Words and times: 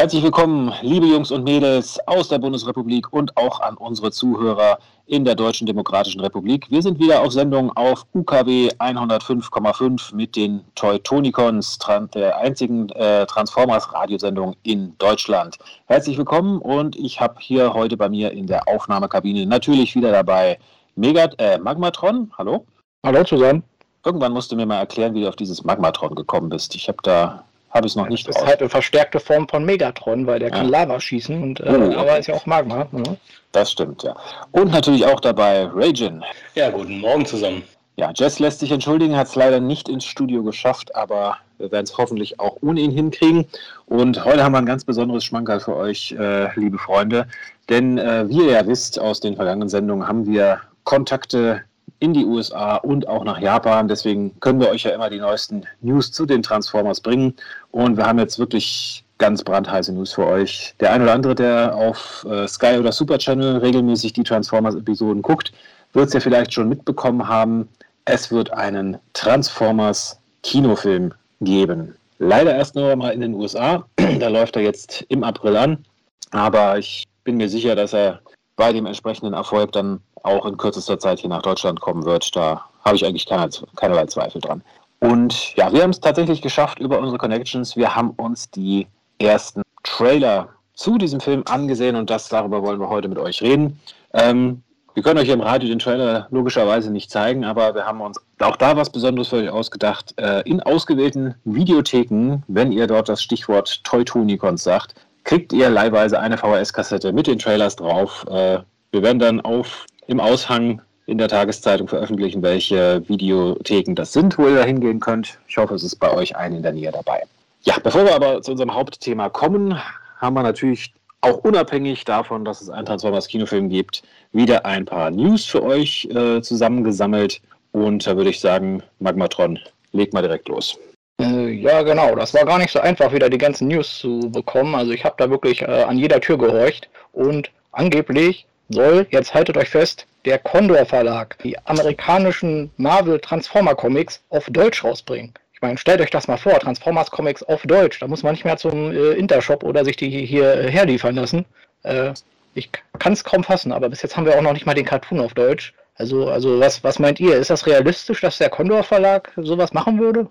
Herzlich 0.00 0.22
willkommen, 0.22 0.72
liebe 0.80 1.04
Jungs 1.04 1.30
und 1.30 1.44
Mädels 1.44 1.98
aus 2.06 2.28
der 2.28 2.38
Bundesrepublik 2.38 3.12
und 3.12 3.36
auch 3.36 3.60
an 3.60 3.76
unsere 3.76 4.10
Zuhörer 4.10 4.78
in 5.04 5.26
der 5.26 5.34
Deutschen 5.34 5.66
Demokratischen 5.66 6.22
Republik. 6.22 6.70
Wir 6.70 6.80
sind 6.80 6.98
wieder 6.98 7.20
auf 7.20 7.34
Sendung 7.34 7.70
auf 7.76 8.06
UKW 8.14 8.70
105,5 8.78 10.14
mit 10.14 10.36
den 10.36 10.64
Teutonicons, 10.74 11.78
der 12.14 12.38
einzigen 12.38 12.88
äh, 12.92 13.26
Transformers-Radiosendung 13.26 14.56
in 14.62 14.96
Deutschland. 14.96 15.58
Herzlich 15.84 16.16
willkommen 16.16 16.62
und 16.62 16.96
ich 16.96 17.20
habe 17.20 17.34
hier 17.38 17.74
heute 17.74 17.98
bei 17.98 18.08
mir 18.08 18.32
in 18.32 18.46
der 18.46 18.68
Aufnahmekabine 18.68 19.44
natürlich 19.44 19.94
wieder 19.94 20.12
dabei 20.12 20.58
Megat, 20.96 21.34
äh, 21.36 21.58
Magmatron. 21.58 22.32
Hallo. 22.38 22.64
Hallo 23.04 23.22
zusammen. 23.22 23.64
Irgendwann 24.02 24.32
musst 24.32 24.50
du 24.50 24.56
mir 24.56 24.64
mal 24.64 24.78
erklären, 24.78 25.12
wie 25.12 25.20
du 25.20 25.28
auf 25.28 25.36
dieses 25.36 25.62
Magmatron 25.62 26.14
gekommen 26.14 26.48
bist. 26.48 26.74
Ich 26.74 26.88
habe 26.88 27.00
da 27.02 27.44
habe 27.70 27.86
ich 27.86 27.96
noch 27.96 28.08
nicht. 28.08 28.28
Das 28.28 28.36
ist 28.36 28.46
halt 28.46 28.60
eine 28.60 28.68
verstärkte 28.68 29.20
Form 29.20 29.48
von 29.48 29.64
Megatron, 29.64 30.26
weil 30.26 30.38
der 30.38 30.50
ja. 30.50 30.56
kann 30.56 30.68
Lava 30.68 31.00
schießen 31.00 31.42
und 31.42 31.60
äh, 31.60 31.68
oh, 31.68 31.98
aber 31.98 32.18
ist 32.18 32.26
ja 32.26 32.34
auch 32.34 32.46
Magma. 32.46 32.86
Ne? 32.90 33.16
Das 33.52 33.72
stimmt, 33.72 34.02
ja. 34.02 34.14
Und 34.52 34.70
natürlich 34.70 35.06
auch 35.06 35.20
dabei 35.20 35.64
Ragin. 35.66 36.24
Ja, 36.54 36.70
guten 36.70 37.00
Morgen 37.00 37.26
zusammen. 37.26 37.62
Ja, 37.96 38.12
Jess 38.14 38.38
lässt 38.38 38.60
sich 38.60 38.70
entschuldigen, 38.70 39.16
hat 39.16 39.26
es 39.26 39.34
leider 39.34 39.60
nicht 39.60 39.88
ins 39.88 40.04
Studio 40.04 40.42
geschafft, 40.42 40.94
aber 40.94 41.36
wir 41.58 41.70
werden 41.70 41.84
es 41.84 41.98
hoffentlich 41.98 42.40
auch 42.40 42.56
ohne 42.62 42.80
ihn 42.80 42.92
hinkriegen. 42.92 43.46
Und 43.86 44.24
heute 44.24 44.42
haben 44.42 44.52
wir 44.52 44.58
ein 44.58 44.66
ganz 44.66 44.84
besonderes 44.84 45.24
Schmankerl 45.24 45.60
für 45.60 45.76
euch, 45.76 46.12
äh, 46.12 46.48
liebe 46.58 46.78
Freunde. 46.78 47.26
Denn 47.68 47.98
äh, 47.98 48.28
wie 48.28 48.38
ihr 48.38 48.52
ja 48.52 48.66
wisst 48.66 48.98
aus 48.98 49.20
den 49.20 49.36
vergangenen 49.36 49.68
Sendungen, 49.68 50.08
haben 50.08 50.26
wir 50.26 50.60
Kontakte 50.84 51.62
in 51.98 52.14
die 52.14 52.24
USA 52.24 52.76
und 52.76 53.06
auch 53.06 53.24
nach 53.24 53.38
Japan. 53.38 53.86
Deswegen 53.86 54.38
können 54.40 54.60
wir 54.60 54.70
euch 54.70 54.84
ja 54.84 54.92
immer 54.92 55.10
die 55.10 55.18
neuesten 55.18 55.66
News 55.82 56.10
zu 56.10 56.24
den 56.24 56.42
Transformers 56.42 57.00
bringen. 57.00 57.34
Und 57.72 57.96
wir 57.96 58.06
haben 58.06 58.18
jetzt 58.18 58.38
wirklich 58.38 59.04
ganz 59.18 59.44
brandheiße 59.44 59.92
News 59.92 60.14
für 60.14 60.26
euch. 60.26 60.74
Der 60.80 60.92
ein 60.92 61.02
oder 61.02 61.12
andere, 61.12 61.34
der 61.34 61.76
auf 61.76 62.26
äh, 62.28 62.48
Sky 62.48 62.78
oder 62.78 62.90
Super 62.90 63.18
Channel 63.18 63.58
regelmäßig 63.58 64.14
die 64.14 64.24
Transformers-Episoden 64.24 65.22
guckt, 65.22 65.52
wird 65.92 66.08
es 66.08 66.14
ja 66.14 66.20
vielleicht 66.20 66.52
schon 66.52 66.68
mitbekommen 66.68 67.28
haben. 67.28 67.68
Es 68.06 68.30
wird 68.30 68.52
einen 68.52 68.98
Transformers-Kinofilm 69.12 71.12
geben. 71.40 71.94
Leider 72.18 72.54
erst 72.54 72.74
nur 72.74 72.96
mal 72.96 73.10
in 73.10 73.20
den 73.20 73.34
USA. 73.34 73.84
da 74.18 74.28
läuft 74.28 74.56
er 74.56 74.62
jetzt 74.62 75.04
im 75.08 75.22
April 75.22 75.56
an. 75.56 75.84
Aber 76.32 76.78
ich 76.78 77.04
bin 77.24 77.36
mir 77.36 77.48
sicher, 77.48 77.76
dass 77.76 77.92
er 77.92 78.20
bei 78.56 78.72
dem 78.72 78.86
entsprechenden 78.86 79.34
Erfolg 79.34 79.72
dann 79.72 80.00
auch 80.22 80.46
in 80.46 80.56
kürzester 80.56 80.98
Zeit 80.98 81.20
hier 81.20 81.30
nach 81.30 81.42
Deutschland 81.42 81.80
kommen 81.80 82.04
wird. 82.04 82.34
Da 82.36 82.64
habe 82.84 82.96
ich 82.96 83.04
eigentlich 83.04 83.26
keine, 83.26 83.48
keinerlei 83.76 84.06
Zweifel 84.06 84.40
dran. 84.40 84.62
Und 85.00 85.56
ja, 85.56 85.72
wir 85.72 85.82
haben 85.82 85.90
es 85.90 86.00
tatsächlich 86.00 86.42
geschafft 86.42 86.78
über 86.78 86.98
unsere 86.98 87.18
Connections. 87.18 87.76
Wir 87.76 87.94
haben 87.94 88.10
uns 88.10 88.50
die 88.50 88.86
ersten 89.18 89.62
Trailer 89.82 90.50
zu 90.74 90.98
diesem 90.98 91.20
Film 91.20 91.42
angesehen 91.46 91.96
und 91.96 92.10
das 92.10 92.28
darüber 92.28 92.62
wollen 92.62 92.80
wir 92.80 92.88
heute 92.88 93.08
mit 93.08 93.18
euch 93.18 93.42
reden. 93.42 93.80
Ähm, 94.14 94.62
wir 94.94 95.02
können 95.02 95.20
euch 95.20 95.28
im 95.28 95.40
Radio 95.40 95.68
den 95.68 95.78
Trailer 95.78 96.26
logischerweise 96.30 96.90
nicht 96.90 97.10
zeigen, 97.10 97.44
aber 97.44 97.74
wir 97.74 97.86
haben 97.86 98.00
uns 98.00 98.20
auch 98.40 98.56
da 98.56 98.76
was 98.76 98.90
Besonderes 98.90 99.28
für 99.28 99.36
euch 99.36 99.48
ausgedacht. 99.48 100.14
Äh, 100.18 100.40
in 100.42 100.60
ausgewählten 100.60 101.34
Videotheken, 101.44 102.42
wenn 102.48 102.72
ihr 102.72 102.86
dort 102.86 103.08
das 103.08 103.22
Stichwort 103.22 103.82
Toy-Tonicons 103.84 104.62
sagt, 104.62 104.94
kriegt 105.24 105.52
ihr 105.52 105.70
leihweise 105.70 106.18
eine 106.18 106.36
VHS-Kassette 106.36 107.12
mit 107.12 107.26
den 107.26 107.38
Trailers 107.38 107.76
drauf. 107.76 108.26
Äh, 108.28 108.60
wir 108.90 109.02
werden 109.02 109.18
dann 109.18 109.40
auf 109.40 109.86
im 110.06 110.18
Aushang 110.18 110.82
in 111.10 111.18
der 111.18 111.28
Tageszeitung 111.28 111.88
veröffentlichen, 111.88 112.40
welche 112.40 113.02
Videotheken 113.08 113.94
das 113.94 114.12
sind, 114.12 114.38
wo 114.38 114.46
ihr 114.46 114.56
da 114.56 114.64
hingehen 114.64 115.00
könnt. 115.00 115.38
Ich 115.48 115.56
hoffe, 115.56 115.74
es 115.74 115.82
ist 115.82 115.96
bei 115.96 116.10
euch 116.14 116.36
ein 116.36 116.54
in 116.54 116.62
der 116.62 116.72
Nähe 116.72 116.92
dabei. 116.92 117.22
Ja, 117.62 117.74
bevor 117.82 118.04
wir 118.04 118.14
aber 118.14 118.40
zu 118.42 118.52
unserem 118.52 118.72
Hauptthema 118.72 119.28
kommen, 119.28 119.76
haben 120.18 120.34
wir 120.34 120.42
natürlich 120.44 120.94
auch 121.20 121.38
unabhängig 121.38 122.04
davon, 122.04 122.44
dass 122.44 122.60
es 122.60 122.70
einen 122.70 122.86
Transformers 122.86 123.26
Kinofilm 123.26 123.68
gibt, 123.68 124.02
wieder 124.32 124.64
ein 124.64 124.84
paar 124.84 125.10
News 125.10 125.44
für 125.44 125.62
euch 125.62 126.08
äh, 126.14 126.40
zusammengesammelt. 126.40 127.40
Und 127.72 128.06
da 128.06 128.16
würde 128.16 128.30
ich 128.30 128.40
sagen, 128.40 128.82
Magmatron, 129.00 129.58
leg 129.92 130.12
mal 130.12 130.22
direkt 130.22 130.48
los. 130.48 130.78
Äh, 131.20 131.50
ja, 131.50 131.82
genau. 131.82 132.14
Das 132.14 132.32
war 132.34 132.44
gar 132.44 132.58
nicht 132.58 132.70
so 132.70 132.80
einfach, 132.80 133.12
wieder 133.12 133.28
die 133.28 133.36
ganzen 133.36 133.68
News 133.68 133.98
zu 133.98 134.30
bekommen. 134.32 134.74
Also 134.76 134.92
ich 134.92 135.04
habe 135.04 135.16
da 135.18 135.28
wirklich 135.28 135.60
äh, 135.62 135.82
an 135.82 135.98
jeder 135.98 136.20
Tür 136.20 136.38
gehorcht 136.38 136.88
und 137.12 137.50
angeblich 137.72 138.46
soll, 138.70 139.06
jetzt 139.10 139.34
haltet 139.34 139.56
euch 139.56 139.68
fest, 139.68 140.06
der 140.24 140.38
Condor 140.38 140.86
Verlag 140.86 141.36
die 141.42 141.58
amerikanischen 141.66 142.70
Marvel 142.76 143.18
Transformer 143.18 143.74
Comics 143.74 144.22
auf 144.30 144.46
Deutsch 144.50 144.84
rausbringen. 144.84 145.34
Ich 145.52 145.62
meine, 145.62 145.76
stellt 145.76 146.00
euch 146.00 146.10
das 146.10 146.26
mal 146.26 146.38
vor, 146.38 146.58
Transformers 146.58 147.10
Comics 147.10 147.42
auf 147.42 147.62
Deutsch. 147.64 147.98
Da 148.00 148.08
muss 148.08 148.22
man 148.22 148.32
nicht 148.32 148.46
mehr 148.46 148.56
zum 148.56 148.92
äh, 148.92 149.12
Intershop 149.12 149.62
oder 149.62 149.84
sich 149.84 149.96
die 149.96 150.24
hier 150.24 150.54
äh, 150.54 150.70
herliefern 150.70 151.14
lassen. 151.14 151.44
Äh, 151.82 152.14
ich 152.54 152.70
kann 152.98 153.12
es 153.12 153.24
kaum 153.24 153.44
fassen, 153.44 153.70
aber 153.70 153.90
bis 153.90 154.00
jetzt 154.00 154.16
haben 154.16 154.24
wir 154.24 154.38
auch 154.38 154.42
noch 154.42 154.54
nicht 154.54 154.64
mal 154.64 154.74
den 154.74 154.86
Cartoon 154.86 155.20
auf 155.20 155.34
Deutsch. 155.34 155.74
Also, 155.96 156.28
also 156.28 156.58
was, 156.60 156.82
was 156.82 156.98
meint 156.98 157.20
ihr? 157.20 157.36
Ist 157.36 157.50
das 157.50 157.66
realistisch, 157.66 158.22
dass 158.22 158.38
der 158.38 158.48
Condor 158.48 158.82
Verlag 158.82 159.30
sowas 159.36 159.74
machen 159.74 160.00
würde? 160.00 160.28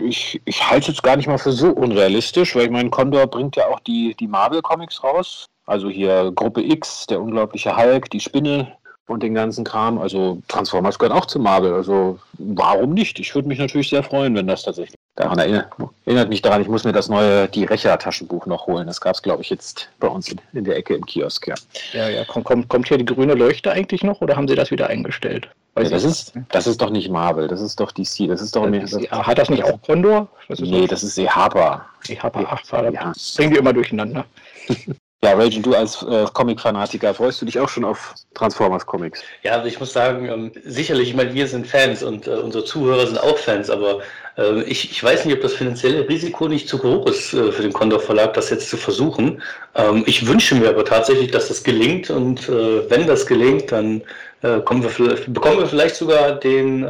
Ich, 0.00 0.40
ich 0.44 0.70
halte 0.70 0.92
es 0.92 1.02
gar 1.02 1.16
nicht 1.16 1.26
mal 1.26 1.38
für 1.38 1.50
so 1.50 1.70
unrealistisch, 1.70 2.54
weil 2.54 2.66
ich 2.66 2.70
meine, 2.70 2.90
Condor 2.90 3.26
bringt 3.26 3.56
ja 3.56 3.66
auch 3.66 3.80
die, 3.80 4.14
die 4.20 4.28
Marvel 4.28 4.62
Comics 4.62 5.02
raus. 5.02 5.46
Also 5.66 5.88
hier 5.88 6.32
Gruppe 6.34 6.62
X, 6.62 7.06
der 7.06 7.20
unglaubliche 7.20 7.76
Hulk, 7.76 8.10
die 8.10 8.20
Spinne 8.20 8.72
und 9.06 9.22
den 9.22 9.34
ganzen 9.34 9.64
Kram. 9.64 9.98
Also 9.98 10.42
Transformers 10.48 10.98
gehört 10.98 11.16
auch 11.16 11.26
zu 11.26 11.38
Marvel. 11.38 11.74
Also 11.74 12.18
warum 12.38 12.94
nicht? 12.94 13.18
Ich 13.18 13.34
würde 13.34 13.48
mich 13.48 13.58
natürlich 13.58 13.90
sehr 13.90 14.02
freuen, 14.02 14.34
wenn 14.34 14.46
das 14.46 14.62
tatsächlich. 14.62 14.96
Daran 15.16 15.38
erinnert, 15.38 15.68
erinnert 16.06 16.28
mich 16.28 16.42
daran, 16.42 16.60
ich 16.60 16.68
muss 16.68 16.82
mir 16.82 16.92
das 16.92 17.08
neue 17.08 17.46
Die 17.48 17.64
Rächer-Taschenbuch 17.64 18.46
noch 18.46 18.66
holen. 18.66 18.86
Das 18.86 19.00
gab 19.00 19.14
es, 19.14 19.22
glaube 19.22 19.42
ich, 19.42 19.50
jetzt 19.50 19.88
bei 20.00 20.08
uns 20.08 20.28
in, 20.28 20.40
in, 20.54 20.64
der 20.64 20.76
Ecke 20.76 20.94
im 20.94 21.06
Kiosk. 21.06 21.46
Ja, 21.46 21.54
ja, 21.92 22.08
ja. 22.08 22.24
Kommt, 22.24 22.46
kommt, 22.46 22.68
kommt 22.68 22.88
hier 22.88 22.98
die 22.98 23.04
grüne 23.04 23.34
Leuchte 23.34 23.70
eigentlich 23.70 24.02
noch 24.02 24.20
oder 24.22 24.36
haben 24.36 24.48
sie 24.48 24.56
das 24.56 24.70
wieder 24.70 24.88
eingestellt? 24.88 25.48
Ja, 25.76 25.84
das, 25.84 26.04
ist, 26.04 26.32
das 26.50 26.66
ist 26.66 26.80
doch 26.80 26.90
nicht 26.90 27.10
Marvel, 27.10 27.48
das 27.48 27.60
ist 27.60 27.80
doch 27.80 27.90
DC, 27.90 28.28
das 28.28 28.40
ist 28.40 28.54
doch 28.54 28.66
mehr. 28.68 28.82
Das, 28.82 28.94
hat 29.10 29.38
das 29.38 29.50
nicht 29.50 29.64
auch 29.64 29.80
Condor? 29.82 30.28
Das 30.48 30.60
nee, 30.60 30.86
das 30.86 31.02
ist 31.02 31.18
EHPA. 31.18 31.84
EHPA, 32.08 32.44
ach, 32.48 32.92
ja. 32.92 33.12
bringen 33.36 33.52
die 33.52 33.58
immer 33.58 33.72
durcheinander. 33.72 34.24
Ja, 35.24 35.32
Raging, 35.32 35.62
du 35.62 35.74
als 35.74 36.02
äh, 36.02 36.26
Comic-Fanatiker, 36.34 37.14
freust 37.14 37.40
du 37.40 37.46
dich 37.46 37.58
auch 37.58 37.70
schon 37.70 37.82
auf 37.82 38.12
Transformers-Comics? 38.34 39.22
Ja, 39.42 39.52
also 39.52 39.68
ich 39.68 39.80
muss 39.80 39.90
sagen, 39.90 40.28
ähm, 40.28 40.52
sicherlich, 40.66 41.08
ich 41.08 41.14
meine, 41.14 41.32
wir 41.32 41.46
sind 41.46 41.66
Fans 41.66 42.02
und 42.02 42.26
äh, 42.26 42.32
unsere 42.32 42.66
Zuhörer 42.66 43.06
sind 43.06 43.18
auch 43.18 43.38
Fans, 43.38 43.70
aber 43.70 44.00
äh, 44.36 44.60
ich, 44.64 44.90
ich 44.90 45.02
weiß 45.02 45.24
nicht, 45.24 45.34
ob 45.34 45.40
das 45.40 45.54
finanzielle 45.54 46.06
Risiko 46.06 46.46
nicht 46.46 46.68
zu 46.68 46.82
hoch 46.82 47.06
ist 47.06 47.32
äh, 47.32 47.50
für 47.52 47.62
den 47.62 47.72
Condor 47.72 48.00
Verlag, 48.00 48.34
das 48.34 48.50
jetzt 48.50 48.68
zu 48.68 48.76
versuchen. 48.76 49.40
Ähm, 49.74 50.02
ich 50.04 50.26
wünsche 50.26 50.56
mir 50.56 50.68
aber 50.68 50.84
tatsächlich, 50.84 51.30
dass 51.30 51.48
das 51.48 51.64
gelingt 51.64 52.10
und 52.10 52.46
äh, 52.50 52.90
wenn 52.90 53.06
das 53.06 53.24
gelingt, 53.26 53.72
dann 53.72 54.02
äh, 54.42 54.58
wir 54.58 55.16
bekommen 55.28 55.58
wir 55.58 55.66
vielleicht 55.66 55.96
sogar 55.96 56.32
den, 56.32 56.86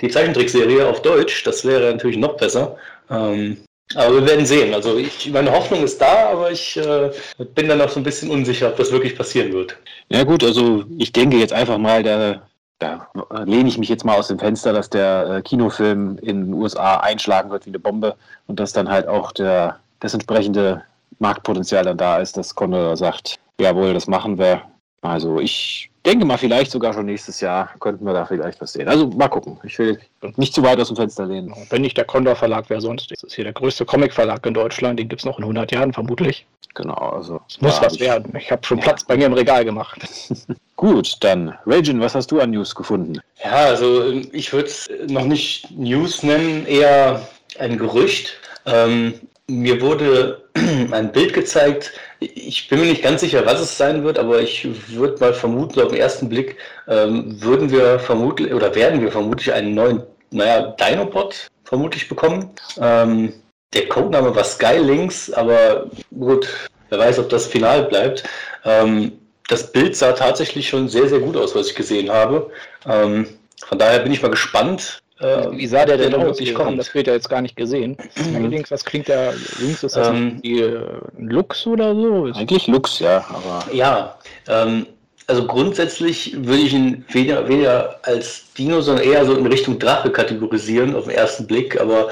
die 0.00 0.08
Zeichentrickserie 0.08 0.86
auf 0.86 1.02
Deutsch. 1.02 1.42
Das 1.42 1.64
wäre 1.64 1.90
natürlich 1.92 2.16
noch 2.16 2.36
besser. 2.36 2.76
Ähm, 3.10 3.56
aber 3.94 4.14
wir 4.14 4.26
werden 4.26 4.46
sehen. 4.46 4.74
Also 4.74 4.96
ich, 4.96 5.30
meine 5.30 5.52
Hoffnung 5.52 5.82
ist 5.82 6.00
da, 6.00 6.30
aber 6.30 6.50
ich 6.50 6.76
äh, 6.76 7.10
bin 7.54 7.68
dann 7.68 7.80
auch 7.80 7.88
so 7.88 8.00
ein 8.00 8.04
bisschen 8.04 8.30
unsicher, 8.30 8.68
ob 8.68 8.76
das 8.76 8.90
wirklich 8.90 9.16
passieren 9.16 9.52
wird. 9.52 9.76
Ja 10.08 10.24
gut, 10.24 10.42
also 10.44 10.84
ich 10.98 11.12
denke 11.12 11.36
jetzt 11.36 11.52
einfach 11.52 11.78
mal, 11.78 12.02
da, 12.02 12.42
da 12.78 13.08
lehne 13.44 13.68
ich 13.68 13.78
mich 13.78 13.88
jetzt 13.88 14.04
mal 14.04 14.16
aus 14.16 14.28
dem 14.28 14.38
Fenster, 14.38 14.72
dass 14.72 14.90
der 14.90 15.36
äh, 15.36 15.42
Kinofilm 15.42 16.18
in 16.18 16.46
den 16.46 16.54
USA 16.54 16.98
einschlagen 16.98 17.50
wird 17.50 17.66
wie 17.66 17.70
eine 17.70 17.78
Bombe 17.78 18.16
und 18.46 18.58
dass 18.58 18.72
dann 18.72 18.88
halt 18.88 19.06
auch 19.06 19.32
der, 19.32 19.78
das 20.00 20.14
entsprechende 20.14 20.82
Marktpotenzial 21.18 21.84
dann 21.84 21.98
da 21.98 22.18
ist, 22.18 22.36
dass 22.36 22.54
Condor 22.54 22.96
sagt, 22.96 23.38
jawohl, 23.60 23.94
das 23.94 24.06
machen 24.06 24.38
wir. 24.38 24.62
Also 25.02 25.38
ich 25.38 25.91
denke 26.04 26.24
mal, 26.24 26.38
vielleicht 26.38 26.70
sogar 26.70 26.92
schon 26.92 27.06
nächstes 27.06 27.40
Jahr 27.40 27.70
könnten 27.80 28.04
wir 28.04 28.12
da 28.12 28.26
vielleicht 28.26 28.60
was 28.60 28.72
sehen. 28.72 28.88
Also 28.88 29.08
mal 29.08 29.28
gucken. 29.28 29.58
Ich 29.64 29.78
will 29.78 29.98
nicht 30.36 30.54
zu 30.54 30.62
weit 30.62 30.80
aus 30.80 30.88
dem 30.88 30.96
Fenster 30.96 31.26
lehnen. 31.26 31.54
Wenn 31.70 31.82
nicht 31.82 31.96
der 31.96 32.04
Condor 32.04 32.36
Verlag, 32.36 32.64
wer 32.68 32.80
sonst? 32.80 33.10
Das 33.10 33.22
ist 33.22 33.34
hier 33.34 33.44
der 33.44 33.52
größte 33.52 33.84
Comic 33.84 34.12
Verlag 34.12 34.44
in 34.46 34.54
Deutschland. 34.54 34.98
Den 34.98 35.08
gibt 35.08 35.20
es 35.20 35.24
noch 35.24 35.38
in 35.38 35.44
100 35.44 35.70
Jahren 35.72 35.92
vermutlich. 35.92 36.46
Genau, 36.74 36.94
also. 36.94 37.40
Es 37.48 37.60
muss 37.60 37.80
was 37.82 37.94
ich, 37.94 38.00
werden. 38.00 38.34
Ich 38.36 38.50
habe 38.50 38.64
schon 38.64 38.78
ja. 38.78 38.84
Platz 38.84 39.04
bei 39.04 39.16
mir 39.16 39.26
im 39.26 39.34
Regal 39.34 39.64
gemacht. 39.64 40.00
Gut, 40.76 41.16
dann, 41.20 41.56
Ragin, 41.66 42.00
was 42.00 42.14
hast 42.14 42.30
du 42.32 42.40
an 42.40 42.50
News 42.50 42.74
gefunden? 42.74 43.20
Ja, 43.44 43.52
also 43.52 44.10
ich 44.32 44.52
würde 44.52 44.68
es 44.68 44.90
noch 45.06 45.24
nicht 45.24 45.70
News 45.70 46.22
nennen, 46.22 46.66
eher 46.66 47.28
ein 47.58 47.78
Gerücht. 47.78 48.32
Ähm, 48.66 49.14
mir 49.46 49.80
wurde 49.80 50.41
ein 50.92 51.12
Bild 51.12 51.32
gezeigt. 51.32 51.92
Ich 52.20 52.68
bin 52.68 52.80
mir 52.80 52.86
nicht 52.86 53.02
ganz 53.02 53.20
sicher, 53.20 53.44
was 53.46 53.60
es 53.60 53.76
sein 53.76 54.04
wird, 54.04 54.18
aber 54.18 54.40
ich 54.40 54.68
würde 54.88 55.18
mal 55.18 55.34
vermuten, 55.34 55.80
auf 55.80 55.88
den 55.88 56.00
ersten 56.00 56.28
Blick 56.28 56.56
ähm, 56.88 57.40
würden 57.42 57.70
wir 57.70 57.98
vermutlich 57.98 58.52
oder 58.52 58.74
werden 58.74 59.00
wir 59.00 59.10
vermutlich 59.10 59.52
einen 59.52 59.74
neuen, 59.74 60.02
naja, 60.30 60.74
Dinobot 60.78 61.48
vermutlich 61.64 62.08
bekommen. 62.08 62.50
Ähm, 62.80 63.32
der 63.72 63.88
Codename 63.88 64.34
war 64.34 64.44
Skylinks, 64.44 65.32
aber 65.32 65.86
gut, 66.10 66.46
wer 66.90 66.98
weiß, 66.98 67.18
ob 67.18 67.30
das 67.30 67.46
final 67.46 67.84
bleibt. 67.84 68.24
Ähm, 68.64 69.12
das 69.48 69.72
Bild 69.72 69.96
sah 69.96 70.12
tatsächlich 70.12 70.68
schon 70.68 70.88
sehr, 70.88 71.08
sehr 71.08 71.20
gut 71.20 71.36
aus, 71.36 71.54
was 71.54 71.68
ich 71.68 71.74
gesehen 71.74 72.10
habe. 72.10 72.50
Ähm, 72.86 73.26
von 73.66 73.78
daher 73.78 74.00
bin 74.00 74.12
ich 74.12 74.22
mal 74.22 74.30
gespannt, 74.30 75.01
Äh, 75.22 75.56
Wie 75.56 75.66
sah 75.66 75.84
der 75.84 75.96
denn 75.96 76.14
aus? 76.14 76.40
Ich 76.40 76.56
habe 76.56 76.76
das 76.76 76.90
Bild 76.90 77.06
ja 77.06 77.12
jetzt 77.14 77.28
gar 77.28 77.40
nicht 77.40 77.56
gesehen. 77.56 77.96
Mhm. 78.16 78.50
Links, 78.50 78.70
was 78.70 78.84
klingt 78.84 79.08
da 79.08 79.32
links? 79.60 79.82
Ist 79.82 79.96
das 79.96 80.08
ähm, 80.08 80.40
die 80.42 80.60
äh, 80.60 80.80
Lux 81.18 81.66
oder 81.66 81.94
so? 81.94 82.30
Eigentlich 82.34 82.66
Lux, 82.66 82.98
ja. 82.98 83.24
Aber 83.28 83.64
ja, 83.72 84.16
ähm, 84.48 84.86
also 85.28 85.46
grundsätzlich 85.46 86.34
würde 86.36 86.62
ich 86.62 86.74
ihn 86.74 87.04
weder, 87.10 87.48
weder 87.48 88.00
als 88.02 88.52
Dino, 88.54 88.80
sondern 88.80 89.04
eher 89.04 89.24
so 89.24 89.34
in 89.34 89.46
Richtung 89.46 89.78
Drache 89.78 90.10
kategorisieren 90.10 90.96
auf 90.96 91.04
den 91.04 91.14
ersten 91.14 91.46
Blick. 91.46 91.80
Aber 91.80 92.08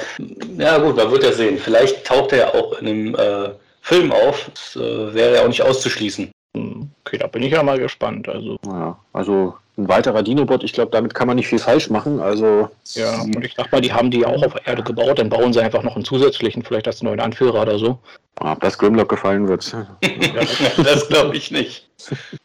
ja 0.56 0.78
gut, 0.78 0.96
man 0.96 1.10
wird 1.10 1.24
ja 1.24 1.32
sehen. 1.32 1.58
Vielleicht 1.58 2.06
taucht 2.06 2.32
er 2.32 2.38
ja 2.38 2.54
auch 2.54 2.78
in 2.80 2.86
einem 2.86 3.14
äh, 3.16 3.50
Film 3.80 4.12
auf. 4.12 4.50
Das 4.54 4.76
äh, 4.76 5.14
wäre 5.14 5.34
ja 5.34 5.42
auch 5.42 5.48
nicht 5.48 5.62
auszuschließen. 5.62 6.30
Okay, 7.04 7.18
da 7.18 7.26
bin 7.26 7.42
ich 7.42 7.52
ja 7.52 7.62
mal 7.62 7.78
gespannt. 7.78 8.28
Also, 8.28 8.56
ja, 8.66 8.98
also 9.12 9.54
ein 9.80 9.88
weiterer 9.88 10.22
Dinobot, 10.22 10.62
ich 10.62 10.72
glaube, 10.72 10.90
damit 10.90 11.14
kann 11.14 11.26
man 11.26 11.36
nicht 11.36 11.48
viel 11.48 11.58
falsch 11.58 11.90
machen. 11.90 12.20
Also 12.20 12.68
ja, 12.94 13.22
und 13.22 13.44
ich 13.44 13.54
dachte 13.54 13.70
mal, 13.72 13.80
die 13.80 13.92
haben 13.92 14.10
die 14.10 14.24
auch 14.24 14.42
auf 14.42 14.54
Erde 14.66 14.82
gebaut, 14.82 15.18
dann 15.18 15.28
bauen 15.28 15.52
sie 15.52 15.60
einfach 15.60 15.82
noch 15.82 15.96
einen 15.96 16.04
zusätzlichen, 16.04 16.62
vielleicht 16.62 16.86
als 16.86 17.02
neuen 17.02 17.20
Anführer 17.20 17.62
oder 17.62 17.78
so. 17.78 17.98
Ob 18.40 18.60
das 18.60 18.78
Grimlock 18.78 19.08
gefallen 19.08 19.48
wird. 19.48 19.74
das 20.84 21.08
glaube 21.08 21.36
ich 21.36 21.50
nicht. 21.50 21.88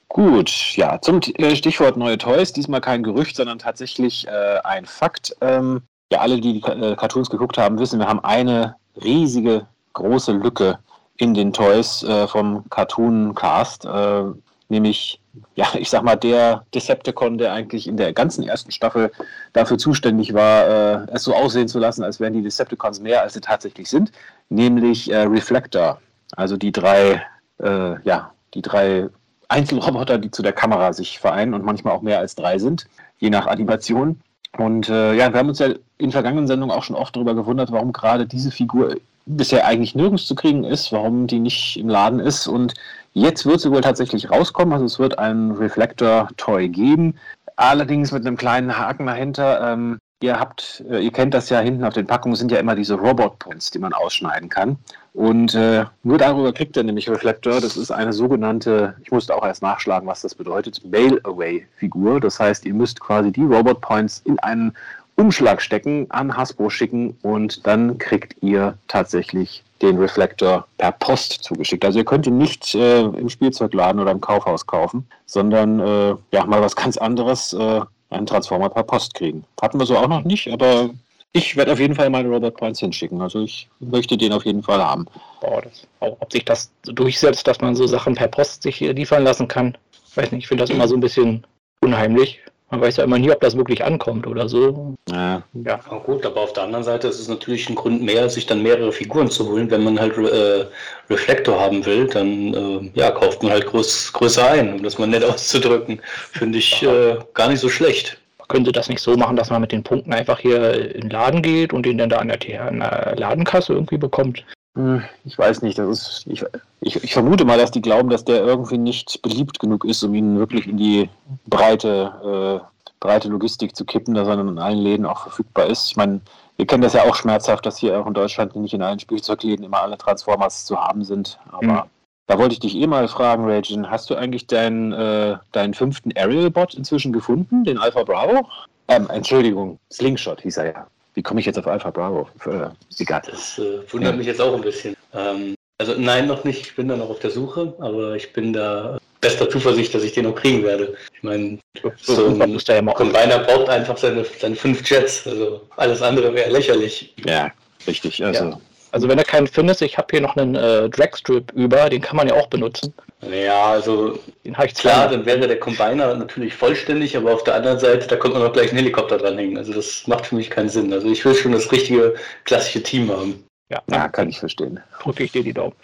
Gut, 0.10 0.76
ja, 0.76 1.00
zum 1.02 1.20
äh, 1.38 1.56
Stichwort 1.56 1.98
neue 1.98 2.18
Toys. 2.18 2.54
Diesmal 2.54 2.82
kein 2.82 3.04
Gerücht, 3.04 3.36
sondern 3.36 3.60
tatsächlich 3.60 4.28
äh, 4.28 4.60
ein 4.64 4.86
Fakt. 4.86 5.36
Ähm, 5.42 5.82
ja, 6.12 6.20
alle, 6.20 6.40
die 6.40 6.62
die 6.62 6.72
äh, 6.72 6.96
Cartoons 6.96 7.30
geguckt 7.30 7.58
haben, 7.58 7.80
wissen, 7.80 8.00
wir 8.00 8.08
haben 8.08 8.24
eine 8.24 8.76
riesige, 9.04 9.68
große 9.94 10.32
Lücke 10.32 10.80
in 11.18 11.34
den 11.34 11.54
Toys 11.54 12.04
äh, 12.04 12.28
vom 12.28 12.70
Cartoon-Cast. 12.70 13.86
Äh, 13.86 14.24
nämlich, 14.70 15.20
ja, 15.56 15.68
ich 15.78 15.90
sag 15.90 16.04
mal, 16.04 16.16
der 16.16 16.66
Decepticon, 16.74 17.38
der 17.38 17.54
eigentlich 17.54 17.88
in 17.88 17.98
der 17.98 18.14
ganzen 18.14 18.44
ersten 18.44 18.72
Staffel 18.72 19.12
dafür 19.54 19.78
zuständig 19.78 20.34
war, 20.34 21.04
äh, 21.04 21.08
es 21.14 21.24
so 21.24 21.34
aussehen 21.34 21.68
zu 21.68 21.80
lassen, 21.80 22.04
als 22.04 22.20
wären 22.20 22.34
die 22.34 22.42
Decepticons 22.42 23.00
mehr, 23.00 23.22
als 23.22 23.34
sie 23.34 23.42
tatsächlich 23.42 23.90
sind, 23.90 24.12
nämlich 24.50 25.12
äh, 25.12 25.22
Reflector. 25.22 26.00
Also 26.36 26.58
die 26.58 26.72
drei, 26.72 27.22
äh, 27.60 28.02
ja, 28.04 28.32
die 28.54 28.62
drei 28.62 29.10
Einzelroboter, 29.48 30.18
die 30.18 30.32
zu 30.32 30.42
der 30.42 30.54
Kamera 30.54 30.94
sich 30.94 31.20
vereinen 31.20 31.54
und 31.54 31.64
manchmal 31.64 31.94
auch 31.94 32.02
mehr 32.02 32.20
als 32.20 32.36
drei 32.36 32.58
sind, 32.58 32.88
je 33.20 33.30
nach 33.30 33.48
Animation. 33.48 34.20
Und 34.58 34.90
äh, 34.90 35.14
ja, 35.14 35.32
wir 35.32 35.40
haben 35.40 35.50
uns 35.50 35.60
ja 35.60 35.70
in 35.98 36.12
vergangenen 36.12 36.48
Sendungen 36.48 36.76
auch 36.76 36.84
schon 36.84 36.96
oft 36.96 37.16
darüber 37.16 37.36
gewundert, 37.36 37.72
warum 37.72 37.94
gerade 37.94 38.26
diese 38.26 38.52
Figur 38.52 38.96
bisher 39.26 39.66
eigentlich 39.66 39.96
nirgends 39.96 40.28
zu 40.28 40.36
kriegen 40.36 40.64
ist, 40.64 40.92
warum 40.92 41.28
die 41.28 41.40
nicht 41.40 41.78
im 41.78 41.90
Laden 41.90 42.20
ist. 42.20 42.48
Und 42.48 42.74
jetzt 43.14 43.46
wird 43.46 43.62
sie 43.62 43.72
wohl 43.72 43.82
tatsächlich 43.82 44.30
rauskommen. 44.30 44.74
Also 44.74 44.86
es 44.86 45.00
wird 45.00 45.20
ein 45.20 45.52
Reflector-Toy 45.52 46.70
geben. 46.70 47.16
Allerdings 47.56 48.12
mit 48.12 48.26
einem 48.26 48.38
kleinen 48.38 48.78
Haken 48.78 49.06
dahinter. 49.06 49.72
Ähm, 49.74 49.98
ihr 50.22 50.40
habt, 50.40 50.84
äh, 50.90 51.00
ihr 51.00 51.12
kennt 51.12 51.34
das 51.34 51.50
ja 51.50 51.60
hinten 51.60 51.84
auf 51.84 51.94
den 51.94 52.08
Packungen 52.08 52.36
sind 52.36 52.52
ja 52.52 52.60
immer 52.60 52.76
diese 52.76 52.96
Robot-Points, 52.96 53.72
die 53.72 53.80
man 53.80 53.94
ausschneiden 53.94 54.50
kann. 54.50 54.78
Und 55.14 55.56
äh, 55.56 55.86
nur 56.04 56.18
darüber 56.18 56.52
kriegt 56.52 56.76
er 56.76 56.84
nämlich 56.84 57.10
Reflector. 57.10 57.62
Das 57.62 57.78
ist 57.78 57.92
eine 57.92 58.12
sogenannte, 58.12 58.96
ich 59.02 59.12
musste 59.12 59.34
auch 59.34 59.46
erst 59.46 59.62
nachschlagen, 59.62 60.08
was 60.08 60.22
das 60.22 60.36
bedeutet, 60.36 60.82
Mail-Away-Figur. 60.86 62.20
Das 62.20 62.40
heißt, 62.40 62.66
ihr 62.66 62.74
müsst 62.74 63.00
quasi 63.00 63.32
die 63.32 63.44
Robot-Points 63.44 64.22
in 64.26 64.38
einen 64.40 64.76
Umschlag 65.16 65.62
stecken, 65.62 66.08
an 66.10 66.36
Hasbro 66.36 66.70
schicken 66.70 67.18
und 67.22 67.66
dann 67.66 67.98
kriegt 67.98 68.36
ihr 68.42 68.78
tatsächlich 68.88 69.64
den 69.82 69.98
Reflektor 69.98 70.68
per 70.78 70.92
Post 70.92 71.44
zugeschickt. 71.44 71.86
Also 71.86 72.00
ihr 72.00 72.06
könnt 72.06 72.28
ihn 72.28 72.38
nicht 72.38 72.76
äh, 72.76 73.02
im 73.02 73.30
Spielzeugladen 73.30 74.02
oder 74.02 74.12
im 74.12 74.22
Kaufhaus 74.22 74.66
kaufen, 74.66 75.08
sondern 75.26 75.80
äh, 75.80 76.16
ja 76.32 76.46
mal 76.46 76.62
was 76.62 76.76
ganz 76.76 76.98
anderes, 76.98 77.54
äh, 77.54 77.82
einen 78.10 78.26
Transformer 78.26 78.70
per 78.70 78.84
Post 78.84 79.14
kriegen. 79.16 79.44
Hatten 79.62 79.80
wir 79.80 79.86
so 79.86 79.98
auch 79.98 80.08
noch 80.08 80.24
nicht, 80.24 80.52
aber 80.52 80.90
ich 81.34 81.58
werde 81.58 81.74
auf 81.74 81.80
jeden 81.80 81.96
Fall 81.96 82.10
meine 82.10 82.30
Robot 82.30 82.56
Points 82.56 82.80
hinschicken. 82.80 83.22
Also 83.22 83.42
ich 83.42 83.68
möchte 83.80 84.18
den 84.18 84.32
auf 84.32 84.46
jeden 84.46 84.64
Fall 84.64 84.82
haben. 84.82 85.06
Boah, 85.42 85.62
das, 85.62 85.86
ob 86.00 86.32
sich 86.32 86.46
das 86.46 86.72
durchsetzt, 86.84 87.46
dass 87.48 87.60
man 87.60 87.76
so 87.76 87.88
Sachen 87.88 88.16
per 88.16 88.30
Post 88.30 88.64
sich 88.64 88.80
liefern 88.80 89.24
lassen 89.24 89.48
kann, 89.48 89.78
weiß 90.16 90.32
nicht. 90.32 90.44
Ich 90.44 90.48
finde 90.48 90.64
das 90.64 90.70
immer 90.70 90.88
so 90.88 90.96
ein 90.96 91.02
bisschen 91.02 91.46
unheimlich. 91.82 92.40
Man 92.72 92.82
weiß 92.82 92.98
ja 92.98 93.04
immer 93.04 93.20
nie, 93.20 93.32
ob 93.32 93.40
das 93.42 93.56
wirklich 93.56 93.84
ankommt 93.84 94.26
oder 94.26 94.50
so. 94.50 94.96
Ja, 95.10 95.44
ja. 95.54 95.78
gut, 96.04 96.26
aber 96.26 96.42
auf 96.42 96.54
der 96.54 96.64
anderen 96.64 96.84
Seite 96.84 97.08
ist 97.08 97.20
es 97.20 97.28
natürlich 97.28 97.70
ein 97.70 97.76
Grund 97.76 98.02
mehr, 98.02 98.28
sich 98.28 98.48
dann 98.48 98.64
mehrere 98.64 98.92
Figuren 98.92 99.30
zu 99.30 99.48
holen. 99.48 99.70
Wenn 99.70 99.84
man 99.84 100.00
halt 100.00 100.18
äh, 100.18 100.66
Reflektor 101.10 101.60
haben 101.60 101.86
will, 101.86 102.08
dann 102.08 102.54
äh, 102.54 102.92
ja, 102.96 103.12
kauft 103.12 103.44
man 103.44 103.52
halt 103.52 103.68
groß, 103.68 104.12
größer 104.14 104.50
ein, 104.50 104.74
um 104.74 104.84
das 104.84 104.98
mal 104.98 105.08
nett 105.08 105.24
auszudrücken. 105.24 106.02
Finde 106.32 106.58
ich 106.58 106.82
äh, 106.82 107.18
gar 107.36 107.50
nicht 107.50 107.60
so 107.60 107.70
schlecht. 107.70 108.18
Man 108.40 108.48
könnte 108.48 108.72
das 108.72 108.90
nicht 108.90 109.02
so 109.02 109.16
machen, 109.16 109.36
dass 109.36 109.52
man 109.52 109.62
mit 109.62 109.72
den 109.72 109.84
Punkten 109.84 110.14
einfach 110.14 110.40
hier 110.40 110.96
in 110.96 111.02
den 111.02 111.10
Laden 111.12 111.44
geht 111.44 111.72
und 111.72 111.86
den 111.86 112.00
dann 112.00 112.10
da 112.10 112.18
an 112.18 112.30
der, 112.30 112.62
an 112.68 112.80
der 112.80 113.16
Ladenkasse 113.16 113.74
irgendwie 113.74 113.98
bekommt. 113.98 114.44
Hm, 114.76 115.04
ich 115.24 115.38
weiß 115.38 115.62
nicht, 115.62 115.78
das 115.80 115.90
ist. 115.90 116.28
Ich, 116.28 116.44
ich, 116.82 117.04
ich, 117.04 117.14
vermute 117.14 117.46
mal, 117.46 117.58
dass 117.58 117.72
die 117.72 117.82
glauben, 117.82 118.10
dass 118.10 118.26
der 118.26 118.44
irgendwie 118.44 118.78
nicht 118.78 119.22
beliebt 119.22 119.60
genug 119.60 119.86
ist, 119.86 120.04
um 120.04 120.14
ihn 120.14 120.38
wirklich 120.38 120.68
in 120.68 120.78
die 120.78 121.10
breite, 121.48 122.62
äh, 122.62 122.92
breite 123.00 123.30
Logistik 123.30 123.76
zu 123.76 123.86
kippen, 123.86 124.14
dass 124.14 124.28
er 124.28 124.38
in 124.38 124.60
allen 124.60 124.80
Läden 124.80 125.06
auch 125.06 125.22
verfügbar 125.22 125.68
ist. 125.68 125.90
Ich 125.90 125.96
meine, 125.96 126.20
wir 126.58 126.68
kennen 126.68 126.84
das 126.84 126.94
ja 126.94 127.04
auch 127.04 127.16
schmerzhaft, 127.16 127.66
dass 127.66 127.78
hier 127.78 128.00
auch 128.00 128.06
in 128.06 128.14
Deutschland 128.14 128.56
nicht 128.56 128.74
in 128.74 128.82
allen 128.82 129.00
Spielzeugläden 129.00 129.66
immer 129.66 129.82
alle 129.82 129.98
Transformers 129.98 130.66
zu 130.66 130.78
haben 130.78 131.06
sind. 131.06 131.40
Aber 131.52 131.66
mhm. 131.66 131.90
da 132.28 132.38
wollte 132.38 132.54
ich 132.54 132.60
dich 132.60 132.76
eh 132.76 132.88
mal 132.88 133.08
fragen, 133.08 133.46
Ragin, 133.50 133.90
hast 133.90 134.10
du 134.10 134.16
eigentlich 134.16 134.48
deinen, 134.48 134.92
äh, 134.92 135.38
deinen 135.54 135.74
fünften 135.74 136.12
Aerial-Bot 136.16 136.74
inzwischen 136.74 137.14
gefunden, 137.14 137.64
den 137.64 137.78
Alpha 137.78 138.04
Bravo? 138.04 138.48
Ähm, 138.90 139.10
Entschuldigung, 139.10 139.80
Slingshot 139.92 140.42
hieß 140.42 140.58
er 140.58 140.66
ja. 140.66 140.88
Wie 141.16 141.24
komme 141.24 141.40
ich 141.40 141.46
jetzt 141.46 141.58
auf 141.58 141.68
Alpha 141.68 141.90
Bravo? 141.90 142.30
Äh, 142.46 142.68
egal. 143.00 143.22
Das 143.26 143.58
äh, 143.58 143.80
wundert 143.92 144.12
ja. 144.12 144.18
mich 144.18 144.28
jetzt 144.28 144.42
auch 144.42 144.54
ein 144.54 144.62
bisschen. 144.62 144.96
Ähm, 145.14 145.56
also 145.78 145.96
nein, 145.98 146.28
noch 146.28 146.44
nicht. 146.44 146.62
Ich 146.62 146.76
bin 146.76 146.88
da 146.88 146.96
noch 146.96 147.10
auf 147.10 147.20
der 147.20 147.32
Suche, 147.32 147.74
aber 147.80 148.16
ich 148.16 148.32
bin 148.34 148.54
da 148.54 148.98
bester 149.22 149.50
Zuversicht, 149.50 149.94
dass 149.96 150.04
ich 150.04 150.12
den 150.12 150.26
noch 150.26 150.36
kriegen 150.36 150.64
werde. 150.64 150.96
Ich 151.14 151.24
meine, 151.24 151.58
so 152.02 152.28
ein 152.28 152.60
ja 152.60 152.82
Combiner 152.94 153.40
braucht 153.40 153.70
einfach 153.70 153.98
seine, 153.98 154.26
seine 154.40 154.56
fünf 154.56 154.88
Jets. 154.88 155.26
Also 155.26 155.62
alles 155.78 156.02
andere 156.02 156.34
wäre 156.34 156.52
lächerlich. 156.52 157.14
Ja, 157.26 157.52
richtig. 157.88 158.24
Also 158.24 158.46
ja. 158.46 158.60
Also 158.96 159.10
wenn 159.10 159.18
du 159.18 159.26
keinen 159.26 159.46
findest, 159.46 159.82
ich 159.82 159.98
habe 159.98 160.08
hier 160.10 160.22
noch 160.22 160.38
einen 160.38 160.56
äh, 160.56 160.90
Dragstrip 160.90 161.52
über, 161.52 161.90
den 161.90 162.00
kann 162.00 162.16
man 162.16 162.30
ja 162.30 162.36
auch 162.36 162.48
benutzen. 162.48 162.94
Ja, 163.30 163.72
also 163.72 164.18
den 164.46 164.56
ich 164.66 164.74
klar, 164.74 165.10
dann 165.10 165.26
wäre 165.26 165.46
der 165.46 165.60
Combiner 165.60 166.16
natürlich 166.16 166.54
vollständig, 166.54 167.18
aber 167.18 167.34
auf 167.34 167.44
der 167.44 167.56
anderen 167.56 167.78
Seite, 167.78 168.08
da 168.08 168.16
kommt 168.16 168.36
man 168.36 168.44
noch 168.44 168.54
gleich 168.54 168.70
einen 168.70 168.78
Helikopter 168.78 169.18
dranhängen. 169.18 169.58
Also 169.58 169.74
das 169.74 170.08
macht 170.08 170.28
für 170.28 170.36
mich 170.36 170.50
keinen 170.50 170.70
Sinn. 170.70 170.94
Also 170.94 171.10
ich 171.10 171.26
will 171.26 171.36
schon 171.36 171.52
das 171.52 171.70
richtige 171.74 172.16
klassische 172.46 172.82
Team 172.84 173.12
haben. 173.12 173.44
Ja, 173.70 173.82
ja 173.92 174.08
kann 174.08 174.30
ich 174.30 174.40
verstehen. 174.40 174.80
Drücke 175.04 175.26
ich 175.26 175.34
dir 175.34 175.44
die 175.44 175.54
Daumen. 175.54 175.76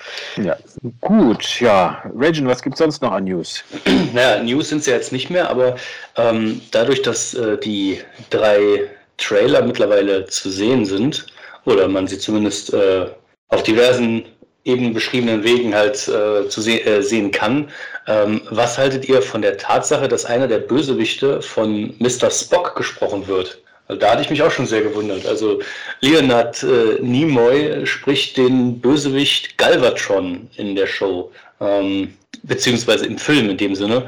Ja. 0.42 0.56
Gut, 1.02 1.60
ja. 1.60 2.02
Regin, 2.18 2.48
was 2.48 2.62
gibt 2.62 2.76
es 2.76 2.80
sonst 2.80 3.02
noch 3.02 3.12
an 3.12 3.26
News? 3.26 3.62
Naja, 4.14 4.42
News 4.42 4.70
sind 4.70 4.78
es 4.78 4.86
ja 4.86 4.94
jetzt 4.94 5.12
nicht 5.12 5.30
mehr, 5.30 5.50
aber 5.50 5.76
ähm, 6.16 6.62
dadurch, 6.72 7.02
dass 7.02 7.34
äh, 7.34 7.58
die 7.58 8.00
drei 8.30 8.90
Trailer 9.18 9.64
mittlerweile 9.64 10.28
zu 10.28 10.50
sehen 10.50 10.86
sind, 10.86 11.26
oder 11.66 11.88
man 11.88 12.08
sie 12.08 12.18
zumindest 12.18 12.74
äh, 12.74 13.08
auf 13.50 13.64
diversen 13.64 14.26
eben 14.64 14.94
beschriebenen 14.94 15.44
Wegen 15.44 15.74
halt 15.74 16.08
äh, 16.08 16.48
zu 16.48 16.62
se 16.62 16.84
äh, 16.86 17.02
sehen 17.02 17.32
kann. 17.32 17.70
Ähm, 18.08 18.42
was 18.50 18.78
haltet 18.78 19.08
ihr 19.10 19.22
von 19.22 19.42
der 19.42 19.58
Tatsache, 19.58 20.08
dass 20.08 20.26
einer 20.26 20.48
der 20.48 20.60
Bösewichte 20.60 21.42
von 21.42 21.96
Mr. 22.00 22.30
Spock 22.30 22.76
gesprochen 22.76 23.28
wird? 23.28 23.62
Also 23.88 24.00
da 24.00 24.12
hatte 24.12 24.22
ich 24.22 24.30
mich 24.30 24.42
auch 24.42 24.52
schon 24.52 24.68
sehr 24.68 24.84
gewundert. 24.84 25.26
Also 25.26 25.60
Leonard 26.02 26.64
äh, 26.64 27.00
Nimoy 27.02 27.86
spricht 27.86 28.38
den 28.38 28.80
Bösewicht 28.80 29.58
Galvatron 29.58 30.50
in 30.56 30.76
der 30.76 30.88
Show, 30.88 31.32
ähm, 31.60 32.16
beziehungsweise 32.44 33.06
im 33.06 33.18
Film 33.18 33.50
in 33.50 33.58
dem 33.58 33.76
Sinne. 33.76 34.08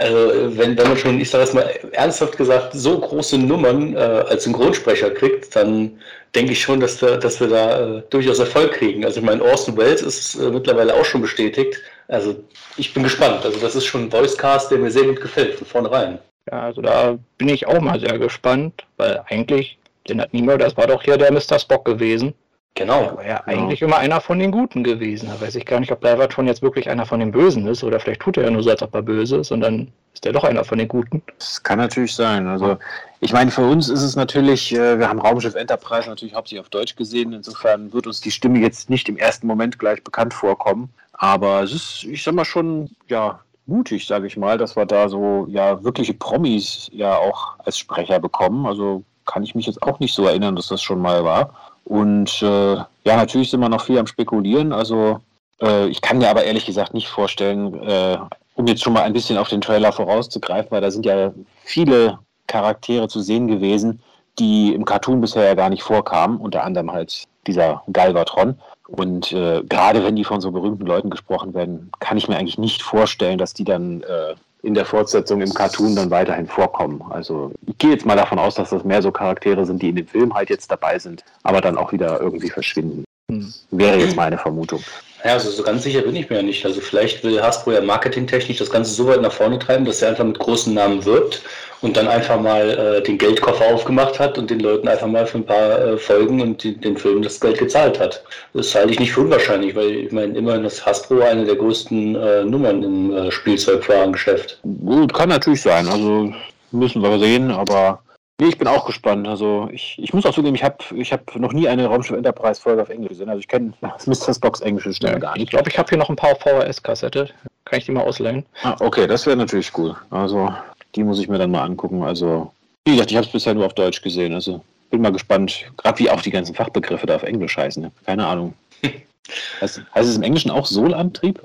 Also 0.00 0.56
wenn, 0.56 0.78
wenn 0.78 0.88
man 0.88 0.96
schon, 0.96 1.20
ich 1.20 1.28
sage 1.28 1.44
es 1.44 1.52
mal 1.52 1.68
ernsthaft 1.92 2.38
gesagt, 2.38 2.72
so 2.72 2.98
große 2.98 3.36
Nummern 3.36 3.94
äh, 3.94 3.98
als 3.98 4.44
Synchronsprecher 4.44 5.10
kriegt, 5.10 5.54
dann 5.54 5.98
denke 6.34 6.52
ich 6.52 6.62
schon, 6.62 6.80
dass 6.80 7.02
wir, 7.02 7.18
dass 7.18 7.38
wir 7.38 7.48
da 7.48 7.98
äh, 7.98 8.02
durchaus 8.08 8.38
Erfolg 8.38 8.72
kriegen. 8.72 9.04
Also 9.04 9.20
ich 9.20 9.26
meine, 9.26 9.42
Orson 9.42 9.76
Welles 9.76 10.00
ist 10.00 10.36
äh, 10.36 10.50
mittlerweile 10.50 10.94
auch 10.94 11.04
schon 11.04 11.20
bestätigt. 11.20 11.76
Also 12.08 12.34
ich 12.78 12.94
bin 12.94 13.02
gespannt. 13.02 13.44
Also 13.44 13.60
das 13.60 13.76
ist 13.76 13.84
schon 13.84 14.04
ein 14.04 14.12
Voicecast, 14.12 14.70
der 14.70 14.78
mir 14.78 14.90
sehr 14.90 15.04
gut 15.04 15.20
gefällt, 15.20 15.56
von 15.56 15.66
vornherein. 15.66 16.18
Ja, 16.50 16.62
also 16.62 16.80
da 16.80 17.18
bin 17.36 17.50
ich 17.50 17.66
auch 17.66 17.80
mal 17.80 18.00
sehr 18.00 18.18
gespannt, 18.18 18.84
weil 18.96 19.22
eigentlich, 19.28 19.76
den 20.08 20.22
hat 20.22 20.32
niemand, 20.32 20.62
das 20.62 20.78
war 20.78 20.86
doch 20.86 21.02
hier 21.02 21.18
der 21.18 21.30
Mr. 21.30 21.58
Spock 21.58 21.84
gewesen. 21.84 22.32
Genau. 22.80 23.02
Er 23.02 23.16
war 23.16 23.26
ja 23.26 23.42
genau. 23.44 23.62
eigentlich 23.62 23.82
immer 23.82 23.98
einer 23.98 24.22
von 24.22 24.38
den 24.38 24.50
Guten 24.50 24.82
gewesen. 24.82 25.28
Da 25.28 25.38
weiß 25.38 25.54
ich 25.54 25.66
gar 25.66 25.80
nicht, 25.80 25.92
ob 25.92 26.02
Leverton 26.02 26.46
jetzt 26.46 26.62
wirklich 26.62 26.88
einer 26.88 27.04
von 27.04 27.20
den 27.20 27.30
Bösen 27.30 27.66
ist 27.66 27.84
oder 27.84 28.00
vielleicht 28.00 28.22
tut 28.22 28.38
er 28.38 28.44
ja 28.44 28.50
nur 28.50 28.62
so, 28.62 28.70
als 28.70 28.82
ob 28.82 28.94
er 28.94 29.02
böse 29.02 29.36
ist 29.36 29.52
und 29.52 29.60
dann 29.60 29.92
ist 30.14 30.24
er 30.24 30.32
doch 30.32 30.44
einer 30.44 30.64
von 30.64 30.78
den 30.78 30.88
Guten. 30.88 31.22
Das 31.38 31.62
kann 31.62 31.78
natürlich 31.78 32.14
sein. 32.14 32.46
Also 32.46 32.78
ich 33.20 33.34
meine, 33.34 33.50
für 33.50 33.66
uns 33.66 33.90
ist 33.90 34.02
es 34.02 34.16
natürlich, 34.16 34.74
äh, 34.74 34.98
wir 34.98 35.10
haben 35.10 35.20
Raumschiff 35.20 35.54
Enterprise 35.54 36.08
natürlich 36.08 36.34
hauptsächlich 36.34 36.60
auf 36.60 36.70
Deutsch 36.70 36.96
gesehen. 36.96 37.34
Insofern 37.34 37.92
wird 37.92 38.06
uns 38.06 38.22
die 38.22 38.30
Stimme 38.30 38.60
jetzt 38.60 38.88
nicht 38.88 39.10
im 39.10 39.18
ersten 39.18 39.46
Moment 39.46 39.78
gleich 39.78 40.02
bekannt 40.02 40.32
vorkommen. 40.32 40.88
Aber 41.12 41.62
es 41.62 41.74
ist, 41.74 42.04
ich 42.04 42.22
sag 42.22 42.34
mal 42.34 42.46
schon, 42.46 42.88
ja, 43.08 43.40
mutig, 43.66 44.06
sage 44.06 44.26
ich 44.26 44.38
mal, 44.38 44.56
dass 44.56 44.74
wir 44.74 44.86
da 44.86 45.10
so 45.10 45.46
ja 45.50 45.84
wirkliche 45.84 46.14
Promis 46.14 46.88
ja 46.92 47.14
auch 47.14 47.58
als 47.58 47.78
Sprecher 47.78 48.18
bekommen. 48.20 48.64
Also 48.64 49.04
kann 49.26 49.42
ich 49.42 49.54
mich 49.54 49.66
jetzt 49.66 49.82
auch 49.82 50.00
nicht 50.00 50.14
so 50.14 50.26
erinnern, 50.26 50.56
dass 50.56 50.68
das 50.68 50.82
schon 50.82 51.00
mal 51.00 51.24
war. 51.24 51.54
Und 51.90 52.40
äh, 52.40 52.76
ja, 52.76 53.16
natürlich 53.16 53.50
sind 53.50 53.58
wir 53.58 53.68
noch 53.68 53.84
viel 53.84 53.98
am 53.98 54.06
Spekulieren. 54.06 54.72
Also 54.72 55.18
äh, 55.60 55.88
ich 55.88 56.00
kann 56.00 56.18
mir 56.18 56.30
aber 56.30 56.44
ehrlich 56.44 56.64
gesagt 56.64 56.94
nicht 56.94 57.08
vorstellen, 57.08 57.74
äh, 57.82 58.16
um 58.54 58.68
jetzt 58.68 58.84
schon 58.84 58.92
mal 58.92 59.02
ein 59.02 59.12
bisschen 59.12 59.36
auf 59.36 59.48
den 59.48 59.60
Trailer 59.60 59.90
vorauszugreifen, 59.90 60.70
weil 60.70 60.82
da 60.82 60.92
sind 60.92 61.04
ja 61.04 61.32
viele 61.64 62.20
Charaktere 62.46 63.08
zu 63.08 63.20
sehen 63.20 63.48
gewesen, 63.48 64.00
die 64.38 64.72
im 64.72 64.84
Cartoon 64.84 65.20
bisher 65.20 65.42
ja 65.42 65.54
gar 65.54 65.68
nicht 65.68 65.82
vorkamen, 65.82 66.36
unter 66.36 66.62
anderem 66.62 66.92
halt 66.92 67.24
dieser 67.48 67.82
Galvatron. 67.92 68.56
Und 68.86 69.32
äh, 69.32 69.64
gerade 69.64 70.04
wenn 70.04 70.14
die 70.14 70.24
von 70.24 70.40
so 70.40 70.52
berühmten 70.52 70.86
Leuten 70.86 71.10
gesprochen 71.10 71.54
werden, 71.54 71.90
kann 71.98 72.16
ich 72.16 72.28
mir 72.28 72.36
eigentlich 72.36 72.58
nicht 72.58 72.82
vorstellen, 72.82 73.38
dass 73.38 73.52
die 73.52 73.64
dann 73.64 74.04
äh, 74.04 74.36
in 74.62 74.74
der 74.74 74.84
Fortsetzung 74.84 75.40
im 75.40 75.52
Cartoon 75.54 75.96
dann 75.96 76.10
weiterhin 76.10 76.46
vorkommen. 76.46 77.02
Also 77.10 77.52
ich 77.66 77.78
gehe 77.78 77.90
jetzt 77.90 78.06
mal 78.06 78.16
davon 78.16 78.38
aus, 78.38 78.54
dass 78.54 78.70
das 78.70 78.84
mehr 78.84 79.02
so 79.02 79.10
Charaktere 79.10 79.64
sind, 79.64 79.82
die 79.82 79.88
in 79.88 79.96
dem 79.96 80.06
Film 80.06 80.34
halt 80.34 80.50
jetzt 80.50 80.70
dabei 80.70 80.98
sind, 80.98 81.24
aber 81.42 81.60
dann 81.60 81.78
auch 81.78 81.92
wieder 81.92 82.20
irgendwie 82.20 82.50
verschwinden. 82.50 83.04
Hm. 83.30 83.52
Wäre 83.70 83.98
jetzt 83.98 84.16
meine 84.16 84.38
Vermutung. 84.38 84.82
Ja, 85.24 85.34
also 85.34 85.50
so 85.50 85.62
ganz 85.62 85.82
sicher 85.82 86.02
bin 86.02 86.16
ich 86.16 86.30
mir 86.30 86.36
ja 86.36 86.42
nicht. 86.42 86.64
Also 86.64 86.80
vielleicht 86.80 87.22
will 87.22 87.42
Hasbro 87.42 87.72
ja 87.72 87.80
marketingtechnisch 87.80 88.58
das 88.58 88.70
Ganze 88.70 88.92
so 88.92 89.06
weit 89.06 89.20
nach 89.20 89.32
vorne 89.32 89.58
treiben, 89.58 89.84
dass 89.84 90.02
er 90.02 90.10
einfach 90.10 90.24
mit 90.24 90.38
großen 90.38 90.72
Namen 90.72 91.04
wirbt 91.04 91.42
und 91.82 91.96
dann 91.96 92.08
einfach 92.08 92.40
mal 92.40 92.70
äh, 92.70 93.02
den 93.02 93.18
Geldkoffer 93.18 93.74
aufgemacht 93.74 94.18
hat 94.18 94.38
und 94.38 94.50
den 94.50 94.60
Leuten 94.60 94.88
einfach 94.88 95.06
mal 95.06 95.26
für 95.26 95.38
ein 95.38 95.46
paar 95.46 95.78
äh, 95.78 95.96
Folgen 95.96 96.40
und 96.40 96.62
die, 96.62 96.76
den 96.76 96.96
Film 96.96 97.22
das 97.22 97.40
Geld 97.40 97.58
gezahlt 97.58 97.98
hat. 97.98 98.22
Das 98.54 98.74
halte 98.74 98.92
ich 98.92 99.00
nicht 99.00 99.12
für 99.12 99.20
unwahrscheinlich, 99.20 99.74
weil 99.74 99.90
ich 99.90 100.12
meine, 100.12 100.36
immerhin 100.36 100.64
ist 100.64 100.84
Hasbro 100.84 101.20
eine 101.22 101.44
der 101.44 101.56
größten 101.56 102.14
äh, 102.16 102.44
Nummern 102.44 102.82
im 102.82 103.12
äh, 103.12 103.30
Spielzeugwarengeschäft. 103.30 104.60
Gut, 104.84 105.14
kann 105.14 105.28
natürlich 105.30 105.62
sein. 105.62 105.88
Also 105.88 106.32
müssen 106.70 107.02
wir 107.02 107.18
sehen, 107.18 107.50
aber 107.50 108.00
Nee, 108.40 108.48
ich 108.48 108.56
bin 108.56 108.68
auch 108.68 108.86
gespannt. 108.86 109.28
Also 109.28 109.68
ich, 109.70 109.98
ich 109.98 110.14
muss 110.14 110.24
auch 110.24 110.32
zugeben, 110.32 110.54
ich 110.54 110.64
habe 110.64 110.76
ich 110.94 111.12
hab 111.12 111.36
noch 111.36 111.52
nie 111.52 111.68
eine 111.68 111.84
Raumschiff 111.84 112.16
Enterprise 112.16 112.58
Folge 112.58 112.80
auf 112.80 112.88
Englisch 112.88 113.10
gesehen. 113.10 113.28
Also 113.28 113.38
ich 113.38 113.48
kenne 113.48 113.74
das 113.82 114.06
Mr. 114.06 114.32
Spocks 114.32 114.60
englische 114.60 114.94
Stimme 114.94 115.12
ja, 115.12 115.18
gar 115.18 115.34
nicht. 115.34 115.42
Ich 115.42 115.50
glaube, 115.50 115.68
ich 115.68 115.78
habe 115.78 115.90
hier 115.90 115.98
noch 115.98 116.08
ein 116.08 116.16
paar 116.16 116.34
VHS-Kassette. 116.36 117.28
Kann 117.66 117.78
ich 117.78 117.84
die 117.84 117.92
mal 117.92 118.02
ausleihen? 118.02 118.46
Ah, 118.62 118.76
okay, 118.80 119.06
das 119.06 119.26
wäre 119.26 119.36
natürlich 119.36 119.76
cool. 119.76 119.94
Also 120.08 120.50
die 120.94 121.04
muss 121.04 121.20
ich 121.20 121.28
mir 121.28 121.38
dann 121.38 121.50
mal 121.50 121.64
angucken. 121.64 122.02
Also 122.02 122.52
wie 122.84 122.92
gesagt, 122.92 123.10
ich 123.10 123.16
habe 123.16 123.26
es 123.26 123.32
bisher 123.32 123.54
nur 123.54 123.66
auf 123.66 123.74
Deutsch 123.74 124.02
gesehen. 124.02 124.34
Also 124.34 124.62
bin 124.90 125.02
mal 125.02 125.12
gespannt, 125.12 125.64
gerade 125.76 125.98
wie 125.98 126.10
auch 126.10 126.20
die 126.20 126.30
ganzen 126.30 126.54
Fachbegriffe 126.54 127.06
da 127.06 127.16
auf 127.16 127.22
Englisch 127.22 127.56
heißen. 127.56 127.82
Ne? 127.82 127.92
Keine 128.04 128.26
Ahnung. 128.26 128.54
heißt, 129.60 129.82
heißt 129.94 130.08
es 130.08 130.16
im 130.16 130.22
Englischen 130.22 130.50
auch 130.50 130.66
Solantrieb? 130.66 131.40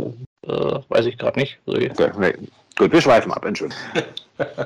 Äh, 0.47 0.79
weiß 0.89 1.05
ich 1.05 1.17
gerade 1.17 1.39
nicht. 1.39 1.59
Okay, 1.65 1.91
nee. 2.19 2.33
Gut, 2.77 2.91
wir 2.91 3.01
schweifen 3.01 3.31
ab, 3.31 3.45
Entschuldigung. 3.45 3.83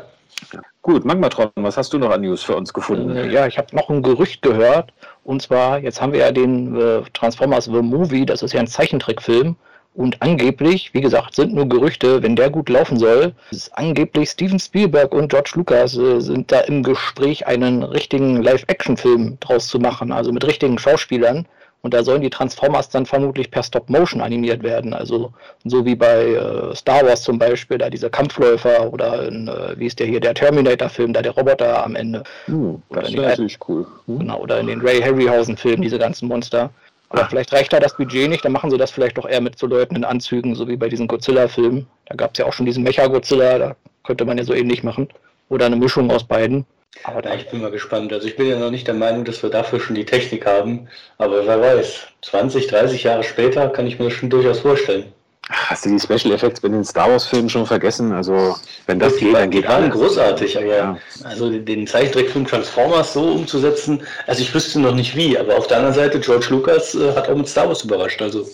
Gut, 0.82 1.06
Magmatron, 1.06 1.52
was 1.56 1.78
hast 1.78 1.92
du 1.94 2.00
noch 2.00 2.10
an 2.10 2.22
News 2.22 2.42
für 2.42 2.56
uns 2.56 2.74
gefunden? 2.74 3.16
Äh, 3.16 3.30
ja, 3.32 3.46
ich 3.46 3.58
habe 3.58 3.76
noch 3.76 3.90
ein 3.90 4.02
Gerücht 4.02 4.42
gehört. 4.42 4.94
Und 5.24 5.42
zwar, 5.42 5.80
jetzt 5.80 6.02
haben 6.02 6.14
wir 6.14 6.22
ja 6.22 6.32
den 6.32 6.76
äh, 6.76 7.02
Transformers 7.14 7.66
The 7.66 7.82
Movie, 7.82 8.26
das 8.26 8.42
ist 8.42 8.54
ja 8.54 8.60
ein 8.60 8.68
Zeichentrickfilm. 8.68 9.56
Und 9.96 10.22
angeblich, 10.22 10.94
wie 10.94 11.02
gesagt, 11.02 11.36
sind 11.36 11.54
nur 11.54 11.68
Gerüchte, 11.68 12.24
wenn 12.24 12.36
der 12.36 12.50
gut 12.50 12.70
laufen 12.70 12.98
soll, 12.98 13.34
ist 13.52 13.76
angeblich 13.78 14.30
Steven 14.30 14.60
Spielberg 14.60 15.14
und 15.14 15.30
George 15.30 15.52
Lucas 15.56 15.98
äh, 15.98 16.20
sind 16.22 16.52
da 16.52 16.62
im 16.62 16.84
Gespräch, 16.84 17.48
einen 17.48 17.84
richtigen 17.84 18.42
Live-Action-Film 18.42 19.38
draus 19.40 19.68
zu 19.68 19.80
machen, 19.80 20.12
also 20.12 20.32
mit 20.32 20.46
richtigen 20.46 20.78
Schauspielern. 20.78 21.46
Und 21.82 21.94
da 21.94 22.04
sollen 22.04 22.22
die 22.22 22.30
Transformers 22.30 22.90
dann 22.90 23.06
vermutlich 23.06 23.52
per 23.52 23.64
Stop-Motion 23.64 24.20
animiert 24.22 24.64
werden. 24.64 24.94
Also 24.94 25.32
so 25.64 25.86
wie 25.86 25.96
bei 25.96 26.26
äh, 26.26 26.76
Star 26.76 27.06
Wars 27.06 27.24
zum 27.24 27.40
Beispiel, 27.40 27.78
da 27.78 27.90
diese 27.90 28.10
Kampfläufer 28.10 28.92
oder 28.92 29.28
in, 29.28 29.48
äh, 29.48 29.80
wie 29.80 29.86
ist 29.86 30.00
der 30.00 30.08
hier, 30.08 30.20
der 30.20 30.34
Terminator-Film, 30.34 31.14
da 31.14 31.22
der 31.22 31.32
Roboter 31.32 31.84
am 31.84 31.96
Ende. 31.96 32.24
Hm, 32.46 32.82
das 32.90 33.10
ist 33.10 33.16
natürlich 33.16 33.58
cool. 33.68 33.88
Hm. 34.08 34.20
Genau, 34.20 34.40
oder 34.42 34.60
in 34.60 34.68
den 34.68 34.82
Ray 34.82 35.02
Harryhausen-Filmen, 35.02 35.82
diese 35.82 35.98
ganzen 35.98 36.28
Monster. 36.28 36.70
Aber 37.10 37.26
vielleicht 37.28 37.52
reicht 37.52 37.74
da 37.74 37.80
das 37.80 37.98
Budget 37.98 38.30
nicht, 38.30 38.46
dann 38.46 38.52
machen 38.52 38.70
sie 38.70 38.78
das 38.78 38.92
vielleicht 38.92 39.18
doch 39.18 39.28
eher 39.28 39.42
mit 39.42 39.58
so 39.58 39.66
Leuten 39.66 39.96
in 39.96 40.06
Anzügen, 40.06 40.54
so 40.56 40.68
wie 40.68 40.78
bei 40.78 40.90
diesen 40.90 41.08
Godzilla-Filmen. 41.08 41.88
Da 42.06 42.16
gab 42.16 42.32
es 42.34 42.38
ja 42.38 42.46
auch 42.46 42.54
schon 42.54 42.68
diesen 42.68 42.84
Mecha-Godzilla, 42.84 43.58
da 43.58 43.76
könnte 44.04 44.26
man 44.26 44.38
ja 44.38 44.44
so 44.44 44.54
ähnlich 44.54 44.84
machen. 44.84 45.10
Oder 45.50 45.66
eine 45.66 45.76
Mischung 45.76 46.12
aus 46.12 46.24
beiden. 46.24 46.66
Aber 47.04 47.22
da, 47.22 47.34
ich 47.34 47.50
bin 47.50 47.62
mal 47.62 47.72
gespannt. 47.72 48.14
Also 48.14 48.28
ich 48.28 48.36
bin 48.36 48.48
ja 48.48 48.60
noch 48.60 48.72
nicht 48.72 48.88
der 48.88 48.94
Meinung, 48.94 49.26
dass 49.26 49.42
wir 49.42 49.50
dafür 49.50 49.80
schon 49.80 49.96
die 49.96 50.06
Technik 50.06 50.46
haben. 50.46 50.88
Aber 51.18 51.46
wer 51.48 51.60
weiß, 51.60 52.08
20, 52.22 52.68
30 52.68 53.04
Jahre 53.04 53.24
später 53.24 53.70
kann 53.70 53.88
ich 53.88 53.98
mir 53.98 54.06
das 54.06 54.14
schon 54.14 54.30
durchaus 54.30 54.60
vorstellen. 54.60 55.12
Hast 55.52 55.84
du 55.84 55.90
die 55.90 56.00
Special 56.00 56.32
Effects 56.32 56.62
bei 56.62 56.68
den 56.68 56.84
Star 56.84 57.10
Wars 57.10 57.26
Filmen 57.26 57.50
schon 57.50 57.66
vergessen? 57.66 58.12
Also 58.12 58.56
wenn 58.86 59.00
das 59.00 59.18
geht, 59.18 59.34
dann 59.34 59.50
geht 59.50 59.64
die 59.64 59.68
waren 59.68 59.90
großartig, 59.90 60.56
aber 60.56 60.66
ja. 60.68 60.98
also 61.24 61.50
den 61.50 61.88
Zeichentrickfilm 61.88 62.46
Transformers 62.46 63.14
so 63.14 63.24
umzusetzen, 63.32 64.02
also 64.28 64.42
ich 64.44 64.54
wüsste 64.54 64.80
noch 64.80 64.94
nicht 64.94 65.16
wie, 65.16 65.38
aber 65.38 65.58
auf 65.58 65.66
der 65.66 65.78
anderen 65.78 65.96
Seite 65.96 66.20
George 66.20 66.48
Lucas 66.52 66.94
äh, 66.94 67.14
hat 67.16 67.30
auch 67.30 67.36
mit 67.36 67.48
Star 67.48 67.68
Wars 67.68 67.84
überrascht, 67.84 68.22
also, 68.22 68.48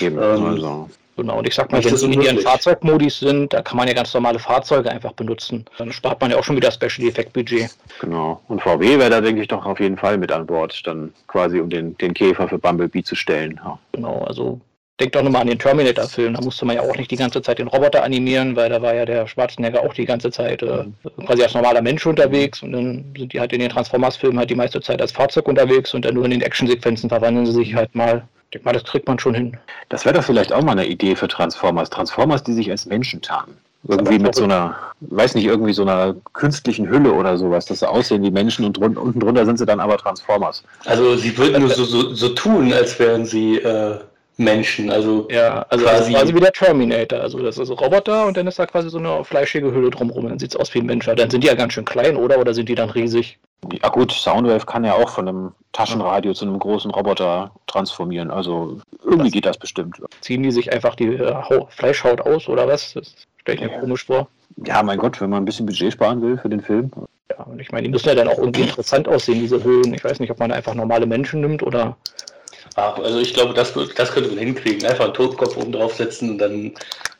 Eben, 0.00 0.16
ähm, 0.16 0.44
also. 0.44 0.88
Genau, 1.18 1.38
und 1.38 1.48
ich 1.48 1.54
sag 1.54 1.70
mal, 1.72 1.84
wenn 1.84 1.96
sie 1.96 2.12
in 2.12 2.22
ihren 2.22 2.38
Fahrzeugmodis 2.38 3.18
sind, 3.18 3.52
da 3.52 3.60
kann 3.60 3.76
man 3.76 3.88
ja 3.88 3.92
ganz 3.92 4.14
normale 4.14 4.38
Fahrzeuge 4.38 4.88
einfach 4.88 5.12
benutzen. 5.14 5.64
Dann 5.76 5.90
spart 5.90 6.20
man 6.20 6.30
ja 6.30 6.38
auch 6.38 6.44
schon 6.44 6.54
wieder 6.54 6.70
Special 6.70 7.08
Effect 7.08 7.32
Budget. 7.32 7.74
Genau. 8.00 8.40
Und 8.46 8.62
VW 8.62 9.00
wäre 9.00 9.10
da, 9.10 9.20
denke 9.20 9.42
ich, 9.42 9.48
doch 9.48 9.66
auf 9.66 9.80
jeden 9.80 9.96
Fall 9.96 10.16
mit 10.16 10.30
an 10.30 10.46
Bord, 10.46 10.80
dann 10.86 11.12
quasi 11.26 11.58
um 11.58 11.70
den, 11.70 11.98
den 11.98 12.14
Käfer 12.14 12.48
für 12.48 12.58
Bumblebee 12.58 13.02
zu 13.02 13.16
stellen. 13.16 13.60
Ja. 13.64 13.76
Genau, 13.90 14.24
also 14.28 14.60
denkt 15.00 15.14
doch 15.14 15.22
nochmal 15.22 15.42
an 15.42 15.48
den 15.48 15.58
Terminator-Film. 15.58 16.34
Da 16.34 16.40
musste 16.40 16.64
man 16.64 16.76
ja 16.76 16.82
auch 16.82 16.96
nicht 16.96 17.10
die 17.10 17.16
ganze 17.16 17.40
Zeit 17.40 17.58
den 17.58 17.68
Roboter 17.68 18.02
animieren, 18.02 18.56
weil 18.56 18.68
da 18.68 18.82
war 18.82 18.94
ja 18.94 19.04
der 19.04 19.26
Schwarzenegger 19.26 19.82
auch 19.82 19.94
die 19.94 20.04
ganze 20.04 20.30
Zeit 20.30 20.62
äh, 20.62 20.84
quasi 21.24 21.42
als 21.42 21.54
normaler 21.54 21.82
Mensch 21.82 22.04
unterwegs 22.06 22.62
und 22.62 22.72
dann 22.72 23.04
sind 23.16 23.32
die 23.32 23.40
halt 23.40 23.52
in 23.52 23.60
den 23.60 23.70
Transformers-Filmen 23.70 24.38
halt 24.38 24.50
die 24.50 24.56
meiste 24.56 24.80
Zeit 24.80 25.00
als 25.00 25.12
Fahrzeug 25.12 25.46
unterwegs 25.48 25.94
und 25.94 26.04
dann 26.04 26.14
nur 26.14 26.24
in 26.24 26.32
den 26.32 26.42
Actionsequenzen 26.42 27.08
verwandeln 27.08 27.46
sie 27.46 27.52
sich 27.52 27.74
halt 27.74 27.94
mal 27.94 28.22
ich 28.48 28.52
denke 28.52 28.64
mal, 28.64 28.72
das 28.72 28.84
kriegt 28.84 29.06
man 29.06 29.18
schon 29.18 29.34
hin. 29.34 29.58
Das 29.90 30.06
wäre 30.06 30.14
doch 30.14 30.24
vielleicht 30.24 30.54
auch 30.54 30.62
mal 30.62 30.72
eine 30.72 30.86
Idee 30.86 31.14
für 31.14 31.28
Transformers. 31.28 31.90
Transformers, 31.90 32.42
die 32.42 32.54
sich 32.54 32.70
als 32.70 32.86
Menschen 32.86 33.20
tarnen. 33.20 33.58
Irgendwie 33.86 34.18
mit 34.18 34.34
so 34.34 34.44
einer, 34.44 34.74
weiß 35.00 35.34
nicht, 35.34 35.44
irgendwie 35.44 35.74
so 35.74 35.82
einer 35.82 36.16
künstlichen 36.32 36.88
Hülle 36.88 37.12
oder 37.12 37.36
sowas, 37.36 37.66
dass 37.66 37.80
sie 37.80 37.88
aussehen 37.88 38.22
wie 38.22 38.30
Menschen 38.30 38.64
und 38.64 38.78
drun 38.78 38.96
unten 38.96 39.20
drunter 39.20 39.44
sind 39.44 39.58
sie 39.58 39.66
dann 39.66 39.80
aber 39.80 39.98
Transformers. 39.98 40.64
Also 40.86 41.14
sie 41.16 41.36
würden 41.36 41.60
nur 41.60 41.70
so, 41.70 41.84
so, 41.84 42.14
so 42.14 42.30
tun, 42.30 42.72
als 42.72 42.98
wären 42.98 43.26
sie 43.26 43.58
äh, 43.58 43.98
Menschen. 44.38 44.88
Also 44.90 45.26
ja, 45.30 45.66
also 45.68 45.84
quasi, 45.84 46.12
quasi 46.12 46.34
wie 46.34 46.40
der 46.40 46.52
Terminator. 46.52 47.20
Also 47.20 47.38
das 47.40 47.58
ist 47.58 47.70
ein 47.70 47.76
Roboter 47.76 48.26
und 48.26 48.36
dann 48.36 48.46
ist 48.46 48.58
da 48.58 48.66
quasi 48.66 48.88
so 48.88 48.98
eine 48.98 49.24
fleischige 49.24 49.72
Hülle 49.72 49.90
drumherum. 49.90 50.28
Dann 50.28 50.38
sieht 50.38 50.52
es 50.52 50.56
aus 50.56 50.72
wie 50.74 50.78
ein 50.78 50.86
Mensch. 50.86 51.06
Dann 51.06 51.28
sind 51.28 51.42
die 51.42 51.48
ja 51.48 51.54
ganz 51.54 51.72
schön 51.72 51.84
klein, 51.84 52.16
oder? 52.16 52.38
Oder 52.38 52.54
sind 52.54 52.68
die 52.68 52.74
dann 52.74 52.88
riesig? 52.88 53.38
Ja 53.82 53.88
gut, 53.88 54.12
Soundwave 54.12 54.64
kann 54.64 54.84
ja 54.84 54.94
auch 54.94 55.10
von 55.10 55.28
einem 55.28 55.52
Taschenradio 55.72 56.32
zu 56.32 56.44
einem 56.44 56.60
großen 56.60 56.90
Roboter 56.92 57.50
transformieren. 57.66 58.30
Also 58.30 58.78
irgendwie 59.02 59.24
das 59.24 59.32
geht 59.32 59.46
das 59.46 59.58
bestimmt. 59.58 60.00
Ziehen 60.20 60.44
die 60.44 60.52
sich 60.52 60.72
einfach 60.72 60.94
die 60.94 61.14
äh, 61.14 61.34
Fleischhaut 61.70 62.20
aus 62.20 62.48
oder 62.48 62.68
was? 62.68 62.94
Das 62.94 63.14
stelle 63.40 63.56
ich 63.56 63.64
mir 63.64 63.72
ja. 63.72 63.80
komisch 63.80 64.06
vor. 64.06 64.28
Ja, 64.64 64.82
mein 64.84 64.98
Gott, 64.98 65.20
wenn 65.20 65.30
man 65.30 65.42
ein 65.42 65.44
bisschen 65.44 65.66
Budget 65.66 65.92
sparen 65.92 66.22
will 66.22 66.38
für 66.38 66.48
den 66.48 66.60
Film. 66.60 66.90
Ja, 67.30 67.42
und 67.44 67.60
ich 67.60 67.72
meine, 67.72 67.82
die 67.82 67.90
müssen 67.90 68.08
ja 68.08 68.14
dann 68.14 68.28
auch 68.28 68.38
irgendwie 68.38 68.62
interessant 68.62 69.08
aussehen, 69.08 69.40
diese 69.40 69.62
Höhlen. 69.62 69.92
Ich 69.92 70.04
weiß 70.04 70.20
nicht, 70.20 70.30
ob 70.30 70.38
man 70.38 70.52
einfach 70.52 70.74
normale 70.74 71.06
Menschen 71.06 71.40
nimmt 71.40 71.62
oder. 71.62 71.96
Ach, 72.78 72.96
also 72.98 73.18
ich 73.18 73.34
glaube, 73.34 73.54
das, 73.54 73.74
das 73.96 74.12
könnte 74.12 74.30
man 74.30 74.38
hinkriegen. 74.38 74.86
Einfach 74.86 75.06
einen 75.06 75.14
Totenkopf 75.14 75.56
oben 75.56 75.72
draufsetzen 75.72 76.30
und 76.30 76.38
dann 76.38 76.66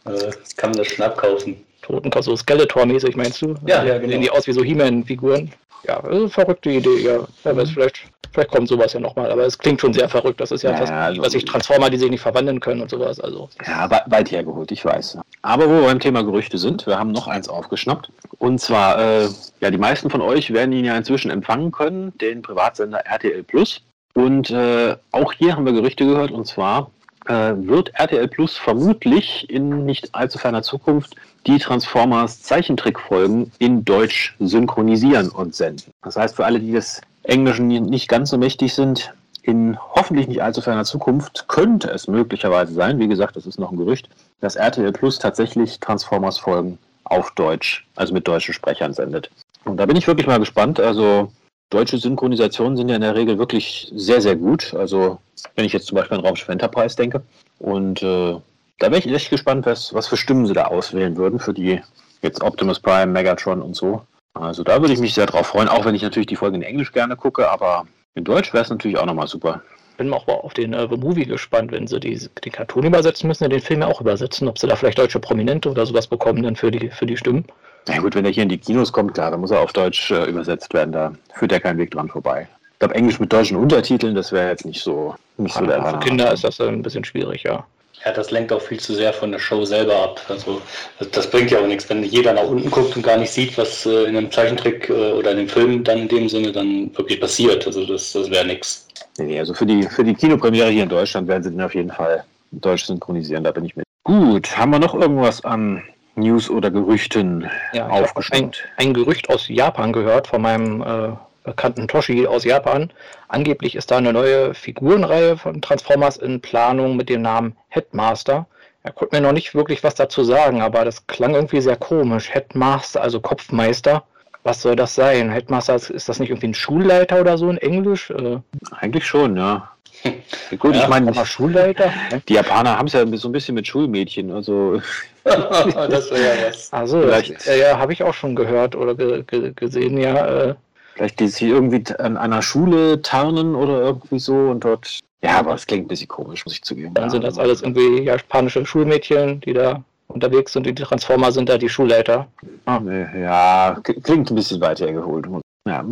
äh, 0.04 0.30
kann 0.56 0.70
man 0.70 0.78
das 0.78 0.86
schon 0.86 1.04
abkaufen. 1.04 1.64
Totenkopf, 1.82 2.26
so 2.26 2.36
Skeletor-mäßig 2.36 3.16
meinst 3.16 3.42
du? 3.42 3.56
Ja, 3.66 3.82
ja 3.82 3.98
genau. 3.98 4.12
Sehen 4.12 4.20
die 4.20 4.30
aus 4.30 4.46
wie 4.46 4.52
so 4.52 4.62
He-Man-Figuren? 4.62 5.50
Ja, 5.82 5.98
eine 6.04 6.28
verrückte 6.28 6.70
Idee, 6.70 7.00
ja. 7.00 7.26
Wer 7.42 7.56
weiß, 7.56 7.70
mhm. 7.70 7.72
vielleicht, 7.72 8.02
vielleicht 8.32 8.50
kommt 8.52 8.68
sowas 8.68 8.92
ja 8.92 9.00
nochmal, 9.00 9.32
aber 9.32 9.46
es 9.46 9.58
klingt 9.58 9.80
schon 9.80 9.92
sehr 9.92 10.08
verrückt. 10.08 10.40
Das 10.40 10.52
ist 10.52 10.62
ja, 10.62 10.70
ja 10.70 10.76
fast, 10.76 10.92
also, 10.92 11.22
was 11.22 11.34
ich 11.34 11.44
Transformer, 11.44 11.90
die 11.90 11.98
sich 11.98 12.10
nicht 12.10 12.20
verwandeln 12.20 12.60
können 12.60 12.80
und 12.82 12.90
sowas. 12.90 13.18
Also. 13.18 13.48
Ja, 13.66 13.90
weit 14.06 14.30
hergeholt, 14.30 14.70
ich 14.70 14.84
weiß. 14.84 15.18
Aber 15.42 15.68
wo 15.68 15.80
wir 15.80 15.86
beim 15.86 15.98
Thema 15.98 16.22
Gerüchte 16.22 16.58
sind, 16.58 16.86
wir 16.86 16.96
haben 16.96 17.10
noch 17.10 17.26
eins 17.26 17.48
aufgeschnappt. 17.48 18.12
Und 18.38 18.60
zwar, 18.60 19.00
äh, 19.00 19.28
ja, 19.60 19.72
die 19.72 19.78
meisten 19.78 20.08
von 20.08 20.20
euch 20.20 20.52
werden 20.52 20.72
ihn 20.72 20.84
ja 20.84 20.96
inzwischen 20.96 21.32
empfangen 21.32 21.72
können, 21.72 22.16
den 22.18 22.42
Privatsender 22.42 23.00
RTL 23.00 23.42
Plus. 23.42 23.82
Und 24.18 24.50
äh, 24.50 24.96
auch 25.12 25.32
hier 25.32 25.54
haben 25.54 25.64
wir 25.64 25.72
Gerüchte 25.72 26.04
gehört, 26.04 26.32
und 26.32 26.44
zwar 26.44 26.90
äh, 27.26 27.52
wird 27.54 27.92
RTL 27.94 28.26
Plus 28.26 28.56
vermutlich 28.56 29.48
in 29.48 29.84
nicht 29.84 30.12
allzu 30.12 30.38
ferner 30.38 30.64
Zukunft 30.64 31.14
die 31.46 31.60
Transformers 31.60 32.42
Zeichentrickfolgen 32.42 33.52
in 33.60 33.84
Deutsch 33.84 34.34
synchronisieren 34.40 35.28
und 35.28 35.54
senden. 35.54 35.92
Das 36.02 36.16
heißt, 36.16 36.34
für 36.34 36.46
alle, 36.46 36.58
die 36.58 36.72
des 36.72 37.00
Englischen 37.22 37.68
nicht 37.68 38.08
ganz 38.08 38.30
so 38.30 38.38
mächtig 38.38 38.74
sind, 38.74 39.14
in 39.42 39.78
hoffentlich 39.78 40.26
nicht 40.26 40.42
allzu 40.42 40.62
ferner 40.62 40.84
Zukunft 40.84 41.46
könnte 41.46 41.88
es 41.88 42.08
möglicherweise 42.08 42.74
sein, 42.74 42.98
wie 42.98 43.06
gesagt, 43.06 43.36
das 43.36 43.46
ist 43.46 43.60
noch 43.60 43.70
ein 43.70 43.78
Gerücht, 43.78 44.08
dass 44.40 44.56
RTL 44.56 44.90
Plus 44.90 45.20
tatsächlich 45.20 45.78
Transformers-Folgen 45.78 46.78
auf 47.04 47.30
Deutsch, 47.36 47.86
also 47.94 48.14
mit 48.14 48.26
deutschen 48.26 48.52
Sprechern 48.52 48.92
sendet. 48.92 49.30
Und 49.64 49.76
da 49.76 49.86
bin 49.86 49.94
ich 49.94 50.08
wirklich 50.08 50.26
mal 50.26 50.40
gespannt. 50.40 50.80
Also 50.80 51.30
deutsche 51.70 51.98
Synchronisationen 51.98 52.76
sind 52.76 52.88
ja 52.88 52.96
in 52.96 53.02
der 53.02 53.14
Regel 53.14 53.38
wirklich 53.38 53.92
sehr, 53.94 54.20
sehr 54.20 54.36
gut. 54.36 54.74
Also 54.74 55.18
wenn 55.54 55.64
ich 55.64 55.72
jetzt 55.72 55.86
zum 55.86 55.96
Beispiel 55.96 56.18
an 56.18 56.24
Raumschiff 56.24 56.48
Enterprise 56.48 56.96
denke. 56.96 57.22
Und 57.58 58.02
äh, 58.02 58.36
da 58.78 58.90
wäre 58.90 58.98
ich 58.98 59.06
echt 59.06 59.30
gespannt, 59.30 59.66
was, 59.66 59.92
was 59.92 60.06
für 60.06 60.16
Stimmen 60.16 60.46
sie 60.46 60.54
da 60.54 60.66
auswählen 60.66 61.16
würden 61.16 61.38
für 61.38 61.52
die 61.52 61.80
jetzt 62.22 62.42
Optimus 62.42 62.80
Prime, 62.80 63.12
Megatron 63.12 63.62
und 63.62 63.74
so. 63.74 64.02
Also 64.34 64.62
da 64.62 64.80
würde 64.80 64.94
ich 64.94 65.00
mich 65.00 65.14
sehr 65.14 65.26
drauf 65.26 65.48
freuen, 65.48 65.68
auch 65.68 65.84
wenn 65.84 65.94
ich 65.94 66.02
natürlich 66.02 66.28
die 66.28 66.36
Folge 66.36 66.56
in 66.56 66.62
Englisch 66.62 66.92
gerne 66.92 67.16
gucke, 67.16 67.50
aber 67.50 67.86
in 68.14 68.24
Deutsch 68.24 68.52
wäre 68.52 68.62
es 68.62 68.70
natürlich 68.70 68.98
auch 68.98 69.06
nochmal 69.06 69.26
super. 69.26 69.62
Bin 69.96 70.12
auch 70.12 70.28
auf 70.28 70.54
den 70.54 70.74
äh, 70.74 70.86
Movie 70.86 71.24
gespannt, 71.24 71.72
wenn 71.72 71.88
sie 71.88 71.98
die, 71.98 72.16
den 72.44 72.52
Cartoon 72.52 72.84
übersetzen 72.84 73.26
müssen, 73.26 73.50
den 73.50 73.60
Film 73.60 73.80
ja 73.80 73.88
auch 73.88 74.00
übersetzen, 74.00 74.46
ob 74.46 74.58
sie 74.58 74.68
da 74.68 74.76
vielleicht 74.76 74.98
deutsche 74.98 75.18
Prominente 75.18 75.68
oder 75.70 75.84
sowas 75.86 76.06
bekommen 76.06 76.44
dann 76.44 76.54
für 76.54 76.70
die, 76.70 76.88
für 76.88 77.06
die 77.06 77.16
Stimmen. 77.16 77.44
Na 77.88 77.98
gut, 77.98 78.14
wenn 78.14 78.24
er 78.24 78.30
hier 78.30 78.42
in 78.42 78.48
die 78.48 78.58
Kinos 78.58 78.92
kommt, 78.92 79.14
klar, 79.14 79.30
dann 79.30 79.40
muss 79.40 79.50
er 79.50 79.60
auf 79.60 79.72
Deutsch 79.72 80.10
äh, 80.10 80.24
übersetzt 80.24 80.72
werden, 80.74 80.92
da 80.92 81.12
führt 81.34 81.52
ja 81.52 81.60
kein 81.60 81.78
Weg 81.78 81.90
dran 81.90 82.08
vorbei. 82.08 82.46
Ich 82.72 82.78
glaube, 82.78 82.94
Englisch 82.94 83.18
mit 83.18 83.32
deutschen 83.32 83.56
Untertiteln, 83.56 84.14
das 84.14 84.30
wäre 84.30 84.50
jetzt 84.50 84.64
nicht 84.64 84.82
so, 84.82 85.14
nicht 85.36 85.54
so 85.54 85.66
der 85.66 85.84
Für 85.84 85.98
Kinder 85.98 86.32
ist 86.32 86.44
das 86.44 86.60
ein 86.60 86.82
bisschen 86.82 87.04
schwierig, 87.04 87.42
ja. 87.42 87.64
Ja, 88.04 88.12
das 88.12 88.30
lenkt 88.30 88.52
auch 88.52 88.62
viel 88.62 88.78
zu 88.78 88.94
sehr 88.94 89.12
von 89.12 89.32
der 89.32 89.40
Show 89.40 89.64
selber 89.64 89.96
ab. 89.96 90.20
Also 90.28 90.62
das, 91.00 91.10
das 91.10 91.30
bringt 91.30 91.50
ja 91.50 91.58
auch 91.58 91.66
nichts, 91.66 91.90
wenn 91.90 92.04
jeder 92.04 92.32
nach 92.32 92.44
unten 92.44 92.70
guckt 92.70 92.94
und 92.94 93.02
gar 93.02 93.16
nicht 93.16 93.32
sieht, 93.32 93.58
was 93.58 93.84
äh, 93.86 94.04
in 94.04 94.16
einem 94.16 94.30
Zeichentrick 94.30 94.88
äh, 94.88 95.12
oder 95.12 95.32
in 95.32 95.38
dem 95.38 95.48
Film 95.48 95.82
dann 95.82 95.98
in 95.98 96.08
dem 96.08 96.28
Sinne 96.28 96.52
dann 96.52 96.96
wirklich 96.96 97.20
passiert. 97.20 97.66
Also 97.66 97.84
das, 97.84 98.12
das 98.12 98.30
wäre 98.30 98.46
nichts. 98.46 98.86
Nee, 99.18 99.40
also 99.40 99.52
für 99.52 99.66
die, 99.66 99.82
für 99.82 100.04
die 100.04 100.14
Kinopremiere 100.14 100.70
hier 100.70 100.84
in 100.84 100.88
Deutschland 100.88 101.26
werden 101.26 101.42
sie 101.42 101.50
den 101.50 101.60
auf 101.60 101.74
jeden 101.74 101.90
Fall 101.90 102.22
deutsch 102.52 102.84
synchronisieren, 102.84 103.42
da 103.42 103.50
bin 103.50 103.64
ich 103.64 103.74
mit. 103.74 103.84
Gut, 104.04 104.56
haben 104.56 104.70
wir 104.70 104.78
noch 104.78 104.94
irgendwas 104.94 105.44
an 105.44 105.82
News 106.18 106.50
oder 106.50 106.70
Gerüchten 106.70 107.48
ja, 107.72 107.88
aufgeschnappt? 107.88 108.64
Ein, 108.76 108.88
ein, 108.88 108.94
Gerücht 108.94 109.28
aus 109.28 109.48
Japan 109.48 109.92
gehört 109.92 110.26
von 110.26 110.42
meinem 110.42 110.82
äh, 110.82 111.16
bekannten 111.44 111.88
Toshi 111.88 112.26
aus 112.26 112.44
Japan. 112.44 112.90
Angeblich 113.28 113.74
ist 113.74 113.90
da 113.90 113.96
eine 113.98 114.12
neue 114.12 114.54
Figurenreihe 114.54 115.36
von 115.36 115.60
Transformers 115.60 116.16
in 116.16 116.40
Planung 116.40 116.96
mit 116.96 117.08
dem 117.08 117.22
Namen 117.22 117.56
Headmaster. 117.68 118.46
Er 118.82 118.92
konnte 118.92 119.16
mir 119.16 119.22
noch 119.22 119.32
nicht 119.32 119.54
wirklich 119.54 119.82
was 119.82 119.94
dazu 119.94 120.22
sagen, 120.24 120.62
aber 120.62 120.84
das 120.84 121.06
klang 121.06 121.34
irgendwie 121.34 121.60
sehr 121.60 121.76
komisch. 121.76 122.30
Headmaster, 122.30 123.02
also 123.02 123.20
Kopfmeister. 123.20 124.04
Was 124.44 124.62
soll 124.62 124.76
das 124.76 124.94
sein? 124.94 125.30
Headmaster, 125.30 125.74
ist 125.74 126.08
das 126.08 126.20
nicht 126.20 126.30
irgendwie 126.30 126.48
ein 126.48 126.54
Schulleiter 126.54 127.20
oder 127.20 127.36
so 127.36 127.50
in 127.50 127.58
Englisch? 127.58 128.10
Äh, 128.10 128.38
Eigentlich 128.70 129.04
schon, 129.04 129.36
ja. 129.36 129.70
Gut, 130.58 130.74
ja, 130.74 130.82
ich 130.82 130.88
meine, 130.88 131.12
Schulleiter. 131.26 131.92
Die 132.28 132.34
Japaner 132.34 132.78
haben 132.78 132.86
es 132.86 132.92
ja 132.92 133.04
so 133.16 133.28
ein 133.28 133.32
bisschen 133.32 133.54
mit 133.54 133.66
Schulmädchen, 133.66 134.30
also. 134.30 134.80
das 135.90 136.10
wäre 136.10 136.22
ja 136.22 136.48
was. 136.48 136.72
Also, 136.72 137.02
ja, 137.02 137.54
ja 137.54 137.78
habe 137.78 137.92
ich 137.92 138.02
auch 138.02 138.14
schon 138.14 138.36
gehört 138.36 138.74
oder 138.74 138.94
ge 138.94 139.22
ge 139.22 139.52
gesehen, 139.54 139.98
ja. 139.98 140.26
Äh, 140.26 140.54
Vielleicht 140.94 141.20
die 141.20 141.28
sich 141.28 141.42
irgendwie 141.42 141.84
an 141.98 142.16
einer 142.16 142.42
Schule 142.42 143.00
tarnen 143.02 143.54
oder 143.54 143.80
irgendwie 143.82 144.18
so 144.18 144.34
und 144.34 144.64
dort. 144.64 144.98
Ja, 145.22 145.38
aber 145.38 145.54
es 145.54 145.66
klingt 145.66 145.84
ein 145.84 145.88
bisschen 145.88 146.08
komisch, 146.08 146.44
muss 146.44 146.54
ich 146.54 146.62
zugeben. 146.62 146.94
Dann 146.94 147.10
sind 147.10 147.22
das 147.22 147.38
alles 147.38 147.62
irgendwie 147.62 148.02
japanische 148.02 148.66
Schulmädchen, 148.66 149.40
die 149.40 149.52
da 149.52 149.82
unterwegs 150.08 150.52
sind. 150.52 150.66
Die 150.66 150.74
Transformer 150.74 151.30
sind 151.30 151.48
da 151.48 151.58
die 151.58 151.68
Schulleiter. 151.68 152.26
Ah. 152.66 152.80
Ja, 153.16 153.80
klingt 154.02 154.30
ein 154.30 154.34
bisschen 154.34 154.60
weiter 154.60 154.86
hergeholt. 154.86 155.26
Ja, 155.66 155.84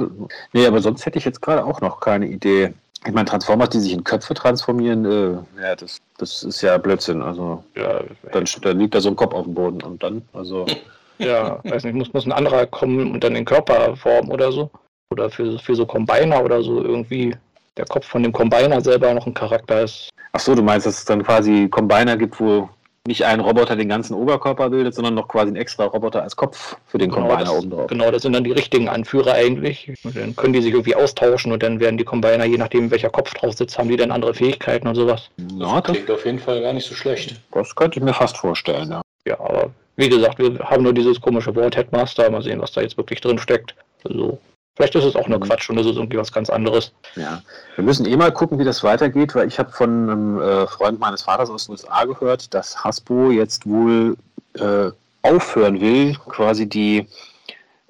nee, 0.52 0.66
aber 0.66 0.80
sonst 0.80 1.06
hätte 1.06 1.18
ich 1.18 1.24
jetzt 1.24 1.42
gerade 1.42 1.64
auch 1.64 1.80
noch 1.80 2.00
keine 2.00 2.26
Idee. 2.26 2.72
Ich 3.04 3.12
meine, 3.12 3.26
Transformers, 3.26 3.70
die 3.70 3.80
sich 3.80 3.92
in 3.92 4.04
Köpfe 4.04 4.34
transformieren, 4.34 5.04
äh, 5.04 5.62
ja, 5.62 5.76
das, 5.76 5.98
das 6.18 6.42
ist 6.42 6.62
ja 6.62 6.78
Blödsinn. 6.78 7.22
Also, 7.22 7.62
ja, 7.76 8.00
dann, 8.32 8.44
dann 8.62 8.78
liegt 8.78 8.94
da 8.94 9.00
so 9.00 9.10
ein 9.10 9.16
Kopf 9.16 9.34
auf 9.34 9.44
dem 9.44 9.54
Boden 9.54 9.82
und 9.82 10.02
dann, 10.02 10.22
also. 10.32 10.66
Ja, 11.18 11.60
weiß 11.64 11.84
nicht, 11.84 11.94
muss, 11.94 12.12
muss 12.12 12.26
ein 12.26 12.32
anderer 12.32 12.66
kommen 12.66 13.12
und 13.12 13.24
dann 13.24 13.32
den 13.32 13.46
Körper 13.46 13.96
formen 13.96 14.30
oder 14.30 14.52
so. 14.52 14.70
Oder 15.10 15.30
für, 15.30 15.58
für 15.58 15.74
so 15.74 15.86
Combiner 15.86 16.44
oder 16.44 16.62
so 16.62 16.82
irgendwie 16.82 17.34
der 17.76 17.86
Kopf 17.86 18.06
von 18.06 18.22
dem 18.22 18.32
Combiner 18.32 18.80
selber 18.80 19.12
noch 19.14 19.26
ein 19.26 19.34
Charakter 19.34 19.82
ist. 19.82 20.10
Ach 20.32 20.40
so, 20.40 20.54
du 20.54 20.62
meinst, 20.62 20.86
dass 20.86 20.98
es 20.98 21.04
dann 21.04 21.22
quasi 21.22 21.68
Combiner 21.70 22.16
gibt, 22.16 22.38
wo 22.40 22.68
nicht 23.06 23.25
ein 23.25 23.40
Roboter 23.40 23.76
den 23.76 23.88
ganzen 23.88 24.14
Oberkörper 24.14 24.70
bildet, 24.70 24.94
sondern 24.94 25.14
noch 25.14 25.28
quasi 25.28 25.52
ein 25.52 25.56
extra 25.56 25.84
Roboter 25.84 26.22
als 26.22 26.36
Kopf 26.36 26.76
für 26.86 26.98
den 26.98 27.10
genau, 27.10 27.28
Combiner 27.28 27.54
oben 27.54 27.70
drauf. 27.70 27.86
Genau, 27.88 28.10
das 28.10 28.23
sind 28.23 28.32
dann 28.32 28.45
die 28.45 28.52
richtigen 28.52 28.88
Anführer 28.88 29.34
eigentlich. 29.34 29.92
Und 30.04 30.16
dann 30.16 30.36
können 30.36 30.52
die 30.52 30.62
sich 30.62 30.73
irgendwie 30.73 30.95
austauschen 30.95 31.52
und 31.52 31.62
dann 31.62 31.80
werden 31.80 31.99
die 31.99 32.04
Combiner, 32.04 32.45
je 32.45 32.58
nachdem 32.58 32.90
welcher 32.90 33.10
Kopf 33.10 33.34
drauf 33.34 33.54
sitzt, 33.54 33.78
haben 33.78 33.88
die 33.88 33.97
dann 33.97 34.10
andere 34.10 34.34
Fähigkeiten 34.34 34.88
und 34.88 34.95
sowas. 34.95 35.30
Ja, 35.58 35.80
das 35.80 35.92
klingt 35.92 36.10
auf 36.10 36.25
jeden 36.25 36.38
Fall 36.38 36.60
gar 36.62 36.73
nicht 36.73 36.88
so 36.88 36.95
schlecht. 36.95 37.40
Das 37.52 37.75
könnte 37.75 37.99
ich 37.99 38.04
mir 38.04 38.14
fast 38.14 38.36
vorstellen, 38.36 38.90
ja. 38.90 39.02
Ja, 39.26 39.40
aber 39.40 39.71
wie 39.97 40.08
gesagt, 40.08 40.38
wir 40.38 40.58
haben 40.60 40.84
nur 40.84 40.92
dieses 40.92 41.21
komische 41.21 41.54
Wort 41.56 41.76
Headmaster. 41.76 42.30
Mal 42.30 42.42
sehen, 42.42 42.60
was 42.60 42.73
da 42.73 42.80
jetzt 42.80 42.97
wirklich 42.97 43.21
drin 43.21 43.38
steckt. 43.38 43.75
Also 44.04 44.38
Vielleicht 44.76 44.95
ist 44.95 45.04
es 45.04 45.17
auch 45.17 45.26
nur 45.26 45.39
mhm. 45.39 45.45
Quatsch 45.45 45.71
und 45.71 45.78
es 45.78 45.86
ist 45.86 45.97
irgendwie 45.97 46.19
was 46.19 46.30
ganz 46.30 46.50
anderes. 46.50 46.93
Ja, 47.17 47.43
wir 47.75 47.84
müssen 47.84 48.04
eh 48.04 48.15
mal 48.15 48.30
gucken, 48.30 48.58
wie 48.58 48.65
das 48.65 48.84
weitergeht, 48.84 49.34
weil 49.34 49.49
ich 49.49 49.58
habe 49.58 49.73
von 49.73 50.10
einem 50.10 50.41
äh, 50.41 50.67
Freund 50.67 51.00
meines 51.00 51.23
Vaters 51.23 51.49
aus 51.49 51.67
den 51.67 51.73
USA 51.73 52.04
gehört, 52.04 52.52
dass 52.52 52.84
Hasbro 52.84 53.30
jetzt 53.30 53.67
wohl 53.67 54.17
äh, 54.54 54.91
aufhören 55.23 55.80
will, 55.80 56.15
quasi 56.28 56.69
die, 56.69 57.06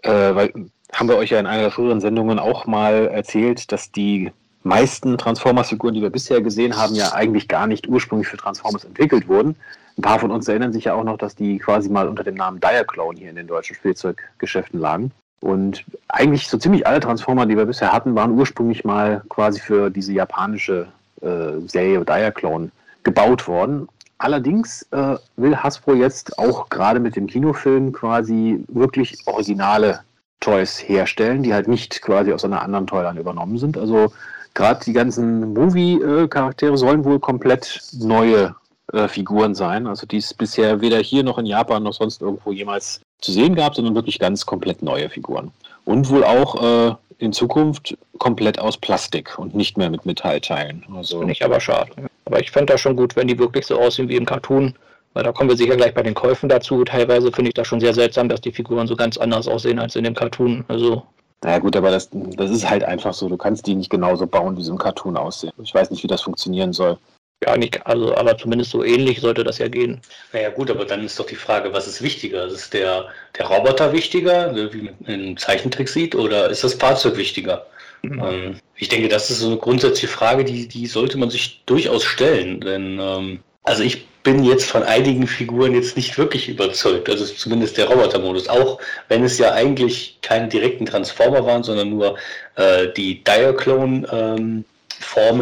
äh, 0.03 0.35
weil 0.35 0.53
haben 0.93 1.09
wir 1.09 1.17
euch 1.17 1.31
ja 1.31 1.41
in 1.41 1.47
einer 1.47 1.63
der 1.63 1.71
früheren 1.73 2.01
Sendungen 2.01 2.39
auch 2.39 2.67
mal 2.67 3.09
erzählt, 3.09 3.71
dass 3.73 3.91
die 3.91 4.31
meisten 4.63 5.19
Transformers-Figuren, 5.19 5.95
die 5.95 6.03
wir 6.03 6.11
bisher 6.11 6.41
gesehen 6.41 6.77
haben, 6.77 6.95
ja 6.95 7.13
eigentlich 7.13 7.49
gar 7.49 7.67
nicht 7.67 7.89
ursprünglich 7.89 8.29
für 8.29 8.37
Transformers 8.37 8.85
entwickelt 8.85 9.29
wurden. 9.29 9.57
Ein 9.99 10.03
paar 10.03 10.19
von 10.19 10.31
uns 10.31 10.47
erinnern 10.47 10.73
sich 10.73 10.85
ja 10.85 10.95
auch 10.95 11.05
noch, 11.05 11.19
dass 11.19 11.35
die 11.35 11.59
quasi 11.59 11.89
mal 11.89 12.09
unter 12.09 12.23
dem 12.23 12.35
Namen 12.35 12.61
Diaclone 12.61 13.19
hier 13.19 13.31
in 13.31 13.37
den 13.37 13.47
deutschen 13.47 13.75
Spielzeuggeschäften 13.75 14.79
lagen. 14.79 15.13
Und 15.41 15.85
eigentlich 16.09 16.49
so 16.49 16.59
ziemlich 16.59 16.87
alle 16.87 17.01
Transformer, 17.01 17.47
die 17.47 17.57
wir 17.57 17.67
bisher 17.67 17.93
hatten, 17.93 18.15
waren 18.15 18.33
ursprünglich 18.33 18.85
mal 18.85 19.23
quasi 19.29 19.61
für 19.61 19.91
diese 19.91 20.13
japanische 20.13 20.89
äh, 21.21 21.61
Serie 21.67 22.05
Diaclone 22.05 22.71
gebaut 23.03 23.47
worden. 23.47 23.89
Allerdings 24.19 24.83
äh, 24.93 25.17
will 25.37 25.57
Hasbro 25.57 25.95
jetzt 25.95 26.39
auch 26.39 26.69
gerade 26.71 27.01
mit 27.01 27.17
dem 27.17 27.27
Kinofilm 27.27 27.93
quasi 27.93 28.65
wirklich 28.69 29.19
originale 29.27 30.01
Toys 30.41 30.79
herstellen, 30.79 31.43
die 31.43 31.53
halt 31.53 31.69
nicht 31.69 32.01
quasi 32.01 32.33
aus 32.33 32.45
einer 32.45 32.63
anderen 32.63 32.87
Toyline 32.87 33.21
übernommen 33.21 33.59
sind. 33.59 33.77
Also 33.77 34.13
gerade 34.55 34.85
die 34.85 34.93
ganzen 34.93 35.53
Movie-Charaktere 35.53 36.79
sollen 36.79 37.05
wohl 37.05 37.21
komplett 37.21 37.81
neue 37.93 38.55
äh, 38.93 39.09
Figuren 39.09 39.55
sein, 39.55 39.87
also 39.87 40.07
die 40.07 40.19
es 40.19 40.33
bisher 40.33 40.81
weder 40.81 40.99
hier 40.99 41.23
noch 41.23 41.39
in 41.39 41.47
Japan 41.47 41.83
noch 41.83 41.93
sonst 41.93 42.23
irgendwo 42.23 42.53
jemals 42.53 43.01
zu 43.21 43.33
sehen 43.33 43.55
gab, 43.55 43.75
sondern 43.75 43.95
wirklich 43.95 44.19
ganz 44.19 44.47
komplett 44.47 44.83
neue 44.83 45.09
Figuren. 45.09 45.53
Und 45.85 46.11
wohl 46.11 46.25
auch 46.25 46.91
äh, 46.91 46.95
in 47.19 47.33
Zukunft 47.33 47.97
komplett 48.19 48.59
aus 48.59 48.77
Plastik 48.77 49.39
und 49.39 49.55
nicht 49.55 49.79
mehr 49.79 49.91
mit 49.91 50.05
Metallteilen. 50.05 50.85
Also, 50.95 51.19
Finde 51.19 51.33
ich 51.33 51.45
aber 51.45 51.61
schade. 51.61 51.91
Aber 52.25 52.41
ich 52.41 52.51
fände 52.51 52.73
das 52.73 52.81
schon 52.81 52.97
gut, 52.97 53.17
wenn 53.17 53.29
die 53.29 53.39
wirklich 53.39 53.67
so 53.67 53.79
aussehen 53.79 54.09
wie 54.09 54.17
im 54.17 54.27
Cartoon. 54.27 54.75
Weil 55.15 55.25
da 55.25 55.33
kommen 55.33 55.49
wir 55.49 55.57
sicher 55.57 55.77
gleich 55.77 55.95
bei 55.95 56.03
den 56.03 56.13
Käufen 56.13 56.49
dazu. 56.49 56.85
Teilweise 56.85 57.33
finde 57.33 57.49
ich 57.49 57.55
das 57.55 57.67
schon 57.67 57.81
sehr 57.81 57.95
seltsam, 57.95 58.29
dass 58.29 58.43
die 58.43 58.53
Figuren 58.53 58.87
so 58.87 58.97
ganz 58.97 59.17
anders 59.17 59.49
aussehen 59.49 59.79
als 59.79 59.97
in 59.97 60.05
dem 60.05 60.15
Cartoon. 60.15 60.65
Also 60.69 61.05
naja 61.43 61.59
gut, 61.59 61.77
aber 61.77 61.91
das, 61.91 62.11
das 62.13 62.51
ist 62.51 62.69
halt 62.69 62.85
einfach 62.85 63.15
so. 63.15 63.29
Du 63.29 63.37
kannst 63.37 63.67
die 63.67 63.75
nicht 63.75 63.91
genauso 63.91 64.27
bauen, 64.27 64.57
wie 64.57 64.63
sie 64.63 64.71
im 64.71 64.79
Cartoon 64.79 65.17
aussehen. 65.17 65.53
Ich 65.63 65.75
weiß 65.75 65.91
nicht, 65.91 66.03
wie 66.03 66.09
das 66.09 66.23
funktionieren 66.23 66.73
soll. 66.73 66.99
Ja, 67.45 67.57
nicht, 67.57 67.87
also, 67.87 68.17
aber 68.17 68.39
zumindest 68.39 68.71
so 68.71 68.83
ähnlich 68.83 69.21
sollte 69.21 69.45
das 69.45 69.59
ja 69.59 69.69
gehen. 69.69 70.01
Naja, 70.33 70.49
gut, 70.49 70.71
aber 70.71 70.87
dann 70.87 71.05
ist 71.05 71.21
doch 71.21 71.27
die 71.27 71.35
Frage, 71.35 71.73
was 71.73 71.87
ist 71.87 72.01
wichtiger? 72.01 72.47
Ist 72.47 72.73
der, 72.73 73.09
der 73.39 73.47
Roboter 73.47 73.93
wichtiger, 73.93 74.53
ne, 74.53 74.73
wie 74.73 74.83
man 74.83 74.95
im 75.07 75.37
Zeichentrick 75.37 75.89
sieht, 75.89 76.15
oder 76.15 76.49
ist 76.49 76.65
das 76.65 76.75
Fahrzeug 76.75 77.19
wichtiger? 77.19 77.67
Mhm. 78.03 78.23
Ähm, 78.25 78.57
ich 78.77 78.89
denke, 78.89 79.09
das 79.09 79.31
ist 79.31 79.41
so 79.41 79.49
eine 79.49 79.59
grundsätzliche 79.59 80.09
Frage, 80.09 80.45
die, 80.45 80.67
die 80.67 80.87
sollte 80.87 81.19
man 81.19 81.29
sich 81.29 81.63
durchaus 81.67 82.05
stellen. 82.05 82.61
Denn, 82.61 82.99
ähm, 83.01 83.41
also 83.65 83.83
ich 83.83 84.07
bin 84.23 84.43
jetzt 84.43 84.71
von 84.71 84.83
einigen 84.83 85.27
Figuren 85.27 85.75
jetzt 85.75 85.97
nicht 85.97 86.19
wirklich 86.19 86.49
überzeugt. 86.49 87.09
Also 87.09 87.27
zumindest 87.27 87.77
der 87.79 87.89
Robotermodus. 87.89 88.49
Auch 88.49 88.81
wenn 89.09 89.25
es 89.25 89.39
ja 89.39 89.53
eigentlich 89.53 90.19
keine 90.23 90.49
direkten 90.49 90.87
Transformer 90.87 91.45
waren, 91.47 91.63
sondern 91.63 91.91
nur 91.91 92.17
äh, 92.57 92.89
die 92.97 93.23
Diaclone-Formen 93.23 94.65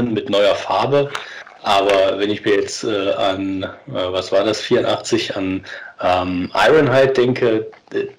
ähm, 0.08 0.12
mit 0.12 0.28
neuer 0.28 0.54
Farbe. 0.54 1.10
Aber 1.64 2.18
wenn 2.18 2.28
ich 2.28 2.44
mir 2.44 2.56
jetzt 2.56 2.84
äh, 2.84 3.12
an, 3.12 3.62
äh, 3.62 3.68
was 3.88 4.30
war 4.30 4.44
das, 4.44 4.60
84, 4.60 5.34
an 5.34 5.64
ähm, 6.02 6.50
Ironhide 6.52 7.14
denke, 7.14 7.66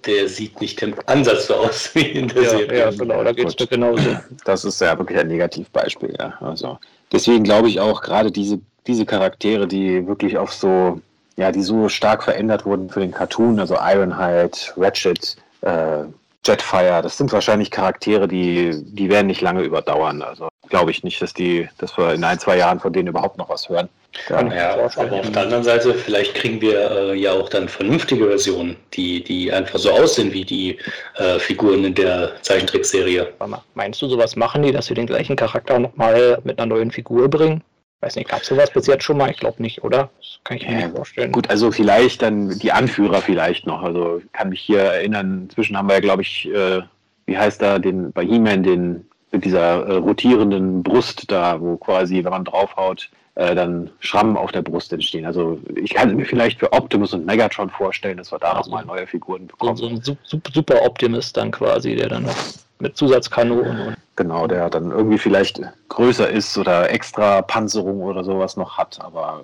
der 0.05 0.27
sieht 0.27 0.59
nicht 0.61 0.81
im 0.81 0.95
Ansatz 1.05 1.45
so 1.45 1.53
aus 1.53 1.91
wie 1.93 2.07
in 2.07 2.27
der 2.27 2.41
ja, 2.41 2.49
Serie. 2.49 2.79
Ja, 2.79 2.89
genau, 2.89 3.23
da 3.23 3.31
geht 3.33 3.47
es 3.47 3.59
mir 3.59 3.67
genauso. 3.67 4.17
Das 4.45 4.65
ist 4.65 4.81
ja 4.81 4.97
wirklich 4.97 5.19
ein 5.19 5.27
Negativbeispiel, 5.27 6.15
ja. 6.17 6.33
Also 6.41 6.79
deswegen 7.11 7.43
glaube 7.43 7.69
ich 7.69 7.79
auch 7.79 8.01
gerade 8.01 8.31
diese, 8.31 8.59
diese 8.87 9.05
Charaktere, 9.05 9.67
die 9.67 10.07
wirklich 10.07 10.39
auf 10.39 10.51
so, 10.51 10.99
ja, 11.37 11.51
die 11.51 11.61
so 11.61 11.87
stark 11.87 12.23
verändert 12.23 12.65
wurden 12.65 12.89
für 12.89 13.01
den 13.01 13.11
Cartoon, 13.11 13.59
also 13.59 13.75
Ironhide, 13.79 14.57
Ratchet, 14.75 15.37
äh, 15.61 16.05
Jetfire, 16.43 17.03
das 17.03 17.17
sind 17.17 17.31
wahrscheinlich 17.31 17.69
Charaktere, 17.69 18.27
die, 18.27 18.71
die 18.83 19.09
werden 19.09 19.27
nicht 19.27 19.41
lange 19.41 19.61
überdauern. 19.61 20.23
Also 20.23 20.49
glaube 20.69 20.91
ich 20.91 21.03
nicht, 21.03 21.21
dass 21.21 21.33
die, 21.33 21.67
dass 21.77 21.97
wir 21.97 22.13
in 22.13 22.23
ein, 22.23 22.39
zwei 22.39 22.57
Jahren 22.57 22.79
von 22.79 22.93
denen 22.93 23.07
überhaupt 23.07 23.37
noch 23.37 23.49
was 23.49 23.69
hören. 23.69 23.89
Ja, 24.29 24.53
ja 24.53 24.73
aber 24.73 25.19
auf 25.19 25.31
der 25.31 25.41
anderen 25.41 25.63
Seite, 25.63 25.93
vielleicht 25.93 26.35
kriegen 26.35 26.61
wir 26.61 26.91
äh, 26.91 27.15
ja 27.15 27.33
auch 27.33 27.49
dann 27.49 27.67
vernünftige 27.67 28.27
Versionen, 28.27 28.77
die, 28.93 29.23
die 29.23 29.51
einfach 29.51 29.77
so 29.77 29.91
aussehen 29.91 30.31
wie 30.31 30.45
die 30.45 30.77
äh, 31.17 31.37
Figuren 31.39 31.83
in 31.83 31.93
der 31.93 32.41
Zeichentrickserie. 32.41 33.33
Meinst 33.73 34.01
du, 34.01 34.07
sowas 34.07 34.35
machen 34.35 34.63
die, 34.63 34.71
dass 34.71 34.85
sie 34.87 34.93
den 34.93 35.07
gleichen 35.07 35.35
Charakter 35.35 35.79
nochmal 35.79 36.39
mit 36.43 36.57
einer 36.59 36.67
neuen 36.67 36.91
Figur 36.91 37.29
bringen? 37.29 37.61
Weiß 38.01 38.15
nicht, 38.15 38.29
gab 38.29 38.41
es 38.41 38.47
sowas 38.47 38.71
bis 38.71 38.87
jetzt 38.87 39.03
schon 39.03 39.17
mal? 39.17 39.31
Ich 39.31 39.37
glaube 39.37 39.61
nicht, 39.61 39.83
oder? 39.83 40.09
Das 40.19 40.39
kann 40.43 40.57
ich 40.57 40.67
mir 40.67 40.73
Ja, 40.73 40.87
nicht 40.87 40.95
vorstellen. 40.95 41.31
Gut, 41.31 41.49
also 41.49 41.71
vielleicht 41.71 42.21
dann 42.21 42.57
die 42.59 42.71
Anführer 42.71 43.21
vielleicht 43.21 43.65
noch. 43.65 43.81
Also 43.81 44.21
kann 44.31 44.49
mich 44.49 44.61
hier 44.61 44.79
erinnern, 44.79 45.43
inzwischen 45.43 45.77
haben 45.77 45.87
wir 45.87 45.95
ja, 45.95 46.01
glaube 46.01 46.21
ich, 46.21 46.47
äh, 46.53 46.81
wie 47.25 47.37
heißt 47.37 47.61
da, 47.61 47.79
den 47.79 48.11
bei 48.11 48.23
He-Man, 48.23 48.63
den 48.63 49.09
mit 49.35 49.43
dieser 49.43 49.85
äh, 49.85 49.93
rotierenden 49.97 50.81
Brust 50.81 51.29
da, 51.29 51.59
wo 51.59 51.75
quasi, 51.75 52.23
wenn 52.23 52.31
man 52.31 52.45
draufhaut, 52.45 53.09
äh, 53.35 53.53
dann 53.53 53.89
Schrammen 53.99 54.37
auf 54.37 54.53
der 54.53 54.61
Brust 54.61 54.93
entstehen. 54.93 55.25
Also 55.25 55.59
ich 55.75 55.93
kann 55.93 56.15
mir 56.15 56.23
vielleicht 56.25 56.59
für 56.59 56.71
Optimus 56.71 57.13
und 57.13 57.25
Megatron 57.25 57.69
vorstellen, 57.69 58.15
dass 58.17 58.31
wir 58.31 58.39
da 58.39 58.53
nochmal 58.53 58.85
neue 58.85 59.05
Figuren 59.05 59.45
bekommen. 59.47 59.75
so 59.75 59.87
ein 59.87 60.01
Sup- 60.01 60.17
Sup- 60.23 60.47
super 60.53 60.81
Optimist 60.83 61.35
dann 61.35 61.51
quasi, 61.51 61.95
der 61.97 62.07
dann 62.07 62.23
noch 62.23 62.35
mit 62.79 62.95
Zusatzkanonen 62.95 63.79
und 63.87 63.95
Genau, 64.17 64.47
der 64.47 64.69
dann 64.69 64.91
irgendwie 64.91 65.17
vielleicht 65.17 65.59
größer 65.89 66.29
ist 66.29 66.57
oder 66.57 66.89
extra 66.89 67.41
Panzerung 67.41 68.01
oder 68.01 68.23
sowas 68.23 68.55
noch 68.55 68.77
hat, 68.77 68.97
aber 69.01 69.43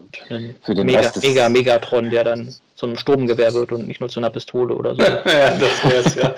Für 0.64 0.74
den 0.74 0.86
Mega, 0.86 1.00
Rest 1.00 1.22
Mega 1.22 1.50
Megatron, 1.50 2.10
der 2.10 2.24
dann 2.24 2.56
zu 2.76 2.86
einem 2.86 2.96
Sturmgewehr 2.96 3.54
wird 3.54 3.74
und 3.74 3.86
nicht 3.90 4.00
nur 4.00 4.08
zu 4.10 4.22
einer 4.22 4.30
Pistole 4.30 4.74
oder 4.74 4.96
so. 4.96 5.02
ja, 5.26 5.58
das 5.58 5.84
wär's, 5.84 6.16
ja. 6.16 6.34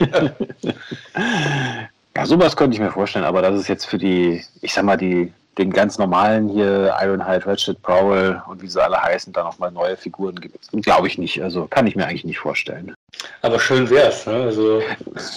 Ja, 2.16 2.26
sowas 2.26 2.56
könnte 2.56 2.76
ich 2.76 2.82
mir 2.82 2.92
vorstellen, 2.92 3.26
aber 3.26 3.42
das 3.42 3.60
ist 3.60 3.68
jetzt 3.68 3.86
für 3.86 3.98
die, 3.98 4.44
ich 4.62 4.74
sag 4.74 4.84
mal, 4.86 4.98
die, 4.98 5.34
den 5.58 5.72
ganz 5.72 5.98
normalen 5.98 6.48
hier, 6.48 6.96
Ironhide, 7.02 7.46
Ratchet, 7.46 7.82
Prowl 7.82 8.42
und 8.48 8.62
wie 8.62 8.68
sie 8.68 8.84
alle 8.84 9.02
heißen, 9.02 9.34
da 9.34 9.44
nochmal 9.44 9.72
neue 9.72 9.98
Figuren 9.98 10.36
gibt. 10.36 10.70
Glaube 10.72 11.08
ich 11.08 11.18
nicht. 11.18 11.42
Also 11.42 11.66
kann 11.68 11.88
ich 11.88 11.96
mir 11.96 12.06
eigentlich 12.06 12.26
nicht 12.26 12.40
vorstellen. 12.40 12.94
Aber 13.42 13.60
schön 13.60 13.90
wär's. 13.90 14.26
Ne? 14.28 14.34
Also 14.34 14.82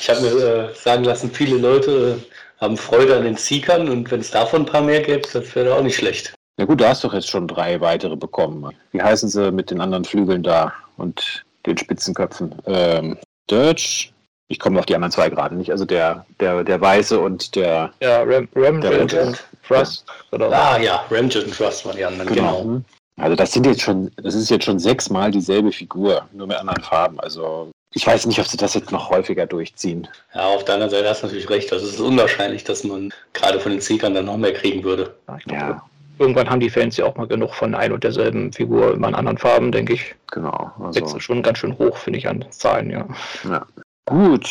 ich 0.01 0.11
habe 0.11 0.21
mir 0.21 0.29
äh, 0.29 0.75
sagen 0.75 1.05
lassen, 1.05 1.31
viele 1.31 1.57
Leute 1.57 2.19
äh, 2.19 2.61
haben 2.61 2.77
Freude 2.77 3.17
an 3.17 3.25
den 3.25 3.37
Seekern 3.37 3.89
und 3.89 4.11
wenn 4.11 4.21
es 4.21 4.31
davon 4.31 4.63
ein 4.63 4.67
paar 4.67 4.83
mehr 4.83 5.03
gäbe, 5.03 5.27
das 5.33 5.55
wäre 5.55 5.75
auch 5.75 5.83
nicht 5.83 5.97
schlecht. 5.97 6.35
Ja 6.59 6.65
gut, 6.65 6.81
du 6.81 6.89
hast 6.89 7.05
doch 7.05 7.13
jetzt 7.13 7.29
schon 7.29 7.49
drei 7.49 7.81
weitere 7.81 8.17
bekommen. 8.17 8.73
Wie 8.93 9.03
heißen 9.03 9.29
sie 9.29 9.53
mit 9.53 9.71
den 9.71 9.81
anderen 9.81 10.05
Flügeln 10.05 10.43
da 10.43 10.73
und 10.97 11.45
den 11.67 11.77
Spitzenköpfen? 11.77 12.55
Ähm, 12.67 13.19
Dirge? 13.51 14.09
Ich 14.49 14.59
komme 14.61 14.79
auf 14.79 14.87
die 14.87 14.95
anderen 14.95 15.11
zwei 15.13 15.29
gerade 15.29 15.55
nicht. 15.57 15.71
Also 15.73 15.85
der, 15.85 16.25
der, 16.41 16.63
der 16.63 16.81
Weiße 16.81 17.19
und 17.19 17.57
der. 17.57 17.93
Ja, 18.01 18.23
Ram, 18.23 18.49
Ram, 18.55 18.81
Der 18.81 18.91
Ram 18.93 18.99
Ramjet. 19.01 19.15
und 19.27 19.45
Thrust. 19.67 20.05
Oder 20.33 20.53
Ah 20.53 20.79
ja, 20.79 21.05
Ramjet 21.11 21.45
und 21.45 21.55
Trust 21.55 21.85
waren 21.85 21.97
die 21.97 22.05
anderen, 22.05 22.33
genau. 22.33 22.63
Hm? 22.63 22.85
Also 23.19 23.35
das 23.35 23.53
sind 23.53 23.65
jetzt 23.67 23.81
schon, 23.81 24.11
das 24.23 24.35
ist 24.35 24.51
jetzt 24.51 24.65
schon 24.67 24.79
sechsmal 24.79 25.31
dieselbe 25.31 25.73
Figur, 25.73 26.27
nur 26.33 26.47
mit 26.47 26.59
anderen 26.59 26.83
Farben. 26.83 27.19
Also 27.21 27.71
ich 27.95 28.07
weiß 28.07 28.27
nicht, 28.27 28.39
ob 28.39 28.47
sie 28.47 28.59
das 28.59 28.75
jetzt 28.75 28.93
noch 28.93 29.09
häufiger 29.09 29.47
durchziehen. 29.47 30.07
Ja, 30.35 30.43
auf 30.49 30.65
der 30.65 30.75
anderen 30.75 30.91
Seite 30.91 31.09
hast 31.09 31.23
du 31.23 31.27
natürlich 31.27 31.49
recht. 31.49 31.73
Also 31.73 31.87
es 31.87 31.95
ist 31.95 32.01
unwahrscheinlich, 32.01 32.63
dass 32.65 32.85
man 32.85 33.11
gerade 33.33 33.59
von 33.59 33.73
den 33.73 33.81
Seekern 33.81 34.15
dann 34.15 34.27
noch 34.27 34.37
mehr 34.37 34.53
kriegen 34.53 34.85
würde. 34.85 35.15
Ja, 35.51 35.83
Irgendwann 36.19 36.49
haben 36.49 36.61
die 36.61 36.71
Fans 36.71 36.97
ja 36.97 37.05
auch 37.05 37.17
mal 37.17 37.27
genug 37.27 37.55
von 37.55 37.75
ein 37.75 37.93
und 37.93 38.03
derselben 38.05 38.53
Figur, 38.53 38.95
immer 38.95 39.09
in 39.09 39.15
anderen 39.15 39.37
Farben, 39.39 39.71
denke 39.71 39.95
ich. 39.95 40.15
genau. 40.31 40.71
Also, 40.83 41.05
ist 41.05 41.23
schon 41.23 41.43
ganz 41.43 41.59
schön 41.59 41.77
hoch, 41.79 41.97
finde 41.97 42.19
ich, 42.19 42.29
an 42.29 42.45
Zahlen, 42.51 42.91
ja. 42.91 43.07
ja. 43.45 43.67
Gut, 44.09 44.49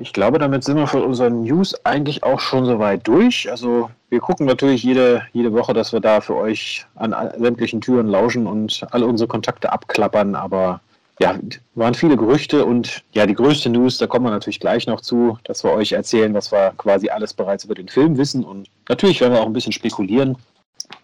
ich 0.00 0.12
glaube, 0.12 0.40
damit 0.40 0.64
sind 0.64 0.78
wir 0.78 0.88
von 0.88 1.04
unseren 1.04 1.44
News 1.44 1.76
eigentlich 1.84 2.24
auch 2.24 2.40
schon 2.40 2.66
soweit 2.66 3.06
durch. 3.06 3.48
Also 3.48 3.88
wir 4.08 4.18
gucken 4.18 4.46
natürlich 4.46 4.82
jede, 4.82 5.22
jede 5.32 5.52
Woche, 5.52 5.72
dass 5.74 5.92
wir 5.92 6.00
da 6.00 6.20
für 6.20 6.34
euch 6.34 6.84
an 6.96 7.14
sämtlichen 7.38 7.80
Türen 7.80 8.08
lauschen 8.08 8.48
und 8.48 8.84
alle 8.90 9.06
unsere 9.06 9.28
Kontakte 9.28 9.72
abklappern. 9.72 10.34
Aber 10.34 10.80
ja, 11.20 11.38
waren 11.76 11.94
viele 11.94 12.16
Gerüchte 12.16 12.64
und 12.64 13.04
ja, 13.12 13.26
die 13.26 13.34
größte 13.34 13.68
News, 13.70 13.96
da 13.98 14.08
kommen 14.08 14.26
wir 14.26 14.32
natürlich 14.32 14.58
gleich 14.58 14.88
noch 14.88 15.00
zu, 15.00 15.38
dass 15.44 15.62
wir 15.62 15.70
euch 15.70 15.92
erzählen, 15.92 16.34
was 16.34 16.50
wir 16.50 16.72
quasi 16.76 17.08
alles 17.08 17.32
bereits 17.32 17.62
über 17.62 17.76
den 17.76 17.88
Film 17.88 18.18
wissen. 18.18 18.42
Und 18.42 18.68
natürlich 18.88 19.20
werden 19.20 19.34
wir 19.34 19.40
auch 19.40 19.46
ein 19.46 19.52
bisschen 19.52 19.72
spekulieren, 19.72 20.36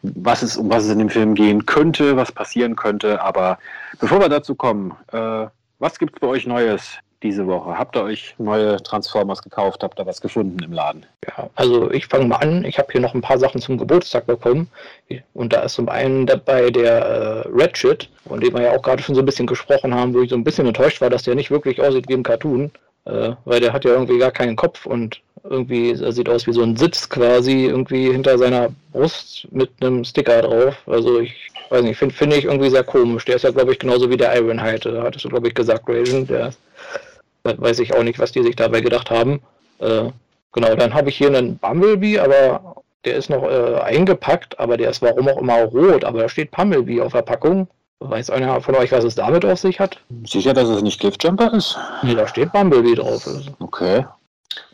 was 0.02 0.42
es, 0.42 0.56
um 0.56 0.68
was 0.68 0.86
es 0.86 0.90
in 0.90 0.98
dem 0.98 1.08
Film 1.08 1.36
gehen 1.36 1.66
könnte, 1.66 2.16
was 2.16 2.32
passieren 2.32 2.74
könnte. 2.74 3.22
Aber 3.22 3.58
bevor 4.00 4.18
wir 4.18 4.28
dazu 4.28 4.56
kommen, 4.56 4.92
äh, 5.12 5.46
was 5.78 6.00
gibt 6.00 6.16
es 6.16 6.20
bei 6.20 6.26
euch 6.26 6.48
Neues 6.48 6.98
diese 7.22 7.46
Woche? 7.46 7.78
Habt 7.78 7.96
ihr 7.96 8.02
euch 8.02 8.34
neue 8.38 8.82
Transformers 8.82 9.42
gekauft? 9.42 9.82
Habt 9.82 9.98
ihr 9.98 10.06
was 10.06 10.20
gefunden 10.20 10.62
im 10.62 10.72
Laden? 10.72 11.06
Ja, 11.26 11.48
also 11.54 11.90
ich 11.90 12.06
fange 12.06 12.26
mal 12.26 12.36
an. 12.36 12.64
Ich 12.64 12.78
habe 12.78 12.88
hier 12.90 13.00
noch 13.00 13.14
ein 13.14 13.22
paar 13.22 13.38
Sachen 13.38 13.60
zum 13.60 13.78
Geburtstag 13.78 14.26
bekommen. 14.26 14.68
Und 15.34 15.52
da 15.52 15.62
ist 15.62 15.74
zum 15.74 15.88
einen 15.88 16.26
dabei 16.26 16.70
der 16.70 16.92
äh, 16.92 17.48
Ratchet, 17.50 18.08
von 18.26 18.40
dem 18.40 18.54
wir 18.54 18.62
ja 18.62 18.72
auch 18.72 18.82
gerade 18.82 19.02
schon 19.02 19.14
so 19.14 19.22
ein 19.22 19.26
bisschen 19.26 19.46
gesprochen 19.46 19.94
haben, 19.94 20.14
wo 20.14 20.20
ich 20.20 20.30
so 20.30 20.36
ein 20.36 20.44
bisschen 20.44 20.66
enttäuscht 20.66 21.00
war, 21.00 21.10
dass 21.10 21.22
der 21.22 21.34
nicht 21.34 21.50
wirklich 21.50 21.80
aussieht 21.80 22.08
wie 22.08 22.14
im 22.14 22.22
Cartoon. 22.22 22.70
Äh, 23.04 23.32
weil 23.44 23.60
der 23.60 23.72
hat 23.72 23.84
ja 23.84 23.92
irgendwie 23.92 24.18
gar 24.18 24.30
keinen 24.30 24.56
Kopf 24.56 24.86
und 24.86 25.20
irgendwie 25.44 25.94
sieht 25.96 26.28
aus 26.28 26.46
wie 26.46 26.52
so 26.52 26.62
ein 26.62 26.76
Sitz 26.76 27.08
quasi 27.08 27.66
irgendwie 27.66 28.12
hinter 28.12 28.38
seiner 28.38 28.68
Brust 28.92 29.48
mit 29.50 29.70
einem 29.80 30.04
Sticker 30.04 30.42
drauf. 30.42 30.76
Also 30.86 31.20
ich 31.20 31.50
weiß 31.70 31.82
nicht, 31.82 31.98
finde 31.98 32.14
find 32.14 32.34
ich 32.34 32.44
irgendwie 32.44 32.70
sehr 32.70 32.84
komisch. 32.84 33.24
Der 33.24 33.36
ist 33.36 33.42
ja, 33.42 33.50
glaube 33.50 33.72
ich, 33.72 33.78
genauso 33.78 34.08
wie 34.08 34.16
der 34.16 34.34
Ironhide, 34.36 35.02
hattest 35.02 35.24
du, 35.24 35.30
glaube 35.30 35.48
ich, 35.48 35.54
gesagt, 35.54 35.88
Raven. 35.88 36.26
Der 36.26 36.52
weiß 37.44 37.78
ich 37.80 37.94
auch 37.94 38.02
nicht, 38.02 38.18
was 38.18 38.32
die 38.32 38.42
sich 38.42 38.56
dabei 38.56 38.80
gedacht 38.80 39.10
haben. 39.10 39.42
Äh, 39.78 40.10
genau, 40.52 40.74
dann 40.74 40.94
habe 40.94 41.08
ich 41.10 41.16
hier 41.16 41.28
einen 41.28 41.58
Bumblebee, 41.58 42.18
aber 42.18 42.76
der 43.04 43.16
ist 43.16 43.30
noch 43.30 43.42
äh, 43.44 43.80
eingepackt, 43.80 44.58
aber 44.60 44.76
der 44.76 44.90
ist 44.90 45.02
warum 45.02 45.28
auch 45.28 45.38
immer 45.38 45.62
rot, 45.64 46.04
aber 46.04 46.20
da 46.20 46.28
steht 46.28 46.50
Bumblebee 46.50 47.00
auf 47.00 47.12
der 47.12 47.22
Packung. 47.22 47.68
Weiß 48.00 48.30
einer 48.30 48.60
von 48.60 48.74
euch, 48.74 48.90
was 48.90 49.04
es 49.04 49.14
damit 49.14 49.44
auf 49.44 49.60
sich 49.60 49.78
hat? 49.78 50.00
Sicher, 50.24 50.54
dass 50.54 50.68
es 50.68 50.82
nicht 50.82 51.00
Cliffjumper 51.00 51.52
ist? 51.54 51.78
Nee, 52.02 52.14
da 52.14 52.26
steht 52.26 52.52
Bumblebee 52.52 52.96
drauf. 52.96 53.26
Also, 53.26 53.50
Okay. 53.60 54.04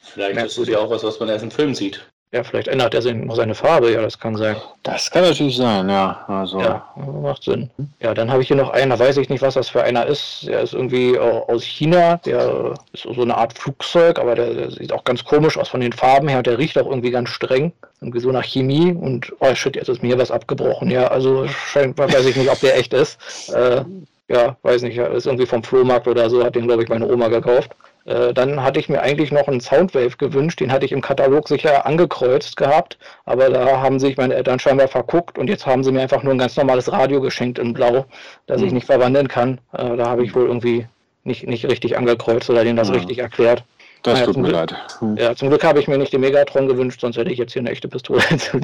Vielleicht 0.01 0.41
ist 0.47 0.59
es 0.59 0.69
ja 0.69 0.79
auch 0.79 0.91
was, 0.91 1.05
was 1.05 1.21
man 1.21 1.29
erst 1.29 1.45
im 1.45 1.51
Film 1.51 1.75
sieht. 1.75 2.05
Ja, 2.31 2.45
vielleicht 2.45 2.69
ändert 2.69 2.93
er 2.93 3.01
seine 3.01 3.55
Farbe, 3.55 3.91
ja, 3.91 4.03
das 4.03 4.19
kann 4.19 4.37
sein. 4.37 4.57
Das 4.83 5.11
kann 5.11 5.23
natürlich 5.23 5.57
sein, 5.57 5.89
ja. 5.89 6.25
Also, 6.29 6.61
Ja, 6.61 6.87
macht 7.23 7.43
Sinn. 7.43 7.71
Ja, 8.01 8.13
dann 8.13 8.31
habe 8.31 8.43
ich 8.43 8.49
hier 8.49 8.57
noch 8.57 8.69
einen, 8.69 8.91
da 8.91 8.99
weiß 8.99 9.17
ich 9.17 9.31
nicht, 9.31 9.41
was 9.41 9.55
das 9.55 9.71
für 9.71 9.83
einer 9.83 10.05
ist. 10.05 10.47
Der 10.47 10.61
ist 10.61 10.75
irgendwie 10.75 11.19
aus 11.19 11.63
China, 11.65 12.19
der 12.27 12.75
ist 12.93 13.05
so 13.05 13.23
eine 13.23 13.35
Art 13.35 13.59
Flugzeug, 13.59 14.19
aber 14.19 14.35
der, 14.35 14.53
der 14.53 14.71
sieht 14.71 14.93
auch 14.93 15.05
ganz 15.05 15.25
komisch 15.25 15.57
aus 15.57 15.69
von 15.69 15.81
den 15.81 15.93
Farben 15.95 16.29
her 16.29 16.39
und 16.39 16.47
der 16.47 16.59
riecht 16.59 16.77
auch 16.77 16.87
irgendwie 16.87 17.11
ganz 17.11 17.31
streng. 17.31 17.73
Irgendwie 18.03 18.21
so 18.21 18.31
nach 18.31 18.45
Chemie 18.45 18.93
und, 18.93 19.33
oh 19.41 19.55
shit, 19.55 19.75
jetzt 19.75 19.89
ist 19.89 20.03
mir 20.03 20.09
hier 20.09 20.19
was 20.19 20.31
abgebrochen. 20.31 20.91
Ja, 20.91 21.09
also 21.09 21.49
scheint, 21.49 21.97
weiß 21.97 22.27
ich 22.27 22.37
nicht, 22.37 22.51
ob 22.51 22.61
der 22.61 22.77
echt 22.77 22.93
ist. 22.93 23.19
Äh, 23.55 23.85
ja, 24.29 24.57
weiß 24.63 24.83
nicht, 24.83 24.99
ist 24.99 25.27
irgendwie 25.27 25.47
vom 25.47 25.63
Flohmarkt 25.63 26.07
oder 26.07 26.29
so, 26.29 26.45
hat 26.45 26.55
den, 26.55 26.67
glaube 26.67 26.83
ich, 26.83 26.91
meine 26.91 27.11
Oma 27.11 27.29
gekauft. 27.29 27.75
Äh, 28.09 28.33
dann 28.33 28.63
hatte 28.63 28.81
ich 28.81 28.89
mir 28.89 29.03
eigentlich 29.03 29.31
noch 29.33 29.49
einen 29.49 29.61
Soundwave 29.61 30.17
gewünscht, 30.17 30.61
den 30.61 30.73
hatte 30.73 30.87
ich 30.87 30.93
im 30.93 31.03
Katalog 31.03 31.47
sicher 31.47 31.85
angekreuzt 31.85 32.57
gehabt, 32.57 32.97
aber 33.27 33.51
da 33.51 33.83
haben 33.83 34.01
sich 34.01 34.17
meine 34.17 34.35
Eltern 34.35 34.59
scheinbar 34.59 34.89
verguckt 34.89 35.37
und 35.39 35.49
jetzt 35.49 35.67
haben 35.67 35.85
sie 35.85 35.93
mir 35.93 36.01
einfach 36.01 36.23
nur 36.23 36.33
ein 36.33 36.39
ganz 36.39 36.57
normales 36.57 36.91
Radio 36.91 37.21
geschenkt 37.21 37.59
in 37.59 37.75
Blau, 37.75 38.07
das 38.47 38.63
ich 38.63 38.69
Hm. 38.69 38.75
nicht 38.75 38.87
verwandeln 38.87 39.29
kann. 39.29 39.61
Äh, 39.73 39.97
da 39.97 40.07
habe 40.09 40.25
ich 40.25 40.35
wohl 40.35 40.47
irgendwie 40.47 40.87
nicht, 41.25 41.47
nicht 41.47 41.67
richtig 41.69 41.99
angekreuzt 41.99 42.49
oder 42.49 42.65
denen 42.65 42.77
das 42.77 42.89
Ja. 42.89 42.95
richtig 42.95 43.19
erklärt. 43.19 43.63
das 44.05 44.15
naja, 44.15 44.27
tut 44.27 44.37
mir 44.39 44.43
Glück- 44.45 44.53
leid. 44.55 44.75
Hm. 45.01 45.17
Ja, 45.19 45.35
zum 45.35 45.49
Glück 45.51 45.65
habe 45.65 45.79
ich 45.81 45.89
mir 45.89 45.99
nicht 45.99 46.13
den 46.15 46.21
Megatron 46.23 46.67
gewünscht, 46.67 47.01
sonst 47.03 47.19
hätte 47.19 47.31
ich 47.31 47.39
jetzt 47.39 47.53
hier 47.53 47.61
eine 47.61 47.71
echte 47.71 47.89
Pistole 47.89 48.23
zu 48.39 48.59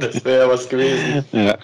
das 0.00 0.24
wäre 0.24 0.44
ja 0.44 0.48
was 0.50 0.68
gewesen. 0.68 1.24
Ja. 1.32 1.56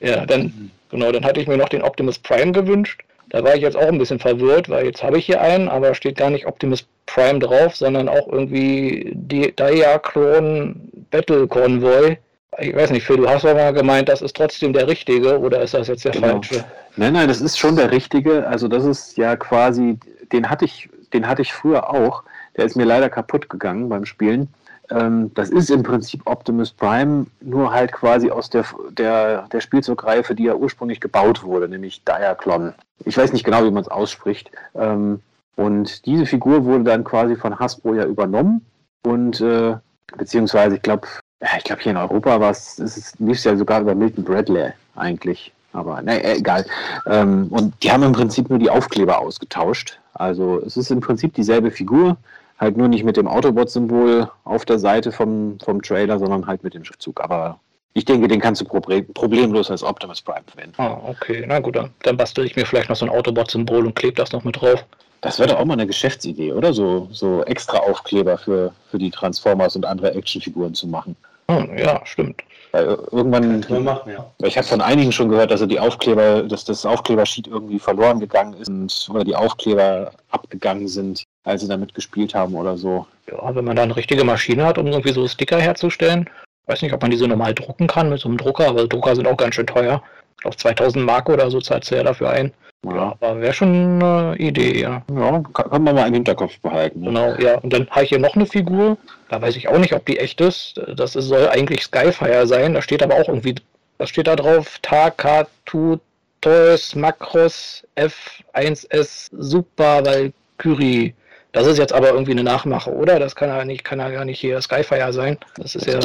Ja, 0.00 0.24
dann, 0.26 0.70
genau, 0.90 1.12
dann 1.12 1.24
hatte 1.24 1.40
ich 1.40 1.46
mir 1.46 1.56
noch 1.56 1.68
den 1.68 1.82
Optimus 1.82 2.18
Prime 2.18 2.52
gewünscht. 2.52 3.02
Da 3.30 3.44
war 3.44 3.54
ich 3.54 3.60
jetzt 3.62 3.76
auch 3.76 3.88
ein 3.88 3.98
bisschen 3.98 4.18
verwirrt, 4.18 4.68
weil 4.68 4.86
jetzt 4.86 5.02
habe 5.02 5.18
ich 5.18 5.26
hier 5.26 5.40
einen, 5.40 5.68
aber 5.68 5.94
steht 5.94 6.16
gar 6.16 6.30
nicht 6.30 6.46
Optimus 6.46 6.86
Prime 7.06 7.38
drauf, 7.38 7.76
sondern 7.76 8.08
auch 8.08 8.28
irgendwie 8.30 9.10
die 9.14 9.54
Diaclone 9.54 10.74
Battle 11.10 11.46
Convoy. 11.46 12.18
Ich 12.58 12.74
weiß 12.74 12.90
nicht, 12.90 13.04
Phil, 13.06 13.18
du 13.18 13.28
hast 13.28 13.44
aber 13.44 13.54
mal 13.54 13.72
gemeint, 13.72 14.08
das 14.08 14.22
ist 14.22 14.34
trotzdem 14.36 14.72
der 14.72 14.88
richtige 14.88 15.38
oder 15.38 15.62
ist 15.62 15.74
das 15.74 15.88
jetzt 15.88 16.04
der 16.04 16.12
Genau. 16.12 16.28
falsche? 16.28 16.64
Nein, 16.96 17.12
nein, 17.12 17.28
das 17.28 17.40
ist 17.40 17.58
schon 17.58 17.76
der 17.76 17.90
richtige. 17.90 18.46
Also 18.46 18.66
das 18.68 18.84
ist 18.84 19.16
ja 19.16 19.36
quasi, 19.36 19.98
den 20.32 20.50
hatte 20.50 20.64
ich, 20.64 20.88
den 21.12 21.28
hatte 21.28 21.42
ich 21.42 21.52
früher 21.52 21.90
auch. 21.90 22.22
Der 22.56 22.64
ist 22.64 22.76
mir 22.76 22.84
leider 22.84 23.08
kaputt 23.08 23.48
gegangen 23.48 23.88
beim 23.88 24.04
Spielen. 24.04 24.48
Ähm, 24.90 25.32
das 25.34 25.50
ist 25.50 25.70
im 25.70 25.82
Prinzip 25.82 26.22
Optimus 26.24 26.72
Prime, 26.72 27.26
nur 27.40 27.72
halt 27.72 27.92
quasi 27.92 28.30
aus 28.30 28.50
der, 28.50 28.64
der, 28.90 29.46
der 29.52 29.60
Spielzeugreihe, 29.60 30.22
die 30.34 30.46
er 30.46 30.58
ursprünglich 30.58 31.00
gebaut 31.00 31.42
wurde, 31.42 31.68
nämlich 31.68 32.04
Diaclon. 32.04 32.74
Ich 33.04 33.16
weiß 33.16 33.32
nicht 33.32 33.44
genau, 33.44 33.64
wie 33.64 33.70
man 33.70 33.82
es 33.82 33.88
ausspricht. 33.88 34.50
Ähm, 34.74 35.20
und 35.56 36.06
diese 36.06 36.26
Figur 36.26 36.64
wurde 36.64 36.84
dann 36.84 37.04
quasi 37.04 37.36
von 37.36 37.58
Hasbro 37.58 37.94
ja 37.94 38.04
übernommen 38.04 38.64
und 39.04 39.40
äh, 39.40 39.76
beziehungsweise 40.16 40.76
ich 40.76 40.82
glaube, 40.82 41.08
ja, 41.40 41.48
ich 41.56 41.64
glaube 41.64 41.82
hier 41.82 41.92
in 41.92 41.98
Europa 41.98 42.40
war 42.40 42.50
es, 42.50 42.78
ist 42.78 42.96
es 42.96 43.18
lief 43.18 43.38
es 43.38 43.44
ja 43.44 43.56
sogar 43.56 43.80
über 43.80 43.94
Milton 43.94 44.24
Bradley 44.24 44.72
eigentlich. 44.96 45.52
Aber 45.72 46.00
ne, 46.02 46.24
egal. 46.36 46.64
Ähm, 47.06 47.48
und 47.50 47.74
die 47.82 47.90
haben 47.90 48.02
im 48.02 48.12
Prinzip 48.12 48.48
nur 48.48 48.58
die 48.58 48.70
Aufkleber 48.70 49.18
ausgetauscht. 49.18 49.98
Also 50.14 50.60
es 50.64 50.76
ist 50.76 50.90
im 50.90 51.00
Prinzip 51.00 51.34
dieselbe 51.34 51.70
Figur, 51.70 52.16
halt 52.58 52.76
nur 52.76 52.88
nicht 52.88 53.04
mit 53.04 53.16
dem 53.16 53.28
Autobot-Symbol 53.28 54.30
auf 54.44 54.64
der 54.64 54.78
Seite 54.78 55.12
vom, 55.12 55.58
vom 55.60 55.82
Trailer, 55.82 56.18
sondern 56.18 56.46
halt 56.46 56.64
mit 56.64 56.74
dem 56.74 56.84
Schriftzug. 56.84 57.20
Aber 57.20 57.60
ich 57.94 58.04
denke, 58.04 58.28
den 58.28 58.40
kannst 58.40 58.60
du 58.60 58.64
proble 58.64 59.02
problemlos 59.02 59.70
als 59.70 59.82
Optimus 59.82 60.22
Prime 60.22 60.44
verwenden. 60.46 60.74
Ah, 60.78 60.98
okay, 61.06 61.44
na 61.46 61.58
gut, 61.60 61.76
dann, 61.76 61.90
dann 62.02 62.16
bastel 62.16 62.44
ich 62.44 62.56
mir 62.56 62.66
vielleicht 62.66 62.88
noch 62.88 62.96
so 62.96 63.06
ein 63.06 63.10
Autobot-Symbol 63.10 63.86
und 63.86 63.94
klebe 63.94 64.14
das 64.14 64.32
noch 64.32 64.44
mit 64.44 64.60
drauf. 64.60 64.84
Das 65.20 65.38
wäre 65.38 65.48
doch 65.48 65.58
auch 65.58 65.64
mal 65.64 65.74
eine 65.74 65.86
Geschäftsidee, 65.86 66.52
oder? 66.52 66.72
So, 66.72 67.08
so 67.10 67.42
extra 67.44 67.78
Aufkleber 67.78 68.38
für, 68.38 68.72
für 68.90 68.98
die 68.98 69.10
Transformers 69.10 69.74
und 69.74 69.84
andere 69.84 70.14
Actionfiguren 70.14 70.74
zu 70.74 70.86
machen. 70.86 71.16
Hm, 71.50 71.76
ja, 71.76 72.00
stimmt. 72.04 72.42
Weil 72.72 72.84
irgendwann, 73.12 73.62
Kann 73.62 73.84
man 73.84 73.96
machen, 73.96 74.12
ja. 74.12 74.30
ich 74.46 74.56
habe 74.58 74.66
von 74.66 74.80
einigen 74.80 75.10
schon 75.10 75.28
gehört, 75.28 75.50
dass 75.50 75.60
er 75.60 75.66
die 75.66 75.80
Aufkleber, 75.80 76.42
dass 76.42 76.64
das 76.64 76.84
Aufklebersheet 76.84 77.46
irgendwie 77.46 77.78
verloren 77.78 78.20
gegangen 78.20 78.54
ist 78.54 78.68
und, 78.68 79.08
oder 79.10 79.24
die 79.24 79.34
Aufkleber 79.34 80.12
abgegangen 80.30 80.86
sind, 80.86 81.24
als 81.44 81.62
sie 81.62 81.68
damit 81.68 81.94
gespielt 81.94 82.34
haben 82.34 82.54
oder 82.54 82.76
so. 82.76 83.06
Ja, 83.30 83.54
wenn 83.54 83.64
man 83.64 83.76
da 83.76 83.82
eine 83.82 83.96
richtige 83.96 84.24
Maschine 84.24 84.66
hat, 84.66 84.78
um 84.78 84.86
irgendwie 84.86 85.12
so 85.12 85.26
Sticker 85.26 85.58
herzustellen. 85.58 86.28
Weiß 86.66 86.82
nicht, 86.82 86.92
ob 86.92 87.00
man 87.00 87.10
diese 87.10 87.26
normal 87.26 87.54
drucken 87.54 87.86
kann 87.86 88.10
mit 88.10 88.20
so 88.20 88.28
einem 88.28 88.36
Drucker, 88.36 88.68
aber 88.68 88.86
Drucker 88.86 89.16
sind 89.16 89.26
auch 89.26 89.38
ganz 89.38 89.54
schön 89.54 89.66
teuer. 89.66 90.02
Ich 90.36 90.42
glaube 90.42 90.56
2000 90.56 91.04
Mark 91.04 91.28
oder 91.30 91.50
so 91.50 91.60
zahlt 91.60 91.84
sie 91.84 91.96
ja 91.96 92.02
dafür 92.02 92.30
ein. 92.30 92.52
Ja, 92.86 93.16
aber 93.20 93.40
wäre 93.40 93.52
schon 93.52 94.00
eine 94.02 94.36
Idee, 94.38 94.80
ja. 94.80 95.02
Ja, 95.12 95.42
kann, 95.52 95.70
kann 95.70 95.82
man 95.82 95.94
mal 95.96 96.06
im 96.06 96.14
Hinterkopf 96.14 96.58
behalten. 96.60 97.00
ne? 97.00 97.06
Genau, 97.08 97.34
ja. 97.38 97.58
Und 97.58 97.72
dann 97.72 97.88
habe 97.90 98.04
ich 98.04 98.10
hier 98.10 98.20
noch 98.20 98.36
eine 98.36 98.46
Figur. 98.46 98.96
Da 99.30 99.42
weiß 99.42 99.56
ich 99.56 99.68
auch 99.68 99.78
nicht, 99.78 99.92
ob 99.92 100.06
die 100.06 100.18
echt 100.18 100.40
ist. 100.40 100.80
Das 100.96 101.12
soll 101.12 101.48
eigentlich 101.48 101.82
Skyfire 101.82 102.46
sein. 102.46 102.74
Da 102.74 102.82
steht 102.82 103.02
aber 103.02 103.16
auch 103.16 103.28
irgendwie, 103.28 103.56
was 103.98 104.08
steht 104.10 104.28
da 104.28 104.36
drauf? 104.36 104.78
Takatu 104.82 105.98
Toys 106.40 106.94
Macros 106.94 107.82
F1S 107.96 109.28
Super 109.36 110.04
Valkyrie. 110.04 111.14
Das 111.52 111.66
ist 111.66 111.78
jetzt 111.78 111.92
aber 111.92 112.10
irgendwie 112.10 112.30
eine 112.32 112.44
Nachmache, 112.44 112.92
oder? 112.94 113.18
Das 113.18 113.34
kann 113.34 113.48
ja 113.48 113.64
nicht, 113.64 113.82
kann 113.84 113.98
ja 113.98 114.08
gar 114.10 114.24
nicht 114.24 114.38
hier 114.38 114.60
Skyfire 114.60 115.12
sein. 115.12 115.36
Das 115.56 115.74
ist 115.74 115.86
ja. 115.86 115.98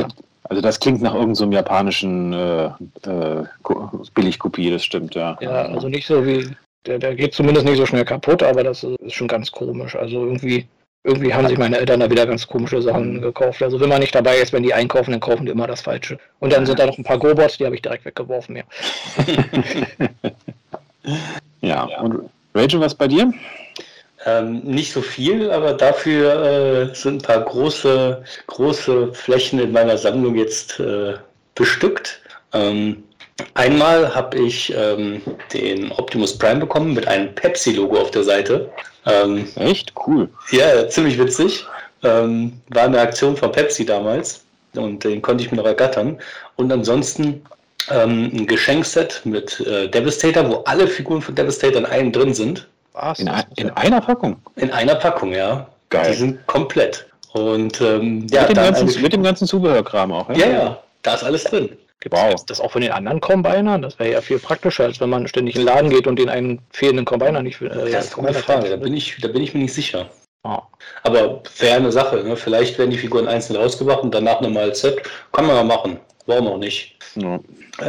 Also 0.50 0.62
das 0.62 0.80
klingt 0.80 1.02
nach 1.02 1.14
irgendeinem 1.14 1.36
so 1.36 1.52
japanischen 1.52 2.34
äh, 2.34 2.66
äh, 3.06 3.44
Ko- 3.62 3.90
Billigkopie, 4.14 4.72
das 4.72 4.84
stimmt, 4.84 5.16
ja. 5.16 5.38
Ja, 5.40 5.50
also 5.68 5.88
nicht 5.88 6.06
so 6.06 6.26
wie. 6.26 6.50
Der, 6.86 7.00
der 7.00 7.16
geht 7.16 7.34
zumindest 7.34 7.66
nicht 7.66 7.78
so 7.78 7.86
schnell 7.86 8.06
kaputt, 8.06 8.44
aber 8.44 8.64
das 8.64 8.84
ist 8.84 9.14
schon 9.14 9.28
ganz 9.28 9.52
komisch. 9.52 9.96
Also 9.96 10.26
irgendwie, 10.26 10.68
irgendwie 11.04 11.34
haben 11.34 11.48
sich 11.48 11.58
meine 11.58 11.78
Eltern 11.78 12.02
da 12.02 12.12
wieder 12.12 12.26
ganz 12.26 12.46
komische 12.46 12.82
Sachen 12.82 13.22
gekauft. 13.22 13.64
Also 13.64 13.80
wenn 13.80 13.90
man 13.90 14.02
nicht 14.02 14.14
dabei 14.14 14.38
ist, 14.38 14.52
wenn 14.52 14.64
die 14.64 14.74
einkaufen, 14.74 15.12
dann 15.12 15.20
kaufen 15.20 15.46
die 15.46 15.52
immer 15.52 15.68
das 15.68 15.82
Falsche. 15.82 16.18
Und 16.40 16.52
dann 16.52 16.66
sind 16.66 16.80
da 16.80 16.86
noch 16.86 16.98
ein 16.98 17.04
paar 17.04 17.20
Gobots, 17.20 17.58
die 17.58 17.66
habe 17.66 17.76
ich 17.76 17.82
direkt 17.82 18.06
weggeworfen, 18.06 18.58
ja. 21.62 21.90
ja. 21.90 22.00
Und 22.02 22.30
Rachel, 22.54 22.82
was 22.82 22.96
bei 22.96 23.08
dir? 23.08 23.34
Ähm, 24.26 24.60
nicht 24.60 24.94
so 24.94 25.02
viel, 25.02 25.52
aber 25.52 25.74
dafür 25.74 26.92
äh, 26.92 26.96
sind 26.96 27.16
ein 27.16 27.28
paar 27.28 27.42
große, 27.42 28.24
große 28.48 29.14
Flächen 29.14 29.60
in 29.60 29.72
meiner 29.74 29.98
Sammlung 29.98 30.36
jetzt 30.36 30.80
äh, 30.80 31.16
bestückt. 31.56 32.22
Ähm, 32.54 33.04
einmal 33.54 34.14
habe 34.14 34.38
ich 34.38 34.74
ähm, 34.76 35.22
den 35.54 35.92
Optimus 35.92 36.38
Prime 36.38 36.60
bekommen 36.60 36.94
mit 36.94 37.08
einem 37.08 37.34
Pepsi-Logo 37.36 37.98
auf 38.00 38.12
der 38.12 38.24
Seite. 38.24 38.70
Ähm, 39.06 39.48
Echt? 39.56 39.94
Cool. 40.08 40.30
ja, 40.52 40.88
ziemlich 40.88 41.18
witzig. 41.18 41.66
Ähm, 42.04 42.54
war 42.70 42.84
eine 42.84 43.00
Aktion 43.00 43.36
von 43.38 43.52
Pepsi 43.52 43.86
damals 43.86 44.44
und 44.76 45.04
den 45.04 45.22
konnte 45.22 45.44
ich 45.44 45.52
mir 45.52 45.58
noch 45.58 45.66
ergattern. 45.66 46.20
Und 46.56 46.72
ansonsten 46.72 47.42
ähm, 47.90 48.32
ein 48.34 48.48
Geschenkset 48.48 49.22
mit 49.26 49.60
äh, 49.62 49.88
Devastator, 49.90 50.50
wo 50.50 50.56
alle 50.66 50.88
Figuren 50.88 51.22
von 51.22 51.36
Devastator 51.36 51.80
in 51.80 51.86
einem 51.86 52.12
drin 52.12 52.34
sind. 52.34 52.68
Was? 52.94 53.20
In, 53.20 53.28
ein, 53.28 53.44
in 53.56 53.70
einer 53.72 54.02
Packung? 54.02 54.38
In 54.56 54.72
einer 54.72 54.96
Packung, 54.96 55.34
ja. 55.34 55.68
Geil. 55.90 56.12
Die 56.12 56.18
sind 56.18 56.48
komplett. 56.48 57.06
Und 57.34 57.82
ähm, 57.82 58.28
ja, 58.30 58.42
mit, 58.42 58.50
dem 58.50 58.56
dann 58.56 58.74
ganzen, 58.74 59.02
mit 59.02 59.14
dem 59.14 59.24
ganzen 59.24 59.48
Zubehörkram 59.48 60.12
auch, 60.12 60.30
ja, 60.30 60.48
ja, 60.48 60.84
da 61.02 61.16
ist 61.16 61.24
alles 61.24 61.44
drin. 61.46 61.70
Wow. 62.12 62.46
das 62.46 62.60
auch 62.60 62.72
von 62.72 62.82
den 62.82 62.92
anderen 62.92 63.22
Combinern? 63.22 63.82
Das 63.82 64.00
wäre 64.00 64.12
ja 64.12 64.22
viel 64.22 64.40
praktischer, 64.40 64.86
als 64.86 65.00
wenn 65.00 65.10
man 65.10 65.28
ständig 65.28 65.56
in 65.56 65.62
den 65.62 65.68
Laden 65.68 65.90
geht 65.90 66.08
und 66.08 66.18
den 66.18 66.30
einen 66.30 66.62
fehlenden 66.72 67.06
Combiner 67.06 67.42
nicht 67.42 67.62
äh, 67.62 67.70
Das 67.70 68.06
ist 68.06 68.20
eine 68.20 68.34
Frage, 68.34 68.70
da 68.70 68.76
bin 68.76 68.96
ich, 68.96 69.18
da 69.22 69.28
bin 69.28 69.42
ich 69.42 69.54
mir 69.54 69.62
nicht 69.62 69.74
sicher. 69.74 70.10
Ah. 70.44 70.62
Aber 71.04 71.42
wäre 71.60 71.78
eine 71.78 71.92
Sache, 71.92 72.18
ne? 72.18 72.36
Vielleicht 72.36 72.78
werden 72.78 72.92
die 72.92 72.98
Figuren 72.98 73.28
einzeln 73.28 73.56
rausgebracht 73.56 74.04
und 74.04 74.14
danach 74.14 74.42
nochmal 74.42 74.64
als 74.66 74.82
Set. 74.82 75.02
Kann 75.32 75.46
man 75.46 75.56
mal 75.56 75.64
machen. 75.64 76.00
Warum 76.26 76.48
auch 76.48 76.58
nicht? 76.58 76.96
Ja. 77.16 77.40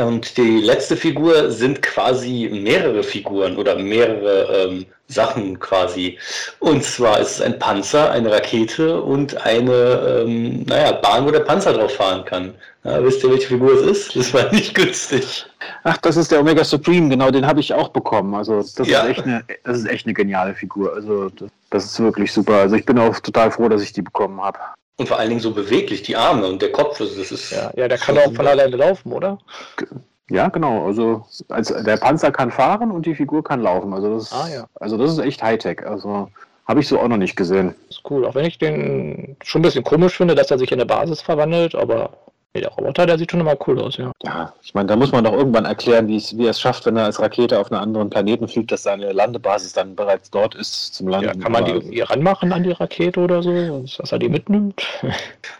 Und 0.06 0.36
die 0.36 0.60
letzte 0.60 0.96
Figur 0.96 1.50
sind 1.50 1.82
quasi 1.82 2.50
mehrere 2.52 3.02
Figuren 3.02 3.56
oder 3.56 3.76
mehrere 3.76 4.66
ähm, 4.68 4.86
Sachen 5.08 5.58
quasi. 5.60 6.18
Und 6.58 6.82
zwar 6.82 7.20
ist 7.20 7.32
es 7.32 7.40
ein 7.42 7.58
Panzer, 7.58 8.10
eine 8.10 8.32
Rakete 8.32 9.00
und 9.02 9.36
eine 9.46 10.24
ähm, 10.26 10.64
naja, 10.64 10.92
Bahn, 10.92 11.26
wo 11.26 11.30
der 11.30 11.40
Panzer 11.40 11.74
drauf 11.74 11.92
fahren 11.94 12.24
kann. 12.24 12.54
Ja, 12.84 13.02
wisst 13.04 13.22
ihr, 13.22 13.30
welche 13.30 13.48
Figur 13.48 13.72
es 13.74 13.82
ist? 13.82 14.16
Das 14.16 14.34
war 14.34 14.50
nicht 14.52 14.74
günstig. 14.74 15.46
Ach, 15.84 15.96
das 15.98 16.16
ist 16.16 16.30
der 16.32 16.40
Omega 16.40 16.64
Supreme, 16.64 17.08
genau, 17.08 17.30
den 17.30 17.46
habe 17.46 17.60
ich 17.60 17.72
auch 17.72 17.88
bekommen. 17.88 18.34
Also 18.34 18.62
das, 18.76 18.88
Ja. 18.88 19.02
ist 19.04 19.10
echt 19.18 19.24
eine, 19.26 19.44
das 19.64 19.78
ist 19.78 19.86
echt 19.86 20.06
eine 20.06 20.14
geniale 20.14 20.54
Figur. 20.54 20.92
Also 20.94 21.28
das, 21.30 21.50
das 21.70 21.84
ist 21.86 22.00
wirklich 22.00 22.32
super. 22.32 22.54
Also 22.54 22.76
ich 22.76 22.84
bin 22.84 22.98
auch 22.98 23.18
total 23.20 23.50
froh, 23.50 23.68
dass 23.68 23.82
ich 23.82 23.92
die 23.92 24.02
bekommen 24.02 24.40
habe. 24.42 24.58
Und 24.96 25.08
vor 25.08 25.18
allen 25.18 25.28
Dingen 25.28 25.40
so 25.40 25.52
beweglich, 25.52 26.02
die 26.02 26.16
Arme 26.16 26.46
und 26.46 26.62
der 26.62 26.70
Kopf. 26.72 27.00
Also 27.00 27.18
das 27.18 27.32
ist 27.32 27.50
Ja, 27.50 27.72
ja, 27.76 27.88
der 27.88 27.98
kann 27.98 28.16
auch 28.18 28.32
von 28.32 28.46
alleine 28.46 28.76
laufen, 28.76 29.12
oder? 29.12 29.38
Ja, 30.30 30.48
genau. 30.48 30.86
Also 30.86 31.26
als, 31.48 31.68
der 31.68 31.96
Panzer 31.96 32.30
kann 32.30 32.50
fahren 32.50 32.90
und 32.90 33.04
die 33.04 33.14
Figur 33.14 33.42
kann 33.42 33.60
laufen. 33.60 33.92
Also 33.92 34.14
das, 34.14 34.32
Ah, 34.32 34.48
ja. 34.48 34.66
also 34.76 34.96
das 34.96 35.10
ist 35.12 35.18
echt 35.18 35.42
Hightech. 35.42 35.84
Also 35.86 36.30
habe 36.66 36.80
ich 36.80 36.88
so 36.88 36.98
auch 37.00 37.08
noch 37.08 37.16
nicht 37.18 37.36
gesehen. 37.36 37.74
ist 37.90 38.02
cool. 38.08 38.24
Auch 38.24 38.34
wenn 38.34 38.44
ich 38.46 38.58
den 38.58 39.36
schon 39.42 39.60
ein 39.60 39.62
bisschen 39.64 39.84
komisch 39.84 40.16
finde, 40.16 40.34
dass 40.34 40.50
er 40.50 40.58
sich 40.58 40.70
in 40.72 40.78
der 40.78 40.86
Basis 40.86 41.20
verwandelt, 41.20 41.74
aber 41.74 42.10
nee, 42.54 42.60
der 42.60 42.70
Roboter, 42.70 43.04
der 43.06 43.18
sieht 43.18 43.30
schon 43.30 43.40
immer 43.40 43.56
cool 43.66 43.80
aus, 43.80 43.96
ja. 43.96 44.12
Ja, 44.24 44.52
ich 44.62 44.74
meine, 44.74 44.86
da 44.86 44.96
muss 44.96 45.12
man 45.12 45.24
doch 45.24 45.32
irgendwann 45.32 45.64
erklären, 45.64 46.06
wie 46.08 46.16
es, 46.16 46.36
wie 46.38 46.44
er 46.44 46.50
es 46.50 46.60
schafft, 46.60 46.86
wenn 46.86 46.96
er 46.96 47.04
als 47.04 47.20
Rakete 47.20 47.58
auf 47.58 47.70
einen 47.72 47.80
anderen 47.80 48.10
Planeten 48.10 48.46
fliegt, 48.48 48.70
dass 48.72 48.84
seine 48.84 49.12
Landebasis 49.12 49.72
dann 49.72 49.94
bereits 49.96 50.30
dort 50.30 50.54
ist 50.54 50.94
zum 50.94 51.08
Landen. 51.08 51.26
ja 51.26 51.34
kann 51.34 51.52
man 51.52 51.64
die 51.64 51.72
irgendwie 51.72 52.00
ranmachen 52.00 52.52
an 52.52 52.62
die 52.62 52.70
Rakete 52.72 53.20
oder 53.20 53.42
so, 53.42 53.84
dass 53.98 54.12
er 54.12 54.18
die 54.18 54.28
mitnimmt? 54.28 54.82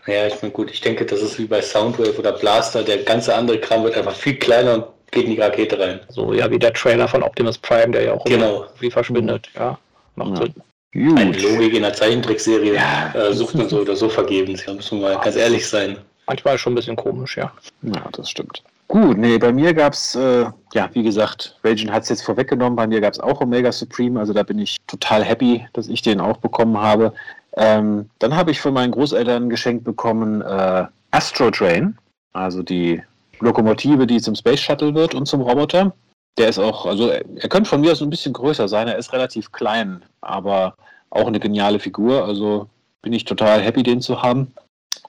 Ja, 0.07 0.27
ich 0.27 0.41
meine, 0.43 0.53
gut, 0.53 0.71
ich 0.71 0.83
denke, 0.83 1.07
das 1.07 1.23
ist 1.23 1.39
wie 1.39 1.47
bei 1.47 1.63
Soundwave 1.63 2.19
oder 2.19 2.33
Blaster. 2.33 2.83
Der 2.83 2.99
ganze 2.99 3.35
andere 3.35 3.59
Kram 3.59 3.85
wird 3.85 3.97
einfach 3.97 4.15
viel 4.15 4.35
kleiner 4.37 4.75
und 4.75 4.85
geht 5.13 5.25
in 5.25 5.31
die 5.31 5.41
Rakete 5.41 5.79
rein. 5.79 6.01
So, 6.11 6.35
ja, 6.35 6.51
wie 6.51 6.59
der 6.59 6.75
Trailer 6.75 7.09
von 7.09 7.23
Optimus 7.23 7.57
Prime, 7.57 7.91
der 7.93 8.03
ja 8.03 8.13
auch 8.13 8.25
Genau. 8.25 8.67
wie 8.81 8.91
verschwindet, 8.91 9.49
ja. 9.55 9.79
Macht 10.17 10.31
Ja. 10.39 10.45
Sinn. 10.45 11.17
Eine 11.17 11.33
Gut. 11.33 11.43
Logik 11.43 11.75
in 11.75 11.83
der 11.83 11.95
Zeichentrickserie 11.95 12.75
Ja. 12.75 13.13
äh, 13.15 13.33
sucht 13.33 13.55
man 13.55 13.69
so 13.69 13.81
oder 13.81 13.97
so 13.97 14.09
vergebens. 14.11 14.63
Da 14.67 14.75
muss 14.75 14.93
man 14.93 15.01
mal 15.01 15.19
ganz 15.21 15.37
ehrlich 15.37 15.67
sein. 15.67 15.97
Manchmal 16.27 16.59
schon 16.59 16.73
ein 16.73 16.77
bisschen 16.77 16.97
komisch, 16.97 17.37
ja. 17.37 17.53
Ja, 17.83 18.09
das 18.13 18.31
stimmt. 18.31 18.63
Gut, 18.89 19.17
nee, 19.17 19.39
bei 19.39 19.53
mir 19.53 19.73
gab 19.73 19.95
es, 19.95 20.15
äh, 20.15 20.47
ja, 20.73 20.91
wie 20.93 21.03
gesagt, 21.03 21.59
Raging 21.65 21.91
hat 21.91 22.03
es 22.03 22.11
jetzt 22.11 22.23
vorweggenommen, 22.23 22.77
bei 22.77 22.87
mir 22.87 23.01
gab 23.01 23.15
es 23.15 23.21
auch 23.21 23.41
Omega 23.41 23.73
Supreme, 23.73 24.21
also 24.21 24.33
da 24.33 24.43
bin 24.43 24.59
ich 24.59 24.77
total 24.87 25.25
happy, 25.25 25.67
dass 25.73 25.89
ich 25.89 26.03
den 26.03 26.21
auch 26.21 26.37
bekommen 26.37 26.77
habe. 26.77 27.13
Ähm, 27.57 28.11
dann 28.19 28.37
habe 28.37 28.51
ich 28.51 28.61
von 28.61 28.75
meinen 28.75 28.93
Großeltern 28.93 29.49
geschenkt 29.49 29.85
bekommen 29.85 30.43
äh, 30.43 30.85
Astro 31.13 31.51
Train, 31.51 31.97
also 32.35 32.63
die 32.63 33.03
Lokomotive, 33.41 34.07
die 34.07 34.21
zum 34.21 34.35
Space 34.35 34.61
Shuttle 34.61 34.95
wird 34.95 35.15
und 35.15 35.27
zum 35.27 35.41
Roboter. 35.41 35.95
Der 36.37 36.49
ist 36.49 36.59
auch, 36.59 36.85
also 36.85 37.09
er, 37.09 37.25
er 37.37 37.49
könnte 37.49 37.71
von 37.71 37.81
mir 37.81 37.93
aus 37.93 38.03
ein 38.03 38.11
bisschen 38.11 38.33
größer 38.33 38.69
sein, 38.69 38.89
er 38.89 38.99
ist 38.99 39.13
relativ 39.13 39.51
klein, 39.51 40.03
aber 40.21 40.77
auch 41.11 41.27
eine 41.27 41.41
geniale 41.41 41.79
Figur, 41.79 42.25
also 42.25 42.69
bin 43.03 43.13
ich 43.13 43.25
total 43.25 43.63
happy, 43.63 43.83
den 43.83 44.01
zu 44.01 44.23
haben. 44.23 44.53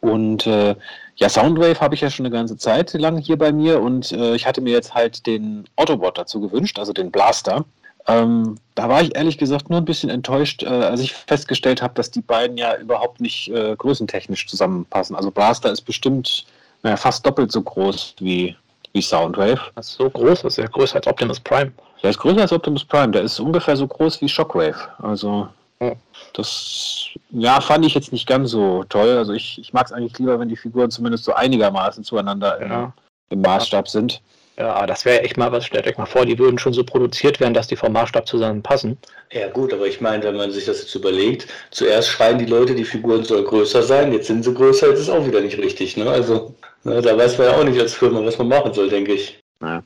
Und 0.02 0.46
äh, 0.46 0.76
ja, 1.18 1.30
Soundwave 1.30 1.80
habe 1.80 1.96
ich 1.96 2.02
ja 2.02 2.10
schon 2.10 2.26
eine 2.26 2.36
ganze 2.36 2.58
Zeit 2.58 2.94
lang 2.94 3.18
hier 3.18 3.38
bei 3.38 3.52
mir 3.52 3.82
und 3.82 4.12
äh, 4.12 4.36
ich 4.36 4.46
hatte 4.46 4.62
mir 4.62 4.74
jetzt 4.74 4.94
halt 4.94 5.26
den 5.26 5.66
Autobot 5.78 6.18
dazu 6.18 6.42
gewünscht, 6.42 6.78
also 6.78 6.92
den 6.92 7.12
Blaster. 7.12 7.66
Ähm, 8.08 8.58
da 8.76 8.90
war 8.90 9.02
ich 9.02 9.16
ehrlich 9.16 9.38
gesagt 9.38 9.70
nur 9.70 9.80
ein 9.80 9.86
bisschen 9.86 10.10
enttäuscht, 10.10 10.64
äh, 10.64 10.68
als 10.68 11.00
ich 11.00 11.14
festgestellt 11.14 11.82
habe, 11.82 11.94
dass 11.96 12.12
die 12.12 12.22
beiden 12.22 12.58
ja 12.58 12.76
überhaupt 12.76 13.20
nicht 13.20 13.50
äh, 13.50 13.76
größentechnisch 13.76 14.46
zusammenpassen. 14.48 15.16
Also 15.16 15.32
Blaster 15.32 15.72
ist 15.72 15.82
bestimmt 15.82 16.46
naja, 16.84 16.98
fast 16.98 17.26
doppelt 17.26 17.52
so 17.52 17.62
groß 17.62 18.16
wie, 18.20 18.56
wie 18.94 19.02
Soundwave. 19.02 19.60
Das 19.76 19.90
ist 19.90 19.98
so 19.98 20.10
groß, 20.10 20.44
das 20.44 20.54
ist 20.54 20.58
ja 20.58 20.68
größer 20.68 20.98
als 20.98 21.08
Optimus 21.08 21.40
Prime. 21.40 21.72
Der 22.04 22.12
ist 22.12 22.20
größer 22.20 22.42
als 22.42 22.52
Optimus 22.52 22.86
Prime, 22.86 23.12
der 23.12 23.24
ist 23.24 23.40
ungefähr 23.40 23.76
so 23.76 23.88
groß 23.88 24.22
wie 24.22 24.30
Shockwave. 24.30 24.78
Also 25.00 25.48
Ja. 25.82 25.94
Das 26.38 27.10
ja, 27.32 27.62
fand 27.62 27.86
ich 27.86 27.94
jetzt 27.94 28.12
nicht 28.12 28.28
ganz 28.28 28.52
so 28.52 28.84
toll. 28.90 29.18
Also 29.18 29.34
ich, 29.34 29.60
ich 29.60 29.74
mag 29.74 29.86
es 29.86 29.92
eigentlich 29.94 30.18
lieber, 30.20 30.40
wenn 30.40 30.50
die 30.50 30.58
Figuren 30.58 30.92
zumindest 30.92 31.24
so 31.24 31.34
einigermaßen 31.34 32.04
zueinander 32.04 32.60
im, 32.60 32.70
Ja. 32.70 32.94
im 33.30 33.42
Maßstab 33.42 33.88
sind. 33.88 34.22
Ja, 34.58 34.86
das 34.86 35.04
wäre 35.04 35.22
echt 35.22 35.36
mal 35.36 35.52
was, 35.52 35.66
stellt 35.66 35.86
euch 35.86 35.98
mal 35.98 36.06
vor, 36.06 36.26
die 36.26 36.40
würden 36.40 36.58
schon 36.58 36.72
so 36.72 36.84
produziert 36.86 37.42
werden, 37.42 37.54
dass 37.54 37.68
die 37.68 37.76
vom 37.76 37.92
Maßstab 37.92 38.26
zusammenpassen. 38.26 38.98
Ja 39.34 39.50
gut, 39.50 39.74
aber 39.74 39.86
ich 39.86 40.00
meine, 40.00 40.24
wenn 40.24 40.38
man 40.38 40.52
sich 40.52 40.66
das 40.66 40.80
jetzt 40.82 40.96
überlegt, 40.96 41.48
zuerst 41.72 42.08
schreien 42.08 42.38
die 42.38 42.46
Leute, 42.46 42.74
die 42.74 42.86
Figuren 42.86 43.26
soll 43.26 43.44
größer 43.44 43.84
sein, 43.84 44.14
jetzt 44.14 44.28
sind 44.28 44.44
sie 44.44 44.54
größer, 44.54 44.90
jetzt 44.90 45.02
ist 45.02 45.10
auch 45.10 45.26
wieder 45.28 45.42
nicht 45.42 45.58
richtig. 45.58 45.98
Ne? 45.98 46.10
Also 46.10 46.56
ne, 46.86 47.02
da 47.02 47.18
weiß 47.18 47.38
man 47.38 47.48
ja 47.48 47.58
auch 47.58 47.64
nicht 47.66 47.80
als 47.80 47.96
Firma, 47.96 48.24
was 48.24 48.38
man 48.38 48.48
machen 48.48 48.74
soll, 48.74 48.90
denke 48.90 49.14
ich. 49.14 49.38
Ja. 49.62 49.84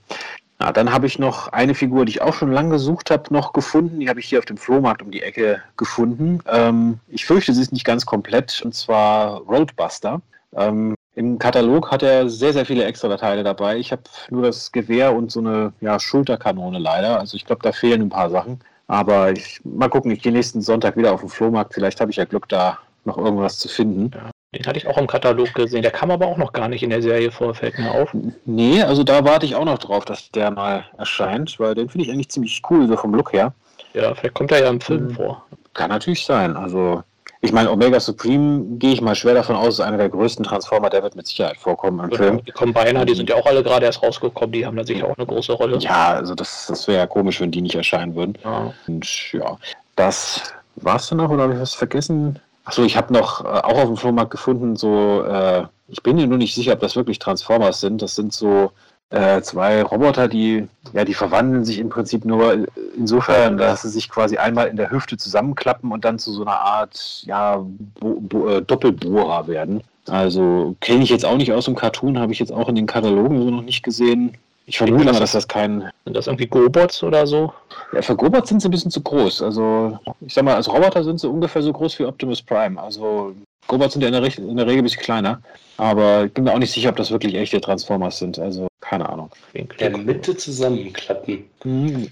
Ja, 0.61 0.73
dann 0.73 0.91
habe 0.91 1.07
ich 1.07 1.17
noch 1.19 1.47
eine 1.49 1.73
Figur, 1.73 2.03
die 2.03 2.11
ich 2.11 2.21
auch 2.21 2.33
schon 2.33 2.51
lange 2.51 2.71
gesucht 2.71 3.11
habe, 3.11 3.33
noch 3.33 3.53
gefunden. 3.53 4.01
Die 4.01 4.09
habe 4.09 4.19
ich 4.19 4.25
hier 4.25 4.39
auf 4.39 4.45
dem 4.45 4.57
Flohmarkt 4.57 5.01
um 5.01 5.09
die 5.09 5.21
Ecke 5.21 5.61
gefunden. 5.77 6.41
Ähm, 6.47 6.99
ich 7.07 7.25
fürchte, 7.25 7.53
sie 7.53 7.61
ist 7.61 7.71
nicht 7.71 7.85
ganz 7.85 8.05
komplett, 8.05 8.61
und 8.65 8.75
zwar 8.75 9.37
Roadbuster. 9.43 10.21
Ähm, 10.53 10.95
Im 11.15 11.39
Katalog 11.39 11.91
hat 11.91 12.03
er 12.03 12.29
sehr, 12.29 12.51
sehr 12.51 12.65
viele 12.65 12.83
Extra-Teile 12.83 13.43
dabei. 13.43 13.77
Ich 13.77 13.93
habe 13.93 14.03
nur 14.29 14.43
das 14.43 14.71
Gewehr 14.73 15.15
und 15.15 15.31
so 15.31 15.39
eine 15.39 15.71
ja, 15.79 15.97
Schulterkanone 15.97 16.79
leider. 16.79 17.19
Also 17.19 17.37
ich 17.37 17.45
glaube, 17.45 17.61
da 17.63 17.71
fehlen 17.71 18.01
ein 18.01 18.09
paar 18.09 18.29
Sachen. 18.29 18.59
Aber 18.87 19.31
ich, 19.31 19.61
mal 19.63 19.89
gucken, 19.89 20.11
ich 20.11 20.21
gehe 20.21 20.33
nächsten 20.33 20.61
Sonntag 20.61 20.97
wieder 20.97 21.13
auf 21.13 21.21
den 21.21 21.29
Flohmarkt. 21.29 21.73
Vielleicht 21.73 22.01
habe 22.01 22.11
ich 22.11 22.17
ja 22.17 22.25
Glück, 22.25 22.49
da 22.49 22.79
noch 23.05 23.17
irgendwas 23.17 23.59
zu 23.59 23.69
finden. 23.69 24.11
Den 24.53 24.65
hatte 24.65 24.79
ich 24.79 24.87
auch 24.87 24.97
im 24.97 25.05
Katalog 25.05 25.53
gesehen. 25.53 25.83
Der 25.83 25.91
kam 25.91 26.09
aber 26.09 26.25
auch 26.25 26.37
noch 26.37 26.53
gar 26.53 26.67
nicht 26.69 26.81
in 26.81 26.89
der 26.89 27.03
Serie 27.03 27.29
vor, 27.31 27.53
fällt 27.53 27.77
mir 27.77 27.91
auf. 27.91 28.09
Nee, 28.45 28.81
also 28.81 29.03
da 29.03 29.23
warte 29.23 29.45
ich 29.45 29.55
auch 29.55 29.65
noch 29.65 29.77
drauf, 29.77 30.05
dass 30.05 30.31
der 30.31 30.49
mal 30.49 30.85
erscheint, 30.97 31.59
weil 31.59 31.75
den 31.75 31.87
finde 31.87 32.05
ich 32.05 32.11
eigentlich 32.11 32.29
ziemlich 32.29 32.61
cool, 32.69 32.87
so 32.87 32.97
vom 32.97 33.13
Look 33.13 33.31
her. 33.33 33.53
Ja, 33.93 34.13
vielleicht 34.15 34.33
kommt 34.33 34.51
er 34.51 34.61
ja 34.63 34.69
im 34.69 34.81
Film 34.81 35.05
Mhm. 35.05 35.11
vor. 35.11 35.45
Kann 35.75 35.89
natürlich 35.91 36.25
sein. 36.25 36.57
Also, 36.57 37.03
ich 37.41 37.51
meine, 37.51 37.69
Omega 37.71 37.99
Supreme 37.99 38.65
gehe 38.79 38.93
ich 38.93 39.01
mal 39.01 39.13
schwer 39.13 39.35
davon 39.35 39.55
aus, 39.55 39.75
ist 39.75 39.79
einer 39.81 39.97
der 39.97 40.09
größten 40.09 40.43
Transformer, 40.43 40.89
der 40.89 41.03
wird 41.03 41.15
mit 41.15 41.27
Sicherheit 41.27 41.57
vorkommen 41.57 41.99
im 41.99 42.09
Genau. 42.09 42.17
Film. 42.23 42.43
Die 42.45 42.51
Combiner, 42.51 43.05
die 43.05 43.13
sind 43.13 43.29
ja 43.29 43.35
auch 43.35 43.45
alle 43.45 43.61
gerade 43.61 43.85
erst 43.85 44.01
rausgekommen, 44.01 44.51
die 44.51 44.65
haben 44.65 44.75
da 44.75 44.83
sicher 44.83 45.05
auch 45.07 45.15
eine 45.17 45.27
große 45.27 45.53
Rolle. 45.53 45.77
Ja, 45.77 46.13
also 46.15 46.33
das, 46.33 46.65
das 46.67 46.87
wäre 46.87 46.97
ja 46.97 47.05
komisch, 47.07 47.39
wenn 47.39 47.51
die 47.51 47.61
nicht 47.61 47.75
erscheinen 47.75 48.15
würden. 48.15 48.35
Ja. 48.43 48.73
Und 48.87 49.31
ja, 49.31 49.57
das 49.95 50.41
war's 50.77 51.07
dann 51.09 51.19
noch 51.19 51.29
oder 51.29 51.43
habe 51.43 51.53
ich 51.53 51.59
was 51.59 51.75
vergessen? 51.75 52.39
Achso, 52.65 52.83
ich 52.83 52.97
habe 52.97 53.13
noch 53.13 53.43
äh, 53.43 53.47
auch 53.47 53.77
auf 53.77 53.85
dem 53.85 53.97
Flohmarkt 53.97 54.31
gefunden, 54.31 54.75
so, 54.75 55.23
äh, 55.23 55.63
ich 55.87 56.03
bin 56.03 56.15
mir 56.15 56.27
nur 56.27 56.37
nicht 56.37 56.53
sicher, 56.53 56.73
ob 56.73 56.79
das 56.79 56.95
wirklich 56.95 57.19
Transformers 57.19 57.81
sind. 57.81 58.01
Das 58.01 58.15
sind 58.15 58.33
so 58.33 58.71
äh, 59.09 59.41
zwei 59.41 59.81
Roboter, 59.81 60.27
die, 60.27 60.67
ja, 60.93 61.03
die 61.03 61.13
verwandeln 61.15 61.65
sich 61.65 61.79
im 61.79 61.89
Prinzip 61.89 62.25
nur 62.25 62.67
insofern, 62.95 63.57
dass 63.57 63.81
sie 63.81 63.89
sich 63.89 64.09
quasi 64.09 64.37
einmal 64.37 64.67
in 64.67 64.75
der 64.75 64.91
Hüfte 64.91 65.17
zusammenklappen 65.17 65.91
und 65.91 66.05
dann 66.05 66.19
zu 66.19 66.31
so 66.31 66.43
einer 66.43 66.59
Art, 66.59 67.23
ja, 67.25 67.65
Bo 67.99 68.19
Bo 68.19 68.47
äh, 68.49 68.61
Doppelbohrer 68.61 69.47
werden. 69.47 69.81
Also 70.07 70.75
kenne 70.79 71.03
ich 71.03 71.09
jetzt 71.09 71.25
auch 71.25 71.37
nicht 71.37 71.51
aus 71.53 71.65
dem 71.65 71.75
Cartoon, 71.75 72.19
habe 72.19 72.33
ich 72.33 72.39
jetzt 72.39 72.51
auch 72.51 72.69
in 72.69 72.75
den 72.75 72.87
Katalogen 72.87 73.39
so 73.41 73.49
noch 73.49 73.63
nicht 73.63 73.83
gesehen. 73.83 74.37
Ich 74.69 74.77
vermute 74.77 75.05
das 75.05 75.13
mal, 75.15 75.19
dass 75.19 75.31
das 75.31 75.47
kein, 75.47 75.89
Sind 76.05 76.15
das 76.15 76.27
irgendwie 76.27 76.45
Gobots 76.47 77.01
oder 77.03 77.25
so? 77.25 77.51
ja, 77.91 78.01
für 78.03 78.13
Robots 78.13 78.49
sind 78.49 78.61
sie 78.61 78.67
ein 78.67 78.71
bisschen 78.71 78.91
zu 78.91 79.01
groß. 79.01 79.41
Also, 79.41 79.97
ich 80.21 80.33
sag 80.33 80.43
mal, 80.45 80.53
als 80.55 80.69
Roboter 80.71 81.03
sind 81.03 81.19
sie 81.19 81.27
ungefähr 81.27 81.63
so 81.63 81.73
groß 81.73 81.97
wie 81.97 82.05
Optimus 82.05 82.41
Prime. 82.41 82.79
Also, 82.79 83.33
Robots 83.71 83.93
sind 83.93 84.01
ja 84.03 84.07
in 84.09 84.13
der, 84.13 84.21
Reg- 84.23 84.37
in 84.37 84.55
der 84.57 84.67
Regel 84.67 84.79
ein 84.81 84.83
bisschen 84.83 85.01
kleiner. 85.01 85.41
Aber 85.77 86.25
ich 86.25 86.33
bin 86.33 86.43
mir 86.43 86.53
auch 86.53 86.59
nicht 86.59 86.71
sicher, 86.71 86.89
ob 86.89 86.97
das 86.97 87.09
wirklich 87.09 87.33
echte 87.33 87.59
Transformers 87.59 88.19
sind. 88.19 88.37
Also, 88.37 88.67
keine 88.81 89.09
Ahnung. 89.09 89.31
In 89.53 89.67
der 89.79 89.97
Mitte 89.97 90.37
zusammenklappen. 90.37 91.45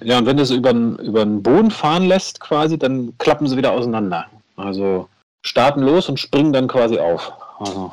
Ja, 0.03 0.17
und 0.17 0.25
wenn 0.25 0.37
du 0.37 0.45
sie 0.45 0.55
über 0.55 0.73
den, 0.73 0.95
über 0.97 1.23
den 1.25 1.43
Boden 1.43 1.69
fahren 1.69 2.07
lässt, 2.07 2.39
quasi, 2.39 2.77
dann 2.79 3.13
klappen 3.19 3.47
sie 3.47 3.55
wieder 3.57 3.71
auseinander. 3.71 4.25
Also, 4.55 5.07
starten 5.45 5.81
los 5.81 6.09
und 6.09 6.19
springen 6.19 6.53
dann 6.53 6.67
quasi 6.67 6.97
auf. 6.97 7.31
Also, 7.59 7.91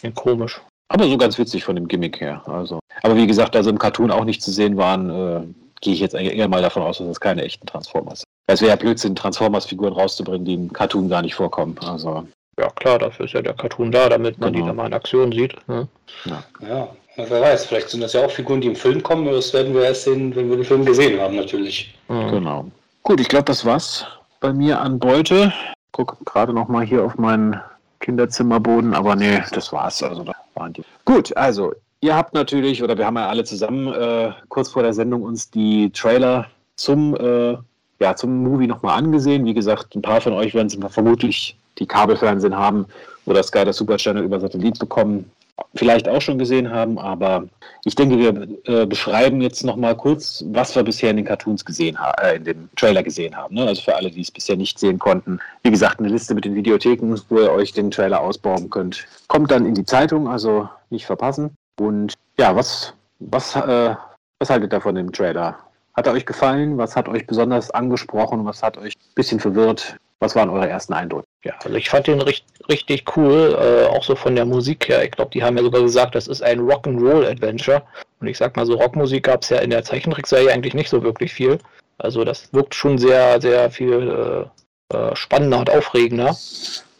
Klingt 0.00 0.16
komisch. 0.16 0.60
Aber 0.88 1.04
so 1.08 1.16
ganz 1.18 1.38
witzig 1.38 1.64
von 1.64 1.76
dem 1.76 1.88
Gimmick 1.88 2.20
her. 2.20 2.42
Also, 2.46 2.78
aber 3.02 3.16
wie 3.16 3.26
gesagt, 3.26 3.54
da 3.54 3.62
sie 3.62 3.70
im 3.70 3.78
Cartoon 3.78 4.10
auch 4.10 4.24
nicht 4.24 4.42
zu 4.42 4.50
sehen 4.50 4.76
waren, 4.76 5.10
äh, 5.10 5.40
gehe 5.80 5.94
ich 5.94 6.00
jetzt 6.00 6.14
eher 6.14 6.48
mal 6.48 6.62
davon 6.62 6.82
aus, 6.82 6.98
dass 6.98 7.06
das 7.06 7.20
keine 7.20 7.42
echten 7.42 7.66
Transformers 7.66 8.20
sind. 8.20 8.26
Es 8.48 8.60
wäre 8.60 8.70
ja 8.70 8.76
Blödsinn, 8.76 9.16
Transformers-Figuren 9.16 9.92
rauszubringen, 9.92 10.44
die 10.44 10.54
im 10.54 10.72
Cartoon 10.72 11.08
gar 11.08 11.22
nicht 11.22 11.34
vorkommen. 11.34 11.76
Also, 11.80 12.24
Ja 12.58 12.70
klar, 12.70 12.98
dafür 12.98 13.26
ist 13.26 13.34
ja 13.34 13.42
der 13.42 13.52
Cartoon 13.54 13.90
da, 13.92 14.08
damit 14.08 14.38
man 14.38 14.52
Genau. 14.52 14.64
die 14.64 14.68
dann 14.68 14.76
mal 14.76 14.86
in 14.86 14.94
Aktion 14.94 15.30
sieht. 15.32 15.54
Ne? 15.68 15.86
Ja, 16.24 16.42
na, 16.60 16.88
wer 17.16 17.40
weiß, 17.42 17.66
vielleicht 17.66 17.90
sind 17.90 18.00
das 18.00 18.12
ja 18.14 18.24
auch 18.24 18.30
Figuren, 18.30 18.60
die 18.60 18.68
im 18.68 18.76
Film 18.76 19.02
kommen, 19.02 19.26
aber 19.26 19.36
das 19.36 19.52
werden 19.52 19.74
wir 19.74 19.82
erst 19.84 20.04
sehen, 20.04 20.34
wenn 20.34 20.48
wir 20.48 20.56
den 20.56 20.64
Film 20.64 20.84
gesehen 20.84 21.20
haben, 21.20 21.36
natürlich. 21.36 21.94
Mhm. 22.08 22.30
genau. 22.30 22.64
Gut, 23.02 23.20
ich 23.20 23.28
glaube, 23.28 23.44
das 23.44 23.64
war's 23.64 24.06
bei 24.40 24.52
mir 24.52 24.80
an 24.80 24.98
Beute. 24.98 25.52
Guck 25.92 26.16
gerade 26.24 26.52
noch 26.52 26.68
mal 26.68 26.84
hier 26.84 27.04
auf 27.04 27.16
meinen 27.16 27.60
Kinderzimmerboden, 28.00 28.94
aber 28.94 29.16
nee, 29.16 29.42
das 29.52 29.72
war's. 29.72 30.02
Also, 30.02 30.24
da 30.24 30.34
waren 30.54 30.72
die. 30.72 30.82
Gut, 31.04 31.36
also, 31.36 31.72
ihr 32.00 32.14
habt 32.14 32.34
natürlich, 32.34 32.82
oder 32.82 32.96
wir 32.96 33.06
haben 33.06 33.16
ja 33.16 33.28
alle 33.28 33.44
zusammen 33.44 33.92
äh, 33.92 34.32
kurz 34.48 34.70
vor 34.70 34.82
der 34.82 34.92
Sendung 34.92 35.22
uns 35.22 35.50
die 35.50 35.90
Trailer 35.90 36.46
zum, 36.76 37.16
äh, 37.16 37.56
ja, 38.00 38.14
zum 38.16 38.42
Movie 38.42 38.66
nochmal 38.66 38.98
angesehen. 38.98 39.44
Wie 39.44 39.54
gesagt, 39.54 39.94
ein 39.94 40.02
paar 40.02 40.20
von 40.20 40.32
euch 40.32 40.54
werden 40.54 40.68
es 40.68 40.92
vermutlich 40.92 41.56
die 41.78 41.86
Kabelfernsehen 41.86 42.56
haben 42.56 42.86
oder 43.26 43.42
Sky 43.42 43.64
das 43.64 43.76
Super 43.76 43.96
Channel 43.96 44.24
über 44.24 44.40
Satellit 44.40 44.78
bekommen. 44.78 45.30
Vielleicht 45.74 46.08
auch 46.08 46.20
schon 46.20 46.38
gesehen 46.38 46.70
haben, 46.70 46.98
aber 46.98 47.44
ich 47.84 47.94
denke, 47.94 48.18
wir 48.18 48.48
äh, 48.64 48.86
beschreiben 48.86 49.40
jetzt 49.40 49.64
nochmal 49.64 49.96
kurz, 49.96 50.44
was 50.48 50.74
wir 50.74 50.82
bisher 50.82 51.10
in 51.10 51.16
den 51.16 51.24
Cartoons 51.24 51.64
gesehen 51.64 51.98
haben, 51.98 52.22
äh, 52.22 52.36
in 52.36 52.44
dem 52.44 52.68
Trailer 52.76 53.02
gesehen 53.02 53.34
haben. 53.34 53.54
Ne? 53.54 53.66
Also 53.66 53.82
für 53.82 53.96
alle, 53.96 54.10
die 54.10 54.20
es 54.20 54.30
bisher 54.30 54.56
nicht 54.56 54.78
sehen 54.78 54.98
konnten. 54.98 55.38
Wie 55.62 55.70
gesagt, 55.70 55.98
eine 55.98 56.08
Liste 56.08 56.34
mit 56.34 56.44
den 56.44 56.54
Videotheken, 56.54 57.14
wo 57.28 57.38
ihr 57.38 57.52
euch 57.52 57.72
den 57.72 57.90
Trailer 57.90 58.20
ausbauen 58.20 58.68
könnt. 58.68 59.06
Kommt 59.28 59.50
dann 59.50 59.64
in 59.64 59.74
die 59.74 59.84
Zeitung, 59.84 60.28
also 60.28 60.68
nicht 60.90 61.06
verpassen. 61.06 61.56
Und 61.78 62.14
ja, 62.38 62.54
was, 62.54 62.92
was, 63.18 63.56
äh, 63.56 63.94
was 64.38 64.50
haltet 64.50 64.72
ihr 64.72 64.80
von 64.80 64.94
dem 64.94 65.12
Trailer? 65.12 65.58
Hat 65.94 66.06
er 66.06 66.12
euch 66.12 66.26
gefallen? 66.26 66.76
Was 66.76 66.96
hat 66.96 67.08
euch 67.08 67.26
besonders 67.26 67.70
angesprochen? 67.70 68.44
Was 68.44 68.62
hat 68.62 68.76
euch 68.76 68.94
ein 68.94 69.14
bisschen 69.14 69.40
verwirrt? 69.40 69.96
Was 70.20 70.34
waren 70.34 70.48
eure 70.48 70.68
ersten 70.68 70.94
Eindrücke? 70.94 71.26
Ja, 71.44 71.54
also 71.62 71.76
ich 71.76 71.90
fand 71.90 72.06
den 72.06 72.20
richt 72.20 72.44
richtig 72.68 73.16
cool, 73.16 73.56
äh, 73.60 73.86
auch 73.86 74.02
so 74.02 74.16
von 74.16 74.34
der 74.34 74.46
Musik 74.46 74.88
her. 74.88 75.04
Ich 75.04 75.10
glaube, 75.10 75.30
die 75.30 75.42
haben 75.42 75.56
ja 75.56 75.62
sogar 75.62 75.82
gesagt, 75.82 76.14
das 76.14 76.26
ist 76.26 76.42
ein 76.42 76.60
Rock'n'Roll-Adventure. 76.60 77.82
Und 78.20 78.26
ich 78.26 78.38
sag 78.38 78.56
mal 78.56 78.66
so, 78.66 78.74
Rockmusik 78.74 79.24
gab 79.24 79.42
es 79.42 79.50
ja 79.50 79.58
in 79.58 79.70
der 79.70 79.84
Zeichentrickserie 79.84 80.50
eigentlich 80.50 80.74
nicht 80.74 80.88
so 80.88 81.02
wirklich 81.02 81.32
viel. 81.32 81.58
Also 81.98 82.24
das 82.24 82.52
wirkt 82.52 82.74
schon 82.74 82.98
sehr, 82.98 83.40
sehr 83.40 83.70
viel 83.70 84.48
äh, 84.92 84.96
äh, 84.96 85.14
spannender 85.16 85.58
und 85.58 85.70
aufregender. 85.70 86.36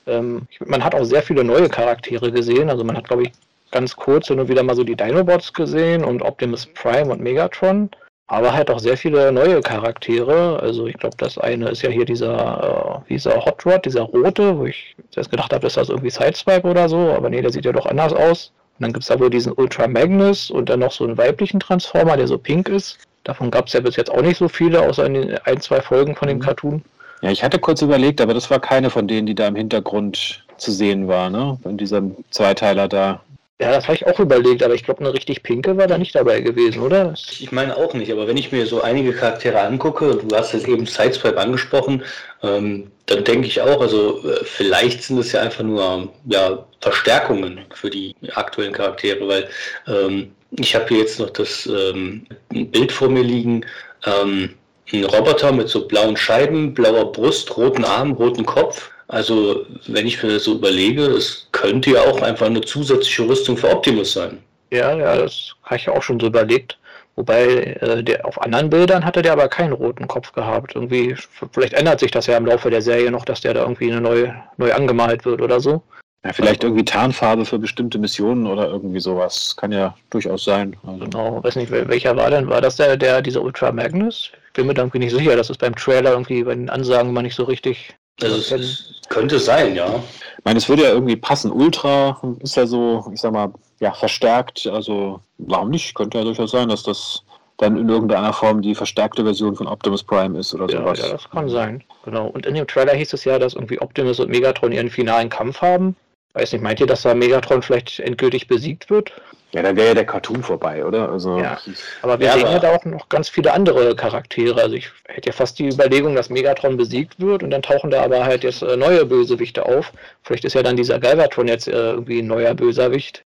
Ähm, 0.07 0.47
ich, 0.51 0.61
man 0.61 0.85
hat 0.85 0.95
auch 0.95 1.05
sehr 1.05 1.23
viele 1.23 1.43
neue 1.43 1.69
Charaktere 1.69 2.31
gesehen. 2.31 2.69
Also 2.71 2.85
man 2.85 2.97
hat, 2.97 3.09
glaube 3.09 3.25
ich, 3.25 3.33
ganz 3.71 3.97
kurz 3.97 4.29
hin 4.29 4.41
und 4.41 4.49
wieder 4.49 4.63
mal 4.63 4.77
so 4.77 4.85
die 4.85 4.97
Dinobots 4.97 5.53
gesehen 5.53 6.05
und 6.05 6.23
Optimus 6.23 6.67
Prime 6.67 7.13
und 7.13 7.21
Megatron. 7.21 7.91
Aber 8.29 8.53
halt 8.53 8.71
auch 8.71 8.81
sehr 8.81 8.97
viele 8.97 9.31
neue 9.31 9.61
Charaktere. 9.61 10.59
Also 10.61 10.87
ich 10.87 10.97
glaube, 10.99 11.17
das 11.17 11.39
eine 11.39 11.69
ist 11.69 11.83
ja 11.83 11.91
hier 11.91 12.05
dieser, 12.05 13.03
äh, 13.07 13.09
dieser 13.09 13.45
Hot 13.45 13.65
Rod, 13.65 13.85
dieser 13.85 14.03
rote, 14.03 14.59
wo 14.59 14.67
ich 14.67 14.97
zuerst 15.11 15.31
gedacht 15.31 15.53
habe, 15.53 15.63
das 15.63 15.77
ist 15.77 15.89
irgendwie 15.91 16.11
Sideswipe 16.11 16.67
oder 16.67 16.89
so, 16.89 17.13
aber 17.13 17.31
nee, 17.31 17.41
der 17.41 17.53
sieht 17.53 17.65
ja 17.65 17.73
doch 17.73 17.87
anders 17.87 18.13
aus. 18.13 18.53
Und 18.79 18.83
dann 18.83 18.93
gibt 18.93 19.05
es 19.05 19.09
da 19.09 19.19
wohl 19.21 19.31
diesen 19.31 19.53
Ultra 19.53 19.87
Magnus 19.87 20.51
und 20.51 20.69
dann 20.69 20.81
noch 20.81 20.93
so 20.93 21.05
einen 21.05 21.17
weiblichen 21.17 21.61
Transformer, 21.61 22.17
der 22.17 22.27
so 22.27 22.37
pink 22.37 22.69
ist. 22.69 22.99
Davon 23.25 23.51
gab 23.51 23.69
es 23.69 23.73
ja 23.73 23.81
bis 23.81 23.97
jetzt 23.97 24.11
auch 24.11 24.23
nicht 24.23 24.37
so 24.39 24.49
viele, 24.49 24.81
außer 24.83 25.07
in 25.07 25.15
den 25.15 25.39
ein, 25.45 25.61
zwei 25.61 25.81
Folgen 25.81 26.15
von 26.15 26.29
dem 26.29 26.39
Mhm. 26.39 26.43
Cartoon. 26.43 26.83
Ja, 27.23 27.31
ich 27.31 27.43
hatte 27.43 27.59
kurz 27.59 27.81
überlegt, 27.81 28.21
aber 28.21 28.35
das 28.35 28.51
war 28.51 28.61
keine 28.61 28.91
von 28.91 29.09
denen, 29.09 29.27
die 29.27 29.35
da 29.35 29.47
im 29.49 29.57
Hintergrund 29.57 30.45
zu 30.59 30.71
sehen 30.71 31.09
war, 31.09 31.31
ne? 31.31 31.59
In 31.65 31.77
diesem 31.79 32.15
Zweiteiler 32.31 32.89
da. 32.89 33.21
Ja, 33.59 33.71
das 33.71 33.85
habe 33.85 33.95
ich 33.95 34.07
auch 34.07 34.21
überlegt, 34.21 34.63
aber 34.63 34.75
ich 34.75 34.85
glaube, 34.85 35.01
eine 35.01 35.15
richtig 35.15 35.43
pinke 35.43 35.79
war 35.79 35.87
da 35.87 35.97
nicht 35.97 36.15
dabei 36.15 36.43
gewesen, 36.43 36.83
oder? 36.83 37.15
Ich 37.15 37.51
meine 37.53 37.75
auch 37.75 37.95
nicht, 37.95 38.13
aber 38.13 38.27
wenn 38.29 38.37
ich 38.37 38.53
mir 38.53 38.67
so 38.67 38.83
einige 38.83 39.15
Charaktere 39.15 39.61
angucke, 39.61 40.17
du 40.17 40.37
hast 40.37 40.53
jetzt 40.53 40.69
eben 40.69 40.85
Sideswipe 40.85 41.41
angesprochen, 41.41 42.03
ähm, 42.43 42.91
dann 43.07 43.25
denke 43.25 43.47
ich 43.47 43.63
auch, 43.63 43.81
also 43.81 44.23
äh, 44.29 44.45
vielleicht 44.45 45.05
sind 45.05 45.19
es 45.19 45.33
ja 45.33 45.41
einfach 45.41 45.65
nur 45.65 46.13
ja, 46.27 46.67
Verstärkungen 46.83 47.61
für 47.73 47.89
die 47.89 48.15
aktuellen 48.35 48.75
Charaktere, 48.75 49.27
weil 49.27 49.49
ähm, 49.89 50.33
ich 50.51 50.75
habe 50.75 50.89
hier 50.89 50.99
jetzt 50.99 51.19
noch 51.19 51.31
das 51.31 51.65
ähm, 51.67 52.27
Bild 52.51 52.93
vor 52.93 53.09
mir 53.09 53.23
liegen, 53.23 53.65
ähm, 54.05 54.55
ein 54.93 55.05
Roboter 55.05 55.51
mit 55.53 55.69
so 55.69 55.89
blauen 55.89 56.17
Scheiben, 56.17 56.75
blauer 56.75 57.11
Brust, 57.11 57.57
roten 57.57 57.85
Arm, 57.85 58.13
roten 58.13 58.45
Kopf. 58.45 58.91
Also 59.09 59.65
wenn 59.87 60.07
ich 60.07 60.23
mir 60.23 60.33
das 60.35 60.45
so 60.45 60.55
überlege, 60.55 61.03
es 61.03 61.49
könnte 61.53 61.91
ja 61.91 62.01
auch 62.01 62.23
einfach 62.23 62.47
eine 62.47 62.61
zusätzliche 62.61 63.29
Rüstung 63.29 63.57
für 63.57 63.71
Optimus 63.71 64.13
sein. 64.13 64.39
Ja, 64.73 64.97
ja, 64.97 65.17
das 65.17 65.55
habe 65.63 65.77
ich 65.77 65.89
auch 65.89 66.03
schon 66.03 66.19
so 66.19 66.27
überlegt. 66.27 66.79
Wobei 67.15 67.45
äh, 67.81 68.03
der, 68.03 68.27
auf 68.27 68.41
anderen 68.43 68.69
Bildern 68.69 69.05
hatte 69.05 69.23
der 69.23 69.33
aber 69.33 69.49
keinen 69.49 69.73
roten 69.73 70.07
Kopf 70.07 70.33
gehabt. 70.33 70.75
Irgendwie, 70.75 71.15
vielleicht 71.53 71.73
ändert 71.73 72.01
sich 72.01 72.11
das 72.11 72.27
ja 72.27 72.37
im 72.37 72.45
Laufe 72.47 72.69
der 72.69 72.83
Serie 72.83 73.11
noch, 73.11 73.25
dass 73.25 73.41
der 73.41 73.55
da 73.55 73.61
irgendwie 73.63 73.91
eine 73.91 74.01
neu, 74.03 74.31
neu 74.59 74.73
angemalt 74.75 75.25
wird 75.25 75.41
oder 75.41 75.61
so. 75.61 75.83
Ja, 76.25 76.33
vielleicht 76.33 76.65
irgendwie 76.65 76.85
Tarnfarbe 76.85 77.45
für 77.47 77.59
bestimmte 77.59 77.99
Missionen 77.99 78.47
oder 78.47 78.67
irgendwie 78.67 79.01
sowas. 79.01 79.55
Kann 79.57 79.73
ja 79.73 79.97
durchaus 80.11 80.45
sein. 80.45 80.77
Also, 80.87 81.05
Genau, 81.05 81.43
weiß 81.43 81.57
nicht, 81.57 81.73
wel- 81.73 81.89
welcher 81.89 82.17
war 82.17 82.29
denn? 82.31 82.49
War 82.51 82.61
das 82.61 82.77
der, 82.77 82.97
der 82.97 83.23
dieser 83.23 83.41
Ultra 83.41 83.71
Magnus? 83.73 84.31
Ich 84.49 84.53
bin 84.55 84.67
mir 84.67 84.75
da 84.75 84.83
irgendwie 84.83 84.99
nicht 84.99 85.15
sicher, 85.15 85.37
das 85.37 85.49
ist 85.49 85.59
beim 85.59 85.75
Trailer 85.77 86.11
irgendwie 86.11 86.43
bei 86.43 86.55
den 86.55 86.69
Ansagen 86.69 87.13
mal 87.13 87.23
nicht 87.23 87.37
so 87.37 87.45
richtig. 87.45 87.95
Also 88.21 88.37
es 88.37 88.96
könnte 89.09 89.39
sein, 89.39 89.75
ja. 89.75 90.03
ich 90.39 90.45
meine, 90.45 90.59
es 90.59 90.69
würde 90.69 90.85
ja 90.85 90.91
irgendwie 90.91 91.17
passen. 91.17 91.51
Ultra 91.51 92.21
ist 92.41 92.57
ja 92.57 92.67
so, 92.67 93.05
ich 93.13 93.21
sag 93.21 93.33
mal, 93.33 93.53
ja, 93.81 93.93
verstärkt. 93.93 94.67
Also, 94.67 95.21
warum 95.39 95.71
nicht? 95.71 95.95
Könnte 95.95 96.19
ja 96.19 96.25
durchaus 96.25 96.51
sein, 96.51 96.69
dass 96.69 96.83
das 96.83 97.23
dann 97.59 97.77
in 97.79 97.89
irgendeiner 97.89 98.33
Form 98.33 98.61
die 98.61 98.75
verstärkte 98.75 99.25
Version 99.25 99.57
von 99.57 99.67
Optimus 99.67 100.03
Prime 100.03 100.39
ist 100.39 100.53
oder 100.55 100.69
Ja, 100.71 100.81
sowas. 100.81 100.99
ja, 100.99 101.09
das 101.09 101.31
kann 101.31 101.49
sein. 101.49 101.83
Genau. 102.05 102.27
Und 102.29 102.45
in 102.47 102.55
dem 102.55 102.67
Trailer 102.67 102.95
hieß 102.95 103.13
es 103.15 103.25
ja, 103.25 103.39
dass 103.39 103.55
irgendwie 103.55 103.81
Optimus 103.81 104.21
und 104.21 104.29
Megatron 104.31 104.73
ihren 104.73 104.91
finalen 104.91 105.29
Kampf 105.31 105.63
haben. 105.63 105.97
Weiß 106.35 106.53
nicht, 106.53 106.63
meint 106.63 106.81
ihr, 106.81 106.87
dass 106.87 107.03
da 107.03 107.15
Megatron 107.15 107.63
vielleicht 107.63 107.99
endgültig 108.01 108.47
besiegt 108.47 108.91
wird? 108.91 109.11
Ja, 109.57 109.63
dann 109.63 109.75
wäre 109.75 109.89
ja 109.89 109.95
der 109.95 110.05
Cartoon 110.05 110.43
vorbei, 110.43 110.85
oder? 110.85 111.11
Also, 111.11 111.39
Ja. 111.39 111.59
Aber 112.03 112.19
wir 112.21 112.27
Ja, 112.27 112.33
sehen 112.35 112.43
aber- 112.45 112.53
ja 112.53 112.59
da 112.59 112.75
auch 112.77 112.85
noch 112.85 113.09
ganz 113.09 113.31
viele 113.31 113.53
andere 113.55 113.97
Charaktere. 113.97 114.61
Also 114.61 114.75
ich 114.75 114.91
hätte 115.07 115.31
ja 115.31 115.33
fast 115.33 115.59
die 115.59 115.69
Überlegung, 115.69 116.15
dass 116.15 116.29
Megatron 116.29 116.77
besiegt 116.77 117.19
wird 117.19 117.43
und 117.43 117.51
dann 117.51 117.63
tauchen 117.63 117.91
da 117.91 118.03
aber 118.03 118.27
halt 118.27 118.45
jetzt 118.45 118.61
äh, 118.63 118.77
neue 118.77 119.07
Bösewichte 119.07 119.65
auf. 119.65 119.93
Vielleicht 120.25 120.45
ist 120.45 120.53
ja 120.55 120.63
dann 120.63 120.77
dieser 120.77 120.99
Galvatron 120.99 121.49
jetzt 121.49 121.69
äh, 121.69 121.73
irgendwie 121.73 122.19
ein 122.21 122.27
neuer 122.27 122.53
Bösewicht. 122.55 123.25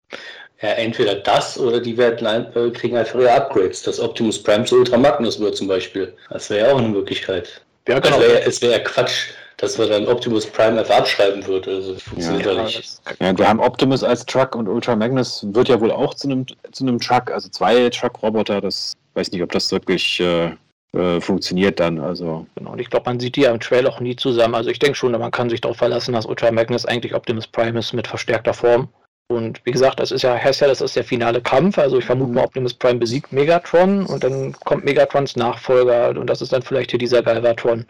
Ja, 0.61 0.69
entweder 0.69 1.15
das 1.15 1.59
oder 1.59 1.81
die 1.81 1.97
werden 1.97 2.25
äh, 2.55 2.69
kriegen 2.71 2.95
einfach 2.95 3.19
ihre 3.19 3.31
Upgrades. 3.33 3.83
Das 3.83 3.99
Optimus 3.99 4.41
Prime 4.41 4.63
zu 4.63 4.77
Ultra 4.77 4.95
Magnus 4.95 5.37
wird 5.41 5.57
zum 5.57 5.67
Beispiel. 5.67 6.13
Das 6.29 6.49
wäre 6.49 6.67
ja 6.67 6.73
auch 6.73 6.79
eine 6.79 6.87
Möglichkeit. 6.87 7.61
Ja, 7.85 7.97
Es 7.97 8.09
wäre 8.17 8.41
es 8.45 8.61
wär 8.61 8.69
ja 8.71 8.79
Quatsch, 8.79 9.31
dass 9.63 9.77
man 9.77 9.89
dann 9.89 10.07
Optimus 10.07 10.45
Prime 10.45 10.77
einfach 10.77 10.97
abschreiben 10.97 11.45
würde. 11.47 11.71
Also 11.75 11.93
das 11.93 12.03
funktioniert 12.03 12.45
ja, 12.45 12.53
ja 12.53 12.63
nicht. 12.63 13.01
Ja, 13.21 13.37
wir 13.37 13.47
haben 13.47 13.61
Optimus 13.61 14.03
als 14.03 14.25
Truck 14.25 14.55
und 14.55 14.67
Ultra 14.67 14.93
Magnus 14.95 15.45
wird 15.53 15.69
ja 15.69 15.79
wohl 15.79 15.91
auch 15.91 16.13
zu 16.15 16.27
einem, 16.27 16.45
zu 16.73 16.83
einem 16.83 16.99
Truck, 16.99 17.31
also 17.31 17.47
zwei 17.47 17.89
Truck-Roboter. 17.89 18.59
Das 18.59 18.91
weiß 19.13 19.31
nicht, 19.31 19.41
ob 19.41 19.53
das 19.53 19.71
wirklich 19.71 20.19
äh, 20.19 20.51
äh, 20.97 21.21
funktioniert 21.21 21.79
dann. 21.79 21.97
Also. 21.97 22.45
Genau, 22.55 22.73
und 22.73 22.79
ich 22.79 22.89
glaube, 22.89 23.09
man 23.09 23.21
sieht 23.21 23.37
die 23.37 23.41
ja 23.41 23.51
im 23.51 23.61
Trail 23.61 23.87
auch 23.87 24.01
nie 24.01 24.17
zusammen. 24.17 24.55
Also 24.55 24.69
ich 24.69 24.79
denke 24.79 24.95
schon, 24.95 25.13
man 25.13 25.31
kann 25.31 25.49
sich 25.49 25.61
darauf 25.61 25.77
verlassen, 25.77 26.13
dass 26.13 26.25
Ultra 26.25 26.51
Magnus 26.51 26.85
eigentlich 26.85 27.15
Optimus 27.15 27.47
Prime 27.47 27.79
ist 27.79 27.93
mit 27.93 28.07
verstärkter 28.07 28.53
Form. 28.53 28.89
Und 29.29 29.65
wie 29.65 29.71
gesagt, 29.71 30.01
das 30.01 30.11
ist 30.11 30.23
ja, 30.23 30.35
heißt 30.35 30.59
ja, 30.59 30.67
das 30.67 30.81
ist 30.81 30.97
der 30.97 31.05
finale 31.05 31.41
Kampf. 31.41 31.77
Also 31.77 31.99
ich 31.99 32.05
vermute 32.05 32.31
mhm. 32.31 32.35
mal, 32.35 32.43
Optimus 32.43 32.73
Prime 32.73 32.99
besiegt 32.99 33.31
Megatron 33.31 34.05
und 34.07 34.25
dann 34.25 34.51
kommt 34.65 34.83
Megatrons 34.83 35.37
Nachfolger 35.37 36.09
und 36.09 36.27
das 36.27 36.41
ist 36.41 36.51
dann 36.51 36.61
vielleicht 36.61 36.91
hier 36.91 36.99
dieser 36.99 37.23
Galvatron. 37.23 37.85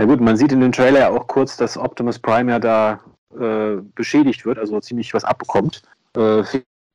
Ja 0.00 0.06
gut, 0.06 0.22
man 0.22 0.34
sieht 0.34 0.50
in 0.50 0.62
dem 0.62 0.72
Trailer 0.72 1.00
ja 1.00 1.10
auch 1.10 1.26
kurz, 1.26 1.58
dass 1.58 1.76
Optimus 1.76 2.18
Prime 2.18 2.50
ja 2.50 2.58
da 2.58 3.00
äh, 3.38 3.82
beschädigt 3.94 4.46
wird, 4.46 4.58
also 4.58 4.80
ziemlich 4.80 5.12
was 5.12 5.24
abbekommt. 5.24 5.82
Äh, 6.16 6.42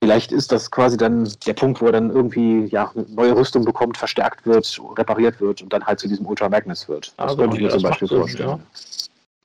vielleicht 0.03 0.31
ist 0.31 0.51
das 0.51 0.71
quasi 0.71 0.97
dann 0.97 1.31
der 1.45 1.53
Punkt, 1.53 1.81
wo 1.81 1.85
er 1.85 1.91
dann 1.91 2.09
irgendwie 2.09 2.65
ja, 2.65 2.91
eine 2.95 3.05
neue 3.09 3.35
Rüstung 3.35 3.63
bekommt, 3.63 3.99
verstärkt 3.99 4.47
wird, 4.47 4.81
repariert 4.97 5.39
wird 5.39 5.61
und 5.61 5.71
dann 5.71 5.85
halt 5.85 5.99
zu 5.99 6.07
diesem 6.07 6.25
Ultra 6.25 6.49
Magnus 6.49 6.89
wird. 6.89 7.13
Das 7.17 7.29
also, 7.29 7.37
könnte 7.37 7.57
ich 7.57 7.61
mir 7.61 7.69
zum 7.69 7.83
Beispiel 7.83 8.07
vorstellen. 8.07 8.49
Ja. 8.49 8.59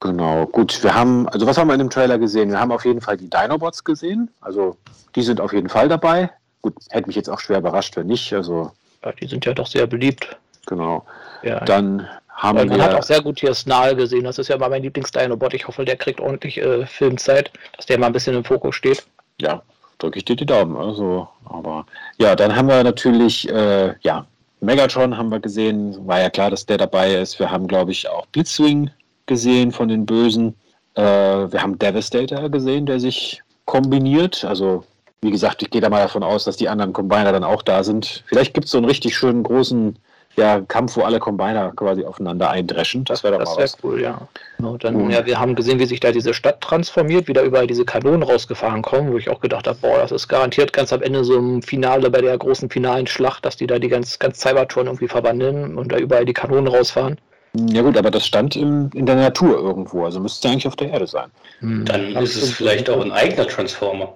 Genau, 0.00 0.46
gut. 0.46 0.82
Wir 0.82 0.94
haben, 0.94 1.28
also 1.28 1.46
was 1.46 1.58
haben 1.58 1.68
wir 1.68 1.74
in 1.74 1.80
dem 1.80 1.90
Trailer 1.90 2.18
gesehen? 2.18 2.48
Wir 2.48 2.60
haben 2.60 2.72
auf 2.72 2.86
jeden 2.86 3.02
Fall 3.02 3.18
die 3.18 3.28
Dinobots 3.28 3.84
gesehen. 3.84 4.30
Also 4.40 4.78
die 5.14 5.22
sind 5.22 5.38
auf 5.38 5.52
jeden 5.52 5.68
Fall 5.68 5.90
dabei. 5.90 6.30
Gut, 6.62 6.76
hätte 6.88 7.08
mich 7.08 7.16
jetzt 7.16 7.28
auch 7.28 7.40
schwer 7.40 7.58
überrascht, 7.58 7.94
wenn 7.98 8.06
nicht. 8.06 8.32
Also, 8.32 8.72
ja, 9.04 9.12
die 9.12 9.26
sind 9.26 9.44
ja 9.44 9.52
doch 9.52 9.66
sehr 9.66 9.86
beliebt. 9.86 10.38
Genau. 10.64 11.04
Ja, 11.42 11.60
Dann 11.60 12.08
haben 12.40 12.56
man 12.56 12.70
wir. 12.70 12.82
Hat 12.82 12.94
auch 12.94 13.02
sehr 13.02 13.20
gut 13.20 13.38
hier 13.38 13.54
Snarl 13.54 13.94
gesehen. 13.94 14.24
Das 14.24 14.38
ist 14.38 14.48
ja 14.48 14.56
mal 14.56 14.70
mein 14.70 14.82
Lieblings-Dinobot. 14.82 15.54
Ich 15.54 15.68
hoffe, 15.68 15.84
der 15.84 15.96
kriegt 15.96 16.20
ordentlich 16.20 16.58
äh, 16.58 16.86
Filmzeit, 16.86 17.50
dass 17.76 17.86
der 17.86 17.98
mal 17.98 18.06
ein 18.06 18.12
bisschen 18.12 18.34
im 18.34 18.44
Fokus 18.44 18.74
steht. 18.74 19.04
Ja, 19.40 19.62
drücke 19.98 20.18
ich 20.18 20.24
dir 20.24 20.36
die 20.36 20.46
Daumen. 20.46 20.76
Also, 20.76 21.28
aber 21.44 21.86
ja, 22.18 22.34
dann 22.34 22.56
haben 22.56 22.68
wir 22.68 22.82
natürlich, 22.82 23.48
äh, 23.50 23.94
ja, 24.00 24.26
Megatron 24.60 25.16
haben 25.16 25.30
wir 25.30 25.40
gesehen. 25.40 26.06
War 26.06 26.20
ja 26.20 26.30
klar, 26.30 26.50
dass 26.50 26.66
der 26.66 26.78
dabei 26.78 27.14
ist. 27.14 27.38
Wir 27.38 27.50
haben, 27.50 27.68
glaube 27.68 27.92
ich, 27.92 28.08
auch 28.08 28.26
Blitzwing 28.26 28.90
gesehen 29.26 29.70
von 29.70 29.88
den 29.88 30.06
Bösen. 30.06 30.54
Äh, 30.94 31.02
wir 31.02 31.62
haben 31.62 31.78
Devastator 31.78 32.48
gesehen, 32.48 32.86
der 32.86 33.00
sich 33.00 33.42
kombiniert. 33.66 34.44
Also, 34.44 34.84
wie 35.20 35.30
gesagt, 35.30 35.62
ich 35.62 35.70
gehe 35.70 35.82
da 35.82 35.90
mal 35.90 36.02
davon 36.02 36.22
aus, 36.22 36.44
dass 36.44 36.56
die 36.56 36.70
anderen 36.70 36.94
Combiner 36.94 37.32
dann 37.32 37.44
auch 37.44 37.62
da 37.62 37.84
sind. 37.84 38.24
Vielleicht 38.26 38.54
gibt 38.54 38.64
es 38.64 38.72
so 38.72 38.78
einen 38.78 38.86
richtig 38.86 39.14
schönen 39.14 39.42
großen 39.42 39.96
ja, 40.36 40.60
Kampf, 40.60 40.96
wo 40.96 41.02
alle 41.02 41.18
Combiner 41.18 41.72
quasi 41.74 42.04
aufeinander 42.04 42.50
eindreschen. 42.50 43.04
Das 43.04 43.24
wäre 43.24 43.34
doch 43.34 43.40
das 43.40 43.56
mal 43.56 43.62
was. 43.64 43.76
cool, 43.82 44.00
ja. 44.00 44.28
Genau, 44.56 44.76
dann, 44.76 45.04
mhm. 45.04 45.10
ja. 45.10 45.26
Wir 45.26 45.40
haben 45.40 45.54
gesehen, 45.54 45.78
wie 45.78 45.86
sich 45.86 46.00
da 46.00 46.12
diese 46.12 46.34
Stadt 46.34 46.60
transformiert, 46.60 47.28
wie 47.28 47.32
da 47.32 47.42
überall 47.42 47.66
diese 47.66 47.84
Kanonen 47.84 48.22
rausgefahren 48.22 48.82
kommen, 48.82 49.12
wo 49.12 49.18
ich 49.18 49.28
auch 49.28 49.40
gedacht 49.40 49.66
habe, 49.66 49.78
boah, 49.80 49.98
das 49.98 50.12
ist 50.12 50.28
garantiert 50.28 50.72
ganz 50.72 50.92
am 50.92 51.02
Ende 51.02 51.24
so 51.24 51.36
im 51.36 51.62
Finale 51.62 52.10
bei 52.10 52.20
der 52.20 52.36
großen 52.38 52.70
finalen 52.70 53.06
Schlacht, 53.06 53.44
dass 53.44 53.56
die 53.56 53.66
da 53.66 53.78
die 53.78 53.88
ganz, 53.88 54.18
ganz 54.18 54.40
Cybertron 54.40 54.86
irgendwie 54.86 55.08
verwandeln 55.08 55.76
und 55.76 55.92
da 55.92 55.98
überall 55.98 56.24
die 56.24 56.34
Kanonen 56.34 56.68
rausfahren. 56.68 57.18
Ja 57.52 57.82
gut, 57.82 57.96
aber 57.96 58.12
das 58.12 58.24
stand 58.24 58.54
im, 58.54 58.90
in 58.94 59.06
der 59.06 59.16
Natur 59.16 59.58
irgendwo, 59.58 60.04
also 60.04 60.20
müsste 60.20 60.46
es 60.46 60.52
eigentlich 60.52 60.68
auf 60.68 60.76
der 60.76 60.90
Erde 60.90 61.08
sein. 61.08 61.30
Hm. 61.58 61.84
Dann 61.84 62.16
ist 62.16 62.36
es 62.36 62.52
vielleicht 62.52 62.88
auch 62.88 63.04
ein 63.04 63.10
eigener 63.10 63.48
Transformer, 63.48 64.14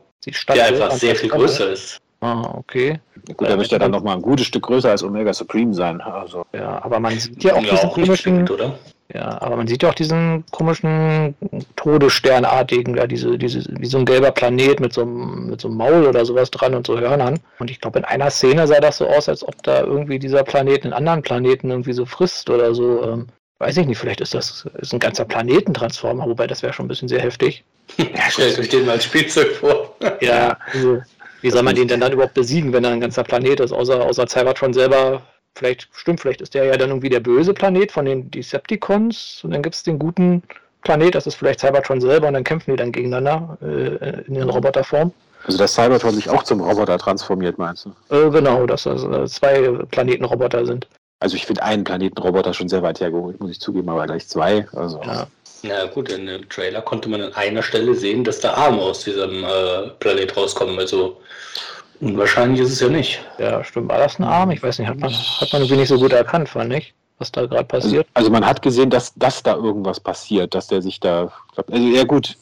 der 0.55 0.67
einfach 0.67 0.93
sehr 0.93 1.17
viel 1.17 1.31
größer 1.31 1.73
ist. 1.73 2.01
Ah, 2.25 2.55
okay. 2.57 3.01
Gut, 3.37 3.49
der 3.49 3.57
müsste 3.59 3.75
ja 3.75 3.79
dann 3.79 3.91
nochmal 3.91 4.17
ein 4.17 4.23
gutes 4.23 4.47
Stück 4.47 4.63
größer 4.63 4.91
als 4.91 5.03
Omega 5.03 5.35
Supreme 5.35 5.75
sein. 5.75 6.01
Also. 6.01 6.47
Ja, 6.55 6.83
aber 6.83 6.99
man 6.99 7.19
sieht 7.19 7.45
ja 7.45 7.53
auch 7.53 7.63
ja, 7.63 7.73
diesen 7.73 7.89
auch 7.91 7.95
komischen, 7.95 8.49
oder? 8.49 8.79
Ja, 9.13 9.43
aber 9.43 9.57
man 9.57 9.67
sieht 9.67 9.83
ja 9.83 9.91
auch 9.91 9.95
diesen 9.95 10.43
komischen 10.51 11.35
Todessternartigen, 11.77 12.97
ja, 12.97 13.07
diese, 13.07 13.37
diese, 13.37 13.63
wie 13.79 13.87
so 13.87 13.99
ein 13.99 14.07
gelber 14.07 14.31
Planet 14.31 14.81
mit 14.81 14.95
so, 14.95 15.03
einem, 15.03 15.49
mit 15.51 15.61
so 15.61 15.69
einem 15.69 15.77
Maul 15.77 16.07
oder 16.07 16.25
sowas 16.25 16.51
dran 16.51 16.75
und 16.75 16.87
so 16.87 16.99
Hörnern. 16.99 17.39
Und 17.59 17.71
ich 17.71 17.79
glaube, 17.79 17.99
in 17.99 18.07
einer 18.07 18.31
Szene 18.31 18.67
sah 18.67 18.81
das 18.81 18.97
so 18.97 19.07
aus, 19.07 19.29
als 19.29 19.47
ob 19.47 19.63
da 19.63 19.83
irgendwie 19.83 20.19
dieser 20.19 20.43
Planet 20.43 20.85
einen 20.85 20.95
anderen 20.95 21.21
Planeten 21.21 21.71
irgendwie 21.71 21.93
so 21.93 22.07
frisst 22.07 22.49
oder 22.49 22.75
so. 22.75 23.03
Ähm, 23.05 23.27
weiß 23.59 23.77
ich 23.77 23.87
nicht, 23.87 23.99
vielleicht 23.99 24.23
ist 24.23 24.33
das 24.33 24.67
ist 24.79 24.95
ein 24.95 24.99
ganzer 24.99 25.27
Planetentransformer, 25.27 26.27
wobei 26.27 26.47
das 26.47 26.63
wäre 26.63 26.73
schon 26.73 26.87
ein 26.87 26.89
bisschen 26.89 27.09
sehr 27.09 27.21
heftig. 27.21 27.65
Ja, 27.99 28.31
stellt 28.31 28.59
euch 28.59 28.71
den 28.71 28.87
mal 28.87 28.93
als 28.93 29.05
Spielzeug 29.05 29.53
vor. 29.57 29.95
ja, 30.23 30.57
also, 30.73 31.03
wie 31.45 31.51
soll 31.51 31.63
man 31.63 31.75
den 31.75 31.89
denn 31.89 32.01
dann 32.01 32.11
überhaupt 32.11 32.33
besiegen, 32.33 32.73
wenn 32.73 32.85
er 32.85 32.91
ein 32.93 33.01
ganzer 33.01 33.23
Planet 33.23 33.61
ist, 33.61 33.71
außer, 33.71 34.03
außer 34.03 34.27
Cybertron 34.27 34.73
selber 34.73 35.21
vielleicht, 35.55 35.89
stimmt, 35.93 36.21
vielleicht 36.21 36.41
ist 36.41 36.55
der 36.55 36.65
ja 36.65 36.77
dann 36.79 36.89
irgendwie 36.89 37.11
der 37.11 37.21
böse 37.21 37.53
Planet 37.53 37.93
von 37.93 38.07
den 38.07 38.31
Decepticons 38.31 39.43
und 39.45 39.51
dann 39.51 39.63
gibt 39.63 39.75
es 39.75 39.83
den 39.83 39.99
guten 39.99 40.43
Planet, 40.85 41.15
das 41.15 41.27
ist 41.27 41.35
vielleicht 41.35 41.61
Cybertron 41.61 42.01
selber 42.01 42.29
und 42.29 42.33
dann 42.33 42.45
kämpfen 42.45 42.71
die 42.71 42.79
dann 42.79 42.93
gegeneinander 42.93 43.59
äh, 43.61 44.23
in 44.23 44.35
den 44.35 44.49
Roboterform. 44.49 45.13
Also 45.45 45.59
dass 45.59 45.75
Cybertron 45.75 46.15
sich 46.15 46.31
auch 46.31 46.45
zum 46.45 46.63
Roboter 46.63 46.97
transformiert, 46.97 47.59
meinst 47.59 47.85
du? 47.85 47.91
Äh, 48.09 48.31
genau, 48.31 48.65
dass 48.65 48.85
das 48.85 49.05
äh, 49.05 49.27
zwei 49.27 49.69
Planetenroboter 49.91 50.65
sind. 50.65 50.89
Also 51.21 51.37
ich 51.37 51.45
finde 51.45 51.63
einen 51.63 51.85
Planetenroboter 51.85 52.55
schon 52.55 52.71
sehr 52.71 52.83
weit 52.83 53.01
hergeholt, 53.01 53.39
muss 53.39 53.51
ich 53.51 53.61
zugeben, 53.61 53.91
aber 53.91 54.07
gleich 54.07 54.27
zwei. 54.29 54.67
Also. 54.73 55.03
Ja. 55.03 55.27
Ja 55.67 55.87
gut, 55.87 56.11
in 56.11 56.27
dem 56.27 56.49
Trailer 56.49 56.83
konnte 56.83 57.09
man 57.09 57.23
an 57.23 57.35
einer 57.35 57.63
Stelle 57.63 57.95
sehen, 57.95 58.23
dass 58.23 58.41
da 58.41 58.53
Arme 58.53 58.83
aus 58.83 59.05
diesem 59.05 59.45
äh, 59.45 59.89
Planet 59.99 60.37
rauskommen. 60.37 60.79
Also 60.79 61.19
Unwahrscheinlich 62.01 62.61
ist 62.61 62.73
es 62.73 62.81
ja 62.81 62.89
nicht. 62.89 63.25
Ja, 63.39 63.63
stimmt. 63.65 63.89
War 63.89 63.99
das 63.99 64.19
ein 64.19 64.25
Arm? 64.25 64.51
Ich 64.51 64.63
weiß 64.63 64.79
nicht, 64.79 64.89
hat 64.89 64.99
man, 64.99 65.11
hat 65.13 65.53
man 65.53 65.63
irgendwie 65.63 65.81
nicht 65.81 65.89
so 65.89 65.99
gut 65.99 66.13
erkannt, 66.13 66.49
fand 66.49 66.73
ich, 66.75 66.93
was 67.19 67.33
da 67.33 67.47
gerade 67.47 67.65
passiert. 67.65 68.07
Also, 68.15 68.27
also, 68.27 68.31
man 68.31 68.47
hat 68.47 68.61
gesehen, 68.63 68.91
dass, 68.91 69.15
dass 69.15 69.43
da 69.43 69.55
irgendwas 69.55 70.01
passiert, 70.01 70.55
dass 70.55 70.67
der 70.67 70.83
sich 70.83 71.01
da. 71.01 71.33
Also 71.71 71.87
ja 71.89 72.05
gut, 72.05 72.37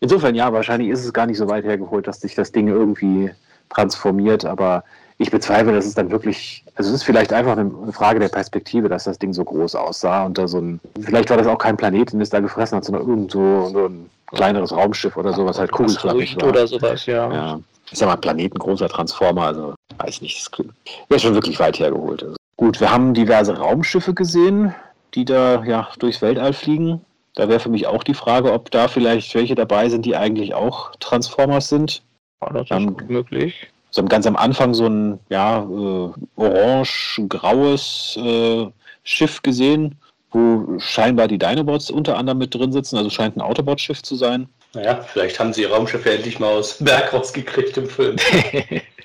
insofern 0.00 0.34
ja, 0.34 0.52
wahrscheinlich 0.52 0.90
ist 0.90 1.04
es 1.04 1.12
gar 1.12 1.26
nicht 1.26 1.38
so 1.38 1.48
weit 1.48 1.64
hergeholt, 1.64 2.06
dass 2.06 2.20
sich 2.20 2.34
das 2.34 2.52
Ding 2.52 2.68
irgendwie 2.68 3.30
transformiert, 3.70 4.44
aber 4.44 4.84
ich 5.18 5.30
bezweifle, 5.30 5.72
dass 5.72 5.84
es 5.84 5.94
dann 5.94 6.10
wirklich, 6.10 6.64
also 6.76 6.90
es 6.90 6.96
ist 6.96 7.02
vielleicht 7.02 7.32
einfach 7.32 7.56
eine 7.56 7.92
Frage 7.92 8.20
der 8.20 8.28
Perspektive, 8.28 8.88
dass 8.88 9.04
das 9.04 9.18
Ding 9.18 9.32
so 9.32 9.44
groß 9.44 9.74
aussah 9.74 10.24
und 10.24 10.38
da 10.38 10.46
so 10.46 10.58
ein, 10.58 10.80
vielleicht 11.00 11.28
war 11.30 11.36
das 11.36 11.48
auch 11.48 11.58
kein 11.58 11.76
Planet, 11.76 12.12
den 12.12 12.20
es 12.20 12.30
da 12.30 12.40
gefressen 12.40 12.76
hat, 12.76 12.84
sondern 12.84 13.06
irgend 13.06 13.32
so, 13.32 13.68
so 13.72 13.86
ein 13.86 14.08
kleineres 14.28 14.72
Raumschiff 14.72 15.16
oder 15.16 15.32
so, 15.32 15.44
was 15.44 15.58
halt 15.58 15.72
kugelförmig 15.72 16.36
war. 16.36 16.48
Oder 16.48 16.66
sowas, 16.66 17.04
ja. 17.06 17.32
ja 17.32 17.60
ich 17.90 17.98
sag 17.98 18.06
mal, 18.08 18.16
planetengroßer 18.16 18.88
Transformer, 18.88 19.42
also 19.42 19.74
weiß 19.98 20.20
nicht, 20.20 20.38
das 20.38 20.66
wäre 21.08 21.20
schon 21.20 21.34
wirklich 21.34 21.58
weit 21.58 21.78
hergeholt. 21.78 22.22
Also. 22.22 22.36
Gut, 22.56 22.80
wir 22.80 22.90
haben 22.90 23.14
diverse 23.14 23.56
Raumschiffe 23.56 24.14
gesehen, 24.14 24.74
die 25.14 25.24
da 25.24 25.64
ja 25.64 25.88
durchs 25.98 26.22
Weltall 26.22 26.52
fliegen. 26.52 27.00
Da 27.34 27.48
wäre 27.48 27.60
für 27.60 27.70
mich 27.70 27.86
auch 27.86 28.04
die 28.04 28.14
Frage, 28.14 28.52
ob 28.52 28.70
da 28.70 28.88
vielleicht 28.88 29.34
welche 29.34 29.54
dabei 29.54 29.88
sind, 29.88 30.04
die 30.04 30.16
eigentlich 30.16 30.54
auch 30.54 30.94
Transformers 30.96 31.68
sind. 31.68 32.02
Ja, 32.42 32.52
das 32.52 32.70
ist 32.70 32.76
um, 32.76 32.96
möglich. 33.08 33.68
So 33.90 34.04
ganz 34.04 34.26
am 34.26 34.36
Anfang 34.36 34.74
so 34.74 34.86
ein 34.86 35.18
ja, 35.30 35.60
äh, 35.62 36.10
orange-graues 36.36 38.18
äh, 38.22 38.66
Schiff 39.02 39.42
gesehen, 39.42 39.96
wo 40.30 40.78
scheinbar 40.78 41.28
die 41.28 41.38
Dinobots 41.38 41.90
unter 41.90 42.16
anderem 42.16 42.38
mit 42.38 42.54
drin 42.54 42.72
sitzen. 42.72 42.96
Also 42.96 43.10
scheint 43.10 43.36
ein 43.36 43.40
Autobot-Schiff 43.40 44.02
zu 44.02 44.14
sein. 44.14 44.48
Naja, 44.74 45.00
vielleicht 45.00 45.40
haben 45.40 45.54
sie 45.54 45.62
ihr 45.62 45.70
Raumschiff 45.72 46.04
endlich 46.04 46.38
mal 46.38 46.50
aus 46.50 46.76
dem 46.76 46.84
Berg 46.84 47.12
rausgekriegt 47.14 47.78
im 47.78 47.86
Film. 47.86 48.16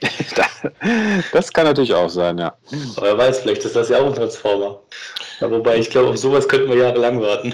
das 1.32 1.54
kann 1.54 1.66
natürlich 1.66 1.94
auch 1.94 2.10
sein, 2.10 2.38
ja. 2.38 2.54
Aber 2.98 3.08
wer 3.08 3.18
weiß, 3.18 3.40
vielleicht 3.40 3.64
ist 3.64 3.76
das 3.76 3.88
ja 3.88 4.00
auch 4.00 4.08
ein 4.08 4.14
Transformer. 4.14 4.82
Ja, 5.40 5.50
wobei, 5.50 5.78
ich 5.78 5.90
glaube, 5.90 6.10
auf 6.10 6.18
sowas 6.18 6.48
könnten 6.50 6.70
wir 6.70 6.78
jahrelang 6.78 7.22
warten. 7.22 7.54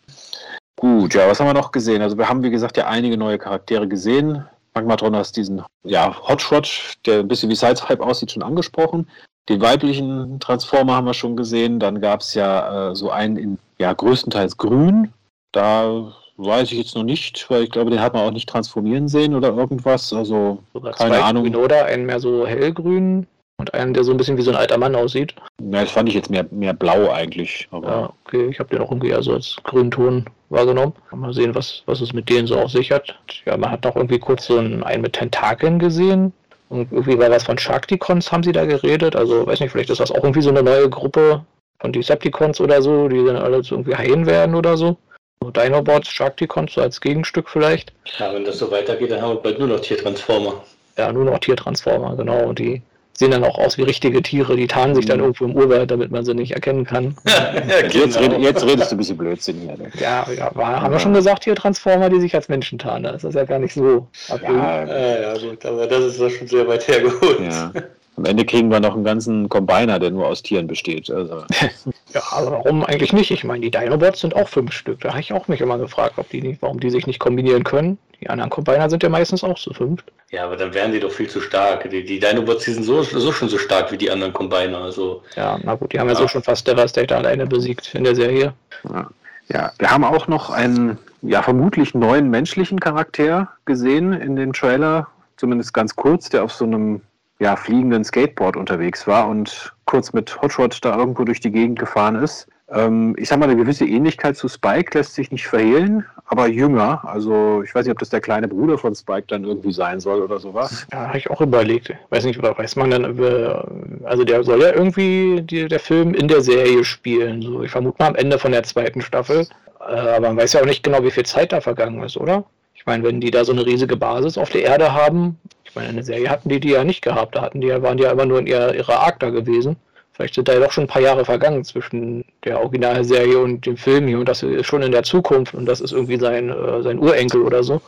Gut, 0.75 1.13
ja, 1.13 1.29
was 1.29 1.39
haben 1.39 1.47
wir 1.47 1.53
noch 1.53 1.71
gesehen? 1.71 2.01
Also 2.01 2.17
wir 2.17 2.27
haben, 2.27 2.43
wie 2.43 2.49
gesagt, 2.49 2.75
ja 2.75 2.87
einige 2.87 3.17
neue 3.17 3.37
Charaktere 3.37 3.87
gesehen. 3.87 4.45
Magmatron 4.74 5.15
hast 5.15 5.38
diesen 5.38 5.61
ja, 5.84 6.15
Hotshot, 6.28 6.95
der 7.05 7.19
ein 7.19 7.28
bisschen 7.28 7.49
wie 7.49 7.55
Sideswipe 7.55 8.03
aussieht, 8.03 8.32
schon 8.32 8.43
angesprochen. 8.43 9.07
Den 9.49 9.61
weiblichen 9.61 10.39
Transformer 10.39 10.95
haben 10.95 11.05
wir 11.05 11.13
schon 11.13 11.36
gesehen. 11.36 11.80
Dann 11.80 11.99
gab 12.01 12.21
es 12.21 12.34
ja 12.34 12.91
äh, 12.91 12.95
so 12.95 13.11
einen 13.11 13.38
in 13.38 13.59
ja, 13.78 13.93
größtenteils 13.93 14.57
grün. 14.57 15.13
Da 15.51 16.13
Weiß 16.38 16.71
ich 16.71 16.80
jetzt 16.80 16.95
noch 16.95 17.03
nicht, 17.03 17.47
weil 17.51 17.63
ich 17.63 17.69
glaube, 17.69 17.91
den 17.91 18.01
hat 18.01 18.15
man 18.15 18.24
auch 18.24 18.32
nicht 18.32 18.49
transformieren 18.49 19.07
sehen 19.07 19.36
oder 19.36 19.49
irgendwas. 19.49 20.11
Also 20.13 20.63
Sogar 20.74 20.93
keine 20.93 21.24
Ahnung. 21.24 21.43
Grün 21.43 21.55
oder 21.55 21.86
einen 21.86 22.07
mehr 22.07 22.19
so 22.19 22.47
hellgrün 22.47 23.28
und 23.58 23.74
einen, 23.74 23.93
der 23.93 24.04
so 24.04 24.12
ein 24.12 24.18
bisschen 24.18 24.38
wie 24.38 24.41
so 24.41 24.51
ein 24.51 24.58
alter 24.58 24.78
Mann 24.78 24.95
aussieht. 24.95 25.36
Ja, 25.62 25.82
das 25.82 25.91
fand 25.91 26.10
ich 26.10 26.16
jetzt 26.16 26.30
mehr, 26.30 26.45
mehr 26.51 26.74
blau 26.74 27.12
eigentlich. 27.12 27.68
ja, 27.72 28.12
okay, 28.26 28.47
ich 28.47 28.60
habe 28.60 28.70
den 28.70 28.82
auch 28.82 28.91
irgendwie 28.91 29.14
also 29.14 29.34
als 29.34 29.56
Grünton 29.64 30.26
wahrgenommen. 30.49 30.93
Mal 31.12 31.34
sehen, 31.34 31.56
was, 31.56 31.84
was 31.86 32.01
es 32.01 32.14
mit 32.14 32.30
denen 32.30 32.47
so 32.47 32.58
auf 32.58 32.72
sich 32.72 32.91
hat. 32.91 33.16
Ja, 33.45 33.58
man 33.58 33.72
hat 33.72 33.84
noch 33.84 33.95
irgendwie 33.95 34.20
kurz 34.20 34.45
so 34.45 34.58
einen, 34.58 34.84
einen 34.84 35.01
mit 35.01 35.14
Tentakeln 35.14 35.80
gesehen. 35.80 36.34
Und 36.70 36.91
irgendwie 36.91 37.20
war 37.20 37.30
was 37.30 37.43
von 37.43 37.58
Sharkticons 37.58 38.32
haben 38.32 38.43
sie 38.43 38.51
da 38.51 38.66
geredet. 38.66 39.16
Also 39.16 39.45
weiß 39.45 39.60
nicht, 39.60 39.72
vielleicht 39.72 39.91
ist 39.91 39.99
das 39.99 40.12
auch 40.12 40.24
irgendwie 40.24 40.41
so 40.41 40.49
eine 40.49 40.64
neue 40.64 40.89
Gruppe 40.89 41.45
von 41.80 41.93
Decepticons 41.93 42.60
oder 42.62 42.82
so, 42.82 43.08
die 43.08 43.24
dann 43.24 43.36
alle 43.36 43.64
so 43.64 43.76
irgendwie 43.76 43.95
heilen 43.95 44.26
werden 44.26 44.56
oder 44.56 44.78
so. 44.78 44.97
Dinobots, 45.43 46.10
Sharkticons 46.10 46.74
so 46.74 46.82
als 46.82 47.01
Gegenstück 47.01 47.49
vielleicht. 47.49 47.93
Ja, 48.18 48.34
wenn 48.34 48.45
das 48.45 48.58
so 48.60 48.72
weitergeht, 48.72 49.12
dann 49.12 49.22
haben 49.22 49.36
wir 49.36 49.41
bald 49.41 49.60
nur 49.60 49.68
noch 49.68 49.82
Tiertransformer. 49.82 50.64
Ja, 50.97 51.12
nur 51.12 51.26
noch 51.26 51.39
Tiertransformer, 51.39 52.16
genau. 52.16 52.54
Die 52.54 52.82
sehen 53.16 53.32
dann 53.32 53.43
auch 53.43 53.57
aus 53.59 53.78
wie 53.78 53.84
richtige 53.84 54.22
Tiere, 54.24 54.55
die 54.55 54.68
tarnen 54.68 54.95
sich 54.95 55.05
dann 55.05 55.18
Mhm. 55.20 55.24
irgendwo 55.26 55.45
im 55.45 55.55
Urwald, 55.55 55.91
damit 55.91 56.09
man 56.11 56.26
sie 56.26 56.34
nicht 56.34 56.51
erkennen 56.53 56.84
kann. 56.86 57.16
ja, 57.28 57.80
Jetzt, 57.89 58.20
red, 58.20 58.32
genau. 58.32 58.39
jetzt 58.39 58.66
redest 58.66 58.91
du 58.91 58.95
ein 58.95 58.97
bisschen 58.97 59.18
Blödsinn 59.18 59.59
hier. 59.61 59.78
ne? 59.78 59.91
Ja, 59.99 60.26
ja 60.36 60.49
war, 60.55 60.82
haben 60.82 60.91
wir 60.91 60.99
schon 60.99 61.14
gesagt, 61.14 61.43
hier 61.43 61.55
Transformer, 61.55 62.09
die 62.09 62.20
sich 62.20 62.34
als 62.36 62.49
Menschen 62.49 62.80
tarnen. 62.80 63.14
Ist 63.16 63.24
das 63.24 63.36
ja 63.36 63.43
gar 63.45 63.59
nicht 63.59 63.74
so. 63.74 64.07
Ja, 64.30 64.86
Ja, 64.86 65.22
ja, 65.22 65.38
gut, 65.38 65.64
aber 65.66 65.86
das 65.88 66.03
ist 66.05 66.20
doch 66.22 66.30
schon 66.30 66.47
sehr 66.47 66.68
weit 66.68 66.88
hergeholt. 66.88 67.39
ja. 67.39 67.72
Am 68.16 68.26
Ende 68.26 68.45
kriegen 68.45 68.70
wir 68.70 68.80
noch 68.80 68.93
einen 68.93 69.03
ganzen 69.03 69.49
Combiner, 69.49 69.97
der 69.99 70.11
nur 70.11 70.28
aus 70.28 70.43
Tieren 70.43 70.68
besteht. 70.68 71.09
Also, 71.09 71.43
Ja, 72.14 72.22
aber 72.32 72.51
warum 72.51 72.84
eigentlich 72.86 73.11
nicht? 73.11 73.32
Ich 73.32 73.43
meine, 73.43 73.61
die 73.61 73.72
Dinobots 73.72 74.22
sind 74.22 74.36
auch 74.36 74.47
fünf 74.47 74.72
Stück. 74.72 74.99
Da 75.01 75.09
habe 75.09 75.20
ich 75.20 75.34
auch 75.34 75.47
mich 75.47 75.61
immer 75.61 75.80
gefragt, 75.80 76.14
ob 76.18 76.30
die 76.30 76.41
nicht, 76.41 76.61
warum 76.61 76.80
die 76.80 76.91
sich 76.91 77.07
nicht 77.07 77.20
kombinieren 77.20 77.64
können. 77.64 77.97
Die 78.22 78.30
anderen 78.30 78.51
Combiner 78.51 78.88
sind 78.89 79.01
ja 79.01 79.09
meistens 79.09 79.43
auch 79.43 79.57
so 79.57 79.74
fünf. 79.74 80.03
Ja, 80.30 80.45
aber 80.45 80.55
dann 80.55 80.74
wären 80.76 80.91
die 80.91 80.99
doch 80.99 81.11
viel 81.11 81.28
zu 81.28 81.41
stark. 81.41 81.89
Die, 81.89 82.05
die 82.05 82.20
Dinobots, 82.20 82.66
die 82.66 82.72
sind 82.74 82.84
so, 82.84 83.01
so 83.01 83.32
schon 83.32 83.49
so 83.49 83.57
stark 83.57 83.91
wie 83.91 83.97
die 83.97 84.11
anderen 84.11 84.32
Combiner. 84.32 84.78
Also, 84.78 85.24
Ja, 85.36 85.59
na 85.64 85.74
gut, 85.74 85.91
die 85.91 85.99
haben 85.99 86.07
ja, 86.07 86.14
Ja. 86.14 86.20
so 86.20 86.28
schon 86.28 86.43
fast 86.43 86.68
Devastator 86.68 87.18
alleine 87.18 87.47
besiegt 87.47 87.95
in 87.95 88.03
der 88.03 88.16
Serie. 88.16 88.53
ja. 88.93 89.09
ja, 89.49 89.72
wir 89.80 89.89
haben 89.89 90.03
auch 90.03 90.28
noch 90.28 90.51
einen 90.51 90.99
ja, 91.24 91.41
vermutlich 91.41 91.95
neuen 91.95 92.30
menschlichen 92.30 92.80
Charakter 92.80 93.49
gesehen 93.66 94.14
in 94.14 94.36
dem 94.36 94.53
Trailer, 94.53 95.07
zumindest 95.38 95.74
ganz 95.74 95.95
kurz, 95.95 96.30
der 96.30 96.43
auf 96.43 96.53
so 96.53 96.66
einem 96.66 97.01
ja, 97.39 97.55
fliegenden 97.55 98.03
Skateboard 98.03 98.55
unterwegs 98.55 99.07
war 99.07 99.27
und 99.27 99.73
kurz 99.86 100.13
mit 100.13 100.41
Hotshot 100.41 100.79
da 100.81 100.97
irgendwo 100.97 101.23
durch 101.23 101.39
die 101.39 101.51
Gegend 101.51 101.79
gefahren 101.79 102.15
ist. 102.15 102.47
Ähm, 102.71 103.15
ich 103.17 103.29
sag 103.29 103.39
mal, 103.39 103.49
eine 103.49 103.55
gewisse 103.55 103.86
Ähnlichkeit 103.86 104.38
zu 104.38 104.47
Spike 104.47 104.97
lässt 104.97 105.13
sich 105.13 105.31
nicht 105.31 105.45
verhehlen, 105.45 106.05
aber 106.25 106.47
jünger. 106.47 107.03
Also 107.05 107.61
ich 107.63 107.75
weiß 107.75 107.86
nicht, 107.86 107.91
ob 107.91 107.99
das 107.99 108.09
der 108.09 108.21
kleine 108.21 108.47
Bruder 108.47 108.77
von 108.77 108.95
Spike 108.95 109.25
dann 109.27 109.43
irgendwie 109.43 109.73
sein 109.73 109.99
soll 109.99 110.21
oder 110.21 110.39
sowas. 110.39 110.88
Ja, 110.91 111.07
habe 111.07 111.17
ich 111.17 111.29
auch 111.29 111.41
überlegt. 111.41 111.93
Weiß 112.09 112.23
nicht, 112.25 112.39
oder 112.39 112.57
weiß 112.57 112.75
man 112.77 112.91
dann. 112.91 114.01
Also 114.05 114.23
der 114.23 114.43
soll 114.43 114.61
ja 114.61 114.73
irgendwie 114.73 115.41
die, 115.41 115.67
der 115.67 115.79
Film 115.79 116.13
in 116.13 116.27
der 116.27 116.41
Serie 116.41 116.84
spielen. 116.84 117.41
So, 117.41 117.61
ich 117.63 117.71
vermute 117.71 117.97
mal 117.99 118.09
am 118.09 118.15
Ende 118.15 118.39
von 118.39 118.51
der 118.51 118.63
zweiten 118.63 119.01
Staffel. 119.01 119.47
Äh, 119.79 119.93
aber 119.93 120.27
man 120.27 120.38
weiß 120.38 120.53
ja 120.53 120.61
auch 120.61 120.65
nicht 120.65 120.84
genau, 120.84 121.03
wie 121.03 121.11
viel 121.11 121.25
Zeit 121.25 121.51
da 121.51 121.61
vergangen 121.61 122.01
ist, 122.01 122.17
oder? 122.17 122.45
Ich 122.75 122.86
meine, 122.86 123.03
wenn 123.03 123.21
die 123.21 123.31
da 123.31 123.45
so 123.45 123.51
eine 123.51 123.65
riesige 123.65 123.95
Basis 123.95 124.38
auf 124.38 124.49
der 124.49 124.63
Erde 124.63 124.93
haben, 124.93 125.38
ich 125.74 125.76
meine, 125.76 125.89
eine 125.89 126.03
Serie 126.03 126.30
hatten 126.30 126.49
die 126.49 126.59
die 126.59 126.69
ja 126.69 126.84
nicht 126.84 127.01
gehabt. 127.01 127.36
Da 127.36 127.41
hatten 127.41 127.59
die 127.59 127.65
ja, 127.65 127.82
waren 127.82 127.97
die 127.97 128.03
ja 128.03 128.11
immer 128.11 128.28
nur 128.28 128.38
in 128.38 128.45
ihrer, 128.45 128.76
ihrer 128.76 128.99
Ark 128.99 129.19
da 129.21 129.32
gewesen. 129.32 129.76
Vielleicht 130.11 130.36
sind 130.36 130.47
da 130.47 130.53
ja 130.53 130.59
doch 130.59 130.71
schon 130.71 130.84
ein 130.84 130.88
paar 130.88 131.01
Jahre 131.01 131.26
vergangen 131.26 131.65
zwischen 131.65 132.24
der 132.43 132.59
Originalserie 132.59 133.39
und 133.39 133.65
dem 133.65 133.76
Film 133.76 134.07
hier. 134.07 134.19
Und 134.19 134.30
das 134.30 134.43
ist 134.43 134.67
schon 134.67 134.84
in 134.84 134.91
der 134.91 135.01
Zukunft 135.01 135.55
und 135.55 135.65
das 135.65 135.82
ist 135.82 135.91
irgendwie 135.91 136.19
sein, 136.19 136.49
äh, 136.49 136.84
sein 136.84 136.99
Urenkel 136.99 137.41
oder 137.41 137.63
so. 137.63 137.82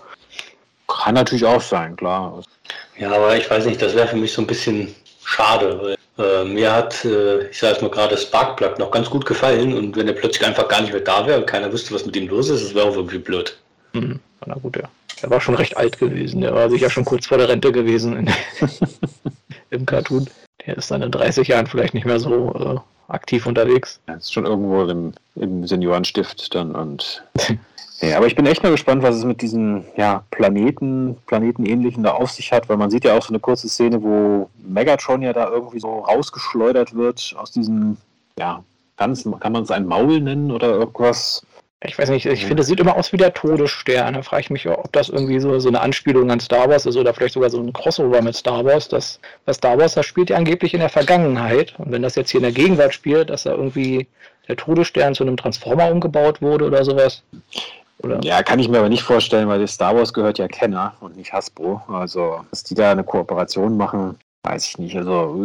Kann 0.87 1.13
natürlich 1.13 1.45
auch 1.45 1.61
sein, 1.61 1.95
klar. 1.95 2.41
ja, 2.97 3.11
aber 3.11 3.37
ich 3.37 3.47
weiß 3.51 3.67
nicht, 3.67 3.79
das 3.79 3.93
wäre 3.93 4.07
für 4.07 4.15
mich 4.15 4.33
so 4.33 4.41
ein 4.41 4.47
bisschen 4.47 4.95
schade. 5.23 5.95
Weil, 6.17 6.25
äh, 6.25 6.43
mir 6.43 6.73
hat, 6.73 7.05
äh, 7.05 7.49
ich 7.49 7.59
sage 7.59 7.73
jetzt 7.73 7.83
mal 7.83 7.91
gerade, 7.91 8.17
Sparkplug 8.17 8.79
noch 8.79 8.89
ganz 8.89 9.11
gut 9.11 9.27
gefallen. 9.27 9.77
Und 9.77 9.95
wenn 9.95 10.07
er 10.07 10.13
plötzlich 10.13 10.47
einfach 10.47 10.67
gar 10.67 10.81
nicht 10.81 10.91
mehr 10.91 11.03
da 11.03 11.27
wäre 11.27 11.39
und 11.39 11.45
keiner 11.45 11.71
wüsste, 11.71 11.93
was 11.93 12.03
mit 12.03 12.15
ihm 12.15 12.29
los 12.29 12.49
ist, 12.49 12.65
das 12.65 12.73
wäre 12.73 12.87
auch 12.87 12.95
irgendwie 12.95 13.19
blöd. 13.19 13.55
Hm, 13.93 14.19
na 14.47 14.55
gut, 14.55 14.75
ja. 14.75 14.89
Er 15.25 15.31
war 15.31 15.41
schon 15.41 15.55
recht 15.55 15.75
alt 15.75 15.97
gewesen. 15.97 16.41
Der 16.41 16.53
war 16.53 16.69
sicher 16.69 16.91
schon 16.91 17.03
kurz 17.03 17.25
vor 17.25 17.39
der 17.39 17.49
Rente 17.49 17.71
gewesen 17.71 18.15
in, 18.15 18.29
im 19.71 19.83
Cartoon. 19.87 20.27
Der 20.67 20.77
ist 20.77 20.91
dann 20.91 21.01
in 21.01 21.09
30 21.09 21.47
Jahren 21.47 21.65
vielleicht 21.65 21.95
nicht 21.95 22.05
mehr 22.05 22.19
so 22.19 22.53
äh, 22.53 23.11
aktiv 23.11 23.47
unterwegs. 23.47 23.99
Er 24.05 24.17
ist 24.17 24.31
schon 24.31 24.45
irgendwo 24.45 24.83
im, 24.83 25.13
im 25.33 25.65
Seniorenstift 25.65 26.53
dann 26.53 26.75
und. 26.75 27.23
Ja, 28.01 28.17
aber 28.17 28.27
ich 28.27 28.35
bin 28.35 28.45
echt 28.45 28.61
mal 28.61 28.73
gespannt, 28.73 29.03
was 29.03 29.15
es 29.15 29.23
mit 29.23 29.41
diesen 29.41 29.85
ja, 29.95 30.25
Planeten, 30.29 31.15
Planetenähnlichen 31.27 32.03
da 32.03 32.11
auf 32.11 32.29
sich 32.29 32.51
hat, 32.51 32.67
weil 32.67 32.75
man 32.75 32.91
sieht 32.91 33.05
ja 33.05 33.17
auch 33.17 33.23
so 33.23 33.29
eine 33.29 33.39
kurze 33.39 33.69
Szene, 33.69 34.03
wo 34.03 34.49
Megatron 34.57 35.21
ja 35.21 35.31
da 35.31 35.49
irgendwie 35.49 35.79
so 35.79 35.99
rausgeschleudert 35.99 36.93
wird 36.93 37.33
aus 37.37 37.51
diesem, 37.51 37.95
ja, 38.37 38.61
kann, 38.97 39.17
kann 39.39 39.53
man 39.53 39.63
es 39.63 39.71
ein 39.71 39.85
Maul 39.85 40.19
nennen 40.19 40.51
oder 40.51 40.71
irgendwas? 40.71 41.45
Ich 41.83 41.97
weiß 41.99 42.09
nicht, 42.09 42.25
ich 42.25 42.45
finde, 42.45 42.61
es 42.61 42.67
sieht 42.67 42.79
immer 42.79 42.95
aus 42.95 43.11
wie 43.11 43.17
der 43.17 43.33
Todesstern. 43.33 44.13
Da 44.13 44.21
frage 44.21 44.41
ich 44.41 44.49
mich, 44.49 44.67
ob 44.67 44.91
das 44.93 45.09
irgendwie 45.09 45.39
so, 45.39 45.59
so 45.59 45.67
eine 45.67 45.81
Anspielung 45.81 46.31
an 46.31 46.39
Star 46.39 46.69
Wars 46.69 46.85
ist 46.85 46.95
oder 46.95 47.13
vielleicht 47.13 47.33
sogar 47.33 47.49
so 47.49 47.59
ein 47.59 47.73
Crossover 47.73 48.21
mit 48.21 48.35
Star 48.35 48.63
Wars. 48.65 48.87
Das, 48.87 49.19
das 49.45 49.57
Star 49.57 49.77
Wars, 49.77 49.93
das 49.93 50.05
spielt 50.05 50.29
ja 50.29 50.37
angeblich 50.37 50.73
in 50.73 50.79
der 50.79 50.89
Vergangenheit. 50.89 51.77
Und 51.77 51.91
wenn 51.91 52.01
das 52.01 52.15
jetzt 52.15 52.31
hier 52.31 52.39
in 52.39 52.43
der 52.43 52.53
Gegenwart 52.53 52.93
spielt, 52.93 53.29
dass 53.29 53.43
da 53.43 53.51
irgendwie 53.51 54.07
der 54.47 54.55
Todesstern 54.55 55.15
zu 55.15 55.23
einem 55.23 55.37
Transformer 55.37 55.91
umgebaut 55.91 56.41
wurde 56.41 56.65
oder 56.65 56.83
sowas. 56.85 57.23
Oder? 57.99 58.19
Ja, 58.23 58.41
kann 58.41 58.59
ich 58.59 58.69
mir 58.69 58.79
aber 58.79 58.89
nicht 58.89 59.03
vorstellen, 59.03 59.47
weil 59.47 59.59
das 59.59 59.73
Star 59.73 59.95
Wars 59.95 60.13
gehört 60.13 60.37
ja 60.37 60.47
Kenner 60.47 60.95
und 61.01 61.17
nicht 61.17 61.33
Hasbro. 61.33 61.81
Also, 61.87 62.45
dass 62.51 62.63
die 62.63 62.75
da 62.75 62.91
eine 62.91 63.03
Kooperation 63.03 63.77
machen, 63.77 64.17
weiß 64.45 64.67
ich 64.67 64.77
nicht. 64.77 64.95
Also, 64.95 65.35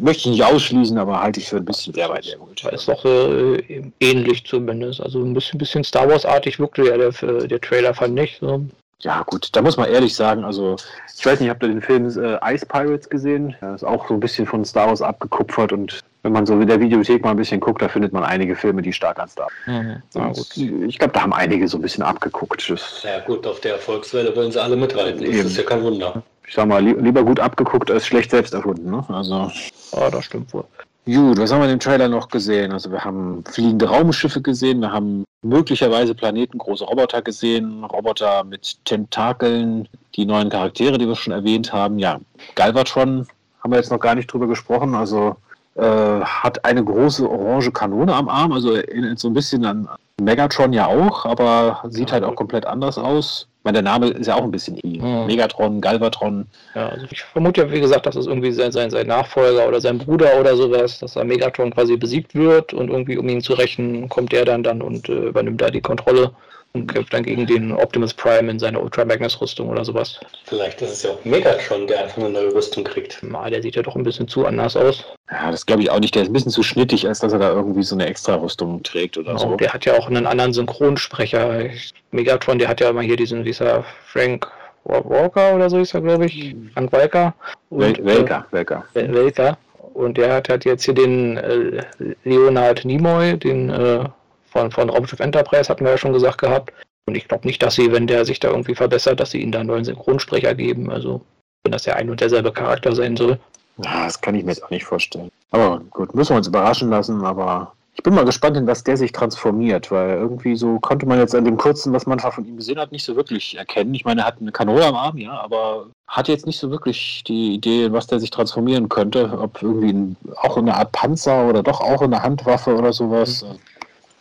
möchte 0.00 0.28
ich 0.28 0.36
nicht 0.38 0.44
ausschließen, 0.44 0.98
aber 0.98 1.20
halte 1.22 1.40
ich 1.40 1.48
für 1.48 1.56
ein 1.56 1.64
bisschen 1.64 1.94
sehr 1.94 2.08
weit 2.08 2.26
hergeholt. 2.26 2.64
Ist 2.64 2.88
doch 2.88 3.04
äh, 3.04 3.90
ähnlich 4.00 4.44
zumindest. 4.44 5.00
Also 5.00 5.22
ein 5.22 5.34
bisschen, 5.34 5.58
bisschen 5.58 5.84
Star 5.84 6.08
Wars-artig 6.08 6.58
wirkte 6.58 6.86
ja 6.86 6.96
der, 6.96 7.12
der 7.46 7.60
Trailer, 7.60 7.94
fand 7.94 8.18
ich. 8.18 8.38
So. 8.40 8.64
Ja, 9.02 9.22
gut, 9.22 9.48
da 9.52 9.62
muss 9.62 9.78
man 9.78 9.88
ehrlich 9.88 10.14
sagen, 10.14 10.44
also 10.44 10.76
ich 11.16 11.24
weiß 11.24 11.40
nicht, 11.40 11.48
habt 11.48 11.62
ihr 11.62 11.68
den 11.68 11.80
Film 11.80 12.06
äh, 12.06 12.54
Ice 12.54 12.66
Pirates 12.66 13.08
gesehen? 13.08 13.56
Der 13.62 13.74
ist 13.74 13.84
auch 13.84 14.06
so 14.06 14.14
ein 14.14 14.20
bisschen 14.20 14.46
von 14.46 14.64
Star 14.64 14.88
Wars 14.88 15.00
abgekupfert 15.00 15.72
und 15.72 16.00
wenn 16.22 16.32
man 16.32 16.44
so 16.44 16.60
in 16.60 16.66
der 16.66 16.78
Videothek 16.80 17.24
mal 17.24 17.30
ein 17.30 17.36
bisschen 17.38 17.60
guckt, 17.60 17.80
da 17.80 17.88
findet 17.88 18.12
man 18.12 18.24
einige 18.24 18.54
Filme, 18.54 18.82
die 18.82 18.92
stark 18.92 19.18
an 19.18 19.28
Star 19.28 19.48
sind. 19.64 20.02
gut. 20.12 20.56
Ich 20.86 20.98
glaube, 20.98 21.14
da 21.14 21.22
haben 21.22 21.32
einige 21.32 21.66
so 21.66 21.78
ein 21.78 21.80
bisschen 21.80 22.02
abgeguckt. 22.02 22.68
Das, 22.68 23.02
Ja 23.02 23.20
gut, 23.20 23.46
auf 23.46 23.60
der 23.60 23.72
Erfolgswelle 23.72 24.36
wollen 24.36 24.52
sie 24.52 24.62
alle 24.62 24.76
mitreiten. 24.76 25.24
Das 25.24 25.46
ist 25.46 25.56
ja 25.56 25.62
kein 25.62 25.82
Wunder. 25.82 26.22
Ich 26.50 26.56
sag 26.56 26.66
mal, 26.66 26.82
li 26.82 26.94
lieber 26.98 27.22
gut 27.22 27.38
abgeguckt 27.38 27.92
als 27.92 28.04
schlecht 28.06 28.32
selbst 28.32 28.52
erfunden. 28.52 28.90
Ne? 28.90 29.04
Also, 29.08 29.52
Ah, 29.92 30.10
das 30.10 30.24
stimmt 30.24 30.52
wohl. 30.52 30.64
gut, 31.06 31.38
was 31.38 31.52
haben 31.52 31.60
wir 31.60 31.66
in 31.66 31.70
dem 31.76 31.80
Trailer 31.80 32.08
noch 32.08 32.26
gesehen? 32.28 32.72
Also 32.72 32.90
wir 32.90 33.04
haben 33.04 33.44
fliegende 33.48 33.88
Raumschiffe 33.88 34.40
gesehen, 34.42 34.80
wir 34.80 34.90
haben 34.92 35.24
möglicherweise 35.42 36.12
planetengroße 36.14 36.84
Roboter 36.84 37.22
gesehen, 37.22 37.84
Roboter 37.84 38.42
mit 38.42 38.84
Tentakeln, 38.84 39.86
die 40.16 40.26
neuen 40.26 40.50
Charaktere, 40.50 40.98
die 40.98 41.06
wir 41.06 41.14
schon 41.14 41.32
erwähnt 41.32 41.72
haben. 41.72 42.00
Ja, 42.00 42.18
Galvatron 42.56 43.28
haben 43.62 43.70
wir 43.72 43.78
jetzt 43.78 43.90
noch 43.92 44.00
gar 44.00 44.16
nicht 44.16 44.26
drüber 44.32 44.48
gesprochen. 44.48 44.94
Also 44.96 45.36
äh, 45.76 45.82
hat 46.20 46.64
eine 46.64 46.84
große 46.84 47.30
orange 47.30 47.70
Kanone 47.70 48.12
am 48.12 48.28
Arm, 48.28 48.50
also 48.52 48.72
erinnert 48.74 49.20
so 49.20 49.28
ein 49.28 49.34
bisschen 49.34 49.64
an 49.64 49.88
Megatron 50.20 50.72
ja 50.72 50.86
auch, 50.88 51.24
aber 51.26 51.80
sieht 51.88 52.08
Ja, 52.10 52.14
halt 52.14 52.24
auch 52.24 52.34
komplett 52.34 52.66
anders 52.66 52.98
aus. 52.98 53.46
Ich 53.60 53.64
meine, 53.64 53.82
der 53.82 53.92
Name 53.92 54.08
ist 54.08 54.26
ja 54.26 54.36
auch 54.36 54.42
ein 54.42 54.50
bisschen 54.50 54.78
I. 54.82 54.98
Mhm. 55.00 55.26
Megatron, 55.26 55.82
Galvatron. 55.82 56.46
Ja, 56.74 56.88
also 56.88 57.06
ich 57.10 57.22
vermute 57.22 57.60
ja, 57.60 57.70
wie 57.70 57.80
gesagt, 57.80 58.06
dass 58.06 58.16
es 58.16 58.26
irgendwie 58.26 58.52
sein, 58.52 58.72
sein, 58.72 58.88
sein 58.88 59.06
Nachfolger 59.06 59.68
oder 59.68 59.82
sein 59.82 59.98
Bruder 59.98 60.40
oder 60.40 60.56
sowas, 60.56 60.98
dass 60.98 61.14
er 61.14 61.26
Megatron 61.26 61.70
quasi 61.70 61.98
besiegt 61.98 62.34
wird 62.34 62.72
und 62.72 62.88
irgendwie, 62.88 63.18
um 63.18 63.28
ihn 63.28 63.42
zu 63.42 63.52
rächen, 63.52 64.08
kommt 64.08 64.32
er 64.32 64.46
dann 64.46 64.62
dann 64.62 64.80
und 64.80 65.10
äh, 65.10 65.26
übernimmt 65.26 65.60
da 65.60 65.68
die 65.68 65.82
Kontrolle 65.82 66.32
und 66.72 66.86
kämpft 66.92 67.12
dann 67.12 67.24
gegen 67.24 67.46
den 67.46 67.72
Optimus 67.72 68.14
Prime 68.14 68.50
in 68.50 68.58
seiner 68.58 68.80
Ultra 68.82 69.04
Magnus 69.04 69.40
Rüstung 69.40 69.68
oder 69.68 69.84
sowas. 69.84 70.20
Vielleicht 70.44 70.80
ist 70.82 70.90
es 70.90 71.02
ja 71.02 71.10
auch 71.10 71.24
Megatron, 71.24 71.86
der 71.86 72.04
einfach 72.04 72.18
eine 72.18 72.30
neue 72.30 72.54
Rüstung 72.54 72.84
kriegt. 72.84 73.20
Ah, 73.32 73.50
der 73.50 73.60
sieht 73.60 73.74
ja 73.76 73.82
doch 73.82 73.96
ein 73.96 74.04
bisschen 74.04 74.28
zu 74.28 74.46
anders 74.46 74.76
aus. 74.76 75.04
Ja, 75.30 75.50
das 75.50 75.66
glaube 75.66 75.82
ich 75.82 75.90
auch 75.90 75.98
nicht. 75.98 76.14
Der 76.14 76.22
ist 76.22 76.28
ein 76.28 76.32
bisschen 76.32 76.52
zu 76.52 76.62
schnittig, 76.62 77.08
als 77.08 77.20
dass 77.20 77.32
er 77.32 77.38
da 77.40 77.50
irgendwie 77.50 77.82
so 77.82 77.94
eine 77.96 78.06
Extra-Rüstung 78.06 78.82
trägt 78.82 79.18
oder 79.18 79.36
so. 79.38 79.46
Genau, 79.46 79.56
der 79.56 79.72
hat 79.72 79.84
ja 79.84 79.94
auch 79.98 80.06
einen 80.06 80.26
anderen 80.26 80.52
Synchronsprecher. 80.52 81.64
Megatron, 82.12 82.58
der 82.58 82.68
hat 82.68 82.80
ja 82.80 82.90
immer 82.90 83.02
hier 83.02 83.16
diesen, 83.16 83.44
wie 83.44 83.50
ist 83.50 83.60
er, 83.60 83.84
Frank 84.06 84.46
Walker 84.84 85.54
oder 85.54 85.68
so 85.68 85.78
ist 85.78 85.94
er, 85.94 86.00
glaube 86.00 86.26
ich. 86.26 86.54
Frank 86.74 86.92
Walker. 86.92 87.34
Und, 87.70 88.04
Welker, 88.04 88.46
Welker. 88.50 88.84
Wel- 88.94 89.12
Welker. 89.12 89.58
Und 89.92 90.16
der 90.16 90.34
hat 90.34 90.48
halt 90.48 90.64
jetzt 90.64 90.84
hier 90.84 90.94
den 90.94 91.36
äh, 91.36 91.82
Leonard 92.24 92.84
Nimoy, 92.84 93.36
den 93.36 93.70
äh, 93.70 94.04
von, 94.50 94.70
von 94.70 94.90
Raumschiff 94.90 95.20
Enterprise, 95.20 95.68
hatten 95.68 95.84
wir 95.84 95.92
ja 95.92 95.98
schon 95.98 96.12
gesagt 96.12 96.38
gehabt. 96.38 96.72
Und 97.06 97.16
ich 97.16 97.28
glaube 97.28 97.46
nicht, 97.46 97.62
dass 97.62 97.74
sie, 97.74 97.92
wenn 97.92 98.06
der 98.06 98.24
sich 98.24 98.40
da 98.40 98.48
irgendwie 98.48 98.74
verbessert, 98.74 99.20
dass 99.20 99.30
sie 99.30 99.40
ihm 99.40 99.52
da 99.52 99.60
einen 99.60 99.68
neuen 99.68 99.84
Synchronsprecher 99.84 100.54
geben. 100.54 100.90
Also, 100.90 101.20
wenn 101.64 101.72
das 101.72 101.86
ja 101.86 101.94
ein 101.94 102.10
und 102.10 102.20
derselbe 102.20 102.52
Charakter 102.52 102.94
sein 102.94 103.16
soll. 103.16 103.38
Ja, 103.84 104.04
das 104.04 104.20
kann 104.20 104.34
ich 104.34 104.44
mir 104.44 104.50
jetzt 104.50 104.62
auch 104.62 104.70
nicht 104.70 104.84
vorstellen. 104.84 105.30
Aber 105.50 105.80
gut, 105.90 106.14
müssen 106.14 106.32
wir 106.32 106.36
uns 106.36 106.48
überraschen 106.48 106.90
lassen, 106.90 107.24
aber 107.24 107.72
ich 107.94 108.02
bin 108.02 108.14
mal 108.14 108.24
gespannt, 108.24 108.56
in 108.56 108.66
was 108.66 108.84
der 108.84 108.96
sich 108.96 109.12
transformiert, 109.12 109.90
weil 109.90 110.10
irgendwie 110.10 110.56
so 110.56 110.78
konnte 110.78 111.06
man 111.06 111.18
jetzt 111.18 111.34
an 111.34 111.44
dem 111.44 111.56
kurzen, 111.56 111.92
was 111.92 112.06
man 112.06 112.18
von 112.18 112.46
ihm 112.46 112.56
gesehen 112.56 112.78
hat, 112.78 112.92
nicht 112.92 113.04
so 113.04 113.16
wirklich 113.16 113.58
erkennen. 113.58 113.94
Ich 113.94 114.04
meine, 114.04 114.22
er 114.22 114.26
hat 114.26 114.40
eine 114.40 114.52
Kanone 114.52 114.86
am 114.86 114.94
Arm, 114.94 115.18
ja, 115.18 115.38
aber 115.38 115.88
hat 116.06 116.28
jetzt 116.28 116.46
nicht 116.46 116.58
so 116.58 116.70
wirklich 116.70 117.24
die 117.26 117.54
Idee, 117.54 117.84
in 117.84 117.92
was 117.92 118.06
der 118.06 118.20
sich 118.20 118.30
transformieren 118.30 118.88
könnte. 118.88 119.38
Ob 119.38 119.62
irgendwie 119.62 119.92
ein, 119.92 120.16
auch 120.36 120.56
in 120.56 120.68
eine 120.68 120.78
Art 120.78 120.92
Panzer 120.92 121.48
oder 121.48 121.62
doch 121.62 121.80
auch 121.80 122.02
in 122.02 122.14
eine 122.14 122.22
Handwaffe 122.22 122.74
oder 122.74 122.92
sowas. 122.92 123.44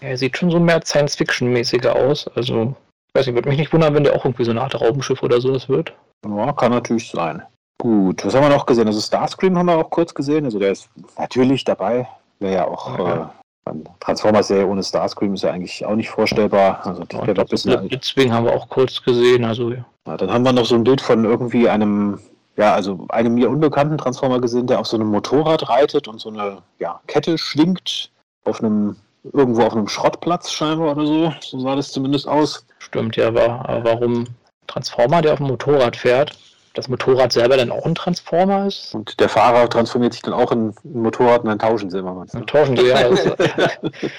Er 0.01 0.17
sieht 0.17 0.37
schon 0.37 0.51
so 0.51 0.59
mehr 0.59 0.81
Science-Fiction-mäßiger 0.83 1.95
aus. 1.95 2.27
Also, 2.35 2.75
ich 3.07 3.15
weiß 3.15 3.27
nicht, 3.27 3.35
würde 3.35 3.49
mich 3.49 3.57
nicht 3.57 3.73
wundern, 3.73 3.93
wenn 3.93 4.03
der 4.03 4.15
auch 4.15 4.25
irgendwie 4.25 4.45
so 4.45 4.51
eine 4.51 4.61
Art 4.61 4.79
Raumschiff 4.79 5.21
oder 5.23 5.41
sowas 5.41 5.67
wird. 5.67 5.93
Ja, 6.25 6.51
kann 6.53 6.71
natürlich 6.71 7.09
sein. 7.09 7.43
Gut, 7.81 8.25
was 8.25 8.35
haben 8.35 8.43
wir 8.43 8.49
noch 8.49 8.65
gesehen? 8.65 8.87
Also 8.87 8.99
Starscream 8.99 9.57
haben 9.57 9.67
wir 9.67 9.77
auch 9.77 9.89
kurz 9.89 10.13
gesehen. 10.13 10.45
Also 10.45 10.59
der 10.59 10.71
ist 10.71 10.89
natürlich 11.17 11.63
dabei. 11.63 12.07
Wäre 12.39 12.53
ja 12.53 12.67
auch 12.67 12.99
Ja. 12.99 13.33
äh, 13.69 13.73
Transformers-Serie 14.01 14.67
ohne 14.67 14.83
Starscream 14.83 15.35
ist 15.35 15.43
ja 15.43 15.51
eigentlich 15.51 15.85
auch 15.85 15.95
nicht 15.95 16.09
vorstellbar. 16.09 16.85
Also 16.85 17.03
das 17.05 17.21
wäre 17.21 17.33
doch 17.35 17.43
ein 17.43 17.49
bisschen. 17.49 17.87
Blitzwing 17.87 18.33
haben 18.33 18.45
wir 18.45 18.53
auch 18.53 18.67
kurz 18.67 19.01
gesehen. 19.01 19.45
Also, 19.45 19.71
ja. 19.71 19.85
Ja, 20.07 20.17
dann 20.17 20.31
haben 20.31 20.43
wir 20.43 20.51
noch 20.51 20.65
so 20.65 20.75
ein 20.75 20.83
Bild 20.83 20.99
von 21.01 21.23
irgendwie 21.23 21.69
einem 21.69 22.19
ja, 22.59 22.73
also 22.73 23.05
einem 23.07 23.35
mir 23.35 23.49
unbekannten 23.49 23.97
Transformer 23.97 24.41
gesehen, 24.41 24.67
der 24.67 24.81
auf 24.81 24.87
so 24.87 24.97
einem 24.97 25.07
Motorrad 25.07 25.69
reitet 25.69 26.09
und 26.09 26.19
so 26.19 26.29
eine 26.29 26.57
ja, 26.77 26.99
Kette 27.07 27.37
schwingt 27.37 28.11
auf 28.43 28.61
einem 28.61 28.97
irgendwo 29.23 29.63
auf 29.63 29.73
einem 29.73 29.87
Schrottplatz 29.87 30.51
scheinbar 30.51 30.95
oder 30.95 31.05
so. 31.05 31.33
So 31.41 31.59
sah 31.59 31.75
das 31.75 31.91
zumindest 31.91 32.27
aus. 32.27 32.65
Stimmt, 32.79 33.15
ja, 33.15 33.27
aber 33.27 33.81
warum 33.83 34.25
Transformer, 34.67 35.21
der 35.21 35.33
auf 35.33 35.39
dem 35.39 35.47
Motorrad 35.47 35.95
fährt? 35.95 36.37
Das 36.73 36.87
Motorrad 36.87 37.31
selber 37.31 37.57
dann 37.57 37.71
auch 37.71 37.85
ein 37.85 37.95
Transformer 37.95 38.67
ist? 38.67 38.93
Und 38.93 39.19
der 39.19 39.29
Fahrer 39.29 39.69
transformiert 39.69 40.13
sich 40.13 40.21
dann 40.21 40.33
auch 40.33 40.51
in 40.51 40.69
ein 40.69 41.01
Motorrad 41.01 41.41
und 41.41 41.49
dann 41.49 41.59
tauschen 41.59 41.89
sie 41.89 41.99
immer 41.99 42.13
mal. 42.13 42.25
Dann 42.31 42.45
tauschen 42.45 42.77
sie 42.77 42.87
ja. 42.87 42.95
Also, 42.95 43.31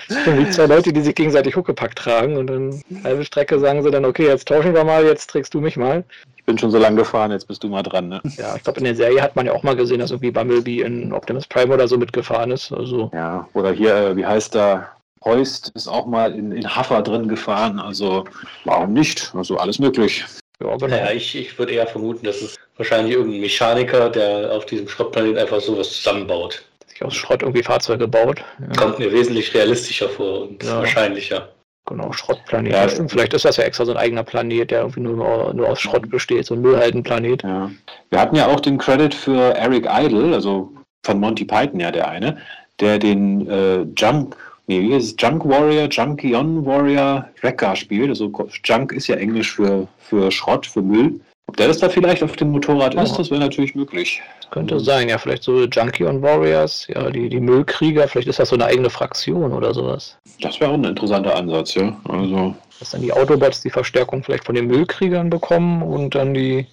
wie 0.09 0.51
zwei 0.51 0.67
Leute, 0.67 0.93
die 0.93 1.01
sich 1.01 1.15
gegenseitig 1.15 1.57
Huckepack 1.57 1.95
tragen 1.95 2.37
und 2.37 2.49
dann 2.49 2.83
halbe 3.05 3.25
Strecke 3.25 3.59
sagen 3.59 3.83
sie 3.83 3.91
dann, 3.91 4.05
okay, 4.05 4.27
jetzt 4.27 4.49
tauschen 4.49 4.75
wir 4.75 4.85
mal, 4.85 5.05
jetzt 5.05 5.31
trägst 5.31 5.55
du 5.55 5.61
mich 5.61 5.77
mal. 5.77 6.05
Ich 6.37 6.45
bin 6.45 6.59
schon 6.59 6.71
so 6.71 6.79
lange 6.79 6.97
gefahren, 6.97 7.31
jetzt 7.31 7.47
bist 7.47 7.63
du 7.63 7.69
mal 7.69 7.83
dran, 7.83 8.09
ne? 8.09 8.21
Ja, 8.37 8.57
ich 8.57 8.65
glaube, 8.65 8.79
in 8.79 8.85
der 8.85 8.97
Serie 8.97 9.23
hat 9.23 9.37
man 9.37 9.47
ja 9.47 9.53
auch 9.53 9.63
mal 9.63 9.77
gesehen, 9.77 10.01
dass 10.01 10.11
irgendwie 10.11 10.31
Bumblebee 10.31 10.83
in 10.83 11.13
Optimus 11.13 11.47
Prime 11.47 11.73
oder 11.73 11.87
so 11.87 11.97
mitgefahren 11.97 12.51
ist. 12.51 12.73
Also. 12.73 13.11
Ja, 13.15 13.49
oder 13.55 13.73
hier, 13.73 13.95
äh, 13.95 14.17
wie 14.17 14.27
heißt 14.27 14.55
da? 14.55 14.89
Heust 15.25 15.71
ist 15.75 15.87
auch 15.87 16.07
mal 16.07 16.35
in, 16.35 16.51
in 16.53 16.75
Hafer 16.75 17.03
drin 17.03 17.29
gefahren, 17.29 17.79
also 17.79 18.25
warum 18.65 18.95
nicht? 18.95 19.33
Also 19.35 19.59
alles 19.59 19.79
möglich. 19.79 20.25
Ja, 20.63 20.77
genau. 20.77 20.97
Ja, 20.97 21.11
ich, 21.11 21.35
ich 21.35 21.59
würde 21.59 21.73
eher 21.73 21.87
vermuten, 21.87 22.25
dass 22.27 22.43
es 22.43 22.57
wahrscheinlich 22.77 23.15
irgendein 23.15 23.41
Mechaniker, 23.41 24.11
der 24.11 24.53
auf 24.53 24.67
diesem 24.67 24.89
Schrottplanet 24.89 25.39
einfach 25.39 25.61
sowas 25.61 25.91
zusammenbaut. 25.91 26.65
Sich 26.87 27.03
aus 27.03 27.15
Schrott 27.15 27.43
irgendwie 27.43 27.63
Fahrzeuge 27.63 28.07
baut. 28.07 28.43
Ja. 28.59 28.69
Kommt 28.77 28.99
mir 28.99 29.13
wesentlich 29.13 29.55
realistischer 29.55 30.09
vor 30.09 30.43
und 30.43 30.63
ja. 30.63 30.79
wahrscheinlicher. 30.79 31.49
Genau, 31.87 32.13
Schrottplanet. 32.13 32.73
Ja, 32.73 32.89
stimmt. 32.89 33.11
Vielleicht 33.11 33.33
ist 33.33 33.45
das 33.45 33.57
ja 33.57 33.65
extra 33.65 33.85
so 33.85 33.93
ein 33.93 33.97
eigener 33.97 34.23
Planet, 34.23 34.71
der 34.71 34.81
irgendwie 34.81 35.01
nur, 35.01 35.53
nur 35.55 35.69
aus 35.69 35.81
Schrott 35.81 36.09
besteht, 36.11 36.47
so 36.47 36.55
ein 36.55 36.61
Müllhaldenplanet. 36.61 37.43
Ja. 37.43 37.71
Wir 38.11 38.21
hatten 38.21 38.37
ja 38.37 38.47
auch 38.47 38.61
den 38.61 38.79
Credit 38.79 39.15
für 39.15 39.57
Eric 39.57 39.89
Idle, 39.91 40.35
also 40.35 40.73
von 41.03 41.19
Monty 41.19 41.45
Python 41.45 41.81
ja 41.81 41.91
der 41.91 42.09
eine, 42.09 42.39
der 42.79 42.99
den 42.99 43.49
äh, 43.49 43.87
Jump 43.97 44.37
ist 44.71 45.05
es? 45.05 45.15
Junk 45.19 45.45
Warrior, 45.45 45.89
Junkion 45.89 46.65
Warrior 46.65 47.27
Wrecker 47.43 47.77
spielt. 47.77 48.11
Also 48.11 48.31
Junk 48.65 48.93
ist 48.93 49.07
ja 49.09 49.17
Englisch 49.17 49.55
für, 49.55 49.87
für 49.99 50.31
Schrott, 50.31 50.67
für 50.67 50.83
Müll. 50.83 51.21
Ob 51.47 51.57
der 51.57 51.67
das 51.67 51.79
da 51.79 51.89
vielleicht 51.89 52.23
auf 52.23 52.37
dem 52.37 52.53
Motorrad 52.53 52.95
oh. 52.97 53.01
ist, 53.01 53.17
das 53.19 53.29
wäre 53.31 53.41
natürlich 53.41 53.75
möglich. 53.75 54.23
Das 54.41 54.51
könnte 54.51 54.79
sein, 54.79 55.09
ja, 55.09 55.19
vielleicht 55.19 55.43
so 55.43 55.65
Junkion 55.65 56.23
Warriors, 56.23 56.87
ja, 56.87 57.11
die, 57.11 57.29
die 57.29 57.41
Müllkrieger, 57.41 58.07
vielleicht 58.07 58.29
ist 58.29 58.39
das 58.39 58.51
so 58.51 58.55
eine 58.55 58.67
eigene 58.67 58.89
Fraktion 58.89 59.53
oder 59.53 59.75
sowas. 59.75 60.17
Das 60.41 60.61
wäre 60.61 60.71
auch 60.71 60.75
ein 60.75 60.85
interessanter 60.85 61.35
Ansatz, 61.35 61.75
ja. 61.75 61.97
Also. 62.09 62.55
Dass 62.79 62.91
dann 62.91 63.03
die 63.03 63.13
Autobots 63.13 63.63
die 63.63 63.71
Verstärkung 63.71 64.23
vielleicht 64.23 64.45
von 64.45 64.55
den 64.55 64.69
Müllkriegern 64.69 65.29
bekommen 65.29 65.83
und 65.83 66.15
dann 66.15 66.35
die, 66.35 66.67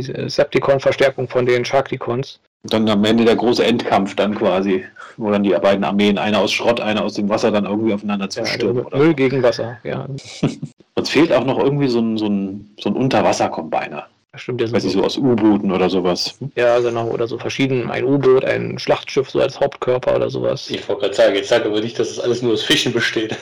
die 0.00 0.28
Septicon-Verstärkung 0.28 1.28
von 1.28 1.46
den 1.46 1.64
Sharkticons. 1.64 2.40
Dann 2.64 2.88
am 2.88 3.04
Ende 3.04 3.24
der 3.24 3.36
große 3.36 3.64
Endkampf 3.64 4.16
dann 4.16 4.34
quasi, 4.34 4.84
wo 5.18 5.30
dann 5.30 5.42
die 5.42 5.50
beiden 5.50 5.84
Armeen, 5.84 6.16
einer 6.16 6.38
aus 6.38 6.52
Schrott, 6.52 6.80
einer 6.80 7.02
aus 7.02 7.14
dem 7.14 7.28
Wasser, 7.28 7.50
dann 7.50 7.66
irgendwie 7.66 7.92
aufeinander 7.92 8.30
zustürmen. 8.30 8.86
Ja, 8.90 8.98
Müll 8.98 9.14
gegen 9.14 9.42
Wasser, 9.42 9.78
ja. 9.84 10.06
Uns 10.94 11.10
fehlt 11.10 11.32
auch 11.32 11.44
noch 11.44 11.58
irgendwie 11.58 11.88
so 11.88 12.00
ein, 12.00 12.16
so 12.16 12.26
ein, 12.26 12.70
so 12.80 12.88
ein 12.88 12.96
Unterwasser-Combiner. 12.96 14.06
Stimmt, 14.36 14.60
der 14.60 14.72
Weiß 14.72 14.84
ich, 14.84 14.92
so 14.92 15.04
aus 15.04 15.16
U-Booten 15.16 15.70
oder 15.70 15.88
sowas. 15.88 16.36
Ja, 16.56 16.78
genau, 16.80 17.08
oder 17.08 17.28
so 17.28 17.38
verschieden. 17.38 17.90
Ein 17.90 18.04
U-Boot, 18.04 18.44
ein 18.44 18.78
Schlachtschiff 18.78 19.30
so 19.30 19.40
als 19.40 19.60
Hauptkörper 19.60 20.16
oder 20.16 20.28
sowas. 20.28 20.68
Ich 20.70 20.88
wollte 20.88 21.02
gerade 21.02 21.14
sagen, 21.14 21.34
jetzt 21.36 21.48
sag 21.48 21.64
aber 21.64 21.80
nicht, 21.80 21.98
dass 21.98 22.10
es 22.10 22.18
alles 22.18 22.42
nur 22.42 22.54
aus 22.54 22.62
Fischen 22.62 22.92
besteht. 22.92 23.36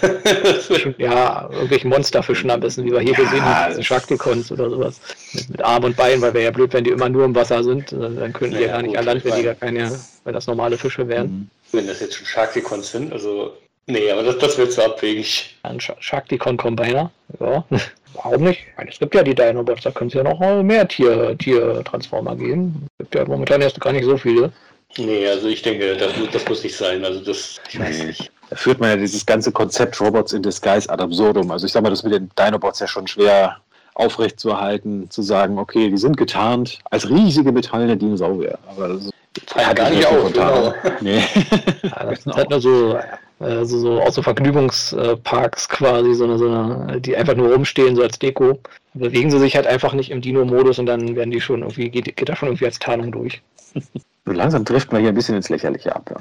ja, 0.98 1.48
irgendwelche 1.50 1.88
Monsterfischen 1.88 2.50
am 2.50 2.60
besten, 2.60 2.84
wie 2.84 2.92
wir 2.92 3.00
hier 3.00 3.12
ja, 3.12 3.18
gesehen 3.20 3.44
haben, 3.44 3.70
diese 3.70 3.84
Sharkticons 3.84 4.52
oder 4.52 4.68
sowas. 4.68 5.00
Mit, 5.32 5.50
mit 5.50 5.62
Arm 5.62 5.84
und 5.84 5.96
Bein, 5.96 6.20
weil 6.20 6.34
wäre 6.34 6.44
ja 6.44 6.50
blöd, 6.50 6.72
wenn 6.74 6.84
die 6.84 6.90
immer 6.90 7.08
nur 7.08 7.24
im 7.24 7.34
Wasser 7.34 7.64
sind. 7.64 7.92
Dann 7.92 8.32
könnten 8.32 8.56
die 8.56 8.62
ja, 8.62 8.68
ja 8.68 8.72
gar 8.72 8.82
nicht 8.82 8.98
an 8.98 9.04
Land, 9.04 9.24
wenn 9.24 9.36
die 9.36 9.42
gar 9.44 9.54
keine, 9.54 9.98
weil 10.24 10.32
das 10.32 10.46
normale 10.46 10.76
Fische 10.76 11.08
wären. 11.08 11.50
Wenn 11.72 11.86
das 11.86 12.00
jetzt 12.00 12.16
schon 12.16 12.26
Sharkticons 12.26 12.90
sind, 12.90 13.12
also 13.12 13.54
Nee, 13.86 14.10
aber 14.10 14.22
das, 14.22 14.38
das 14.38 14.58
wird 14.58 14.72
zu 14.72 14.84
abwegig. 14.84 15.56
Ein 15.62 15.80
Sharkticon 15.80 16.56
Combiner, 16.56 17.10
ja. 17.40 17.64
Warum 18.14 18.44
nicht? 18.44 18.60
Es 18.88 18.98
gibt 18.98 19.14
ja 19.14 19.22
die 19.22 19.34
Dinobots, 19.34 19.82
da 19.82 19.90
können 19.90 20.08
es 20.08 20.14
ja 20.14 20.22
noch 20.22 20.38
mehr 20.62 20.86
Tier, 20.86 21.36
Tier-Transformer 21.38 22.36
geben. 22.36 22.86
Es 22.98 23.04
gibt 23.04 23.14
ja 23.14 23.24
momentan 23.24 23.62
erst 23.62 23.80
gar 23.80 23.92
nicht 23.92 24.04
so 24.04 24.16
viele. 24.18 24.52
Nee, 24.98 25.26
also 25.26 25.48
ich 25.48 25.62
denke, 25.62 25.96
das, 25.96 26.12
das 26.30 26.46
muss 26.46 26.62
nicht 26.62 26.76
sein. 26.76 27.04
Also 27.04 27.20
das, 27.20 27.60
ich 27.70 27.80
weiß 27.80 28.04
nicht. 28.04 28.30
Da 28.50 28.56
führt 28.56 28.80
man 28.80 28.90
ja 28.90 28.96
dieses 28.96 29.24
ganze 29.24 29.50
Konzept 29.50 29.98
Robots 30.00 30.34
in 30.34 30.42
Disguise 30.42 30.90
ad 30.90 31.02
absurdum. 31.02 31.50
Also 31.50 31.64
ich 31.64 31.72
sag 31.72 31.82
mal, 31.82 31.90
das 31.90 32.02
mit 32.02 32.12
den 32.12 32.30
Dinobots 32.38 32.80
ja 32.80 32.86
schon 32.86 33.06
schwer 33.06 33.56
aufrecht 33.94 34.38
zu 34.38 34.50
erhalten, 34.50 35.08
zu 35.10 35.22
sagen, 35.22 35.58
okay, 35.58 35.88
die 35.90 35.96
sind 35.96 36.16
getarnt 36.16 36.78
als 36.90 37.08
riesige 37.08 37.50
metallene 37.52 37.96
Dinosaurier. 37.96 38.58
Aber 38.68 38.88
das 38.88 39.06
ist 39.06 39.12
ja, 39.56 39.72
gar 39.72 39.90
nicht 39.90 40.06
auf. 40.06 40.32
Genau. 40.32 40.74
Nee. 41.00 41.22
Ja, 41.82 42.04
das 42.04 42.22
sind 42.22 42.34
halt 42.34 42.50
nur 42.50 42.60
so 42.60 42.98
also 43.42 43.78
so 43.78 44.00
aus 44.00 44.14
so 44.14 44.22
Vergnügungsparks 44.22 45.68
quasi, 45.68 46.14
so 46.14 46.24
eine, 46.24 46.38
so 46.38 46.48
eine, 46.48 47.00
die 47.00 47.16
einfach 47.16 47.34
nur 47.34 47.52
rumstehen, 47.52 47.96
so 47.96 48.02
als 48.02 48.18
Deko. 48.18 48.58
Bewegen 48.94 49.30
sie 49.30 49.38
sich 49.38 49.56
halt 49.56 49.66
einfach 49.66 49.94
nicht 49.94 50.10
im 50.10 50.20
Dino-Modus 50.20 50.78
und 50.78 50.86
dann 50.86 51.16
werden 51.16 51.30
die 51.30 51.40
schon 51.40 51.60
irgendwie, 51.60 51.88
geht, 51.88 52.16
geht 52.16 52.28
da 52.28 52.36
schon 52.36 52.48
irgendwie 52.48 52.66
als 52.66 52.78
Tarnung 52.78 53.10
durch. 53.10 53.42
So 54.24 54.32
langsam 54.32 54.64
trifft 54.64 54.92
man 54.92 55.00
hier 55.00 55.10
ein 55.10 55.14
bisschen 55.14 55.34
ins 55.34 55.48
Lächerliche 55.48 55.94
ab. 55.94 56.14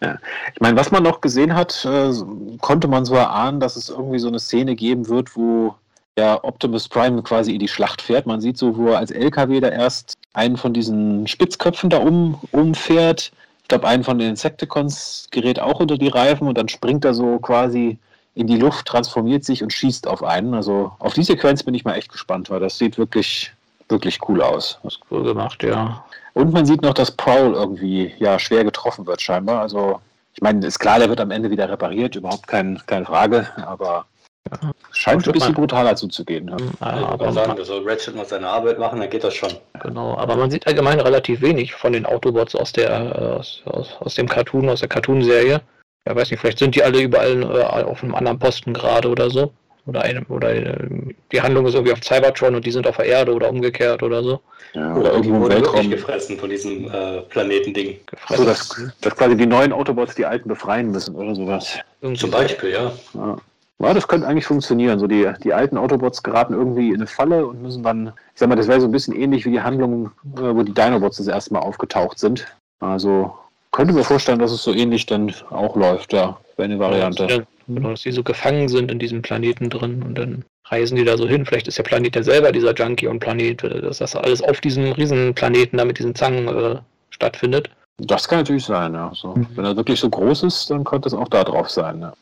Ja. 0.00 0.08
ja. 0.10 0.18
Ich 0.52 0.60
meine, 0.60 0.76
was 0.76 0.90
man 0.90 1.02
noch 1.02 1.20
gesehen 1.20 1.54
hat, 1.54 1.84
äh, 1.84 2.12
konnte 2.60 2.88
man 2.88 3.04
so 3.04 3.14
erahnen, 3.14 3.60
dass 3.60 3.76
es 3.76 3.88
irgendwie 3.88 4.18
so 4.18 4.28
eine 4.28 4.38
Szene 4.38 4.74
geben 4.74 5.08
wird, 5.08 5.36
wo 5.36 5.74
ja 6.18 6.42
Optimus 6.42 6.88
Prime 6.88 7.22
quasi 7.22 7.52
in 7.52 7.58
die 7.58 7.68
Schlacht 7.68 8.02
fährt. 8.02 8.26
Man 8.26 8.40
sieht 8.40 8.58
so, 8.58 8.76
wo 8.76 8.88
er 8.88 8.98
als 8.98 9.10
LKW 9.10 9.60
da 9.60 9.68
erst 9.68 10.14
einen 10.34 10.56
von 10.56 10.74
diesen 10.74 11.26
Spitzköpfen 11.26 11.90
da 11.90 11.98
um, 11.98 12.38
umfährt 12.52 13.32
ich 13.64 13.68
glaube, 13.68 13.88
einen 13.88 14.04
von 14.04 14.18
den 14.18 14.28
Insecticons 14.28 15.28
gerät 15.30 15.58
auch 15.58 15.80
unter 15.80 15.96
die 15.96 16.08
Reifen 16.08 16.46
und 16.48 16.58
dann 16.58 16.68
springt 16.68 17.02
er 17.06 17.14
so 17.14 17.38
quasi 17.38 17.96
in 18.34 18.46
die 18.46 18.58
Luft, 18.58 18.84
transformiert 18.86 19.42
sich 19.42 19.62
und 19.62 19.72
schießt 19.72 20.06
auf 20.06 20.22
einen. 20.22 20.52
Also 20.52 20.92
auf 20.98 21.14
die 21.14 21.22
Sequenz 21.22 21.62
bin 21.62 21.72
ich 21.72 21.82
mal 21.82 21.94
echt 21.94 22.12
gespannt, 22.12 22.50
weil 22.50 22.60
das 22.60 22.76
sieht 22.76 22.98
wirklich, 22.98 23.52
wirklich 23.88 24.18
cool 24.28 24.42
aus. 24.42 24.78
Das 24.82 24.96
ist 24.96 25.00
cool 25.10 25.22
gemacht, 25.22 25.62
ja. 25.62 26.04
Und 26.34 26.52
man 26.52 26.66
sieht 26.66 26.82
noch, 26.82 26.92
dass 26.92 27.10
Prowl 27.10 27.54
irgendwie 27.54 28.12
ja 28.18 28.38
schwer 28.38 28.64
getroffen 28.64 29.06
wird, 29.06 29.22
scheinbar. 29.22 29.62
Also, 29.62 29.98
ich 30.34 30.42
meine, 30.42 30.66
ist 30.66 30.78
klar, 30.78 30.98
der 30.98 31.08
wird 31.08 31.20
am 31.20 31.30
Ende 31.30 31.50
wieder 31.50 31.70
repariert, 31.70 32.16
überhaupt 32.16 32.46
kein, 32.46 32.82
keine 32.84 33.06
Frage, 33.06 33.48
aber 33.64 34.04
ja. 34.50 34.72
Scheint 34.92 35.26
ein 35.26 35.32
bisschen 35.32 35.54
brutaler 35.54 35.96
zuzugehen. 35.96 36.48
Ja. 36.48 36.56
Ja, 36.80 37.08
aber 37.08 37.32
sagen, 37.32 37.54
man, 37.54 37.64
soll 37.64 37.88
Ratchet 37.88 38.14
mal 38.14 38.26
seine 38.26 38.48
Arbeit 38.48 38.78
machen, 38.78 39.00
dann 39.00 39.10
geht 39.10 39.24
das 39.24 39.34
schon. 39.34 39.52
Genau, 39.80 40.16
aber 40.16 40.36
man 40.36 40.50
sieht 40.50 40.66
allgemein 40.66 41.00
relativ 41.00 41.40
wenig 41.40 41.74
von 41.74 41.92
den 41.92 42.06
Autobots 42.06 42.54
aus 42.54 42.72
der 42.72 43.36
aus, 43.38 43.62
aus, 43.64 43.96
aus 44.00 44.14
dem 44.14 44.28
Cartoon, 44.28 44.68
aus 44.68 44.80
der 44.80 44.88
Cartoon-Serie. 44.88 45.60
Ja, 46.06 46.14
weiß 46.14 46.30
nicht, 46.30 46.40
vielleicht 46.40 46.58
sind 46.58 46.74
die 46.74 46.82
alle 46.82 47.00
überall 47.00 47.42
äh, 47.42 47.84
auf 47.84 48.02
einem 48.02 48.14
anderen 48.14 48.38
Posten 48.38 48.74
gerade 48.74 49.08
oder 49.08 49.30
so. 49.30 49.52
Oder, 49.86 50.02
eine, 50.02 50.24
oder 50.26 50.54
äh, 50.54 50.88
die 51.30 51.40
Handlung 51.40 51.66
ist 51.66 51.74
irgendwie 51.74 51.92
auf 51.92 52.02
Cybertron 52.02 52.54
und 52.54 52.64
die 52.64 52.70
sind 52.70 52.86
auf 52.86 52.96
der 52.96 53.06
Erde 53.06 53.34
oder 53.34 53.50
umgekehrt 53.50 54.02
oder 54.02 54.22
so. 54.22 54.40
Ja, 54.72 54.94
oder 54.94 55.12
irgendwo 55.12 55.46
im 55.46 55.48
Weltraum. 55.50 55.90
gefressen 55.90 56.38
von 56.38 56.48
diesem 56.48 56.90
äh, 56.90 57.20
Planetending. 57.22 57.98
Also, 58.28 58.44
dass, 58.44 58.70
dass 59.00 59.14
quasi 59.14 59.36
die 59.36 59.46
neuen 59.46 59.72
Autobots 59.72 60.14
die 60.14 60.24
alten 60.24 60.48
befreien 60.48 60.90
müssen 60.90 61.14
oder 61.14 61.34
sowas. 61.34 61.78
Zum 62.14 62.30
Beispiel, 62.30 62.70
ja. 62.70 62.92
ja. 63.14 63.36
Ja, 63.82 63.92
das 63.92 64.06
könnte 64.06 64.26
eigentlich 64.26 64.46
funktionieren. 64.46 64.98
So 64.98 65.06
die, 65.06 65.30
die 65.42 65.52
alten 65.52 65.76
Autobots 65.76 66.22
geraten 66.22 66.54
irgendwie 66.54 66.90
in 66.90 66.96
eine 66.96 67.06
Falle 67.06 67.46
und 67.46 67.62
müssen 67.62 67.82
dann, 67.82 68.08
ich 68.08 68.40
sag 68.40 68.48
mal, 68.48 68.56
das 68.56 68.68
wäre 68.68 68.80
so 68.80 68.86
ein 68.86 68.92
bisschen 68.92 69.14
ähnlich 69.14 69.44
wie 69.44 69.50
die 69.50 69.60
Handlung, 69.60 70.10
äh, 70.36 70.54
wo 70.54 70.62
die 70.62 70.72
Dinobots 70.72 71.18
das 71.18 71.26
erste 71.26 71.52
Mal 71.52 71.60
aufgetaucht 71.60 72.18
sind. 72.18 72.46
Also 72.80 73.34
könnte 73.72 73.92
mir 73.92 74.04
vorstellen, 74.04 74.38
dass 74.38 74.52
es 74.52 74.62
so 74.62 74.72
ähnlich 74.72 75.06
dann 75.06 75.34
auch 75.50 75.74
läuft, 75.74 76.12
ja, 76.12 76.38
wäre 76.56 76.66
eine 76.66 76.78
Variante. 76.78 77.26
Ja, 77.26 77.42
genau, 77.66 77.90
dass 77.90 78.02
die 78.02 78.12
so 78.12 78.22
gefangen 78.22 78.68
sind 78.68 78.90
in 78.92 79.00
diesem 79.00 79.22
Planeten 79.22 79.68
drin 79.70 80.02
und 80.02 80.16
dann 80.16 80.44
reisen 80.66 80.96
die 80.96 81.04
da 81.04 81.16
so 81.16 81.26
hin. 81.26 81.44
Vielleicht 81.44 81.66
ist 81.66 81.78
der 81.78 81.82
Planet 81.82 82.14
ja 82.14 82.22
selber 82.22 82.52
dieser 82.52 82.72
Junkie 82.74 83.08
und 83.08 83.18
Planet, 83.18 83.62
dass 83.62 83.98
das 83.98 84.14
alles 84.14 84.42
auf 84.42 84.60
diesem 84.60 84.92
Riesenplaneten 84.92 85.78
da 85.78 85.84
mit 85.84 85.98
diesen 85.98 86.14
Zangen 86.14 86.46
äh, 86.48 86.78
stattfindet. 87.10 87.68
Das 87.98 88.28
kann 88.28 88.38
natürlich 88.38 88.64
sein, 88.64 88.94
ja. 88.94 89.10
So, 89.14 89.34
mhm. 89.34 89.46
Wenn 89.54 89.64
er 89.64 89.76
wirklich 89.76 90.00
so 90.00 90.08
groß 90.08 90.44
ist, 90.44 90.70
dann 90.70 90.84
könnte 90.84 91.08
es 91.08 91.14
auch 91.14 91.28
da 91.28 91.44
drauf 91.44 91.70
sein, 91.70 92.00
ja. 92.00 92.12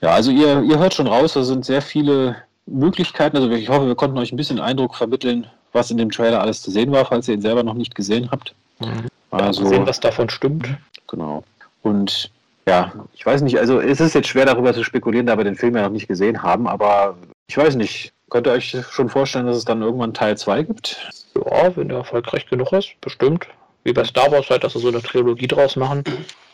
Ja, 0.00 0.10
also 0.10 0.30
ihr, 0.30 0.62
ihr 0.62 0.78
hört 0.78 0.94
schon 0.94 1.06
raus, 1.06 1.32
da 1.32 1.42
sind 1.42 1.64
sehr 1.64 1.82
viele 1.82 2.36
Möglichkeiten. 2.66 3.36
Also 3.36 3.50
ich 3.50 3.68
hoffe, 3.68 3.86
wir 3.86 3.94
konnten 3.94 4.18
euch 4.18 4.32
ein 4.32 4.36
bisschen 4.36 4.60
Eindruck 4.60 4.94
vermitteln, 4.94 5.46
was 5.72 5.90
in 5.90 5.96
dem 5.96 6.10
Trailer 6.10 6.40
alles 6.40 6.62
zu 6.62 6.70
sehen 6.70 6.92
war, 6.92 7.04
falls 7.04 7.28
ihr 7.28 7.34
ihn 7.34 7.40
selber 7.40 7.62
noch 7.62 7.74
nicht 7.74 7.94
gesehen 7.94 8.30
habt. 8.30 8.54
Mhm. 8.78 9.08
Also 9.30 9.64
ja, 9.64 9.68
sehen, 9.68 9.86
was 9.86 10.00
davon 10.00 10.30
stimmt. 10.30 10.68
Genau. 11.08 11.42
Und 11.82 12.30
ja, 12.66 12.92
ich 13.14 13.24
weiß 13.24 13.40
nicht, 13.42 13.58
also 13.58 13.80
es 13.80 14.00
ist 14.00 14.14
jetzt 14.14 14.28
schwer 14.28 14.44
darüber 14.44 14.74
zu 14.74 14.84
spekulieren, 14.84 15.26
da 15.26 15.36
wir 15.36 15.44
den 15.44 15.56
Film 15.56 15.74
ja 15.74 15.82
noch 15.82 15.90
nicht 15.90 16.08
gesehen 16.08 16.42
haben, 16.42 16.68
aber 16.68 17.16
ich 17.48 17.56
weiß 17.56 17.76
nicht, 17.76 18.12
könnt 18.28 18.46
ihr 18.46 18.52
euch 18.52 18.76
schon 18.90 19.08
vorstellen, 19.08 19.46
dass 19.46 19.56
es 19.56 19.64
dann 19.64 19.80
irgendwann 19.80 20.12
Teil 20.12 20.36
2 20.36 20.64
gibt? 20.64 21.10
Ja, 21.34 21.74
wenn 21.76 21.88
der 21.88 21.98
erfolgreich 21.98 22.46
genug 22.46 22.72
ist, 22.72 22.90
bestimmt. 23.00 23.46
Wie 23.88 23.94
bei 23.94 24.04
Star 24.04 24.30
Wars 24.30 24.50
halt, 24.50 24.64
dass 24.64 24.74
sie 24.74 24.80
so 24.80 24.88
eine 24.88 25.00
Trilogie 25.00 25.46
draus 25.46 25.74
machen. 25.76 26.04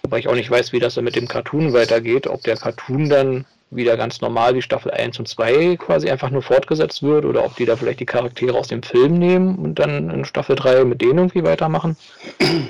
Wobei 0.04 0.20
ich 0.20 0.28
auch 0.28 0.36
nicht 0.36 0.52
weiß, 0.52 0.72
wie 0.72 0.78
das 0.78 0.94
dann 0.94 1.02
mit 1.02 1.16
dem 1.16 1.26
Cartoon 1.26 1.72
weitergeht. 1.72 2.28
Ob 2.28 2.44
der 2.44 2.56
Cartoon 2.56 3.08
dann 3.08 3.44
wieder 3.72 3.96
ganz 3.96 4.20
normal 4.20 4.54
wie 4.54 4.62
Staffel 4.62 4.92
1 4.92 5.18
und 5.18 5.26
2 5.26 5.76
quasi 5.76 6.08
einfach 6.08 6.30
nur 6.30 6.42
fortgesetzt 6.42 7.02
wird 7.02 7.24
oder 7.24 7.44
ob 7.44 7.56
die 7.56 7.64
da 7.64 7.74
vielleicht 7.74 7.98
die 7.98 8.06
Charaktere 8.06 8.56
aus 8.56 8.68
dem 8.68 8.84
Film 8.84 9.14
nehmen 9.14 9.56
und 9.56 9.80
dann 9.80 10.10
in 10.10 10.24
Staffel 10.24 10.54
3 10.54 10.84
mit 10.84 11.00
denen 11.00 11.18
irgendwie 11.18 11.42
weitermachen. 11.42 11.96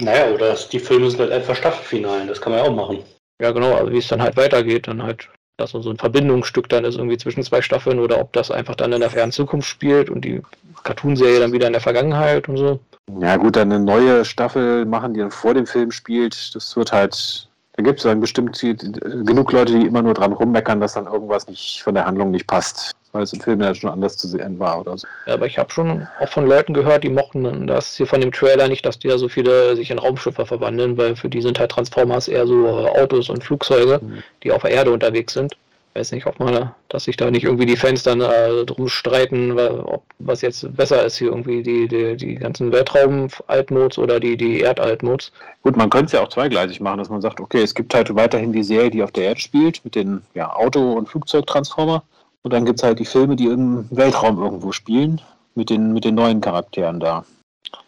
Naja, 0.01 0.31
oder 0.35 0.57
die 0.73 0.79
Filme 0.79 1.11
sind 1.11 1.21
halt 1.21 1.33
einfach 1.33 1.55
Staffelfinalen, 1.55 2.27
das 2.27 2.41
kann 2.41 2.53
man 2.53 2.65
ja 2.65 2.71
auch 2.71 2.75
machen. 2.75 3.01
Ja, 3.43 3.51
genau, 3.51 3.75
also 3.75 3.93
wie 3.93 3.99
es 3.99 4.09
dann 4.09 4.23
halt 4.23 4.39
weitergeht, 4.39 4.89
dann 4.89 5.03
halt, 5.03 5.29
dass 5.59 5.73
so 5.73 5.91
ein 5.91 5.99
Verbindungsstück 5.99 6.71
dann 6.71 6.87
ist 6.87 6.97
irgendwie 6.97 7.19
zwischen 7.19 7.43
zwei 7.43 7.61
Staffeln 7.61 7.99
oder 7.99 8.19
ob 8.19 8.33
das 8.33 8.51
einfach 8.51 8.77
dann 8.77 8.95
in 8.95 9.01
der 9.01 9.11
fernen 9.11 9.33
Zukunft 9.33 9.69
spielt 9.69 10.09
und 10.09 10.25
die 10.25 10.41
Cartoonserie 10.85 11.41
dann 11.41 11.53
wieder 11.53 11.67
in 11.67 11.75
der 11.75 11.83
Vergangenheit 11.83 12.49
und 12.49 12.57
so. 12.57 12.81
Ja 13.21 13.37
gut, 13.37 13.57
dann 13.57 13.71
eine 13.73 13.83
neue 13.83 14.25
Staffel 14.25 14.87
machen, 14.87 15.15
die 15.15 15.21
dann 15.21 15.31
vor 15.31 15.55
dem 15.55 15.67
Film 15.67 15.91
spielt. 15.91 16.55
Das 16.55 16.77
wird 16.77 16.93
halt, 16.93 17.49
da 17.75 17.83
gibt 17.83 17.99
es 17.99 18.05
dann 18.05 18.21
bestimmt 18.21 18.59
genug 18.61 19.53
Leute, 19.53 19.79
die 19.79 19.87
immer 19.87 20.03
nur 20.03 20.15
dran 20.15 20.33
rummeckern, 20.33 20.81
dass 20.81 20.95
dann 20.95 21.07
irgendwas 21.07 21.47
nicht 21.47 21.83
von 21.83 21.95
der 21.95 22.07
Handlung 22.07 22.31
nicht 22.31 22.47
passt, 22.47 22.93
weil 23.13 23.23
es 23.23 23.33
im 23.33 23.41
Film 23.41 23.61
ja 23.61 23.75
schon 23.75 23.91
anders 23.91 24.17
zu 24.17 24.27
sehen 24.27 24.59
war 24.59 24.81
oder 24.81 24.97
so. 24.97 25.07
Ja, 25.27 25.35
aber 25.35 25.47
ich 25.47 25.59
habe 25.59 25.71
schon 25.71 26.09
auch 26.19 26.29
von 26.29 26.47
Leuten 26.47 26.73
gehört, 26.73 27.05
die 27.05 27.11
mochten 27.11 27.67
das 27.67 27.95
hier 27.97 28.07
von 28.07 28.21
dem 28.21 28.33
Trailer 28.33 28.69
nicht, 28.69 28.87
dass 28.87 28.99
die 28.99 29.09
da 29.09 29.19
so 29.19 29.29
viele 29.29 29.77
sich 29.77 29.91
in 29.91 29.99
Raumschiffe 29.99 30.47
verwandeln, 30.47 30.97
weil 30.97 31.15
für 31.15 31.29
die 31.29 31.43
sind 31.43 31.59
halt 31.59 31.73
Transformers 31.73 32.29
eher 32.29 32.47
so 32.47 32.69
Autos 32.69 33.29
und 33.29 33.45
Flugzeuge, 33.45 34.01
mhm. 34.03 34.23
die 34.43 34.51
auf 34.51 34.63
der 34.63 34.71
Erde 34.71 34.93
unterwegs 34.93 35.35
sind 35.35 35.55
weiß 35.95 36.13
nicht, 36.13 36.27
ob 36.27 36.41
man, 36.41 36.73
dass 36.89 37.05
sich 37.05 37.17
da 37.17 37.31
nicht 37.31 37.45
irgendwie 37.45 37.67
die 37.67 37.77
Fans 37.77 38.03
dann 38.03 38.21
äh, 38.21 38.65
drum 38.65 38.89
streiten, 38.89 39.59
ob, 39.59 40.03
was 40.19 40.41
jetzt 40.41 40.77
besser 40.77 41.05
ist 41.05 41.17
hier 41.17 41.29
irgendwie 41.29 41.63
die, 41.63 41.87
die, 41.87 42.17
die 42.17 42.35
ganzen 42.35 42.73
Weltraum-Altmodes 42.73 43.99
oder 43.99 44.19
die, 44.19 44.37
die 44.37 44.61
Erd-Altmodes. 44.61 45.33
Gut, 45.63 45.77
man 45.77 45.91
könnte 45.91 46.07
es 46.07 46.13
ja 46.13 46.23
auch 46.23 46.29
zweigleisig 46.29 46.81
machen, 46.81 46.99
dass 46.99 47.11
man 47.11 47.21
sagt, 47.21 47.41
okay, 47.41 47.63
es 47.63 47.75
gibt 47.75 47.95
halt 47.95 48.15
weiterhin 48.15 48.53
die 48.53 48.65
Serie, 48.65 48.91
die 48.91 49.03
auf 49.03 49.13
der 49.13 49.25
Erde 49.25 49.41
spielt, 49.41 49.85
mit 49.85 49.95
den 49.95 50.23
ja, 50.35 50.55
Auto- 50.55 50.93
und 50.93 51.09
Flugzeugtransformer. 51.09 52.03
Und 52.43 52.53
dann 52.53 52.65
gibt 52.65 52.81
es 52.81 52.85
halt 52.85 52.99
die 52.99 53.07
Filme, 53.07 53.37
die 53.37 53.47
im 53.47 53.87
Weltraum 53.91 54.43
irgendwo 54.43 54.73
spielen, 54.73 55.21
mit 55.55 55.71
den, 55.71 55.93
mit 55.93 56.05
den 56.05 56.17
neuen 56.17 56.41
Charakteren 56.41 57.01
da. 57.01 57.25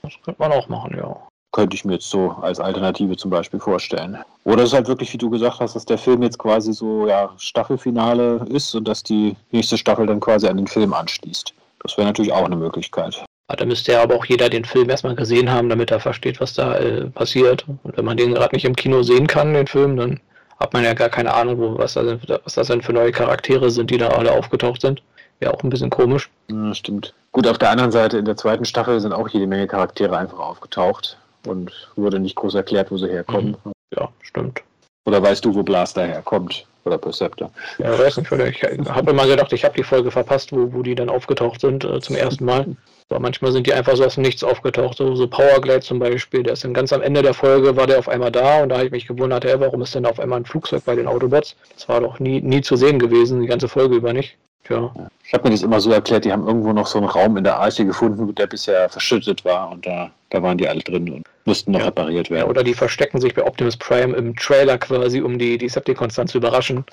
Das 0.03 0.15
könnte 0.25 0.41
man 0.41 0.53
auch 0.53 0.69
machen, 0.69 0.97
ja 0.97 1.17
könnte 1.57 1.75
ich 1.75 1.87
mir 1.87 1.95
jetzt 1.95 2.11
so 2.11 2.37
als 2.43 2.61
Alternative 2.61 3.17
zum 3.17 3.31
Beispiel 3.31 3.59
vorstellen. 3.59 4.19
Oder 4.45 4.63
es 4.63 4.69
ist 4.69 4.75
halt 4.75 4.89
wirklich, 4.89 5.11
wie 5.15 5.19
du 5.19 5.31
gesagt 5.31 5.59
hast, 5.61 5.75
dass 5.75 5.87
der 5.87 5.97
Film 5.97 6.23
jetzt 6.23 6.39
quasi 6.39 6.75
so 6.75 7.07
ja, 7.07 7.31
Staffelfinale 7.39 8.45
ist 8.51 8.75
und 8.75 8.87
dass 8.87 9.03
die 9.03 9.35
nächste 9.53 9.79
Staffel 9.79 10.07
dann 10.07 10.21
quasi 10.21 10.49
an 10.49 10.59
den 10.59 10.67
Film 10.67 10.93
anschließt. 10.93 11.55
Das 11.83 11.97
wäre 11.97 12.07
natürlich 12.07 12.31
auch 12.31 12.45
eine 12.45 12.57
Möglichkeit. 12.57 13.25
Da 13.49 13.65
müsste 13.65 13.93
ja 13.93 14.03
aber 14.03 14.17
auch 14.17 14.27
jeder 14.27 14.51
den 14.51 14.67
Film 14.67 14.91
erstmal 14.91 15.15
gesehen 15.15 15.51
haben, 15.51 15.71
damit 15.71 15.91
er 15.91 15.99
versteht, 15.99 16.43
was 16.43 16.53
da 16.53 16.77
äh, 16.77 17.07
passiert. 17.07 17.65
Und 17.67 17.97
wenn 17.97 18.05
man 18.05 18.19
den 18.19 18.35
gerade 18.35 18.55
nicht 18.55 18.67
im 18.67 18.77
Kino 18.77 19.03
sehen 19.03 19.27
kann, 19.27 19.55
den 19.55 19.67
Film, 19.67 19.97
dann 19.97 20.21
hat 20.61 20.75
man 20.75 20.85
ja 20.85 20.93
gar 20.93 21.09
keine 21.09 21.33
Ahnung, 21.33 21.59
wo, 21.59 21.79
was, 21.79 21.95
da, 21.95 22.19
was 22.45 22.55
das 22.55 22.67
denn 22.67 22.83
für 22.83 22.93
neue 22.93 23.13
Charaktere 23.13 23.71
sind, 23.71 23.91
die 23.91 23.97
da 23.97 24.09
alle 24.09 24.33
aufgetaucht 24.33 24.83
sind. 24.83 25.03
Wäre 25.39 25.55
auch 25.55 25.63
ein 25.63 25.71
bisschen 25.71 25.91
komisch. 25.91 26.29
Ja, 26.51 26.75
stimmt. 26.75 27.15
Gut, 27.33 27.47
auf 27.47 27.57
der 27.57 27.71
anderen 27.71 27.93
Seite, 27.93 28.19
in 28.19 28.27
der 28.27 28.37
zweiten 28.37 28.67
Staffel 28.67 29.01
sind 29.01 29.15
auch 29.15 29.29
jede 29.29 29.47
Menge 29.47 29.67
Charaktere 29.67 30.19
einfach 30.19 30.39
aufgetaucht 30.39 31.17
und 31.47 31.91
wurde 31.97 32.19
nicht 32.19 32.37
groß 32.37 32.55
erklärt, 32.55 32.91
wo 32.91 32.99
sie 32.99 33.09
herkommen. 33.09 33.57
Mhm. 33.65 33.73
Ja, 33.97 34.09
stimmt. 34.23 34.63
Oder 35.07 35.23
weißt 35.23 35.45
du, 35.45 35.55
wo 35.55 35.63
Blaster 35.63 36.05
herkommt? 36.05 36.67
Oder 36.85 36.99
Perceptor? 36.99 37.51
Ja, 37.79 37.99
weiß 37.99 38.17
nicht. 38.19 38.31
Ich 38.31 38.63
habe 38.63 39.11
immer 39.11 39.27
gedacht, 39.27 39.53
ich 39.53 39.65
habe 39.65 39.75
die 39.77 39.83
Folge 39.83 40.11
verpasst, 40.11 40.53
wo, 40.53 40.73
wo 40.73 40.83
die 40.83 40.95
dann 40.95 41.09
aufgetaucht 41.09 41.61
sind 41.61 41.85
äh, 41.85 42.01
zum 42.01 42.17
ersten 42.17 42.45
Mal. 42.45 42.77
Aber 43.09 43.21
manchmal 43.21 43.53
sind 43.53 43.67
die 43.67 43.73
einfach 43.73 43.97
so 43.97 44.05
aus 44.05 44.15
dem 44.15 44.23
Nichts 44.23 44.43
aufgetaucht. 44.43 44.99
So, 44.99 45.15
so 45.15 45.29
Powerglide 45.29 45.81
zum 45.81 45.99
Beispiel, 45.99 46.43
der 46.43 46.55
ist 46.55 46.65
dann 46.65 46.75
ganz 46.75 46.93
am 46.93 47.03
Ende 47.03 47.23
der 47.23 47.35
Folge, 47.35 47.77
war 47.77 47.87
der 47.87 47.99
auf 47.99 48.09
einmal 48.09 48.33
da 48.33 48.63
und 48.63 48.69
da 48.69 48.77
habe 48.77 48.87
ich 48.87 48.93
mich 48.93 49.07
gewundert, 49.07 49.45
ey, 49.45 49.59
warum 49.61 49.83
ist 49.83 49.95
denn 49.95 50.07
auf 50.07 50.19
einmal 50.19 50.41
ein 50.41 50.45
Flugzeug 50.45 50.85
bei 50.85 50.97
den 50.97 51.07
Autobots? 51.07 51.57
Das 51.75 51.89
war 51.89 52.01
doch 52.01 52.19
nie, 52.19 52.41
nie 52.41 52.63
zu 52.63 52.77
sehen 52.77 52.99
gewesen, 52.99 53.43
die 53.43 53.49
ganze 53.49 53.69
Folge 53.69 53.97
über 53.97 54.13
nicht. 54.13 54.37
Ja. 54.69 54.93
Ich 55.25 55.33
habe 55.33 55.45
mir 55.45 55.51
das 55.51 55.63
immer 55.63 55.81
so 55.81 55.91
erklärt, 55.91 56.25
die 56.25 56.33
haben 56.33 56.47
irgendwo 56.47 56.73
noch 56.73 56.87
so 56.87 56.99
einen 56.99 57.09
Raum 57.09 57.37
in 57.37 57.45
der 57.45 57.59
Arche 57.59 57.85
gefunden, 57.85 58.35
der 58.35 58.47
bisher 58.47 58.89
verschüttet 58.89 59.45
war 59.45 59.71
und 59.71 59.87
da, 59.87 60.11
da 60.31 60.43
waren 60.43 60.59
die 60.59 60.69
alle 60.69 60.81
drin 60.81 61.11
und 61.11 61.27
mussten 61.45 61.73
noch 61.73 61.81
ja. 61.81 61.87
repariert 61.87 62.31
werden. 62.31 62.45
Ja, 62.45 62.51
oder 62.51 62.63
die 62.63 62.75
verstecken 62.75 63.21
sich 63.21 63.35
bei 63.35 63.45
Optimus 63.45 63.77
Prime 63.77 64.15
im 64.15 64.37
Trailer 64.37 64.79
quasi, 64.79 65.21
um 65.21 65.39
die 65.39 65.59
Decepticons 65.59 66.15
dann 66.15 66.29
zu 66.29 66.39
überraschen. 66.39 66.85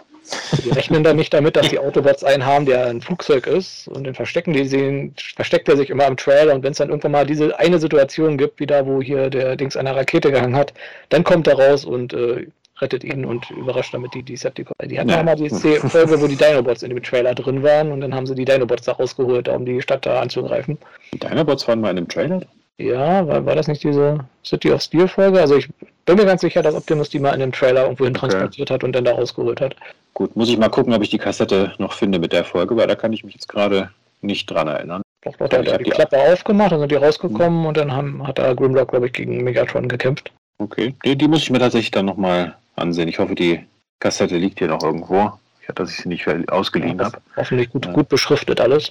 Die 0.64 0.70
rechnen 0.70 1.04
dann 1.04 1.18
nicht 1.18 1.34
damit, 1.34 1.56
dass 1.56 1.68
die 1.70 1.80
Autobots 1.80 2.24
einen 2.24 2.46
haben, 2.46 2.66
der 2.66 2.88
ein 2.88 3.02
Flugzeug 3.02 3.46
ist 3.46 3.88
und 3.90 4.06
dann 4.06 4.16
verstecken 4.16 4.54
die 4.54 4.66
sehen, 4.66 5.14
versteckt 5.36 5.68
er 5.68 5.76
sich 5.76 5.90
immer 5.90 6.08
im 6.08 6.16
Trailer 6.16 6.56
und 6.56 6.64
wenn 6.64 6.72
es 6.72 6.78
dann 6.78 6.90
irgendwann 6.90 7.12
mal 7.12 7.26
diese 7.26 7.60
eine 7.60 7.78
Situation 7.78 8.38
gibt, 8.38 8.60
wie 8.60 8.66
da, 8.66 8.86
wo 8.86 9.02
hier 9.02 9.30
der 9.30 9.58
Dings 9.58 9.76
einer 9.76 9.96
Rakete 9.96 10.32
gehangen 10.32 10.56
hat, 10.56 10.74
dann 11.10 11.24
kommt 11.24 11.48
er 11.48 11.60
raus 11.60 11.84
und 11.84 12.14
äh, 12.14 12.48
rettet 12.84 13.04
ihn 13.04 13.26
und 13.26 13.50
überrascht 13.50 13.94
damit 13.94 14.14
die 14.14 14.22
Decepticons. 14.22 14.76
Die 14.84 15.00
hatten 15.00 15.10
ja 15.10 15.24
mal 15.24 15.36
die 15.36 15.50
Folge, 15.50 16.22
wo 16.22 16.28
die 16.28 16.36
Dinobots 16.36 16.84
in 16.84 16.90
dem 16.90 17.02
Trailer 17.02 17.34
drin 17.34 17.64
waren 17.64 17.92
und 17.92 18.02
dann 18.02 18.14
haben 18.14 18.28
sie 18.28 18.36
die 18.36 18.46
Dinobots 18.46 18.86
da 18.86 18.92
rausgeholt, 18.92 19.48
um 19.48 19.66
die 19.66 19.82
Stadt 19.82 20.06
da 20.06 20.22
anzugreifen. 20.22 20.78
Die 21.14 21.20
Dinobots 21.20 21.68
waren 21.68 21.82
mal 21.82 21.90
in 21.90 21.96
dem 21.96 22.08
Trailer? 22.08 22.42
Ja, 22.78 23.28
war, 23.28 23.46
war 23.46 23.56
das 23.56 23.68
nicht 23.68 23.84
diese 23.84 24.20
City 24.46 24.72
of 24.72 24.82
Steel 24.82 25.08
Folge? 25.08 25.40
Also 25.40 25.56
ich 25.56 25.70
bin 26.06 26.18
mir 26.18 26.26
ganz 26.26 26.42
sicher, 26.42 26.62
dass 26.62 26.76
Optimus 26.76 27.10
die 27.10 27.20
mal 27.20 27.34
in 27.34 27.40
dem 27.40 27.52
Trailer 27.52 27.84
irgendwo 27.84 28.06
hin 28.06 28.16
okay. 28.16 28.28
transportiert 28.28 28.72
hat 28.72 28.84
und 28.84 28.94
dann 28.94 29.06
da 29.06 29.14
rausgeholt 29.14 29.62
hat. 29.62 29.76
Gut, 30.14 30.36
muss 30.36 30.50
ich 30.50 30.58
mal 30.58 30.70
gucken, 30.70 30.94
ob 30.94 31.02
ich 31.02 31.10
die 31.10 31.18
Kassette 31.18 31.74
noch 31.78 31.94
finde 31.94 32.20
mit 32.20 32.34
der 32.34 32.44
Folge, 32.44 32.76
weil 32.76 32.88
da 32.88 32.96
kann 32.96 33.14
ich 33.14 33.24
mich 33.24 33.34
jetzt 33.34 33.48
gerade 33.48 33.90
nicht 34.22 34.48
dran 34.48 34.68
erinnern. 34.68 35.02
Doch, 35.22 35.36
doch, 35.38 35.48
da 35.48 35.60
hat 35.60 35.68
er 35.68 35.78
die 35.78 35.90
Klappe 35.90 36.18
aufgemacht, 36.18 36.72
dann 36.72 36.80
sind 36.80 36.92
die 36.92 36.96
rausgekommen 36.96 37.62
hm. 37.62 37.66
und 37.66 37.78
dann 37.78 37.94
haben, 37.94 38.28
hat 38.28 38.40
da 38.40 38.54
Grimlock, 38.54 38.90
glaube 38.90 39.08
ich, 39.08 39.14
gegen 39.14 39.44
Megatron 39.44 39.88
gekämpft. 39.88 40.32
Okay, 40.58 40.94
die, 41.06 41.16
die 41.16 41.28
muss 41.28 41.44
ich 41.44 41.50
mir 41.50 41.60
tatsächlich 41.60 41.92
dann 41.92 42.06
nochmal 42.06 42.56
ansehen. 42.76 43.08
Ich 43.08 43.20
hoffe, 43.20 43.36
die 43.36 43.66
Kassette 44.00 44.38
liegt 44.38 44.60
hier 44.60 44.68
noch 44.68 44.84
irgendwo. 44.84 45.32
Ich 45.62 45.70
hatte, 45.70 45.84
dass 45.84 45.92
ich 45.92 45.98
sie 45.98 46.10
nicht 46.10 46.28
ausgeliehen 46.50 47.00
ja, 47.00 47.06
habe. 47.06 47.18
Hoffentlich 47.38 47.70
gut, 47.70 47.92
gut 47.94 48.10
beschriftet 48.10 48.60
alles. 48.60 48.90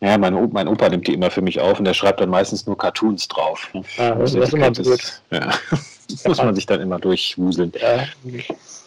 Ja, 0.00 0.18
mein, 0.18 0.34
Opa, 0.34 0.52
mein 0.52 0.68
Opa 0.68 0.88
nimmt 0.88 1.06
die 1.06 1.14
immer 1.14 1.30
für 1.30 1.42
mich 1.42 1.60
auf 1.60 1.78
und 1.78 1.84
der 1.84 1.94
schreibt 1.94 2.20
dann 2.20 2.28
meistens 2.28 2.66
nur 2.66 2.76
Cartoons 2.76 3.28
drauf. 3.28 3.70
Ja, 3.96 4.14
das, 4.16 4.32
das 4.32 4.48
ist 4.48 4.54
immer 4.54 4.70
blöd. 4.70 5.22
Ja. 5.30 5.50
muss 6.26 6.38
man 6.38 6.54
sich 6.54 6.66
dann 6.66 6.80
immer 6.80 6.98
durchwuseln. 6.98 7.72
Ja, 7.80 8.04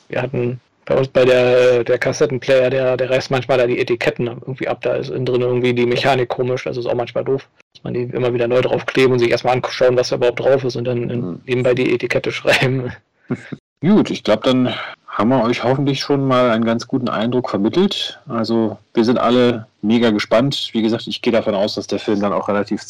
wir 0.09 0.21
hatten 0.21 0.59
bei 0.85 0.95
uns 0.95 1.07
bei 1.07 1.25
der, 1.25 1.83
der 1.83 1.97
Kassettenplayer, 1.97 2.69
der, 2.69 2.97
der 2.97 3.09
reißt 3.09 3.31
manchmal 3.31 3.57
da 3.57 3.65
die 3.65 3.79
Etiketten 3.79 4.27
irgendwie 4.27 4.67
ab. 4.67 4.81
Da 4.81 4.95
ist 4.95 5.09
innen 5.09 5.25
drin 5.25 5.41
irgendwie 5.41 5.73
die 5.73 5.85
Mechanik 5.85 6.29
komisch. 6.29 6.65
Das 6.65 6.77
ist 6.77 6.85
auch 6.85 6.93
manchmal 6.93 7.23
doof. 7.23 7.47
Dass 7.73 7.83
man 7.83 7.93
die 7.93 8.03
immer 8.03 8.33
wieder 8.33 8.47
neu 8.47 8.61
draufkleben 8.61 9.13
und 9.13 9.19
sich 9.19 9.31
erstmal 9.31 9.55
anschauen, 9.55 9.97
was 9.97 10.09
da 10.09 10.17
überhaupt 10.17 10.39
drauf 10.39 10.63
ist 10.63 10.75
und 10.75 10.85
dann 10.85 11.07
mhm. 11.07 11.41
nebenbei 11.45 11.73
die 11.73 11.93
Etikette 11.93 12.31
schreiben. 12.31 12.91
Gut, 13.85 14.09
ich 14.09 14.23
glaube, 14.23 14.41
dann 14.43 14.73
haben 15.07 15.29
wir 15.29 15.43
euch 15.43 15.63
hoffentlich 15.63 15.99
schon 15.99 16.27
mal 16.27 16.49
einen 16.49 16.65
ganz 16.65 16.87
guten 16.87 17.07
Eindruck 17.07 17.51
vermittelt. 17.51 18.19
Also 18.27 18.79
wir 18.95 19.05
sind 19.05 19.19
alle 19.19 19.67
mega 19.83 20.09
gespannt. 20.09 20.69
Wie 20.71 20.81
gesagt, 20.81 21.05
ich 21.05 21.21
gehe 21.21 21.31
davon 21.31 21.53
aus, 21.53 21.75
dass 21.75 21.85
der 21.85 21.99
Film 21.99 22.19
dann 22.19 22.33
auch 22.33 22.47
relativ 22.47 22.81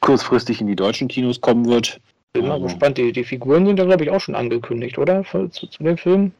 kurzfristig 0.00 0.60
in 0.60 0.68
die 0.68 0.76
deutschen 0.76 1.08
Kinos 1.08 1.40
kommen 1.40 1.66
wird. 1.66 1.98
Bin 2.32 2.46
mal 2.46 2.54
also, 2.54 2.66
gespannt. 2.66 2.96
Die, 2.96 3.12
die 3.12 3.24
Figuren 3.24 3.66
sind 3.66 3.78
ja, 3.80 3.84
glaube 3.86 4.04
ich, 4.04 4.10
auch 4.10 4.20
schon 4.20 4.36
angekündigt, 4.36 4.98
oder? 4.98 5.24
Zu, 5.24 5.48
zu, 5.48 5.66
zu 5.66 5.82
dem 5.82 5.98
Film? 5.98 6.30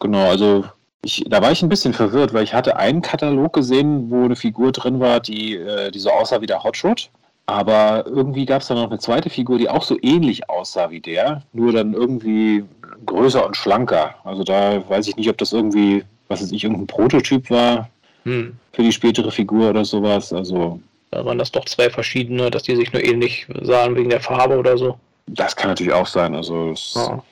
Genau, 0.00 0.30
also 0.30 0.64
ich, 1.04 1.22
da 1.28 1.42
war 1.42 1.52
ich 1.52 1.62
ein 1.62 1.68
bisschen 1.68 1.92
verwirrt, 1.92 2.32
weil 2.32 2.44
ich 2.44 2.54
hatte 2.54 2.76
einen 2.76 3.02
Katalog 3.02 3.52
gesehen, 3.52 4.10
wo 4.10 4.24
eine 4.24 4.36
Figur 4.36 4.72
drin 4.72 5.00
war, 5.00 5.20
die, 5.20 5.54
äh, 5.56 5.90
die 5.90 5.98
so 5.98 6.10
aussah 6.10 6.40
wie 6.40 6.46
der 6.46 6.64
Hotshot. 6.64 7.10
Aber 7.44 8.04
irgendwie 8.06 8.44
gab 8.44 8.62
es 8.62 8.68
dann 8.68 8.76
noch 8.76 8.90
eine 8.90 8.98
zweite 8.98 9.30
Figur, 9.30 9.58
die 9.58 9.70
auch 9.70 9.82
so 9.82 9.96
ähnlich 10.02 10.50
aussah 10.50 10.90
wie 10.90 11.00
der, 11.00 11.42
nur 11.52 11.72
dann 11.72 11.94
irgendwie 11.94 12.64
größer 13.06 13.44
und 13.44 13.56
schlanker. 13.56 14.14
Also 14.24 14.44
da 14.44 14.82
weiß 14.88 15.08
ich 15.08 15.16
nicht, 15.16 15.28
ob 15.28 15.38
das 15.38 15.52
irgendwie, 15.52 16.04
was 16.28 16.42
weiß 16.42 16.52
ich, 16.52 16.64
irgendein 16.64 16.86
Prototyp 16.86 17.50
war 17.50 17.88
hm. 18.24 18.56
für 18.72 18.82
die 18.82 18.92
spätere 18.92 19.30
Figur 19.30 19.70
oder 19.70 19.84
sowas. 19.84 20.32
Also 20.32 20.80
da 21.10 21.24
waren 21.24 21.38
das 21.38 21.52
doch 21.52 21.64
zwei 21.64 21.88
verschiedene, 21.88 22.50
dass 22.50 22.64
die 22.64 22.76
sich 22.76 22.92
nur 22.92 23.02
ähnlich 23.02 23.46
sahen 23.62 23.96
wegen 23.96 24.10
der 24.10 24.20
Farbe 24.20 24.58
oder 24.58 24.76
so. 24.76 24.98
Das 25.26 25.56
kann 25.56 25.70
natürlich 25.70 25.92
auch 25.92 26.06
sein. 26.06 26.34
Also, 26.34 26.74
ja. 26.94 27.22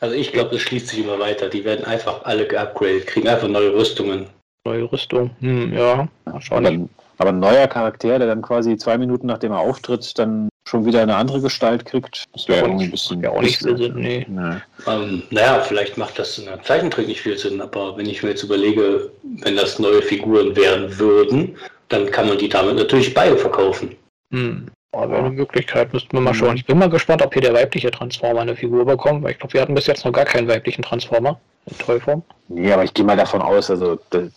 also 0.00 0.14
ich 0.14 0.32
glaube, 0.32 0.50
das 0.50 0.62
schließt 0.62 0.88
sich 0.88 1.00
immer 1.00 1.18
weiter. 1.18 1.48
Die 1.48 1.64
werden 1.64 1.84
einfach 1.84 2.24
alle 2.24 2.46
geupgradet, 2.46 3.06
kriegen 3.06 3.28
einfach 3.28 3.48
neue 3.48 3.74
Rüstungen. 3.74 4.26
Neue 4.66 4.90
Rüstung, 4.90 5.30
hm, 5.40 5.74
ja. 5.74 6.08
Schauen. 6.40 6.88
Aber 7.18 7.28
ein 7.28 7.38
neuer 7.38 7.66
Charakter, 7.68 8.18
der 8.18 8.26
dann 8.26 8.42
quasi 8.42 8.76
zwei 8.76 8.98
Minuten 8.98 9.26
nachdem 9.26 9.52
er 9.52 9.60
auftritt, 9.60 10.18
dann 10.18 10.48
schon 10.66 10.84
wieder 10.86 11.02
eine 11.02 11.16
andere 11.16 11.40
Gestalt 11.40 11.84
kriegt, 11.84 12.24
das 12.32 12.48
wäre 12.48 12.66
irgendwie 12.66 12.84
ein 12.84 12.90
bisschen. 12.90 13.22
Ja, 13.22 13.30
auch 13.30 13.42
nicht 13.42 13.58
viel 13.58 13.76
Sinn, 13.76 13.94
nee. 13.96 14.26
nee. 14.28 14.56
Ähm, 14.86 15.22
naja, 15.30 15.60
vielleicht 15.60 15.98
macht 15.98 16.18
das 16.18 16.38
in 16.38 16.46
der 16.46 16.62
Zeichentrick 16.62 17.06
nicht 17.06 17.20
viel 17.20 17.36
Sinn, 17.36 17.60
aber 17.60 17.96
wenn 17.96 18.06
ich 18.06 18.22
mir 18.22 18.30
jetzt 18.30 18.42
überlege, 18.42 19.10
wenn 19.42 19.56
das 19.56 19.78
neue 19.78 20.02
Figuren 20.02 20.56
werden 20.56 20.98
würden, 20.98 21.56
dann 21.88 22.10
kann 22.10 22.28
man 22.28 22.38
die 22.38 22.48
damit 22.48 22.76
natürlich 22.76 23.12
beide 23.12 23.36
verkaufen. 23.36 23.94
Hm. 24.30 24.68
Aber 24.94 25.18
eine 25.18 25.30
Möglichkeit 25.30 25.92
müssten 25.92 26.12
wir 26.12 26.20
mal 26.20 26.34
schauen. 26.34 26.56
Ich 26.56 26.66
bin 26.66 26.78
mal 26.78 26.88
gespannt, 26.88 27.22
ob 27.22 27.32
hier 27.32 27.42
der 27.42 27.54
weibliche 27.54 27.90
Transformer 27.90 28.40
eine 28.40 28.56
Figur 28.56 28.84
bekommt, 28.84 29.22
weil 29.22 29.32
ich 29.32 29.38
glaube, 29.38 29.54
wir 29.54 29.60
hatten 29.60 29.74
bis 29.74 29.86
jetzt 29.86 30.04
noch 30.04 30.12
gar 30.12 30.24
keinen 30.24 30.48
weiblichen 30.48 30.82
Transformer 30.82 31.38
in 31.66 31.78
Tollform. 31.78 32.22
Nee, 32.48 32.72
aber 32.72 32.84
ich 32.84 32.92
gehe 32.92 33.04
mal 33.04 33.16
davon 33.16 33.40
aus, 33.40 33.70
also 33.70 33.98
das, 34.10 34.30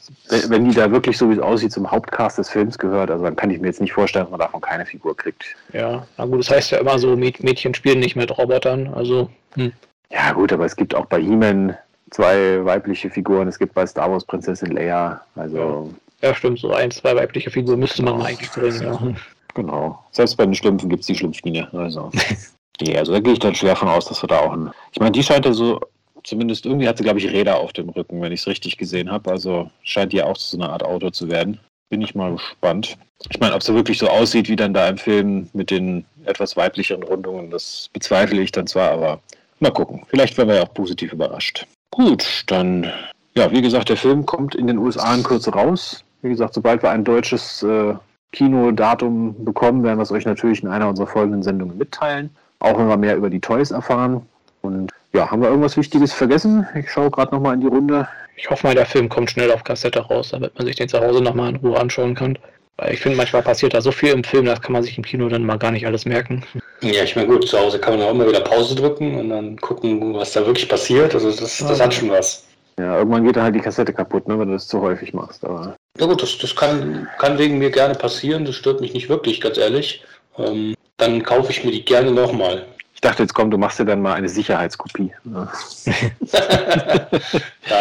wenn 0.50 0.70
die 0.70 0.76
da 0.76 0.90
wirklich 0.92 1.18
so 1.18 1.30
wie 1.30 1.34
es 1.34 1.40
aussieht 1.40 1.74
zum 1.74 1.90
Hauptcast 1.90 2.38
des 2.38 2.50
Films 2.50 2.78
gehört, 2.78 3.12
also 3.12 3.24
dann 3.24 3.36
kann 3.36 3.50
ich 3.50 3.60
mir 3.60 3.68
jetzt 3.68 3.82
nicht 3.82 3.92
vorstellen, 3.92 4.26
dass 4.26 4.32
man 4.32 4.40
davon 4.40 4.62
keine 4.62 4.86
Figur 4.86 5.16
kriegt. 5.16 5.44
Ja, 5.74 6.08
na 6.18 6.26
gut, 6.26 6.40
das 6.40 6.50
heißt 6.50 6.72
ja 6.72 6.78
immer 6.78 6.98
so, 7.00 7.16
Mädchen 7.16 7.74
spielen 7.74 8.00
nicht 8.00 8.16
mit 8.16 8.38
Robotern, 8.38 8.94
also. 8.94 9.30
Hm. 9.56 9.74
Ja 10.10 10.32
gut, 10.32 10.54
aber 10.54 10.66
es 10.66 10.76
gibt 10.76 10.96
auch 10.96 11.06
bei 11.06 11.22
He-Man 11.22 11.76
zwei 12.12 12.64
weibliche 12.64 13.10
Figuren. 13.10 13.48
Es 13.50 13.60
gibt 13.60 13.74
bei 13.74 13.86
Star 13.86 14.10
Wars 14.10 14.24
Prinzessin 14.24 14.72
Leia. 14.72 15.22
Also. 15.36 15.94
Ja, 16.22 16.34
stimmt, 16.34 16.60
so 16.60 16.72
ein, 16.72 16.92
zwei 16.92 17.16
weibliche 17.16 17.52
Figuren 17.52 17.80
müsste 17.80 18.04
man 18.04 18.18
mal 18.18 18.28
eigentlich 18.28 18.52
bringen, 18.52 18.82
ja. 18.82 19.00
Genau. 19.58 19.98
Selbst 20.12 20.38
bei 20.38 20.46
den 20.46 20.54
Schlümpfen 20.54 20.88
gibt 20.88 21.02
es 21.02 21.08
die 21.08 21.16
Schlümpfine. 21.16 21.68
Also. 21.74 22.12
ja, 22.82 23.00
also 23.00 23.12
da 23.12 23.20
gehe 23.20 23.34
ich 23.34 23.40
dann 23.40 23.56
schwer 23.56 23.76
von 23.76 23.90
aus, 23.90 24.06
dass 24.06 24.22
wir 24.22 24.28
da 24.28 24.42
auch 24.42 24.54
ein. 24.54 24.70
Ich 24.92 25.00
meine, 25.00 25.12
die 25.12 25.24
scheint 25.24 25.46
ja 25.46 25.52
so, 25.52 25.82
zumindest 26.24 26.68
irgendwie 26.68 26.88
hat 26.88 26.98
sie, 26.98 27.04
glaube 27.04 27.18
ich, 27.18 27.28
Räder 27.28 27.58
auf 27.58 27.74
dem 27.74 27.90
Rücken, 27.90 28.22
wenn 28.22 28.32
ich 28.32 28.42
es 28.42 28.48
richtig 28.48 28.78
gesehen 28.78 29.12
habe. 29.12 29.32
Also 29.32 29.72
scheint 29.82 30.14
die 30.14 30.22
auch 30.22 30.36
so 30.36 30.58
eine 30.58 30.70
Art 30.70 30.84
Auto 30.84 31.10
zu 31.10 31.28
werden. 31.28 31.60
Bin 31.90 32.04
ich 32.04 32.14
mal 32.14 32.34
gespannt. 32.34 33.00
Ich 33.32 33.40
meine, 33.40 33.56
ob 33.56 33.64
sie 33.64 33.74
wirklich 33.74 33.98
so 33.98 34.08
aussieht 34.10 34.48
wie 34.48 34.56
dann 34.56 34.76
da 34.76 34.88
im 34.88 35.00
Film 35.00 35.50
mit 35.54 35.72
den 35.72 36.06
etwas 36.26 36.56
weiblicheren 36.56 37.02
Rundungen, 37.02 37.50
das 37.50 37.90
bezweifle 37.92 38.40
ich 38.40 38.52
dann 38.52 38.68
zwar, 38.68 38.92
aber 38.92 39.20
mal 39.60 39.72
gucken. 39.72 40.06
Vielleicht 40.10 40.38
werden 40.38 40.50
wir 40.50 40.58
ja 40.58 40.64
auch 40.64 40.74
positiv 40.76 41.14
überrascht. 41.14 41.66
Gut, 41.90 42.44
dann, 42.46 42.92
ja, 43.34 43.52
wie 43.52 43.64
gesagt, 43.64 43.90
der 43.90 43.98
Film 43.98 44.24
kommt 44.28 44.54
in 44.54 44.68
den 44.68 44.78
USA 44.78 45.16
in 45.16 45.24
Kürze 45.24 45.52
raus. 45.52 46.04
Wie 46.22 46.30
gesagt, 46.30 46.54
sobald 46.54 46.84
wir 46.84 46.92
ein 46.92 47.04
deutsches 47.04 47.64
äh, 47.64 47.96
Kinodatum 48.32 49.46
bekommen, 49.46 49.84
werden 49.84 49.98
wir 49.98 50.04
es 50.04 50.12
euch 50.12 50.26
natürlich 50.26 50.64
in 50.64 50.70
einer 50.70 50.90
unserer 50.90 51.08
folgenden 51.08 51.44
Sendungen 51.44 51.78
mitteilen. 51.78 52.30
Auch 52.60 52.78
wenn 52.78 52.88
wir 52.88 52.98
mehr 52.98 53.16
über 53.16 53.30
die 53.30 53.40
Toys 53.40 53.72
erfahren. 53.72 54.26
Und 54.62 54.92
ja, 55.14 55.30
haben 55.30 55.42
wir 55.42 55.50
irgendwas 55.50 55.78
Wichtiges 55.78 56.14
vergessen? 56.14 56.68
Ich 56.76 56.92
schaue 56.92 57.12
gerade 57.12 57.34
nochmal 57.34 57.54
in 57.54 57.62
die 57.62 57.68
Runde. 57.68 58.08
Ich 58.36 58.50
hoffe 58.50 58.68
mal, 58.68 58.76
der 58.76 58.86
Film 58.86 59.10
kommt 59.10 59.32
schnell 59.32 59.52
auf 59.52 59.64
Kassette 59.64 60.00
raus, 60.00 60.30
damit 60.30 60.58
man 60.58 60.68
sich 60.68 60.76
den 60.76 60.90
zu 60.90 61.00
Hause 61.00 61.22
nochmal 61.22 61.50
in 61.50 61.56
Ruhe 61.58 61.80
anschauen 61.80 62.16
kann. 62.16 62.38
Weil 62.78 62.94
ich 62.94 63.00
finde, 63.00 63.18
manchmal 63.18 63.42
passiert 63.42 63.74
da 63.74 63.82
so 63.82 63.92
viel 63.92 64.10
im 64.10 64.24
Film, 64.24 64.46
das 64.46 64.62
kann 64.62 64.74
man 64.74 64.84
sich 64.84 64.98
im 64.98 65.04
Kino 65.04 65.28
dann 65.30 65.44
mal 65.44 65.58
gar 65.58 65.72
nicht 65.72 65.88
alles 65.88 66.06
merken. 66.06 66.44
Ja, 66.82 67.04
ich 67.04 67.16
meine, 67.16 67.28
gut, 67.28 67.48
zu 67.48 67.58
Hause 67.58 67.80
kann 67.80 67.98
man 67.98 68.08
auch 68.08 68.12
immer 68.12 68.28
wieder 68.28 68.42
Pause 68.42 68.76
drücken 68.76 69.16
und 69.16 69.30
dann 69.30 69.58
gucken, 69.58 70.14
was 70.14 70.34
da 70.34 70.46
wirklich 70.46 70.70
passiert. 70.70 71.16
Also 71.16 71.32
das, 71.32 71.58
das 71.58 71.82
hat 71.82 71.94
schon 71.94 72.12
was. 72.12 72.47
Ja, 72.80 72.98
irgendwann 72.98 73.24
geht 73.24 73.36
dann 73.36 73.44
halt 73.44 73.56
die 73.56 73.60
Kassette 73.60 73.92
kaputt, 73.92 74.28
ne, 74.28 74.38
wenn 74.38 74.50
du 74.50 74.54
das 74.54 74.68
zu 74.68 74.82
häufig 74.82 75.14
machst. 75.14 75.44
Aber 75.44 75.76
ja 75.98 76.06
gut, 76.06 76.22
das, 76.22 76.38
das 76.38 76.56
kann, 76.56 77.08
kann 77.18 77.40
wegen 77.40 77.58
mir 77.58 77.72
gerne 77.72 77.96
passieren. 77.96 78.46
Das 78.46 78.56
stört 78.56 78.82
mich 78.82 78.94
nicht 78.94 79.10
wirklich, 79.10 79.42
ganz 79.42 79.58
ehrlich. 79.58 80.04
Ähm, 80.38 80.76
dann 80.98 81.24
kaufe 81.24 81.52
ich 81.52 81.64
mir 81.64 81.72
die 81.72 81.84
gerne 81.84 82.12
nochmal. 82.12 82.66
Ich 82.94 83.02
dachte, 83.02 83.24
jetzt 83.24 83.34
komm, 83.34 83.52
du 83.52 83.58
machst 83.58 83.80
dir 83.80 83.86
dann 83.86 84.02
mal 84.02 84.14
eine 84.14 84.30
Sicherheitskopie. 84.30 85.12
Nein, 85.24 85.48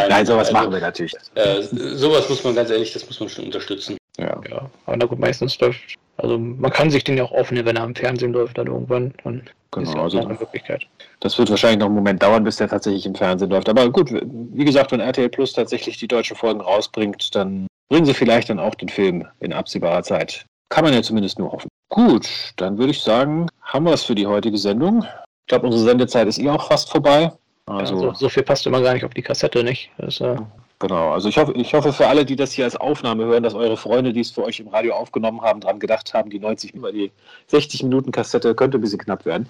Nein, 0.09 0.27
sowas 0.27 0.49
also, 0.49 0.53
machen 0.53 0.73
wir 0.73 0.81
natürlich. 0.81 1.15
Äh, 1.35 1.63
sowas 1.63 2.29
muss 2.29 2.45
man 2.45 2.55
ganz 2.55 2.71
ehrlich, 2.71 2.93
das 2.93 3.07
muss 3.07 3.21
man 3.21 3.29
schon 3.29 3.47
unterstützen. 3.47 3.97
Ja. 4.19 4.39
ja. 4.49 4.71
Aber 4.85 4.97
na 4.97 5.07
gut, 5.07 5.19
meistens 5.19 5.59
läuft. 5.59 5.81
Also 6.19 6.39
man 6.39 6.71
kann 6.71 6.91
sich 6.91 7.05
den 7.05 7.19
ja 7.19 7.25
auch 7.25 7.33
aufnehmen, 7.33 7.67
wenn 7.67 7.77
er 7.77 7.83
am 7.83 7.95
Fernsehen 7.95 8.33
läuft, 8.33 8.59
dann 8.59 8.67
irgendwann. 8.67 9.13
Dann 9.23 9.43
genau, 9.71 9.89
ist 9.89 9.95
ja 9.95 10.03
also 10.03 10.19
eine 10.21 10.39
Möglichkeit. 10.39 10.87
Das 11.21 11.39
wird 11.39 11.51
wahrscheinlich 11.51 11.81
noch 11.81 11.87
einen 11.87 11.95
Moment 11.95 12.23
dauern, 12.23 12.45
bis 12.45 12.57
der 12.57 12.69
tatsächlich 12.69 13.07
im 13.07 13.15
Fernsehen 13.15 13.51
läuft. 13.51 13.69
Aber 13.69 13.91
gut, 13.91 14.11
wie 14.13 14.65
gesagt, 14.65 14.93
wenn 14.93 15.01
RTL 15.01 15.29
Plus 15.29 15.53
tatsächlich 15.53 15.99
die 15.99 16.09
deutschen 16.09 16.37
Folgen 16.37 16.61
rausbringt, 16.61 17.35
dann 17.35 17.67
bringen 17.89 18.07
sie 18.07 18.15
vielleicht 18.15 18.51
dann 18.51 18.59
auch 18.59 18.75
den 18.75 18.89
Film 18.89 19.27
in 19.41 19.53
absehbarer 19.53 20.03
Zeit. 20.03 20.47
Kann 20.71 20.85
man 20.85 20.95
ja 20.95 21.03
zumindest 21.03 21.39
nur 21.39 21.53
hoffen. 21.53 21.69
Gut, 21.91 22.29
dann 22.57 22.79
würde 22.79 22.91
ich 22.91 23.01
sagen, 23.01 23.47
haben 23.63 23.85
wir 23.85 23.93
es 23.93 24.05
für 24.05 24.15
die 24.15 24.27
heutige 24.27 24.59
Sendung. 24.59 25.05
Ich 25.05 25.49
glaube, 25.49 25.67
unsere 25.67 25.85
Sendezeit 25.85 26.27
ist 26.27 26.39
eh 26.39 26.51
auch 26.51 26.67
fast 26.67 26.91
vorbei. 26.91 27.33
Also 27.67 27.95
ja, 27.95 28.01
so, 28.01 28.15
so, 28.15 28.29
viel 28.29 28.43
passt 28.43 28.67
immer 28.67 28.81
gar 28.81 28.95
nicht 28.95 29.05
auf 29.05 29.15
die 29.15 29.23
Kassette, 29.23 29.63
nicht? 29.63 29.91
Das, 29.99 30.21
äh 30.21 30.37
genau, 30.79 31.11
also 31.11 31.29
ich 31.29 31.39
hoffe, 31.39 31.53
ich 31.53 31.75
hoffe 31.75 31.93
für 31.93 32.07
alle, 32.07 32.25
die 32.25 32.37
das 32.37 32.53
hier 32.53 32.65
als 32.65 32.77
Aufnahme 32.77 33.25
hören, 33.25 33.43
dass 33.43 33.55
eure 33.55 33.77
Freunde, 33.77 34.13
die 34.13 34.21
es 34.21 34.31
für 34.31 34.45
euch 34.45 34.61
im 34.61 34.69
Radio 34.69 34.95
aufgenommen 34.95 35.41
haben, 35.43 35.61
daran 35.61 35.81
gedacht 35.81 36.15
haben, 36.15 36.31
die 36.31 36.39
90, 36.39 36.75
über 36.75 36.93
die 36.93 37.13
60 37.49 37.83
Minuten 37.85 38.13
Kassette 38.13 38.55
könnte 38.55 38.79
ein 38.79 38.81
bisschen 38.81 38.99
knapp 38.99 39.25
werden. 39.25 39.49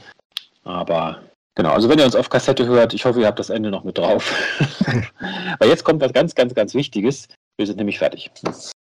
Aber 0.64 1.20
genau, 1.54 1.70
also 1.70 1.88
wenn 1.88 1.98
ihr 1.98 2.04
uns 2.04 2.16
auf 2.16 2.28
Kassette 2.28 2.66
hört, 2.66 2.94
ich 2.94 3.04
hoffe, 3.04 3.20
ihr 3.20 3.26
habt 3.26 3.38
das 3.38 3.50
Ende 3.50 3.70
noch 3.70 3.84
mit 3.84 3.98
drauf. 3.98 4.32
Weil 5.58 5.68
jetzt 5.68 5.84
kommt 5.84 6.00
was 6.00 6.12
ganz, 6.12 6.34
ganz, 6.34 6.54
ganz 6.54 6.74
Wichtiges. 6.74 7.28
Wir 7.56 7.66
sind 7.66 7.76
nämlich 7.76 7.98
fertig. 7.98 8.30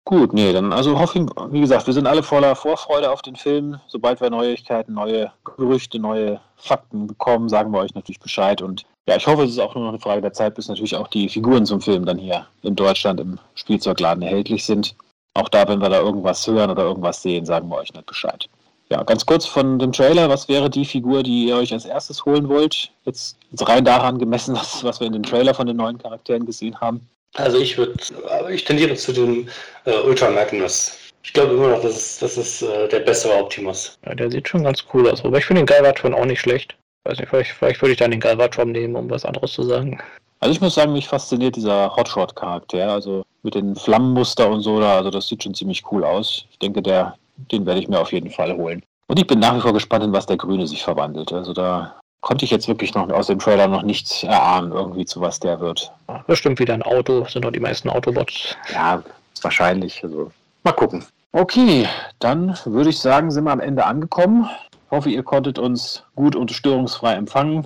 Gut, 0.05 0.33
nee, 0.33 0.51
dann 0.51 0.73
also 0.73 0.97
hoffe 0.99 1.19
ich, 1.19 1.25
wie 1.51 1.61
gesagt, 1.61 1.85
wir 1.85 1.93
sind 1.93 2.07
alle 2.07 2.23
voller 2.23 2.55
Vorfreude 2.55 3.11
auf 3.11 3.21
den 3.21 3.35
Film. 3.35 3.79
Sobald 3.87 4.19
wir 4.21 4.29
Neuigkeiten, 4.29 4.93
neue 4.93 5.31
Gerüchte, 5.43 5.99
neue 5.99 6.39
Fakten 6.55 7.07
bekommen, 7.07 7.49
sagen 7.49 7.71
wir 7.71 7.79
euch 7.79 7.93
natürlich 7.93 8.19
Bescheid. 8.19 8.61
Und 8.61 8.85
ja, 9.07 9.15
ich 9.15 9.25
hoffe, 9.25 9.43
es 9.43 9.51
ist 9.51 9.59
auch 9.59 9.73
nur 9.75 9.83
noch 9.83 9.91
eine 9.91 9.99
Frage 9.99 10.21
der 10.21 10.33
Zeit, 10.33 10.55
bis 10.55 10.67
natürlich 10.67 10.95
auch 10.95 11.07
die 11.07 11.27
Figuren 11.27 11.65
zum 11.65 11.81
Film 11.81 12.05
dann 12.05 12.17
hier 12.17 12.45
in 12.61 12.75
Deutschland 12.75 13.19
im 13.19 13.39
Spielzeugladen 13.55 14.21
erhältlich 14.21 14.65
sind. 14.65 14.95
Auch 15.33 15.49
da, 15.49 15.67
wenn 15.67 15.79
wir 15.79 15.89
da 15.89 15.99
irgendwas 15.99 16.45
hören 16.45 16.69
oder 16.69 16.83
irgendwas 16.83 17.21
sehen, 17.21 17.45
sagen 17.45 17.69
wir 17.69 17.77
euch 17.77 17.93
nicht 17.93 18.05
Bescheid. 18.05 18.47
Ja, 18.89 19.03
ganz 19.03 19.25
kurz 19.25 19.45
von 19.45 19.79
dem 19.79 19.93
Trailer, 19.93 20.27
was 20.27 20.49
wäre 20.49 20.69
die 20.69 20.83
Figur, 20.83 21.23
die 21.23 21.45
ihr 21.45 21.55
euch 21.55 21.71
als 21.71 21.85
erstes 21.85 22.25
holen 22.25 22.49
wollt? 22.49 22.91
Jetzt, 23.05 23.37
jetzt 23.49 23.67
rein 23.67 23.85
daran 23.85 24.19
gemessen, 24.19 24.53
was, 24.55 24.83
was 24.83 24.99
wir 24.99 25.07
in 25.07 25.13
dem 25.13 25.23
Trailer 25.23 25.53
von 25.53 25.65
den 25.65 25.77
neuen 25.77 25.97
Charakteren 25.97 26.45
gesehen 26.45 26.79
haben. 26.79 27.07
Also 27.35 27.57
ich 27.57 27.77
würde, 27.77 27.93
ich 28.49 28.65
tendiere 28.65 28.93
zu 28.95 29.13
dem 29.13 29.47
äh, 29.85 29.97
Ultra 30.01 30.29
Magnus. 30.29 30.97
Ich 31.23 31.31
glaube 31.31 31.53
immer 31.53 31.69
noch, 31.69 31.81
das 31.81 31.95
ist, 31.95 32.21
das 32.21 32.37
ist 32.37 32.63
äh, 32.63 32.89
der 32.89 32.99
bessere 32.99 33.35
Optimus. 33.35 33.97
Ja, 34.05 34.13
der 34.13 34.29
sieht 34.29 34.49
schon 34.49 34.63
ganz 34.63 34.83
cool 34.93 35.09
aus. 35.09 35.23
Aber 35.23 35.37
ich 35.37 35.45
finde 35.45 35.61
den 35.61 35.67
Galvatron 35.67 36.13
auch 36.13 36.25
nicht 36.25 36.41
schlecht. 36.41 36.75
Weiß 37.03 37.17
nicht, 37.17 37.29
vielleicht, 37.29 37.51
vielleicht 37.51 37.81
würde 37.81 37.93
ich 37.93 37.97
dann 37.97 38.11
den 38.11 38.19
Galvatron 38.19 38.71
nehmen, 38.71 38.95
um 38.95 39.09
was 39.09 39.25
anderes 39.25 39.53
zu 39.53 39.63
sagen. 39.63 39.99
Also 40.39 40.53
ich 40.53 40.61
muss 40.61 40.75
sagen, 40.75 40.93
mich 40.93 41.07
fasziniert 41.07 41.55
dieser 41.55 41.95
Hotshot-Charakter. 41.95 42.91
Also 42.91 43.23
mit 43.43 43.55
den 43.55 43.75
Flammenmuster 43.75 44.49
und 44.49 44.61
so 44.61 44.79
da, 44.79 44.97
also 44.97 45.09
das 45.09 45.27
sieht 45.27 45.43
schon 45.43 45.53
ziemlich 45.53 45.83
cool 45.91 46.03
aus. 46.03 46.45
Ich 46.51 46.59
denke, 46.59 46.81
der, 46.81 47.15
den 47.51 47.65
werde 47.65 47.79
ich 47.79 47.87
mir 47.87 47.99
auf 47.99 48.11
jeden 48.11 48.29
Fall 48.29 48.55
holen. 48.55 48.83
Und 49.07 49.19
ich 49.19 49.27
bin 49.27 49.39
nach 49.39 49.55
wie 49.55 49.61
vor 49.61 49.73
gespannt, 49.73 50.03
in 50.03 50.13
was 50.13 50.25
der 50.25 50.37
Grüne 50.37 50.67
sich 50.67 50.83
verwandelt. 50.83 51.33
Also 51.33 51.53
da 51.53 51.95
konnte 52.21 52.45
ich 52.45 52.51
jetzt 52.51 52.67
wirklich 52.67 52.93
noch 52.93 53.09
aus 53.09 53.27
dem 53.27 53.39
Trailer 53.39 53.67
noch 53.67 53.83
nichts 53.83 54.23
erahnen, 54.23 54.71
irgendwie 54.71 55.05
zu 55.05 55.21
was 55.21 55.39
der 55.39 55.59
wird. 55.59 55.91
bestimmt 56.27 56.59
wieder 56.59 56.73
ein 56.73 56.83
Auto, 56.83 57.25
sind 57.25 57.43
doch 57.43 57.51
die 57.51 57.59
meisten 57.59 57.89
Autobots. 57.89 58.55
Ja, 58.71 59.03
wahrscheinlich. 59.41 60.03
Also 60.03 60.31
mal 60.63 60.71
gucken. 60.71 61.03
Okay, 61.33 61.87
dann 62.19 62.57
würde 62.65 62.89
ich 62.89 62.99
sagen, 62.99 63.31
sind 63.31 63.45
wir 63.45 63.51
am 63.51 63.59
Ende 63.59 63.85
angekommen. 63.85 64.49
Ich 64.91 64.97
hoffe, 64.97 65.09
ihr 65.09 65.23
konntet 65.23 65.57
uns 65.57 66.03
gut 66.17 66.35
und 66.35 66.51
störungsfrei 66.51 67.13
empfangen. 67.13 67.65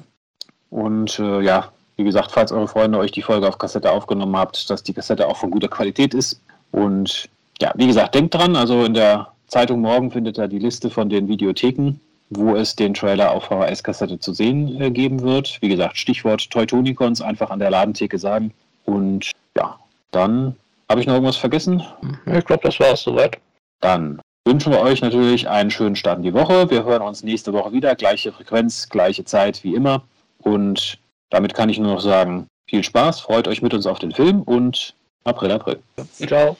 Und 0.70 1.18
äh, 1.18 1.42
ja, 1.42 1.72
wie 1.96 2.04
gesagt, 2.04 2.32
falls 2.32 2.52
eure 2.52 2.68
Freunde 2.68 3.00
euch 3.00 3.12
die 3.12 3.24
Folge 3.24 3.48
auf 3.48 3.58
Kassette 3.58 3.92
aufgenommen 3.92 4.38
habt, 4.38 4.70
dass 4.70 4.84
die 4.84 4.94
Kassette 4.94 5.28
auch 5.28 5.38
von 5.38 5.50
guter 5.50 5.68
Qualität 5.68 6.14
ist. 6.14 6.40
Und 6.72 7.28
ja, 7.60 7.72
wie 7.74 7.88
gesagt, 7.88 8.14
denkt 8.14 8.36
dran, 8.36 8.56
also 8.56 8.86
in 8.86 8.94
der 8.94 9.30
Zeitung 9.48 9.82
morgen 9.82 10.12
findet 10.12 10.38
ihr 10.38 10.48
die 10.48 10.60
Liste 10.60 10.92
von 10.92 11.10
den 11.10 11.28
Videotheken 11.28 12.00
wo 12.30 12.56
es 12.56 12.76
den 12.76 12.94
Trailer 12.94 13.32
auf 13.32 13.46
VHS-Kassette 13.46 14.20
zu 14.20 14.34
sehen 14.34 14.82
äh, 14.82 14.92
geben 14.92 15.22
wird. 15.22 15.60
Wie 15.62 15.70
gesagt, 15.70 15.98
Stichwort 15.98 16.50
Teutonicons 16.50 17.22
einfach 17.22 17.50
an 17.52 17.60
der 17.60 17.70
Ladentheke 17.70 18.18
sagen. 18.18 18.52
Und 18.86 19.32
ja, 19.56 19.78
dann 20.12 20.56
habe 20.90 21.02
ich 21.02 21.08
noch 21.08 21.14
irgendwas 21.14 21.38
vergessen? 21.38 21.84
Ich 22.26 22.46
glaube, 22.46 22.64
das 22.64 22.80
war 22.80 22.94
es 22.94 23.04
soweit. 23.04 23.38
Dann 23.80 24.20
wünschen 24.46 24.72
wir 24.72 24.80
euch 24.80 25.02
natürlich 25.02 25.50
einen 25.50 25.72
schönen 25.72 25.96
Start 25.96 26.18
in 26.18 26.24
die 26.24 26.34
Woche. 26.34 26.70
Wir 26.70 26.86
hören 26.86 27.02
uns 27.02 27.24
nächste 27.24 27.52
Woche 27.52 27.74
wieder. 27.74 27.96
Gleiche 27.96 28.32
Frequenz, 28.32 28.88
gleiche 28.90 29.26
Zeit 29.26 29.64
wie 29.64 29.74
immer. 29.74 30.04
Und 30.40 31.00
damit 31.32 31.54
kann 31.54 31.70
ich 31.70 31.80
nur 31.80 31.94
noch 31.94 32.02
sagen, 32.02 32.48
viel 32.70 32.84
Spaß, 32.84 33.20
freut 33.20 33.48
euch 33.48 33.62
mit 33.62 33.74
uns 33.74 33.86
auf 33.86 34.00
den 34.00 34.12
Film 34.12 34.42
und 34.44 34.94
April, 35.24 35.52
April. 35.52 35.80
Ciao. 36.28 36.58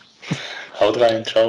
Haut 0.80 1.00
rein, 1.00 1.24
ciao. 1.24 1.44